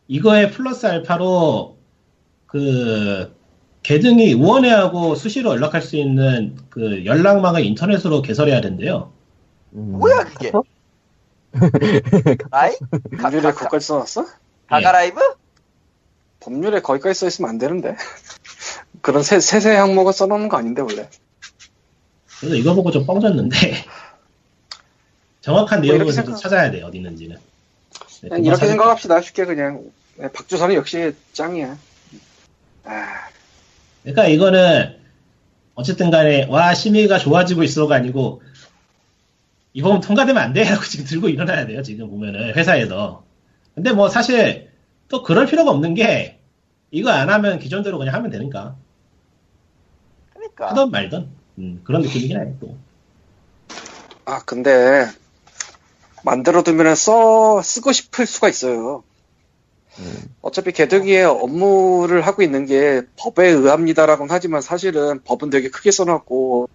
이거에 0.08 0.50
플러스 0.50 0.88
알파로, 0.88 1.78
그, 2.48 3.38
개등이 3.84 4.24
의원회하고 4.32 5.14
수시로 5.14 5.52
연락할 5.52 5.84
수 5.84 5.96
있는 5.96 6.58
그 6.72 7.06
연락망을 7.06 7.64
인터넷으로 7.64 8.24
개설해야 8.24 8.60
된대요. 8.60 9.12
음, 9.74 10.00
뭐야, 10.00 10.24
그게? 10.24 10.52
가, 12.50 12.72
법률에 13.22 13.44
가, 13.44 13.54
거기까지 13.54 13.86
써놨어? 13.86 14.26
가가라이브? 14.70 15.22
법률에 16.40 16.82
거기까지 16.82 17.20
써있으면 17.20 17.48
안 17.48 17.58
되는데. 17.60 17.96
그런 19.04 19.22
세, 19.22 19.40
세세 19.40 19.76
항목을 19.76 20.14
써놓는 20.14 20.50
거 20.50 20.58
아닌데, 20.58 20.82
원래. 20.82 21.08
그래서 22.40 22.56
이거 22.56 22.74
보고 22.74 22.92
좀 22.92 23.06
뻥졌는데, 23.06 23.58
정확한 25.42 25.82
뭐 25.82 25.92
내용을 25.92 26.14
생각- 26.14 26.36
찾아야 26.38 26.70
돼, 26.72 26.82
어디 26.82 26.98
있는지는. 26.98 27.38
네, 28.22 28.30
그냥 28.30 28.46
이렇게 28.46 28.68
생각합시다. 28.68 29.22
쉽게 29.22 29.46
그냥. 29.46 29.84
네, 30.18 30.32
박주선이 30.32 30.76
역시 30.76 31.14
짱이야. 31.34 31.78
아, 32.86 33.30
그러니까 34.02 34.28
이거는 34.28 34.98
어쨌든 35.76 36.10
간에 36.10 36.46
와 36.50 36.74
심의가 36.74 37.20
좋아지고 37.20 37.62
있어가 37.64 37.96
아니고 37.96 38.42
이번 39.74 40.00
통과되면 40.02 40.42
안돼 40.42 40.64
하고 40.64 40.84
지금 40.90 41.06
들고 41.06 41.30
일어나야 41.30 41.68
돼요 41.68 41.84
지금 41.84 42.10
보면은 42.10 42.56
회사에서 42.56 43.24
근데 43.76 43.92
뭐 43.92 44.10
사실 44.10 44.72
또 45.10 45.22
그럴 45.22 45.46
필요가 45.46 45.70
없는 45.70 45.94
게 45.94 46.40
이거 46.90 47.12
안 47.12 47.30
하면 47.30 47.60
기존대로 47.60 47.98
그냥 48.00 48.16
하면 48.16 48.32
되니까 48.32 48.76
그러니까. 50.34 50.70
하던 50.70 50.90
말던 50.90 51.30
음, 51.58 51.82
그런 51.84 52.02
느낌이긴 52.02 52.40
해 52.40 52.54
또. 52.60 52.76
아, 54.26 54.42
근데, 54.46 55.08
만들어두면 56.24 56.96
써, 56.96 57.62
쓰고 57.62 57.92
싶을 57.92 58.26
수가 58.26 58.50
있어요. 58.50 59.04
음. 60.00 60.36
어차피 60.42 60.72
개득이의 60.72 61.24
업무를 61.24 62.22
하고 62.22 62.44
있는 62.44 62.66
게 62.66 63.02
법에 63.18 63.48
의합니다라고는 63.48 64.34
하지만 64.34 64.62
사실은 64.62 65.22
법은 65.24 65.50
되게 65.50 65.70
크게 65.70 65.92
써놨고, 65.92 66.70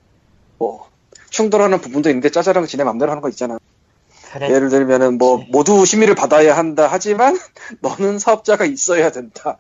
뭐, 0.59 0.89
충돌하는 1.31 1.81
부분도 1.81 2.09
있는데 2.11 2.31
짜잘한 2.31 2.63
거 2.63 2.67
지네 2.67 2.85
맘대로 2.85 3.11
하는 3.11 3.23
거 3.23 3.29
있잖아. 3.29 3.59
그래. 4.33 4.51
예를 4.51 4.71
들면은 4.71 5.19
뭐, 5.19 5.45
모두 5.51 5.85
심의를 5.85 6.15
받아야 6.15 6.57
한다 6.57 6.89
하지만, 6.91 7.39
너는 7.81 8.19
사업자가 8.19 8.65
있어야 8.65 9.13
된다. 9.13 9.59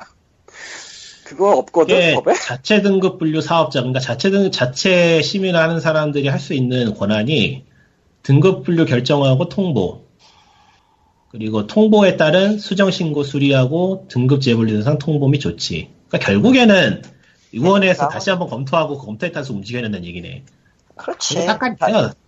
그거 1.32 1.56
없거든, 1.56 1.96
이게 1.96 2.14
법에? 2.14 2.34
자체 2.34 2.82
등급 2.82 3.18
분류 3.18 3.40
사업자 3.40 3.80
그러니까 3.80 4.00
자체 4.00 4.30
등 4.30 4.50
자체 4.50 5.20
심의를 5.22 5.58
하는 5.58 5.80
사람들이 5.80 6.28
할 6.28 6.38
수 6.38 6.54
있는 6.54 6.94
권한이 6.94 7.64
등급 8.22 8.64
분류 8.64 8.84
결정하고 8.84 9.48
통보 9.48 10.02
그리고 11.30 11.66
통보에 11.66 12.16
따른 12.16 12.58
수정 12.58 12.90
신고 12.90 13.24
수리하고 13.24 14.06
등급 14.10 14.42
재분류 14.42 14.76
대상 14.76 14.98
통보 14.98 15.28
및 15.28 15.38
조치. 15.38 15.90
그러니까 16.08 16.26
결국에는 16.26 17.02
의원회에서 17.54 18.08
다시 18.08 18.30
한번 18.30 18.48
검토하고 18.48 18.98
그 18.98 19.06
검토에 19.06 19.32
따라서 19.32 19.54
움직여야 19.54 19.82
된다는 19.82 20.06
얘기네. 20.06 20.44
그렇지. 20.96 21.46
딱깔, 21.46 21.76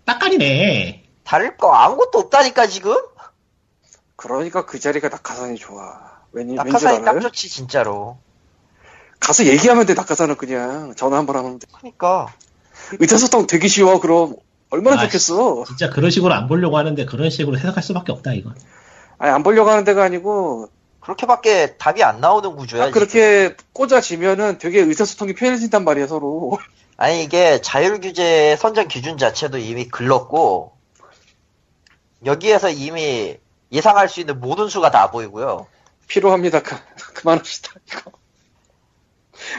딱깔이네. 0.06 1.04
다를 1.22 1.56
거 1.56 1.72
아무것도 1.72 2.18
없다니까, 2.18 2.66
지금? 2.66 2.96
그러니까 4.16 4.64
그 4.64 4.78
자리가 4.80 5.08
낙하산이 5.10 5.56
좋아. 5.56 6.22
왠지, 6.32 6.54
낙하산이 6.54 7.04
딱? 7.04 7.20
좋지, 7.20 7.50
진짜로. 7.50 8.18
가서 9.24 9.46
얘기하면 9.46 9.86
돼, 9.86 9.94
낙하산은 9.94 10.36
그냥. 10.36 10.94
전화 10.96 11.16
한 11.18 11.26
번 11.26 11.36
하면 11.36 11.58
돼. 11.58 11.66
그러니까. 11.72 12.26
의사소통 12.98 13.46
되기 13.46 13.68
쉬워, 13.68 14.00
그럼. 14.00 14.36
얼마나 14.70 15.00
아, 15.00 15.04
좋겠어. 15.04 15.64
진짜 15.66 15.88
그런 15.90 16.10
식으로 16.10 16.34
안 16.34 16.48
보려고 16.48 16.76
하는데 16.78 17.04
그런 17.06 17.30
식으로 17.30 17.56
해석할 17.58 17.82
수밖에 17.82 18.12
없다 18.12 18.32
이건. 18.34 18.54
아니, 19.18 19.32
안 19.32 19.42
보려고 19.42 19.70
하는 19.70 19.84
데가 19.84 20.02
아니고, 20.04 20.68
그렇게밖에 21.00 21.76
답이 21.76 22.02
안 22.02 22.20
나오는 22.20 22.56
구조야. 22.56 22.86
딱 22.86 22.90
그렇게 22.92 23.54
꽂아지면은 23.72 24.58
되게 24.58 24.80
의사소통이 24.80 25.34
편해진단 25.34 25.84
말이야, 25.84 26.06
서로. 26.06 26.58
아니 26.96 27.24
이게 27.24 27.60
자율규제 27.60 28.56
선정 28.58 28.86
기준 28.86 29.18
자체도 29.18 29.58
이미 29.58 29.88
글렀고 29.88 30.72
여기에서 32.24 32.70
이미 32.70 33.36
예상할 33.72 34.08
수 34.08 34.20
있는 34.20 34.40
모든 34.40 34.68
수가 34.68 34.90
다 34.92 35.10
보이고요. 35.10 35.66
필요합니다. 36.06 36.62
그, 36.62 36.76
그만합시다, 37.14 37.72
이거. 37.90 38.12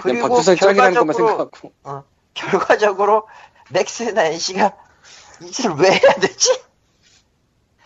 그냥 0.01 0.17
그리고 0.17 0.27
박주선 0.29 0.55
짱이라는 0.57 0.93
것만 0.99 1.15
결과적으로 1.15 1.49
생각하고. 1.83 2.03
결과적으로 2.33 3.27
넥슨이나 3.71 4.25
NC가 4.25 4.73
이짓을 5.41 5.73
왜 5.75 5.91
해야 5.91 6.13
되지? 6.13 6.61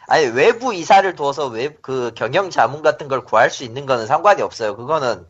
아니 0.07 0.25
외부 0.25 0.73
이사를 0.73 1.15
둬서 1.15 1.47
외그 1.47 2.13
경영 2.15 2.49
자문 2.49 2.81
같은 2.81 3.07
걸 3.07 3.23
구할 3.23 3.49
수 3.51 3.63
있는 3.63 3.85
거는 3.85 4.07
상관이 4.07 4.41
없어요. 4.41 4.75
그거는 4.75 5.25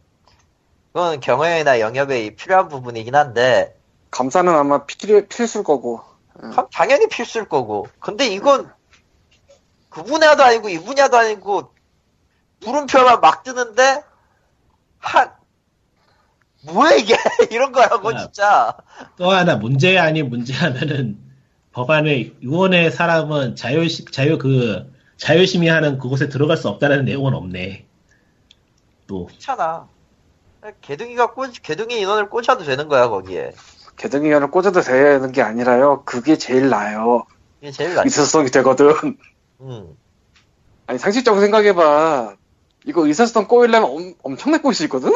그거는 0.93 1.19
경영이나 1.19 1.79
영역에 1.81 2.35
필요한 2.35 2.67
부분이긴 2.69 3.13
한데 3.15 3.77
감사는 4.11 4.51
아마 4.53 4.85
필요, 4.85 5.25
필수일 5.27 5.63
거고. 5.63 6.01
가- 6.53 6.67
당연히 6.73 7.07
필수일 7.07 7.49
거고. 7.49 7.87
근데 7.99 8.27
이건 8.27 8.71
그 9.89 10.03
분야도 10.03 10.43
아니고 10.43 10.69
이 10.69 10.79
분야도 10.79 11.17
아니고 11.17 11.73
물음표만 12.61 13.19
막 13.21 13.43
뜨는데 13.43 14.03
한 14.99 15.31
뭐야 16.61 16.95
이게 16.95 17.15
이런 17.51 17.71
거라고 17.71 18.13
야. 18.13 18.17
진짜. 18.17 18.75
또 19.17 19.31
하나 19.31 19.55
문제 19.55 19.97
아닌 19.97 20.29
문제 20.29 20.53
하면은 20.53 21.17
법안의 21.71 22.35
의원의 22.41 22.91
사람은 22.91 23.55
자유 23.55 23.87
자유 24.11 24.37
그 24.37 24.91
자유심의하는 25.17 25.99
그곳에 25.99 26.29
들어갈 26.29 26.57
수 26.57 26.67
없다는 26.67 27.05
내용은 27.05 27.33
없네. 27.33 27.85
또 29.07 29.27
괜찮아. 29.27 29.87
개둥이가 30.81 31.33
꽂 31.33 31.51
개둥이 31.61 31.99
인원을 31.99 32.29
꽂아도 32.29 32.63
되는 32.65 32.87
거야 32.87 33.07
거기에. 33.07 33.51
개등이견을 33.95 34.51
꽂아도 34.51 34.81
되는 34.81 35.31
게 35.31 35.41
아니라요. 35.41 36.03
그게 36.05 36.37
제일 36.37 36.69
나아요. 36.69 37.25
이게 37.61 37.71
제일 37.71 37.95
낫지. 37.95 38.05
의사소통이 38.07 38.49
되거든. 38.51 39.17
음. 39.61 39.97
아니, 40.87 40.97
상식적으로 40.97 41.41
생각해봐. 41.41 42.35
이거 42.85 43.05
의사소통 43.05 43.47
꼬이려면 43.47 43.89
엄, 43.89 44.13
엄청나게 44.23 44.61
꼬일 44.61 44.73
수 44.73 44.83
있거든? 44.85 45.11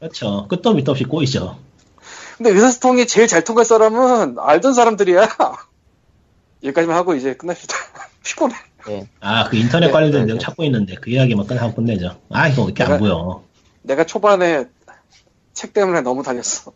그렇죠. 0.00 0.46
끝도 0.48 0.74
밑도 0.74 0.92
없이 0.92 1.04
꼬이죠. 1.04 1.58
근데 2.36 2.50
의사소통이 2.50 3.06
제일 3.06 3.26
잘 3.26 3.42
통할 3.42 3.64
사람은 3.64 4.36
알던 4.38 4.72
사람들이야. 4.74 5.28
여기까지만 6.62 6.96
하고 6.96 7.14
이제 7.14 7.34
끝납시다. 7.34 7.74
피곤해. 8.24 8.54
아그 9.20 9.56
인터넷 9.56 9.86
네, 9.88 9.92
관련된 9.92 10.20
네, 10.22 10.26
내용 10.26 10.38
네. 10.38 10.44
찾고 10.44 10.64
있는데 10.64 10.94
그 10.94 11.10
이야기만 11.10 11.46
끝하고 11.46 11.74
끝내죠. 11.74 12.18
아 12.30 12.48
이거 12.48 12.62
왜 12.62 12.66
이렇게 12.68 12.84
안 12.84 12.90
내가- 12.92 12.98
보여? 12.98 13.42
내가 13.82 14.04
초반에 14.04 14.66
책 15.52 15.72
때문에 15.72 16.00
너무 16.00 16.22
달렸어. 16.22 16.72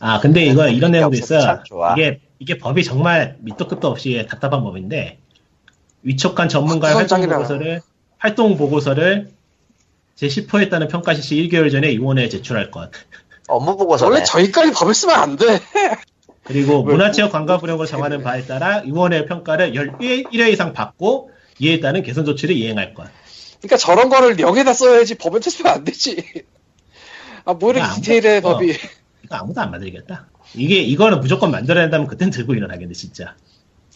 아 0.00 0.20
근데 0.20 0.44
이거 0.46 0.68
이런 0.68 0.92
내용도 0.92 1.16
없어서 1.16 1.62
있어. 1.64 1.92
이게 1.96 2.20
이게 2.38 2.58
법이 2.58 2.82
정말 2.84 3.36
밑도 3.40 3.68
끝도 3.68 3.88
없이 3.88 4.26
답답한 4.28 4.62
법인데 4.62 5.18
위촉한 6.02 6.48
전문가의 6.48 6.94
아, 6.94 6.98
활동. 6.98 7.20
보고서를 7.28 7.82
활동 8.18 8.56
보고서를 8.56 9.30
제10호에 10.20 10.68
따른 10.70 10.88
평가 10.88 11.14
실시 11.14 11.36
1개월 11.36 11.70
전에 11.70 11.88
의원회에 11.88 12.28
제출할 12.28 12.70
것. 12.70 12.90
업무 13.46 13.76
보고서네. 13.76 14.10
원래 14.10 14.24
저기까지 14.24 14.72
법을 14.72 14.94
쓰면 14.94 15.14
안 15.18 15.36
돼. 15.36 15.60
그리고 16.44 16.82
왜- 16.82 16.92
문화체육 16.94 17.30
관광부령으로 17.30 17.86
정하는 17.86 18.22
바에 18.22 18.44
따라 18.46 18.78
의원회 18.84 19.26
평가를 19.26 19.72
1회 19.72 20.52
이상 20.52 20.72
받고 20.72 21.30
이에 21.60 21.80
따른 21.80 22.02
개선 22.02 22.24
조치를 22.24 22.54
이행할 22.56 22.94
것. 22.94 23.08
그러니까 23.60 23.76
저런 23.76 24.08
거를 24.08 24.36
령에다 24.36 24.72
써야지 24.72 25.16
법에 25.16 25.40
쓰면 25.40 25.72
안 25.72 25.84
되지. 25.84 26.24
아, 27.44 27.54
뭐 27.54 27.70
이렇게 27.70 27.86
야, 27.86 27.92
디테일해, 27.94 28.36
아무것도 28.38 28.54
법이. 28.58 28.76
이거 29.24 29.36
아무도 29.36 29.60
안 29.60 29.70
만들겠다. 29.70 30.28
이게 30.54 30.80
이거는 30.80 31.20
무조건 31.20 31.50
만들어야 31.50 31.84
한다면 31.84 32.06
그땐 32.06 32.30
들고 32.30 32.54
일어나겠네 32.54 32.92
진짜. 32.94 33.34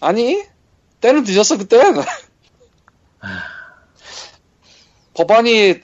아니, 0.00 0.42
때는 1.00 1.24
늦었어, 1.24 1.58
그땐. 1.58 1.96
아, 3.20 3.44
법안이 5.14 5.80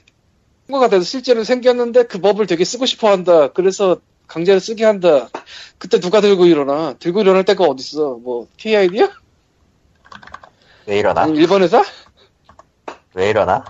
통과가 0.68 0.90
돼서 0.90 1.02
실제로 1.02 1.44
생겼는데 1.44 2.04
그 2.04 2.20
법을 2.20 2.46
되게 2.46 2.64
쓰고 2.64 2.84
싶어 2.84 3.10
한다. 3.10 3.48
그래서 3.52 4.00
강제로 4.26 4.60
쓰게 4.60 4.84
한다. 4.84 5.30
그때 5.78 5.98
누가 5.98 6.20
들고 6.20 6.44
일어나? 6.44 6.92
들고 6.98 7.22
일어날 7.22 7.44
때가 7.44 7.64
어딨어? 7.64 8.18
뭐, 8.22 8.46
KID야? 8.58 9.08
왜 10.86 10.98
이러나? 10.98 11.22
아니면 11.22 11.40
일본 11.40 11.62
회사? 11.62 11.82
왜 13.14 13.30
이러나? 13.30 13.64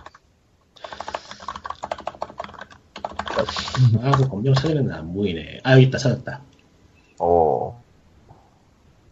아, 4.02 4.10
그 4.10 4.28
검정 4.28 4.52
찾으면 4.54 4.90
안 4.90 5.14
보이네. 5.14 5.60
아, 5.62 5.74
여기 5.74 5.84
있다, 5.84 5.98
찾았다. 5.98 6.42
오. 7.20 7.76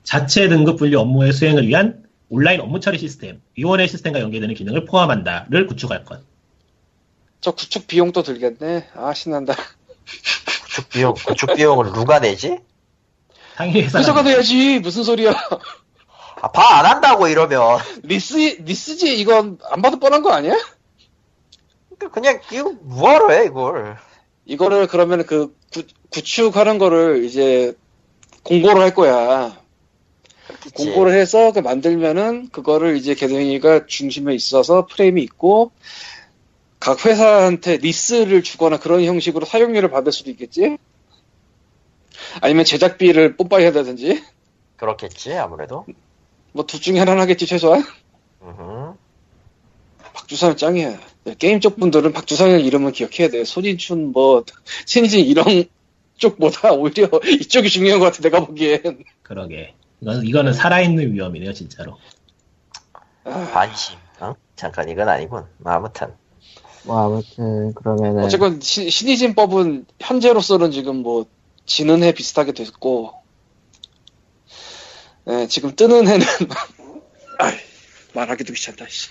자체 0.03 0.49
등급 0.49 0.77
분류 0.77 0.99
업무의 0.99 1.33
수행을 1.33 1.69
위한 1.69 2.05
온라인 2.29 2.61
업무 2.61 2.81
처리 2.81 2.99
시스템, 2.99 3.41
위원회 3.57 3.87
시스템과 3.87 4.21
연계되는 4.21 4.57
기능을 4.57 4.85
포함한다를 4.87 5.69
구축할 5.69 6.05
것. 6.05 6.23
저 7.41 7.53
구축 7.53 7.87
비용도 7.87 8.23
들겠네. 8.23 8.89
아 8.95 9.15
신난다. 9.15 9.55
구축 10.65 10.89
비용, 10.91 11.15
구축 11.15 11.55
비용을 11.55 11.93
누가 11.93 12.21
내지? 12.21 12.59
상위 13.57 13.83
회사가 13.83 13.99
회사가 13.99 14.23
돼야지 14.23 14.79
무슨 14.81 15.03
소리야. 15.05 15.33
아, 16.43 16.53
봐, 16.53 16.79
안 16.79 16.87
한다고 16.87 17.29
이러면. 17.29 17.79
리스 18.03 18.37
리스지 18.37 19.19
이건 19.19 19.59
안 19.71 19.81
봐도 19.81 19.99
뻔한 19.99 20.23
거 20.23 20.33
아니야? 20.33 20.55
그러니까 21.99 22.11
그냥, 22.11 22.41
이거 22.53 22.73
뭐하러 22.83 23.31
해, 23.33 23.47
이걸. 23.47 23.97
이거를 24.45 24.87
그러면 24.87 25.25
그 25.25 25.57
구, 25.73 25.85
구축하는 26.11 26.79
거를 26.79 27.25
이제 27.25 27.75
공고를 28.43 28.83
할 28.83 28.95
거야. 28.95 29.57
그치. 30.63 30.75
공고를 30.75 31.19
해서 31.19 31.53
그 31.53 31.59
만들면은 31.61 32.51
그거를 32.51 32.97
이제 32.97 33.15
개동이가 33.15 33.87
중심에 33.87 34.35
있어서 34.35 34.87
프레임이 34.87 35.23
있고 35.23 35.73
각 36.79 37.05
회사한테 37.05 37.79
리스를 37.79 38.43
주거나 38.43 38.79
그런 38.79 39.03
형식으로 39.05 39.47
사용료를 39.47 39.91
받을 39.91 40.13
수도 40.13 40.31
있겠지? 40.31 40.77
아니면 42.41 42.65
제작비를 42.65 43.37
뽐빠이 43.37 43.65
해다든지 43.67 44.23
그렇겠지, 44.77 45.33
아무래도. 45.35 45.87
뭐 46.53 46.65
둘 46.67 46.81
중에 46.81 46.99
하나는 46.99 47.21
하겠지 47.23 47.47
최소한. 47.47 47.85
박주상은 50.15 50.57
짱이야 50.57 50.99
게임 51.39 51.61
쪽 51.61 51.77
분들은 51.77 52.13
박주상의 52.13 52.65
이름은 52.65 52.93
기억해야 52.93 53.29
돼 53.29 53.45
손인춘 53.45 54.13
뭐 54.13 54.45
신이진 54.87 55.27
이런 55.27 55.65
쪽보다 56.17 56.73
오히려 56.73 57.09
이쪽이 57.25 57.69
중요한 57.69 57.99
것 58.01 58.07
같아 58.07 58.23
내가 58.23 58.45
보기엔 58.45 59.05
그러게. 59.23 59.75
이건, 60.01 60.25
이거는 60.25 60.53
살아있는 60.53 61.13
위험이네요, 61.15 61.53
진짜로. 61.53 61.99
아, 63.25 63.51
관심. 63.53 63.97
어? 64.21 64.35
잠깐, 64.55 64.89
이건 64.89 65.09
아니군. 65.09 65.45
아무튼. 65.65 66.15
뭐 66.87 66.99
아무튼 67.05 67.75
그러면은 67.75 68.23
어쨌건 68.25 68.61
시- 68.61 68.91
신이진법은 68.91 69.87
현재로서는 70.01 70.71
지금 70.71 70.97
뭐 71.03 71.27
지는 71.65 72.03
해 72.03 72.13
비슷하게 72.13 72.53
됐고 72.53 73.13
예, 75.29 75.47
지금 75.49 75.75
뜨는 75.75 76.07
해는 76.07 76.25
아이, 77.39 77.55
말하기도 78.15 78.53
귀찮다 78.53 78.87
씨. 78.89 79.11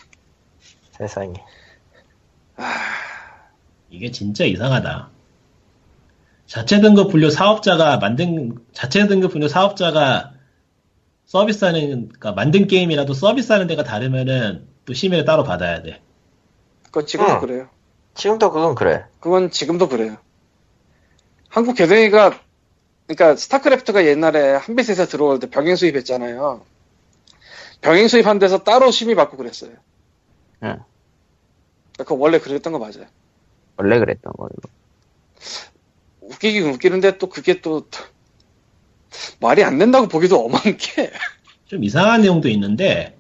세상에. 0.92 1.34
아, 2.56 2.64
이게 3.90 4.12
진짜 4.12 4.46
이상하다. 4.46 5.10
자체 6.48 6.80
등급 6.80 7.12
분류 7.12 7.30
사업자가 7.30 7.98
만든, 7.98 8.58
자체 8.72 9.06
등급 9.08 9.32
분류 9.32 9.50
사업자가 9.50 10.32
서비스하는, 11.26 12.08
그러니까 12.08 12.32
만든 12.32 12.68
게임이라도 12.68 13.14
서비스하는 13.14 13.68
데가 13.68 13.84
다르면은 13.84 14.68
또 14.86 14.94
심의를 14.94 15.26
따로 15.26 15.44
받아야 15.44 15.82
돼. 15.82 16.02
그건 16.96 17.08
지금도 17.08 17.34
응. 17.34 17.40
그래요 17.42 17.70
지금도 18.14 18.52
그건 18.52 18.74
그래. 18.74 19.04
그건 19.20 19.52
지금도 19.52 19.90
그래요 19.90 20.16
한국 21.50 21.76
개성이가 21.76 22.40
그러니까 23.08 23.36
스타크래프트가 23.36 24.06
옛날에 24.06 24.54
한빛에서 24.56 25.06
들어올 25.08 25.40
때 25.42 25.50
병행 25.50 25.76
수입했잖아요 25.76 26.66
병행 27.82 28.08
수입한 28.08 28.40
데서 28.40 28.64
따로 28.64 28.92
심의 28.92 29.16
받고 29.16 29.36
그랬어요 29.36 29.74
응. 30.64 30.80
그거 31.98 32.16
원래 32.16 32.40
그랬던 32.40 32.72
거 32.72 32.80
맞아요 32.80 33.08
원래 33.76 34.00
그랬던 34.00 34.32
걸로. 34.38 34.52
웃기긴 36.22 36.64
웃기는데 36.70 37.18
또 37.18 37.28
그게 37.28 37.60
또 37.60 37.88
말이 39.42 39.66
안 39.66 39.78
된다고 39.78 40.08
보기도 40.08 40.40
엄한 40.46 40.78
게 40.78 41.12
좀 41.68 41.84
이상한 41.84 42.22
내용도 42.22 42.48
있는데, 42.50 43.18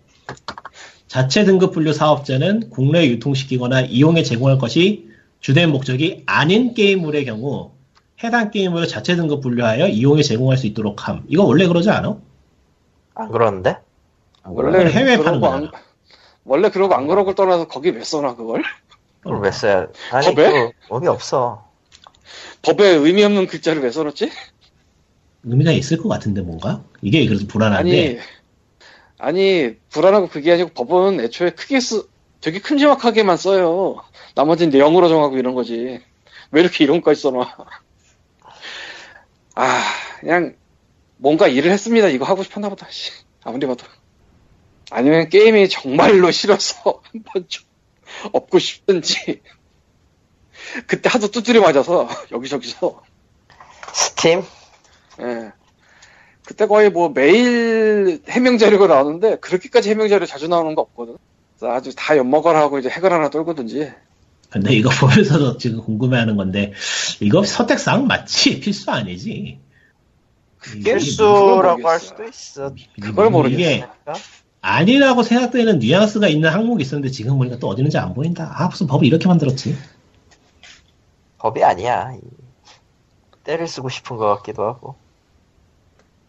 자체 1.15 1.45
등급 1.45 1.71
분류 1.71 1.93
사업자는 1.93 2.71
국내에 2.71 3.07
유통시키거나 3.07 3.83
이용에 3.83 4.21
제공할 4.21 4.57
것이 4.57 5.07
주된 5.39 5.71
목적이 5.71 6.23
아닌 6.25 6.73
게임물의 6.73 7.23
경우 7.23 7.71
해당 8.21 8.51
게임물을 8.51 8.89
자체 8.89 9.15
등급 9.15 9.39
분류하여 9.39 9.87
이용에 9.87 10.23
제공할 10.23 10.57
수 10.57 10.67
있도록 10.67 11.07
함. 11.07 11.23
이거 11.29 11.45
원래 11.45 11.67
그러지 11.67 11.89
않아? 11.89 12.17
안 13.13 13.31
그러는데? 13.31 13.77
아, 14.43 14.49
원래 14.49 14.91
해외에 14.91 15.15
파는 15.15 15.39
그러고 15.39 15.47
안. 15.47 15.71
원래 16.43 16.69
그러고 16.69 16.95
안 16.95 17.07
그러고 17.07 17.33
떠나서 17.33 17.69
거기 17.69 17.91
왜 17.91 18.03
써놔 18.03 18.35
그걸 18.35 18.63
그걸 19.21 19.39
왜 19.39 19.51
써야, 19.51 19.87
아니, 20.11 20.27
법에? 20.27 20.51
그 20.51 20.71
의미 20.89 21.07
없어. 21.07 21.65
법에 22.61 22.89
의미 22.89 23.23
없는 23.23 23.47
글자를 23.47 23.81
왜 23.83 23.89
써놨지? 23.89 24.31
의미가 25.45 25.71
있을 25.71 25.95
것 25.97 26.09
같은데 26.09 26.41
뭔가? 26.41 26.83
이게 27.01 27.25
그래서 27.25 27.45
불안한데 27.47 28.09
아니 28.09 28.17
아니 29.17 29.75
불안하고 29.89 30.27
그게 30.29 30.51
아니고 30.53 30.69
법은 30.71 31.19
애초에 31.21 31.51
크게 31.51 31.79
쓰 31.79 32.07
되게 32.41 32.59
큼지막하게만 32.59 33.37
써요. 33.37 34.01
나머지는 34.35 34.71
내용으로 34.71 35.07
정하고 35.09 35.37
이런 35.37 35.55
거지. 35.55 36.01
왜 36.51 36.61
이렇게 36.61 36.83
이런 36.83 37.01
거까지 37.01 37.21
써놔? 37.21 37.55
아 39.55 39.83
그냥 40.19 40.55
뭔가 41.17 41.47
일을 41.47 41.71
했습니다. 41.71 42.09
이거 42.09 42.25
하고 42.25 42.43
싶었나 42.43 42.69
보다. 42.69 42.87
씨. 42.89 43.11
아무리 43.43 43.65
봐도. 43.67 43.85
아니면 44.91 45.29
게임이 45.29 45.69
정말로 45.69 46.31
싫어서 46.31 47.01
한 47.13 47.23
번 47.23 47.45
좀 47.47 47.65
업고 48.33 48.59
싶든지. 48.59 49.41
그때 50.87 51.09
하도 51.09 51.29
두드려 51.29 51.61
맞아서 51.61 52.07
여기저기서. 52.31 53.03
스팀? 53.93 54.43
예. 55.21 55.51
그때 56.45 56.67
거의 56.67 56.89
뭐 56.89 57.09
매일 57.09 58.21
해명 58.29 58.57
자료가 58.57 58.87
나오는데 58.87 59.37
그렇게까지 59.37 59.89
해명 59.89 60.07
자료 60.09 60.25
자주 60.25 60.47
나오는 60.47 60.75
거 60.75 60.81
없거든. 60.83 61.17
그래서 61.57 61.73
아주 61.73 61.93
다 61.95 62.15
엿먹어라 62.17 62.59
하고 62.59 62.77
이제 62.79 62.89
핵을 62.89 63.11
하나 63.11 63.29
떨고든지. 63.29 63.91
근데 64.51 64.73
이거 64.73 64.89
보면서도 64.99 65.57
지금 65.57 65.81
궁금해하는 65.81 66.37
건데 66.37 66.73
이거 67.19 67.43
선택사항 67.43 68.07
맞지? 68.07 68.59
필수 68.59 68.91
아니지? 68.91 69.59
필수라고. 70.83 71.87
할 71.87 71.99
수도 71.99 72.23
있어. 72.25 72.73
그걸 73.01 73.29
모르겠어. 73.29 73.59
이게 73.61 73.85
아니라고 74.61 75.23
생각되는 75.23 75.79
뉘앙스가 75.79 76.27
있는 76.27 76.49
항목이 76.49 76.81
있었는데 76.83 77.11
지금 77.11 77.37
보니까 77.37 77.57
또 77.59 77.67
어디 77.67 77.81
있는지 77.81 77.97
안 77.97 78.13
보인다. 78.13 78.51
아 78.55 78.67
무슨 78.67 78.87
법을 78.87 79.05
이렇게 79.05 79.27
만들었지? 79.27 79.75
법이 81.39 81.63
아니야. 81.63 82.13
이- 82.15 82.19
때를 83.43 83.67
쓰고 83.67 83.89
싶은 83.89 84.17
것 84.17 84.25
같기도 84.37 84.63
하고. 84.63 84.95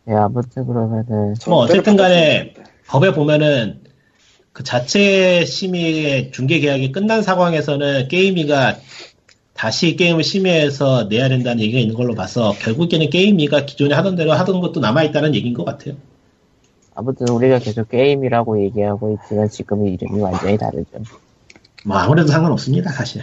예, 0.08 0.14
아무튼 0.14 0.66
그러면은 0.66 1.34
뭐 1.46 1.58
어쨌든 1.58 1.96
간에 1.96 2.52
때려 2.54 2.66
법에 2.86 3.12
보면은 3.12 3.80
그 4.52 4.62
자체 4.62 5.44
심의의 5.44 6.30
중개 6.30 6.60
계약이 6.60 6.92
끝난 6.92 7.22
상황에서는 7.22 8.08
게임이가 8.08 8.78
다시 9.52 9.96
게임을 9.96 10.22
심의해서 10.22 11.04
내야 11.04 11.28
된다는 11.28 11.62
얘기가 11.62 11.78
있는 11.78 11.94
걸로 11.94 12.14
봐서 12.14 12.54
결국에는 12.60 13.10
게임이가 13.10 13.66
기존에 13.66 13.94
하던 13.94 14.16
대로 14.16 14.32
하던 14.32 14.60
것도 14.60 14.80
남아있다는 14.80 15.34
얘기인 15.34 15.54
것 15.54 15.64
같아요. 15.64 15.94
아무튼 16.94 17.28
우리가 17.28 17.58
계속 17.58 17.88
게임이라고 17.90 18.64
얘기하고 18.64 19.14
있지만 19.14 19.50
지금은 19.50 19.92
이름이 19.92 20.20
완전히 20.20 20.56
다르죠. 20.56 21.02
뭐 21.84 21.96
아무래도 21.98 22.28
상관없습니다 22.28 22.90
사실. 22.92 23.22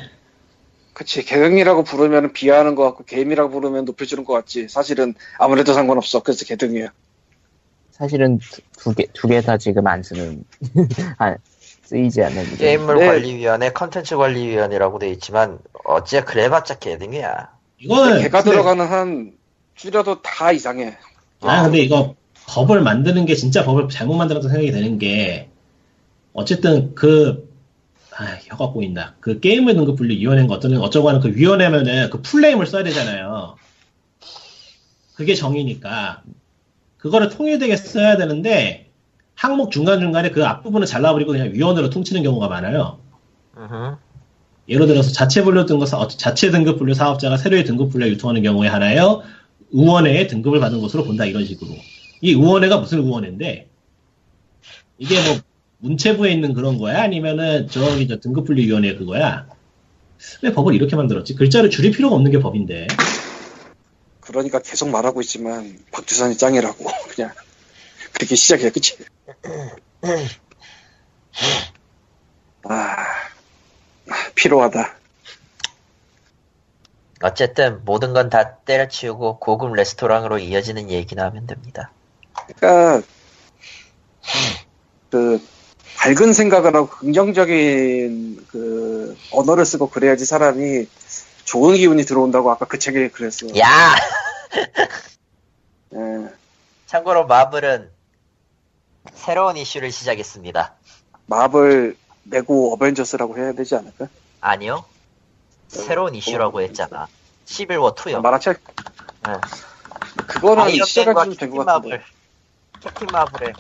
그치. 0.94 1.24
개등이라고 1.24 1.84
부르면 1.84 2.34
비하하는 2.34 2.76
것 2.76 2.84
같고 2.84 3.04
게임이라고 3.06 3.50
부르면 3.52 3.86
높여주는 3.86 4.24
것 4.26 4.34
같지. 4.34 4.68
사실은 4.70 5.16
아무래도 5.40 5.74
상관없어. 5.74 6.22
그래서 6.22 6.46
개등이야. 6.46 6.90
사실은 7.92 8.40
두 8.78 8.94
개 8.96 9.08
두 9.14 9.28
개 9.28 9.42
다 9.42 9.58
지금 9.58 9.86
안 9.88 10.04
쓰는 10.04 10.44
아, 11.20 11.36
쓰이지 11.84 12.22
않는 12.24 12.44
이름. 12.44 12.58
게임물 12.58 13.00
네. 13.00 13.06
관리위원회, 13.08 13.72
컨텐츠 13.72 14.18
관리위원회라고 14.18 15.00
돼 15.00 15.10
있지만 15.12 15.60
어째 15.86 16.24
그래봤자 16.24 16.80
개등이야. 16.80 17.50
이거는 17.80 18.20
개가 18.22 18.42
근데- 18.42 18.52
들어가는 18.52 18.86
한 18.86 19.34
줄여도 19.76 20.22
다 20.22 20.52
이상해. 20.52 20.98
아, 21.42 21.64
근데 21.64 21.80
이거 21.80 22.16
법을 22.48 22.82
만드는 22.82 23.26
게 23.26 23.36
진짜 23.36 23.64
법을 23.64 23.90
잘못 23.90 24.16
만들었다 24.16 24.48
생각이 24.50 24.72
되는 24.72 24.98
게, 25.00 25.50
어쨌든 26.34 26.94
그, 26.96 27.50
아, 28.16 28.38
혀가 28.44 28.72
꼬인다. 28.72 29.16
그 29.20 29.40
게임을 29.40 29.76
등급 29.76 29.96
분류 29.96 30.16
위원회가 30.16 30.54
어떤, 30.54 30.78
어쩌고 30.78 31.10
하는 31.10 31.20
그 31.20 31.36
위원회면은 31.36 32.10
그 32.10 32.22
풀네임을 32.22 32.68
써야 32.68 32.84
되잖아요. 32.84 33.56
그게 35.16 35.36
정의니까. 35.36 36.24
그거를 36.98 37.30
통일되게 37.30 37.76
써야 37.76 38.18
되는데, 38.18 38.92
항목 39.36 39.72
중간 39.72 40.00
중간에 40.00 40.32
그 40.32 40.46
앞부분을 40.46 40.88
잘라버리고 40.88 41.32
그냥 41.32 41.52
위원회로 41.54 41.90
퉁치는 41.90 42.24
경우가 42.24 42.48
많아요. 42.48 43.00
음흠. 43.58 43.98
예를 44.70 44.88
들어서 44.88 45.12
자체 45.12 45.44
분류 45.44 45.66
등급 45.66 45.88
사, 45.88 46.00
어, 46.00 46.08
자체 46.08 46.50
등급 46.52 46.78
분류 46.78 46.94
사업자가 46.94 47.38
새로이 47.38 47.64
등급 47.64 47.92
분류 47.92 48.08
유통하는 48.08 48.44
경우에 48.44 48.70
하나여 48.70 49.24
의원회의 49.72 50.28
등급을 50.28 50.60
받은 50.60 50.80
것으로 50.80 51.04
본다 51.04 51.26
이런 51.26 51.46
식으로 51.46 51.72
이 52.22 52.32
의원회가 52.32 52.78
무슨 52.78 53.00
의원회인데 53.00 53.68
이게 54.98 55.16
뭐 55.16 55.40
문체부에 55.84 56.32
있는 56.32 56.54
그런 56.54 56.78
거야 56.78 57.02
아니면은 57.04 57.68
저기 57.68 58.08
저 58.08 58.20
등급 58.20 58.46
분류 58.46 58.64
위원회 58.64 58.96
그거야 58.96 59.48
왜 60.42 60.54
법을 60.54 60.74
이렇게 60.74 60.96
만들었지? 60.96 61.36
글자를 61.36 61.70
줄일 61.70 61.92
필요가 61.92 62.16
없는 62.16 62.32
게 62.32 62.40
법인데. 62.40 62.88
그러니까 64.22 64.60
계속 64.60 64.90
말하고 64.90 65.20
있지만 65.22 65.78
박주선이 65.92 66.38
짱이라고 66.38 66.86
그냥 67.14 67.32
그렇게 68.14 68.36
시작이야 68.36 68.70
그치? 68.70 68.98
아, 72.64 72.96
아, 74.10 74.14
피로하다. 74.36 74.96
어쨌든 77.24 77.84
모든 77.84 78.14
건 78.14 78.30
다 78.30 78.56
때려치우고 78.60 79.40
고급 79.40 79.74
레스토랑으로 79.74 80.40
이어지는 80.40 80.90
얘기나 80.90 81.26
하면 81.26 81.46
됩니다. 81.46 81.92
그러니까 82.58 83.06
그 85.10 85.46
밝은 85.98 86.34
생각을 86.34 86.76
하고 86.76 86.90
긍정적인 86.90 88.46
그 88.50 89.18
언어를 89.32 89.66
쓰고 89.66 89.90
그래야지 89.90 90.26
사람이 90.26 90.88
좋은 91.46 91.76
기운이 91.76 92.04
들어온다고 92.04 92.52
아까 92.52 92.66
그 92.66 92.80
책에 92.80 93.10
그랬어. 93.10 93.48
야! 93.58 93.96
예. 95.96 96.34
참고로 96.88 97.28
마블은 97.28 97.90
새로운 99.14 99.58
이슈를 99.58 99.92
시작했습니다. 99.92 100.74
마블 101.26 101.96
내고 102.24 102.74
어벤져스라고 102.74 103.38
해야 103.38 103.54
되지 103.54 103.76
않을까? 103.76 104.08
아니요. 104.42 104.86
새로운 105.68 106.16
이슈라고 106.16 106.62
했잖아. 106.62 107.08
11워 107.46 107.96
2요. 107.96 108.22
만화책 108.22 108.62
네. 109.28 109.34
그거는 110.28 110.64
아이언맨과 110.64 110.86
시작은 110.86 111.14
좀된 111.16 111.38
캡틴 111.38 111.50
것 111.52 111.66
같은데. 111.66 111.90
마블. 111.90 112.04
캡틴 112.82 113.08
마블의 113.12 113.54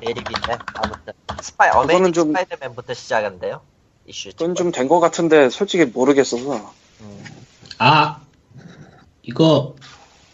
대립인데 0.00 0.58
아무튼 0.74 1.12
스파이 1.42 1.70
어메이징 1.70 2.12
좀- 2.12 2.28
스파이더맨부터 2.28 2.94
시작한대요. 2.94 3.60
이슈. 4.06 4.30
그건 4.30 4.54
좀 4.54 4.72
된 4.72 4.88
것 4.88 5.00
같은데 5.00 5.50
솔직히 5.50 5.84
모르겠어서 5.84 6.72
음, 7.00 7.24
아, 7.78 8.20
이거, 9.22 9.76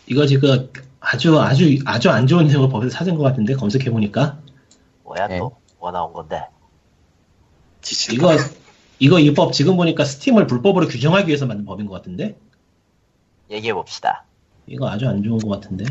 이거 0.06 0.26
지금 0.26 0.70
아주, 1.00 1.38
아주, 1.40 1.78
아주 1.84 2.10
안 2.10 2.26
좋은 2.26 2.46
내용을 2.46 2.68
법에서 2.70 2.90
찾은 2.96 3.16
것 3.16 3.22
같은데, 3.24 3.54
검색해 3.54 3.90
보니까. 3.90 4.38
뭐야 5.02 5.26
네. 5.28 5.38
또? 5.38 5.56
뭐 5.78 5.90
나온 5.90 6.12
건데? 6.14 6.42
지친 7.82 8.14
이거, 8.14 8.34
이거 8.98 9.18
이 9.18 9.34
법 9.34 9.52
지금 9.52 9.76
보니까 9.76 10.04
스팀을 10.04 10.46
불법으로 10.46 10.86
규정하기 10.88 11.26
위해서 11.28 11.44
만든 11.44 11.66
법인 11.66 11.86
것 11.86 11.92
같은데? 11.94 12.38
얘기해 13.50 13.74
봅시다. 13.74 14.24
이거 14.66 14.88
아주 14.88 15.06
안 15.08 15.22
좋은 15.22 15.38
것 15.38 15.48
같은데? 15.60 15.84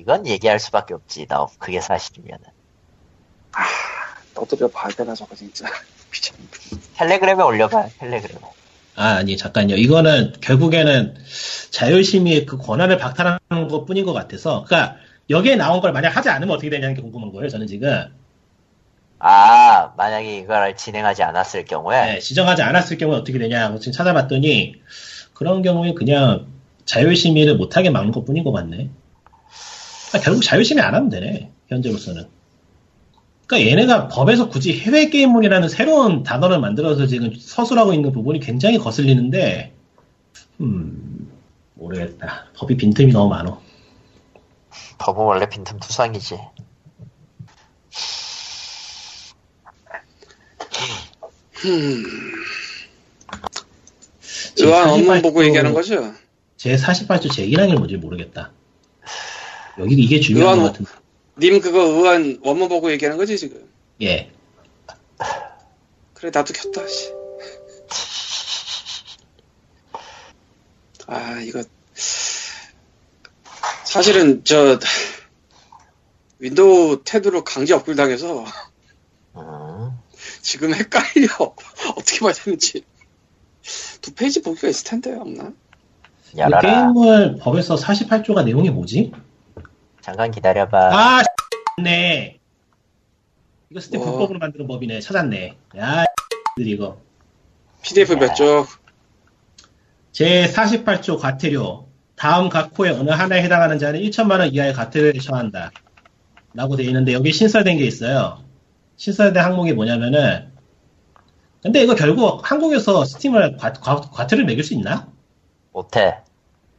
이건 0.00 0.26
얘기할 0.26 0.58
수밖에 0.58 0.94
없지. 0.94 1.26
나 1.26 1.46
그게 1.58 1.80
사실이면은. 1.80 2.44
떠들여 4.34 4.68
봐야 4.68 4.88
되나 4.88 5.14
저거 5.14 5.34
진짜. 5.36 5.66
텔레그램에 6.96 7.42
올려봐. 7.42 7.88
텔레그램에. 7.98 8.40
아, 8.96 9.16
아니, 9.16 9.36
잠깐요. 9.36 9.76
이거는 9.76 10.34
결국에는 10.40 11.14
자율심의의 11.70 12.46
그 12.46 12.56
권한을 12.56 12.98
박탈하는 12.98 13.68
것 13.68 13.84
뿐인 13.84 14.04
것 14.04 14.12
같아서. 14.12 14.64
그니까, 14.64 14.96
여기에 15.28 15.56
나온 15.56 15.80
걸 15.80 15.92
만약 15.92 16.16
하지 16.16 16.28
않으면 16.28 16.54
어떻게 16.54 16.70
되냐는 16.70 16.94
게 16.94 17.02
궁금한 17.02 17.30
거예요, 17.32 17.48
저는 17.48 17.66
지금. 17.66 18.06
아 19.22 19.92
만약에 19.98 20.38
이걸 20.38 20.74
진행하지 20.76 21.22
않았을 21.22 21.66
경우에 21.66 22.14
네, 22.14 22.18
지정하지 22.20 22.62
않았을 22.62 22.96
경우에 22.96 23.18
어떻게 23.18 23.38
되냐고 23.38 23.78
지금 23.78 23.92
찾아봤더니, 23.92 24.76
그런 25.34 25.62
경우에 25.62 25.92
그냥 25.92 26.46
자율심의를 26.86 27.56
못하게 27.56 27.90
막는 27.90 28.12
것 28.12 28.24
뿐인 28.24 28.44
것 28.44 28.52
같네. 28.52 28.88
아, 30.12 30.18
결국 30.20 30.42
자율심의 30.42 30.82
안 30.82 30.94
하면 30.94 31.08
되네, 31.08 31.50
현재로서는. 31.68 32.26
그러니까 33.46 33.70
얘네가 33.70 34.08
법에서 34.08 34.48
굳이 34.48 34.78
해외 34.78 35.08
게임물이라는 35.08 35.68
새로운 35.68 36.22
단어를 36.22 36.60
만들어서 36.60 37.06
지금 37.06 37.32
서술하고 37.36 37.92
있는 37.92 38.12
부분이 38.12 38.40
굉장히 38.40 38.78
거슬리는데, 38.78 39.72
음, 40.60 41.30
모르겠다. 41.74 42.46
법이 42.56 42.76
빈틈이 42.76 43.12
너무 43.12 43.30
많어. 43.30 43.60
법은 44.98 45.24
원래 45.24 45.48
빈틈 45.48 45.78
투성이지. 45.80 46.38
지금 54.54 54.72
의원 54.72 54.88
업무 54.90 55.04
48조 55.06 55.22
보고 55.22 55.44
얘기하는 55.44 55.74
거죠? 55.74 56.12
제 56.56 56.76
48조 56.76 57.32
제 57.32 57.46
1항이 57.46 57.74
뭔지 57.76 57.96
모르겠다. 57.96 58.52
여기 59.78 59.94
이게 59.94 60.20
중요한 60.20 60.58
의안- 60.58 60.72
것 60.72 60.78
같은데. 60.84 61.00
님 61.38 61.60
그거 61.60 61.80
의안 61.82 62.38
원문 62.42 62.68
보고 62.68 62.90
얘기하는 62.92 63.16
거지 63.16 63.38
지금? 63.38 63.66
예. 64.02 64.30
그래 66.14 66.30
나도 66.32 66.52
켰다 66.52 66.86
씨. 66.86 67.12
아 71.06 71.40
이거 71.40 71.62
사실은 73.84 74.44
저 74.44 74.78
윈도우 76.38 77.02
10으로 77.02 77.42
강제 77.44 77.74
업글 77.74 77.96
당해서 77.96 78.44
음, 79.36 79.90
지금 80.42 80.74
헷갈려 80.74 81.26
어떻게 81.96 82.20
봐야 82.20 82.32
되는지 82.32 82.84
두 84.00 84.14
페이지 84.14 84.40
보기가 84.42 84.68
있을 84.68 84.84
텐데 84.84 85.14
없나? 85.14 85.52
이 86.34 86.38
열어라. 86.38 86.92
게임을 86.92 87.38
법에서 87.38 87.74
48조가 87.76 88.44
내용이 88.44 88.70
뭐지? 88.70 89.12
잠깐 90.00 90.30
기다려봐. 90.30 90.78
아, 90.92 91.22
네. 91.82 92.38
이거 93.70 93.80
스텝 93.80 94.00
와. 94.00 94.10
불법으로 94.10 94.38
만드는 94.38 94.66
법이네. 94.66 95.00
찾았네. 95.00 95.56
야, 95.78 96.04
들이 96.56 96.72
이거. 96.72 96.98
PDF 97.82 98.14
몇 98.14 98.34
쪽? 98.34 98.66
제 100.12 100.46
48조 100.46 101.18
과태료. 101.18 101.88
다음 102.16 102.48
각 102.50 102.78
호의 102.78 102.92
어느 102.92 103.10
하나에 103.10 103.42
해당하는 103.42 103.78
자는 103.78 104.00
1천만 104.00 104.40
원 104.40 104.52
이하의 104.52 104.74
과태료에 104.74 105.12
처한다. 105.22 105.70
라고 106.52 106.76
돼 106.76 106.82
있는데 106.84 107.12
여기 107.12 107.32
신설된 107.32 107.78
게 107.78 107.84
있어요. 107.84 108.42
신설된 108.96 109.42
항목이 109.42 109.72
뭐냐면은 109.72 110.50
근데 111.62 111.82
이거 111.82 111.94
결국 111.94 112.50
한국에서 112.50 113.04
스팀을 113.04 113.56
과, 113.56 113.72
과, 113.72 114.00
과태료를 114.00 114.46
매길 114.46 114.64
수 114.64 114.74
있나? 114.74 115.08
못해. 115.72 116.18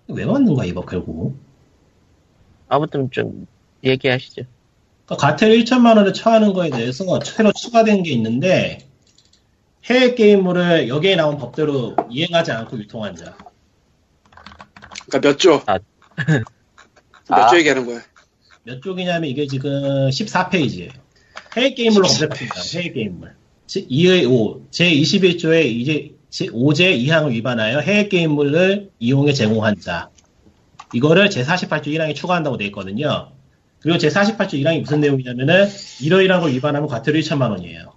왜 0.07 0.25
만든 0.25 0.53
거야 0.53 0.65
이거 0.65 0.81
결국? 0.81 1.39
아무튼 2.71 3.11
좀 3.11 3.47
얘기하시죠. 3.83 4.43
그러니까 5.05 5.27
과태료 5.27 5.53
1천만 5.55 5.97
원을 5.97 6.13
처하는 6.13 6.53
거에 6.53 6.69
대해서 6.69 7.19
새로 7.21 7.51
추가된 7.51 8.03
게 8.03 8.11
있는데 8.11 8.87
해외 9.83 10.15
게임물을 10.15 10.87
여기에 10.87 11.17
나온 11.17 11.37
법대로 11.37 11.97
이행하지 12.09 12.53
않고 12.53 12.77
유통한 12.79 13.15
자. 13.17 13.35
그러니까 15.07 15.19
몇 15.19 15.37
조? 15.37 15.61
아. 15.65 15.79
몇 17.27 17.37
아. 17.37 17.47
조 17.47 17.57
얘기하는 17.57 17.85
거야? 17.85 18.01
몇 18.63 18.81
쪽이냐면 18.81 19.29
이게 19.29 19.47
지금 19.47 20.09
14페이지예요. 20.09 20.91
해외 21.57 21.73
게임물로 21.73 22.07
14 22.07 22.27
검색합니다. 22.29 22.79
해외 22.79 22.93
게임물. 22.93 23.35
제 23.67 23.85
2의 23.85 24.31
5, 24.31 24.67
제 24.71 24.89
21조의 24.89 25.65
이제 25.65 26.11
제 26.29 26.45
5제 26.45 26.97
2항을 27.05 27.31
위반하여 27.31 27.79
해외 27.79 28.07
게임물을 28.07 28.91
이용해 28.99 29.33
제공한 29.33 29.77
자. 29.81 30.09
이거를 30.93 31.29
제 31.29 31.43
48조 31.43 31.87
1항에 31.87 32.15
추가한다고 32.15 32.57
돼 32.57 32.65
있거든요. 32.65 33.31
그리고 33.81 33.97
제 33.97 34.09
48조 34.09 34.53
1항이 34.53 34.81
무슨 34.81 34.99
내용이냐면은 34.99 35.67
이러이러한 36.01 36.41
걸 36.41 36.51
위반하면 36.51 36.87
과태료 36.87 37.19
1천만 37.19 37.49
원이에요. 37.51 37.93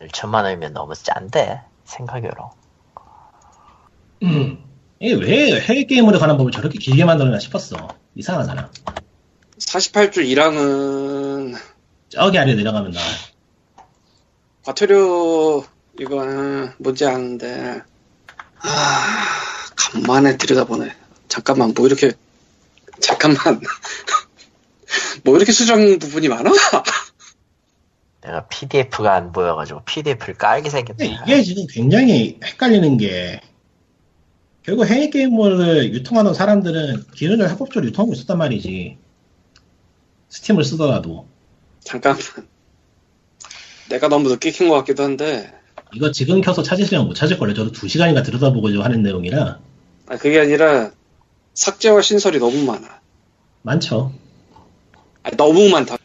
1천만 0.00 0.44
원이면 0.44 0.72
너무 0.72 0.94
짠데 0.94 1.60
생각으로. 1.84 2.50
음. 4.22 4.64
이게 4.98 5.14
왜 5.14 5.60
해외 5.60 5.84
게임물에 5.84 6.18
관한 6.18 6.36
법을 6.36 6.52
저렇게 6.52 6.78
길게 6.78 7.04
만들었나 7.04 7.38
싶었어. 7.38 7.88
이상하잖아. 8.14 8.70
48조 9.58 10.18
1항은 10.18 11.56
저기 12.08 12.38
아래 12.38 12.54
내려가면 12.54 12.92
나와. 12.92 13.06
과태료 14.64 15.64
이거는 15.98 16.72
뭔지 16.78 17.04
아는데 17.04 17.82
아 18.60 19.16
간만에 19.76 20.36
들여다보네 20.36 21.01
잠깐만 21.28 21.72
뭐 21.74 21.86
이렇게 21.86 22.12
잠깐만 23.00 23.60
뭐 25.24 25.36
이렇게 25.36 25.52
수정 25.52 25.98
부분이 25.98 26.28
많아? 26.28 26.50
내가 28.22 28.46
PDF가 28.46 29.14
안 29.14 29.32
보여가지고 29.32 29.82
PDF를 29.84 30.34
깔게 30.34 30.70
생겼네. 30.70 31.18
이게 31.26 31.42
지금 31.42 31.66
굉장히 31.68 32.38
헷갈리는 32.44 32.96
게 32.98 33.40
결국 34.62 34.86
해외 34.86 35.10
게임물을 35.10 35.92
유통하는 35.92 36.34
사람들은 36.34 37.06
기존에 37.14 37.44
합법적으로 37.46 37.86
유통하고 37.86 38.12
있었단 38.14 38.38
말이지. 38.38 38.96
스팀을 40.28 40.64
쓰더라도 40.64 41.26
잠깐만 41.80 42.22
내가 43.90 44.08
너무 44.08 44.28
늦게 44.28 44.50
킨 44.52 44.68
것 44.68 44.76
같기도 44.76 45.02
한데 45.02 45.52
이거 45.94 46.12
지금 46.12 46.40
켜서 46.40 46.62
찾으시면 46.62 47.06
못 47.06 47.14
찾을 47.14 47.38
걸요. 47.38 47.54
저도 47.54 47.72
두 47.72 47.88
시간이나 47.88 48.22
들여다보고 48.22 48.68
하는 48.82 49.02
내용이라 49.02 49.58
아 50.06 50.16
그게 50.16 50.38
아니라 50.40 50.92
삭제와 51.54 52.02
신설이 52.02 52.38
너무 52.38 52.64
많아. 52.64 53.00
많죠. 53.62 54.12
아니, 55.22 55.36
너무 55.36 55.68
많다 55.68 55.96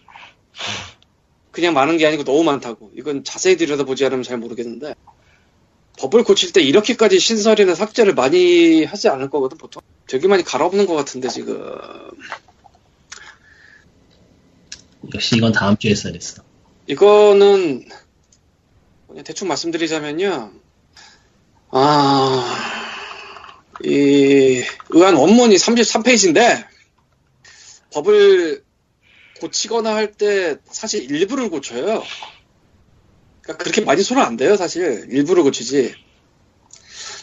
그냥 1.51 1.73
많은 1.73 1.97
게 1.97 2.05
아니고 2.05 2.23
너무 2.23 2.43
많다고. 2.43 2.91
이건 2.95 3.23
자세히 3.23 3.57
들여다보지 3.57 4.05
않으면 4.05 4.23
잘 4.23 4.37
모르겠는데. 4.37 4.93
법을 5.97 6.23
고칠 6.23 6.53
때 6.53 6.61
이렇게까지 6.61 7.19
신설이나 7.19 7.73
삭제를 7.73 8.13
많이 8.13 8.83
하지 8.83 9.09
않을 9.09 9.31
거거든 9.31 9.57
보통. 9.57 9.81
되게 10.05 10.27
많이 10.27 10.43
갈아엎는 10.43 10.85
것 10.85 10.93
같은데 10.93 11.27
지금. 11.29 11.75
역시 15.15 15.37
이건 15.37 15.51
다음 15.51 15.75
주에 15.77 15.95
써야 15.95 16.13
됐어. 16.13 16.43
이거는 16.85 17.87
대충 19.25 19.47
말씀드리자면요. 19.47 20.51
아 21.71 22.76
이 23.83 24.63
의안 24.89 25.15
원문이 25.15 25.55
33페이지인데 25.55 26.65
법을 27.93 28.63
고치거나 29.39 29.93
할 29.95 30.13
때 30.13 30.57
사실 30.65 31.09
일부를 31.11 31.49
고쳐요. 31.49 32.03
그러니까 33.41 33.63
그렇게 33.63 33.81
많이 33.81 34.01
손은 34.01 34.21
안 34.21 34.35
돼요 34.37 34.57
사실. 34.57 35.07
일부를 35.11 35.43
고치지. 35.43 35.93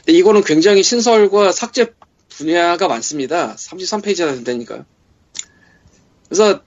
근데 0.04 0.18
이거는 0.18 0.44
굉장히 0.44 0.82
신설과 0.82 1.52
삭제 1.52 1.92
분야가 2.28 2.88
많습니다. 2.88 3.54
33페이지나 3.56 4.34
된다니까 4.34 4.84
그래서 6.28 6.62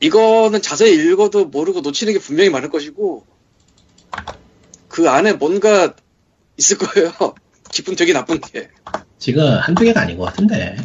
이거는 0.00 0.62
자세히 0.62 0.94
읽어도 0.94 1.46
모르고 1.46 1.80
놓치는 1.80 2.12
게 2.12 2.18
분명히 2.18 2.50
많을 2.50 2.70
것이고 2.70 3.26
그 4.88 5.08
안에 5.08 5.34
뭔가 5.34 5.94
있을 6.58 6.78
거예요 6.78 7.12
기분 7.76 7.94
되게 7.94 8.14
나쁜 8.14 8.40
게 8.40 8.70
지금 9.18 9.42
한두 9.58 9.84
개가 9.84 10.00
아닌 10.00 10.16
것 10.16 10.24
같은데. 10.24 10.76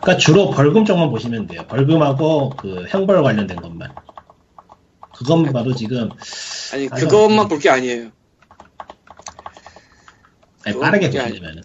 그러니까 0.00 0.16
주로 0.18 0.50
벌금 0.50 0.84
쪽만 0.84 1.10
보시면 1.10 1.48
돼요. 1.48 1.66
벌금하고 1.66 2.50
그 2.50 2.86
형벌 2.88 3.24
관련된 3.24 3.56
것만. 3.56 3.92
그것만 5.16 5.52
봐도 5.52 5.74
지금 5.74 6.10
아니. 6.72 6.88
그것만 6.88 7.48
볼 7.48 7.58
게 7.58 7.70
아니에요 7.70 8.10
아니, 10.64 10.78
빠르게 10.78 11.06
보시려면은 11.10 11.62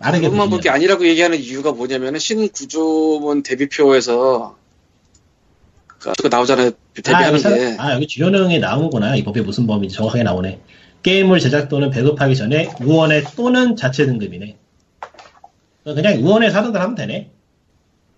빠르게 0.00 0.26
그것만 0.28 0.50
볼 0.50 0.60
게 0.60 0.68
아니라고 0.68 1.06
얘기하는 1.08 1.38
이유가 1.38 1.72
뭐냐면은 1.72 2.18
신 2.20 2.46
구조문 2.50 3.42
대비표에서 3.42 4.57
그 6.00 6.12
그거 6.16 6.28
나오잖아요 6.28 6.68
아, 6.68 6.70
여기, 6.70 7.02
데뷔하는 7.02 7.38
사- 7.38 7.54
게 7.54 7.76
아, 7.78 7.94
여기 7.94 8.06
주요 8.06 8.30
내용에 8.30 8.58
나오는구나. 8.58 9.16
이 9.16 9.24
법이 9.24 9.40
무슨 9.40 9.66
법인지 9.66 9.94
정확하게 9.96 10.22
나오네. 10.24 10.60
게임물 11.02 11.40
제작 11.40 11.68
또는 11.68 11.90
배급하기 11.90 12.36
전에 12.36 12.70
의원회 12.80 13.22
또는 13.36 13.76
자체 13.76 14.06
등급이네. 14.06 14.56
그냥 15.84 16.14
의원회 16.14 16.50
사등급 16.50 16.80
하면 16.80 16.94
되네. 16.94 17.30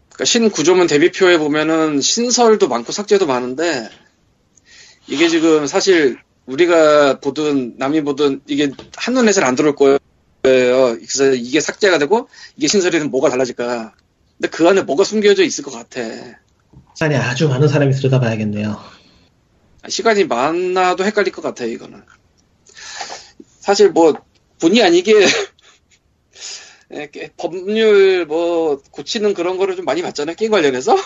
그러니까 0.09 0.24
신 0.24 0.51
구조문 0.51 0.86
대비표에 0.86 1.39
보면은 1.39 2.01
신설도 2.01 2.69
많고 2.69 2.93
삭제도 2.93 3.27
많은데 3.27 3.89
이게 5.07 5.28
지금 5.28 5.66
사실 5.66 6.19
우리가 6.47 7.20
보든 7.20 7.74
남이 7.78 8.02
보든 8.02 8.40
이게 8.47 8.73
한눈에서는 8.97 9.47
안 9.47 9.55
들어올 9.55 9.77
거예요. 9.77 9.98
그래서 10.43 11.32
이게 11.35 11.61
삭제가 11.61 11.98
되고 11.98 12.28
이게 12.57 12.66
신설이면 12.66 13.11
뭐가 13.11 13.28
달라질까? 13.28 13.94
근데 14.39 14.48
그 14.48 14.69
안에 14.69 14.82
뭐가 14.82 15.05
숨겨져 15.05 15.44
있을 15.44 15.62
것 15.62 15.70
같아. 15.70 16.01
시간이 16.95 17.15
아주 17.17 17.49
많은 17.49 17.69
사람이 17.69 17.95
들여다봐야겠네요. 17.95 18.79
시간이 19.89 20.25
많아도 20.25 21.05
헷갈릴 21.05 21.33
것 21.33 21.41
같아요, 21.43 21.69
이거는. 21.71 22.03
사실 23.61 23.91
뭐, 23.91 24.15
본의 24.61 24.83
아니게, 24.83 25.15
예, 26.93 27.09
게- 27.11 27.31
법률 27.37 28.27
뭐, 28.27 28.83
고치는 28.91 29.33
그런 29.35 29.57
거를 29.57 29.77
좀 29.77 29.85
많이 29.85 30.03
봤잖아요, 30.03 30.37
게임 30.37 30.51
관련해서. 30.51 30.97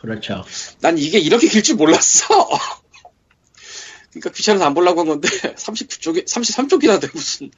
그렇죠. 0.00 0.44
난 0.80 0.98
이게 0.98 1.18
이렇게 1.18 1.48
길 1.48 1.62
줄 1.62 1.76
몰랐어. 1.76 2.26
그러니까 4.10 4.30
귀찮아서 4.32 4.64
안 4.66 4.74
보려고 4.74 5.00
한 5.00 5.06
건데, 5.06 5.28
39쪽이, 5.56 6.26
33쪽이나 6.26 7.00
돼, 7.00 7.08
무슨. 7.14 7.50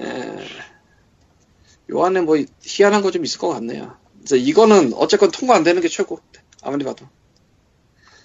예. 0.00 0.46
요 1.90 2.04
안에 2.04 2.20
뭐, 2.22 2.36
희한한 2.62 3.02
거 3.02 3.10
좀 3.10 3.24
있을 3.24 3.38
것 3.38 3.48
같네요. 3.48 3.99
그래서 4.20 4.36
이거는 4.36 4.92
어쨌건 4.94 5.30
통과 5.30 5.56
안 5.56 5.64
되는 5.64 5.80
게 5.82 5.88
최고. 5.88 6.20
아무리 6.62 6.84
봐도. 6.84 7.06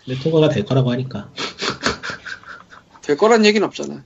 근데 0.06 0.20
통과가 0.22 0.50
될 0.50 0.66
거라고 0.66 0.92
하니까. 0.92 1.32
될 3.02 3.18
거란 3.18 3.46
얘기는 3.46 3.66
없잖아. 3.66 4.04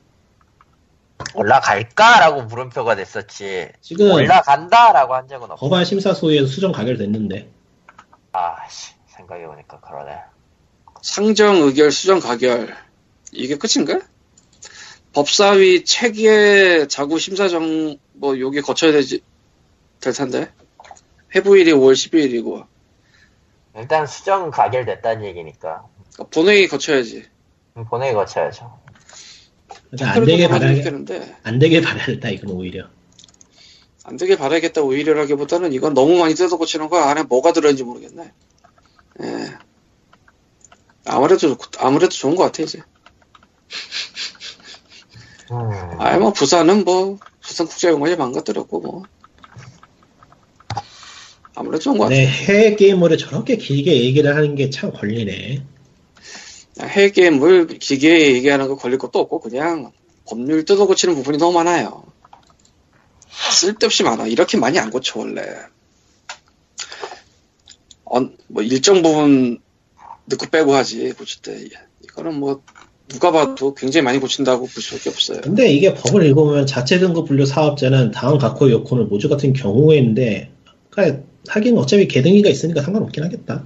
올라갈까라고 1.33 2.43
물음표가 2.43 2.95
됐었지. 2.95 3.69
지금 3.81 4.11
올라간다라고 4.11 5.15
한 5.15 5.27
적은 5.27 5.51
없어. 5.51 5.59
법안 5.59 5.85
심사 5.85 6.13
소위에서 6.13 6.47
수정 6.47 6.71
가결됐는데 6.71 7.49
아씨 8.31 8.93
생각해 9.07 9.45
보니까 9.45 9.79
그러네. 9.79 10.17
상정, 11.01 11.61
의결, 11.63 11.91
수정, 11.91 12.19
가결. 12.19 12.75
이게 13.31 13.57
끝인가? 13.57 14.01
법사위 15.13 15.85
체계 15.85 16.87
자구 16.87 17.19
심사정, 17.19 17.97
뭐, 18.13 18.37
요게 18.37 18.61
거쳐야 18.61 18.91
되지, 18.91 19.21
될 19.99 20.13
텐데. 20.13 20.51
회부일이 21.35 21.71
5월 21.73 21.93
12일이고. 21.93 22.65
일단 23.75 24.07
수정 24.07 24.49
가결됐다는 24.51 25.25
얘기니까 25.25 25.85
본회의 26.31 26.67
거쳐야지. 26.67 27.25
음, 27.77 27.85
본회의 27.85 28.13
거쳐야죠. 28.13 28.79
그러니까 29.91 30.19
안 30.19 30.25
되게 30.25 30.47
바라야 30.47 30.73
겠는데 30.73 31.35
안 31.43 31.59
되게 31.59 31.81
바라야겠다 31.81 32.29
이건 32.29 32.51
오히려. 32.51 32.87
안 34.03 34.17
되게 34.17 34.35
바라야겠다 34.35 34.81
오히려라기보다는 34.81 35.71
이건 35.73 35.93
너무 35.93 36.17
많이 36.17 36.33
뜯어 36.33 36.57
고치는 36.57 36.89
거 36.89 36.97
안에 36.99 37.23
뭐가 37.23 37.53
들어있는지 37.53 37.83
모르겠네. 37.83 38.31
예. 39.21 39.57
아무래도, 41.05 41.55
좋- 41.57 41.57
아무래도 41.83 42.09
좋은 42.11 42.35
것 42.35 42.43
같아, 42.43 42.61
이제. 42.63 42.81
음, 45.51 45.57
아예 45.99 46.17
뭐, 46.17 46.31
부산은 46.31 46.83
뭐, 46.85 47.17
부산 47.41 47.65
국제영화제 47.67 48.15
망가뜨렸고, 48.15 48.79
뭐. 48.81 49.03
아무래도 51.59 51.79
좋은 51.83 51.97
것 51.97 52.05
같아. 52.05 52.15
네 52.15 52.25
해외 52.25 52.75
게임물에 52.75 53.17
저렇게 53.17 53.57
길게 53.57 54.03
얘기를 54.05 54.33
하는 54.33 54.55
게 54.55 54.69
참 54.69 54.91
걸리네. 54.93 55.61
해외 56.81 57.11
게임을 57.11 57.67
기계에 57.67 58.33
얘기하는 58.35 58.69
거 58.69 58.77
걸릴 58.77 58.97
것도 58.97 59.19
없고 59.19 59.41
그냥 59.41 59.91
법률 60.25 60.63
뜯어 60.63 60.87
고치는 60.87 61.15
부분이 61.15 61.37
너무 61.37 61.51
많아요. 61.53 62.03
쓸데없이 63.51 64.03
많아. 64.03 64.27
이렇게 64.27 64.57
많이 64.57 64.79
안 64.79 64.89
고쳐 64.89 65.19
원래. 65.19 65.41
어, 68.05 68.21
뭐 68.47 68.63
일정 68.63 69.01
부분 69.01 69.59
넣고 70.25 70.45
빼고 70.49 70.73
하지 70.73 71.11
고칠 71.11 71.41
때 71.41 71.67
이거는 72.05 72.35
뭐 72.35 72.61
누가 73.09 73.31
봐도 73.31 73.73
굉장히 73.73 74.05
많이 74.05 74.19
고친다고 74.19 74.65
볼 74.65 74.69
수밖에 74.81 75.09
없어요. 75.09 75.41
근데 75.41 75.69
이게 75.69 75.93
법을 75.93 76.25
읽어보면 76.27 76.67
자체 76.67 76.99
등급 76.99 77.27
분류 77.27 77.45
사업자는 77.45 78.11
다음 78.11 78.37
각호 78.37 78.71
요건을 78.71 79.05
모두 79.05 79.27
같은 79.27 79.51
경우에인데 79.51 80.51
그러니까 80.89 81.23
하긴 81.47 81.77
어차피 81.77 82.07
개등기가 82.07 82.49
있으니까 82.49 82.81
상관없긴 82.81 83.23
하겠다. 83.23 83.63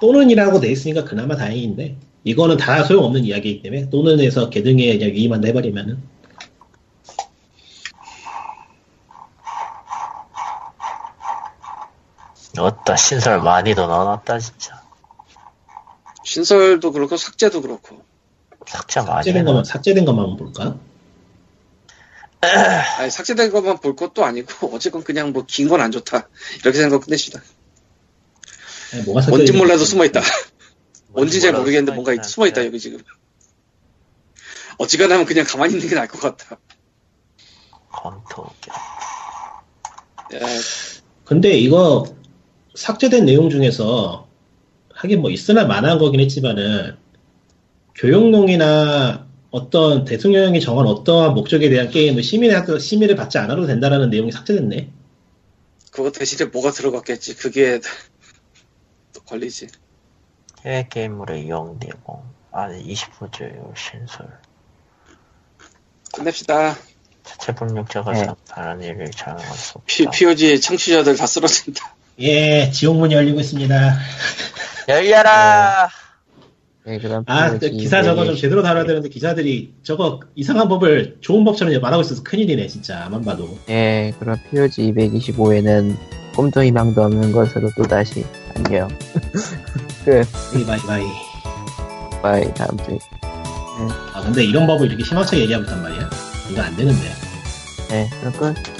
또는이라고 0.00 0.60
돼 0.60 0.70
있으니까 0.70 1.04
그나마 1.04 1.36
다행인데 1.36 1.96
이거는 2.24 2.56
다 2.56 2.82
소용없는 2.84 3.24
이야기이기 3.24 3.62
때문에 3.62 3.90
또는에서 3.90 4.50
개등에 4.50 4.98
그냥 4.98 5.12
위임한다 5.14 5.48
해버리면은 5.48 6.02
어따 12.58 12.96
신설 12.96 13.40
많이 13.42 13.74
더 13.74 13.86
넣어놨다 13.86 14.38
진짜. 14.38 14.82
신설도 16.24 16.92
그렇고 16.92 17.16
삭제도 17.16 17.60
그렇고. 17.60 18.02
삭제 18.66 19.00
많이 19.00 19.24
삭제된 19.24 19.44
것만 19.44 19.64
삭제된 19.64 20.04
것만 20.04 20.36
볼까? 20.36 20.76
아니 22.40 23.10
삭제된 23.10 23.50
것만 23.50 23.78
볼 23.80 23.96
것도 23.96 24.24
아니고 24.24 24.70
어쨌건 24.74 25.02
그냥 25.04 25.32
뭐 25.32 25.44
긴 25.46 25.68
건 25.68 25.80
안 25.80 25.90
좋다 25.90 26.28
이렇게 26.60 26.78
생각 26.78 27.00
끝내시다. 27.04 27.42
아니, 28.92 29.02
뭔지 29.28 29.52
몰라도 29.52 29.84
숨어 29.84 30.04
있다. 30.04 30.20
뭔지 31.08 31.40
잘 31.40 31.52
모르겠는데 31.52 31.92
뭔가 31.92 32.12
숨어있긴 32.12 32.28
숨어 32.28 32.46
있다. 32.48 32.64
여기 32.66 32.78
지금. 32.78 33.00
어지간하면 34.78 35.24
그냥 35.26 35.44
가만히 35.46 35.74
있는 35.74 35.88
게 35.88 35.94
나을 35.94 36.06
것 36.08 36.20
같다. 36.20 36.58
검토. 37.90 38.42
야, 40.34 40.38
근데 41.24 41.52
이거 41.56 42.04
삭제된 42.74 43.24
내용 43.24 43.48
중에서 43.48 44.28
하긴 44.92 45.22
뭐 45.22 45.30
있으나 45.30 45.64
마나한 45.64 45.98
거긴 45.98 46.20
했지만은 46.20 46.96
교육용이나 47.94 49.25
어떤 49.56 50.04
대통령이 50.04 50.60
정한 50.60 50.86
어떠한 50.86 51.32
목적에 51.32 51.70
대한 51.70 51.88
게임을 51.90 52.22
심의를, 52.22 52.60
하더- 52.60 52.78
심의를 52.78 53.16
받지 53.16 53.38
않아도 53.38 53.66
된다라는 53.66 54.10
내용이 54.10 54.30
삭제됐네. 54.30 54.90
그거 55.90 56.12
대신에 56.12 56.50
뭐가 56.50 56.72
들어갔겠지. 56.72 57.36
그게 57.36 57.80
또 59.14 59.20
걸리지. 59.22 59.68
해외 60.66 60.86
게임물에 60.90 61.40
이용되고 61.40 62.22
아니 62.52 62.84
20호주 62.94 63.72
신설. 63.74 64.28
끝냅시다. 66.12 66.76
자체 67.24 67.54
분력자가 67.54 68.12
네. 68.12 68.26
다른 68.46 68.82
일을 68.82 69.10
장악할 69.10 69.56
수 69.56 69.78
없다. 69.78 70.10
POG 70.10 70.60
청취자들 70.60 71.16
다 71.16 71.26
쓰러진다. 71.26 71.94
예, 72.20 72.70
지옥문이 72.70 73.14
열리고 73.14 73.40
있습니다. 73.40 73.98
열려라. 74.88 75.88
네, 76.86 76.98
그럼 76.98 77.24
아, 77.26 77.58
기사 77.58 78.00
저거 78.00 78.24
좀 78.24 78.34
220. 78.34 78.40
제대로 78.40 78.62
다뤄야 78.62 78.84
되는데 78.84 79.08
기자들이 79.08 79.74
저거 79.82 80.20
이상한 80.36 80.68
법을 80.68 81.16
좋은 81.20 81.44
법처럼 81.44 81.80
말하고 81.80 82.00
있어서 82.02 82.22
큰일이네 82.22 82.68
진짜 82.68 83.04
아만 83.04 83.22
봐도. 83.22 83.58
네, 83.66 84.14
그럼 84.20 84.36
POG 84.50 84.92
225에는 84.94 85.96
꿈도 86.36 86.62
희망도 86.62 87.02
없는 87.02 87.32
것으로 87.32 87.70
또 87.76 87.82
다시 87.82 88.24
안녕. 88.54 88.86
끝. 90.04 90.24
bye 90.52 90.64
bye 90.64 90.80
bye. 90.86 91.04
bye, 92.22 92.54
다음 92.54 92.76
주에. 92.84 92.98
아 94.14 94.22
근데 94.22 94.44
이런 94.44 94.64
법을 94.68 94.86
이렇게 94.86 95.02
희망차게 95.02 95.42
얘기하고 95.42 95.64
있단 95.64 95.82
말이야? 95.82 96.10
이거 96.52 96.62
안 96.62 96.76
되는데. 96.76 97.00
네, 97.90 98.08
그럼 98.20 98.32
끝. 98.54 98.75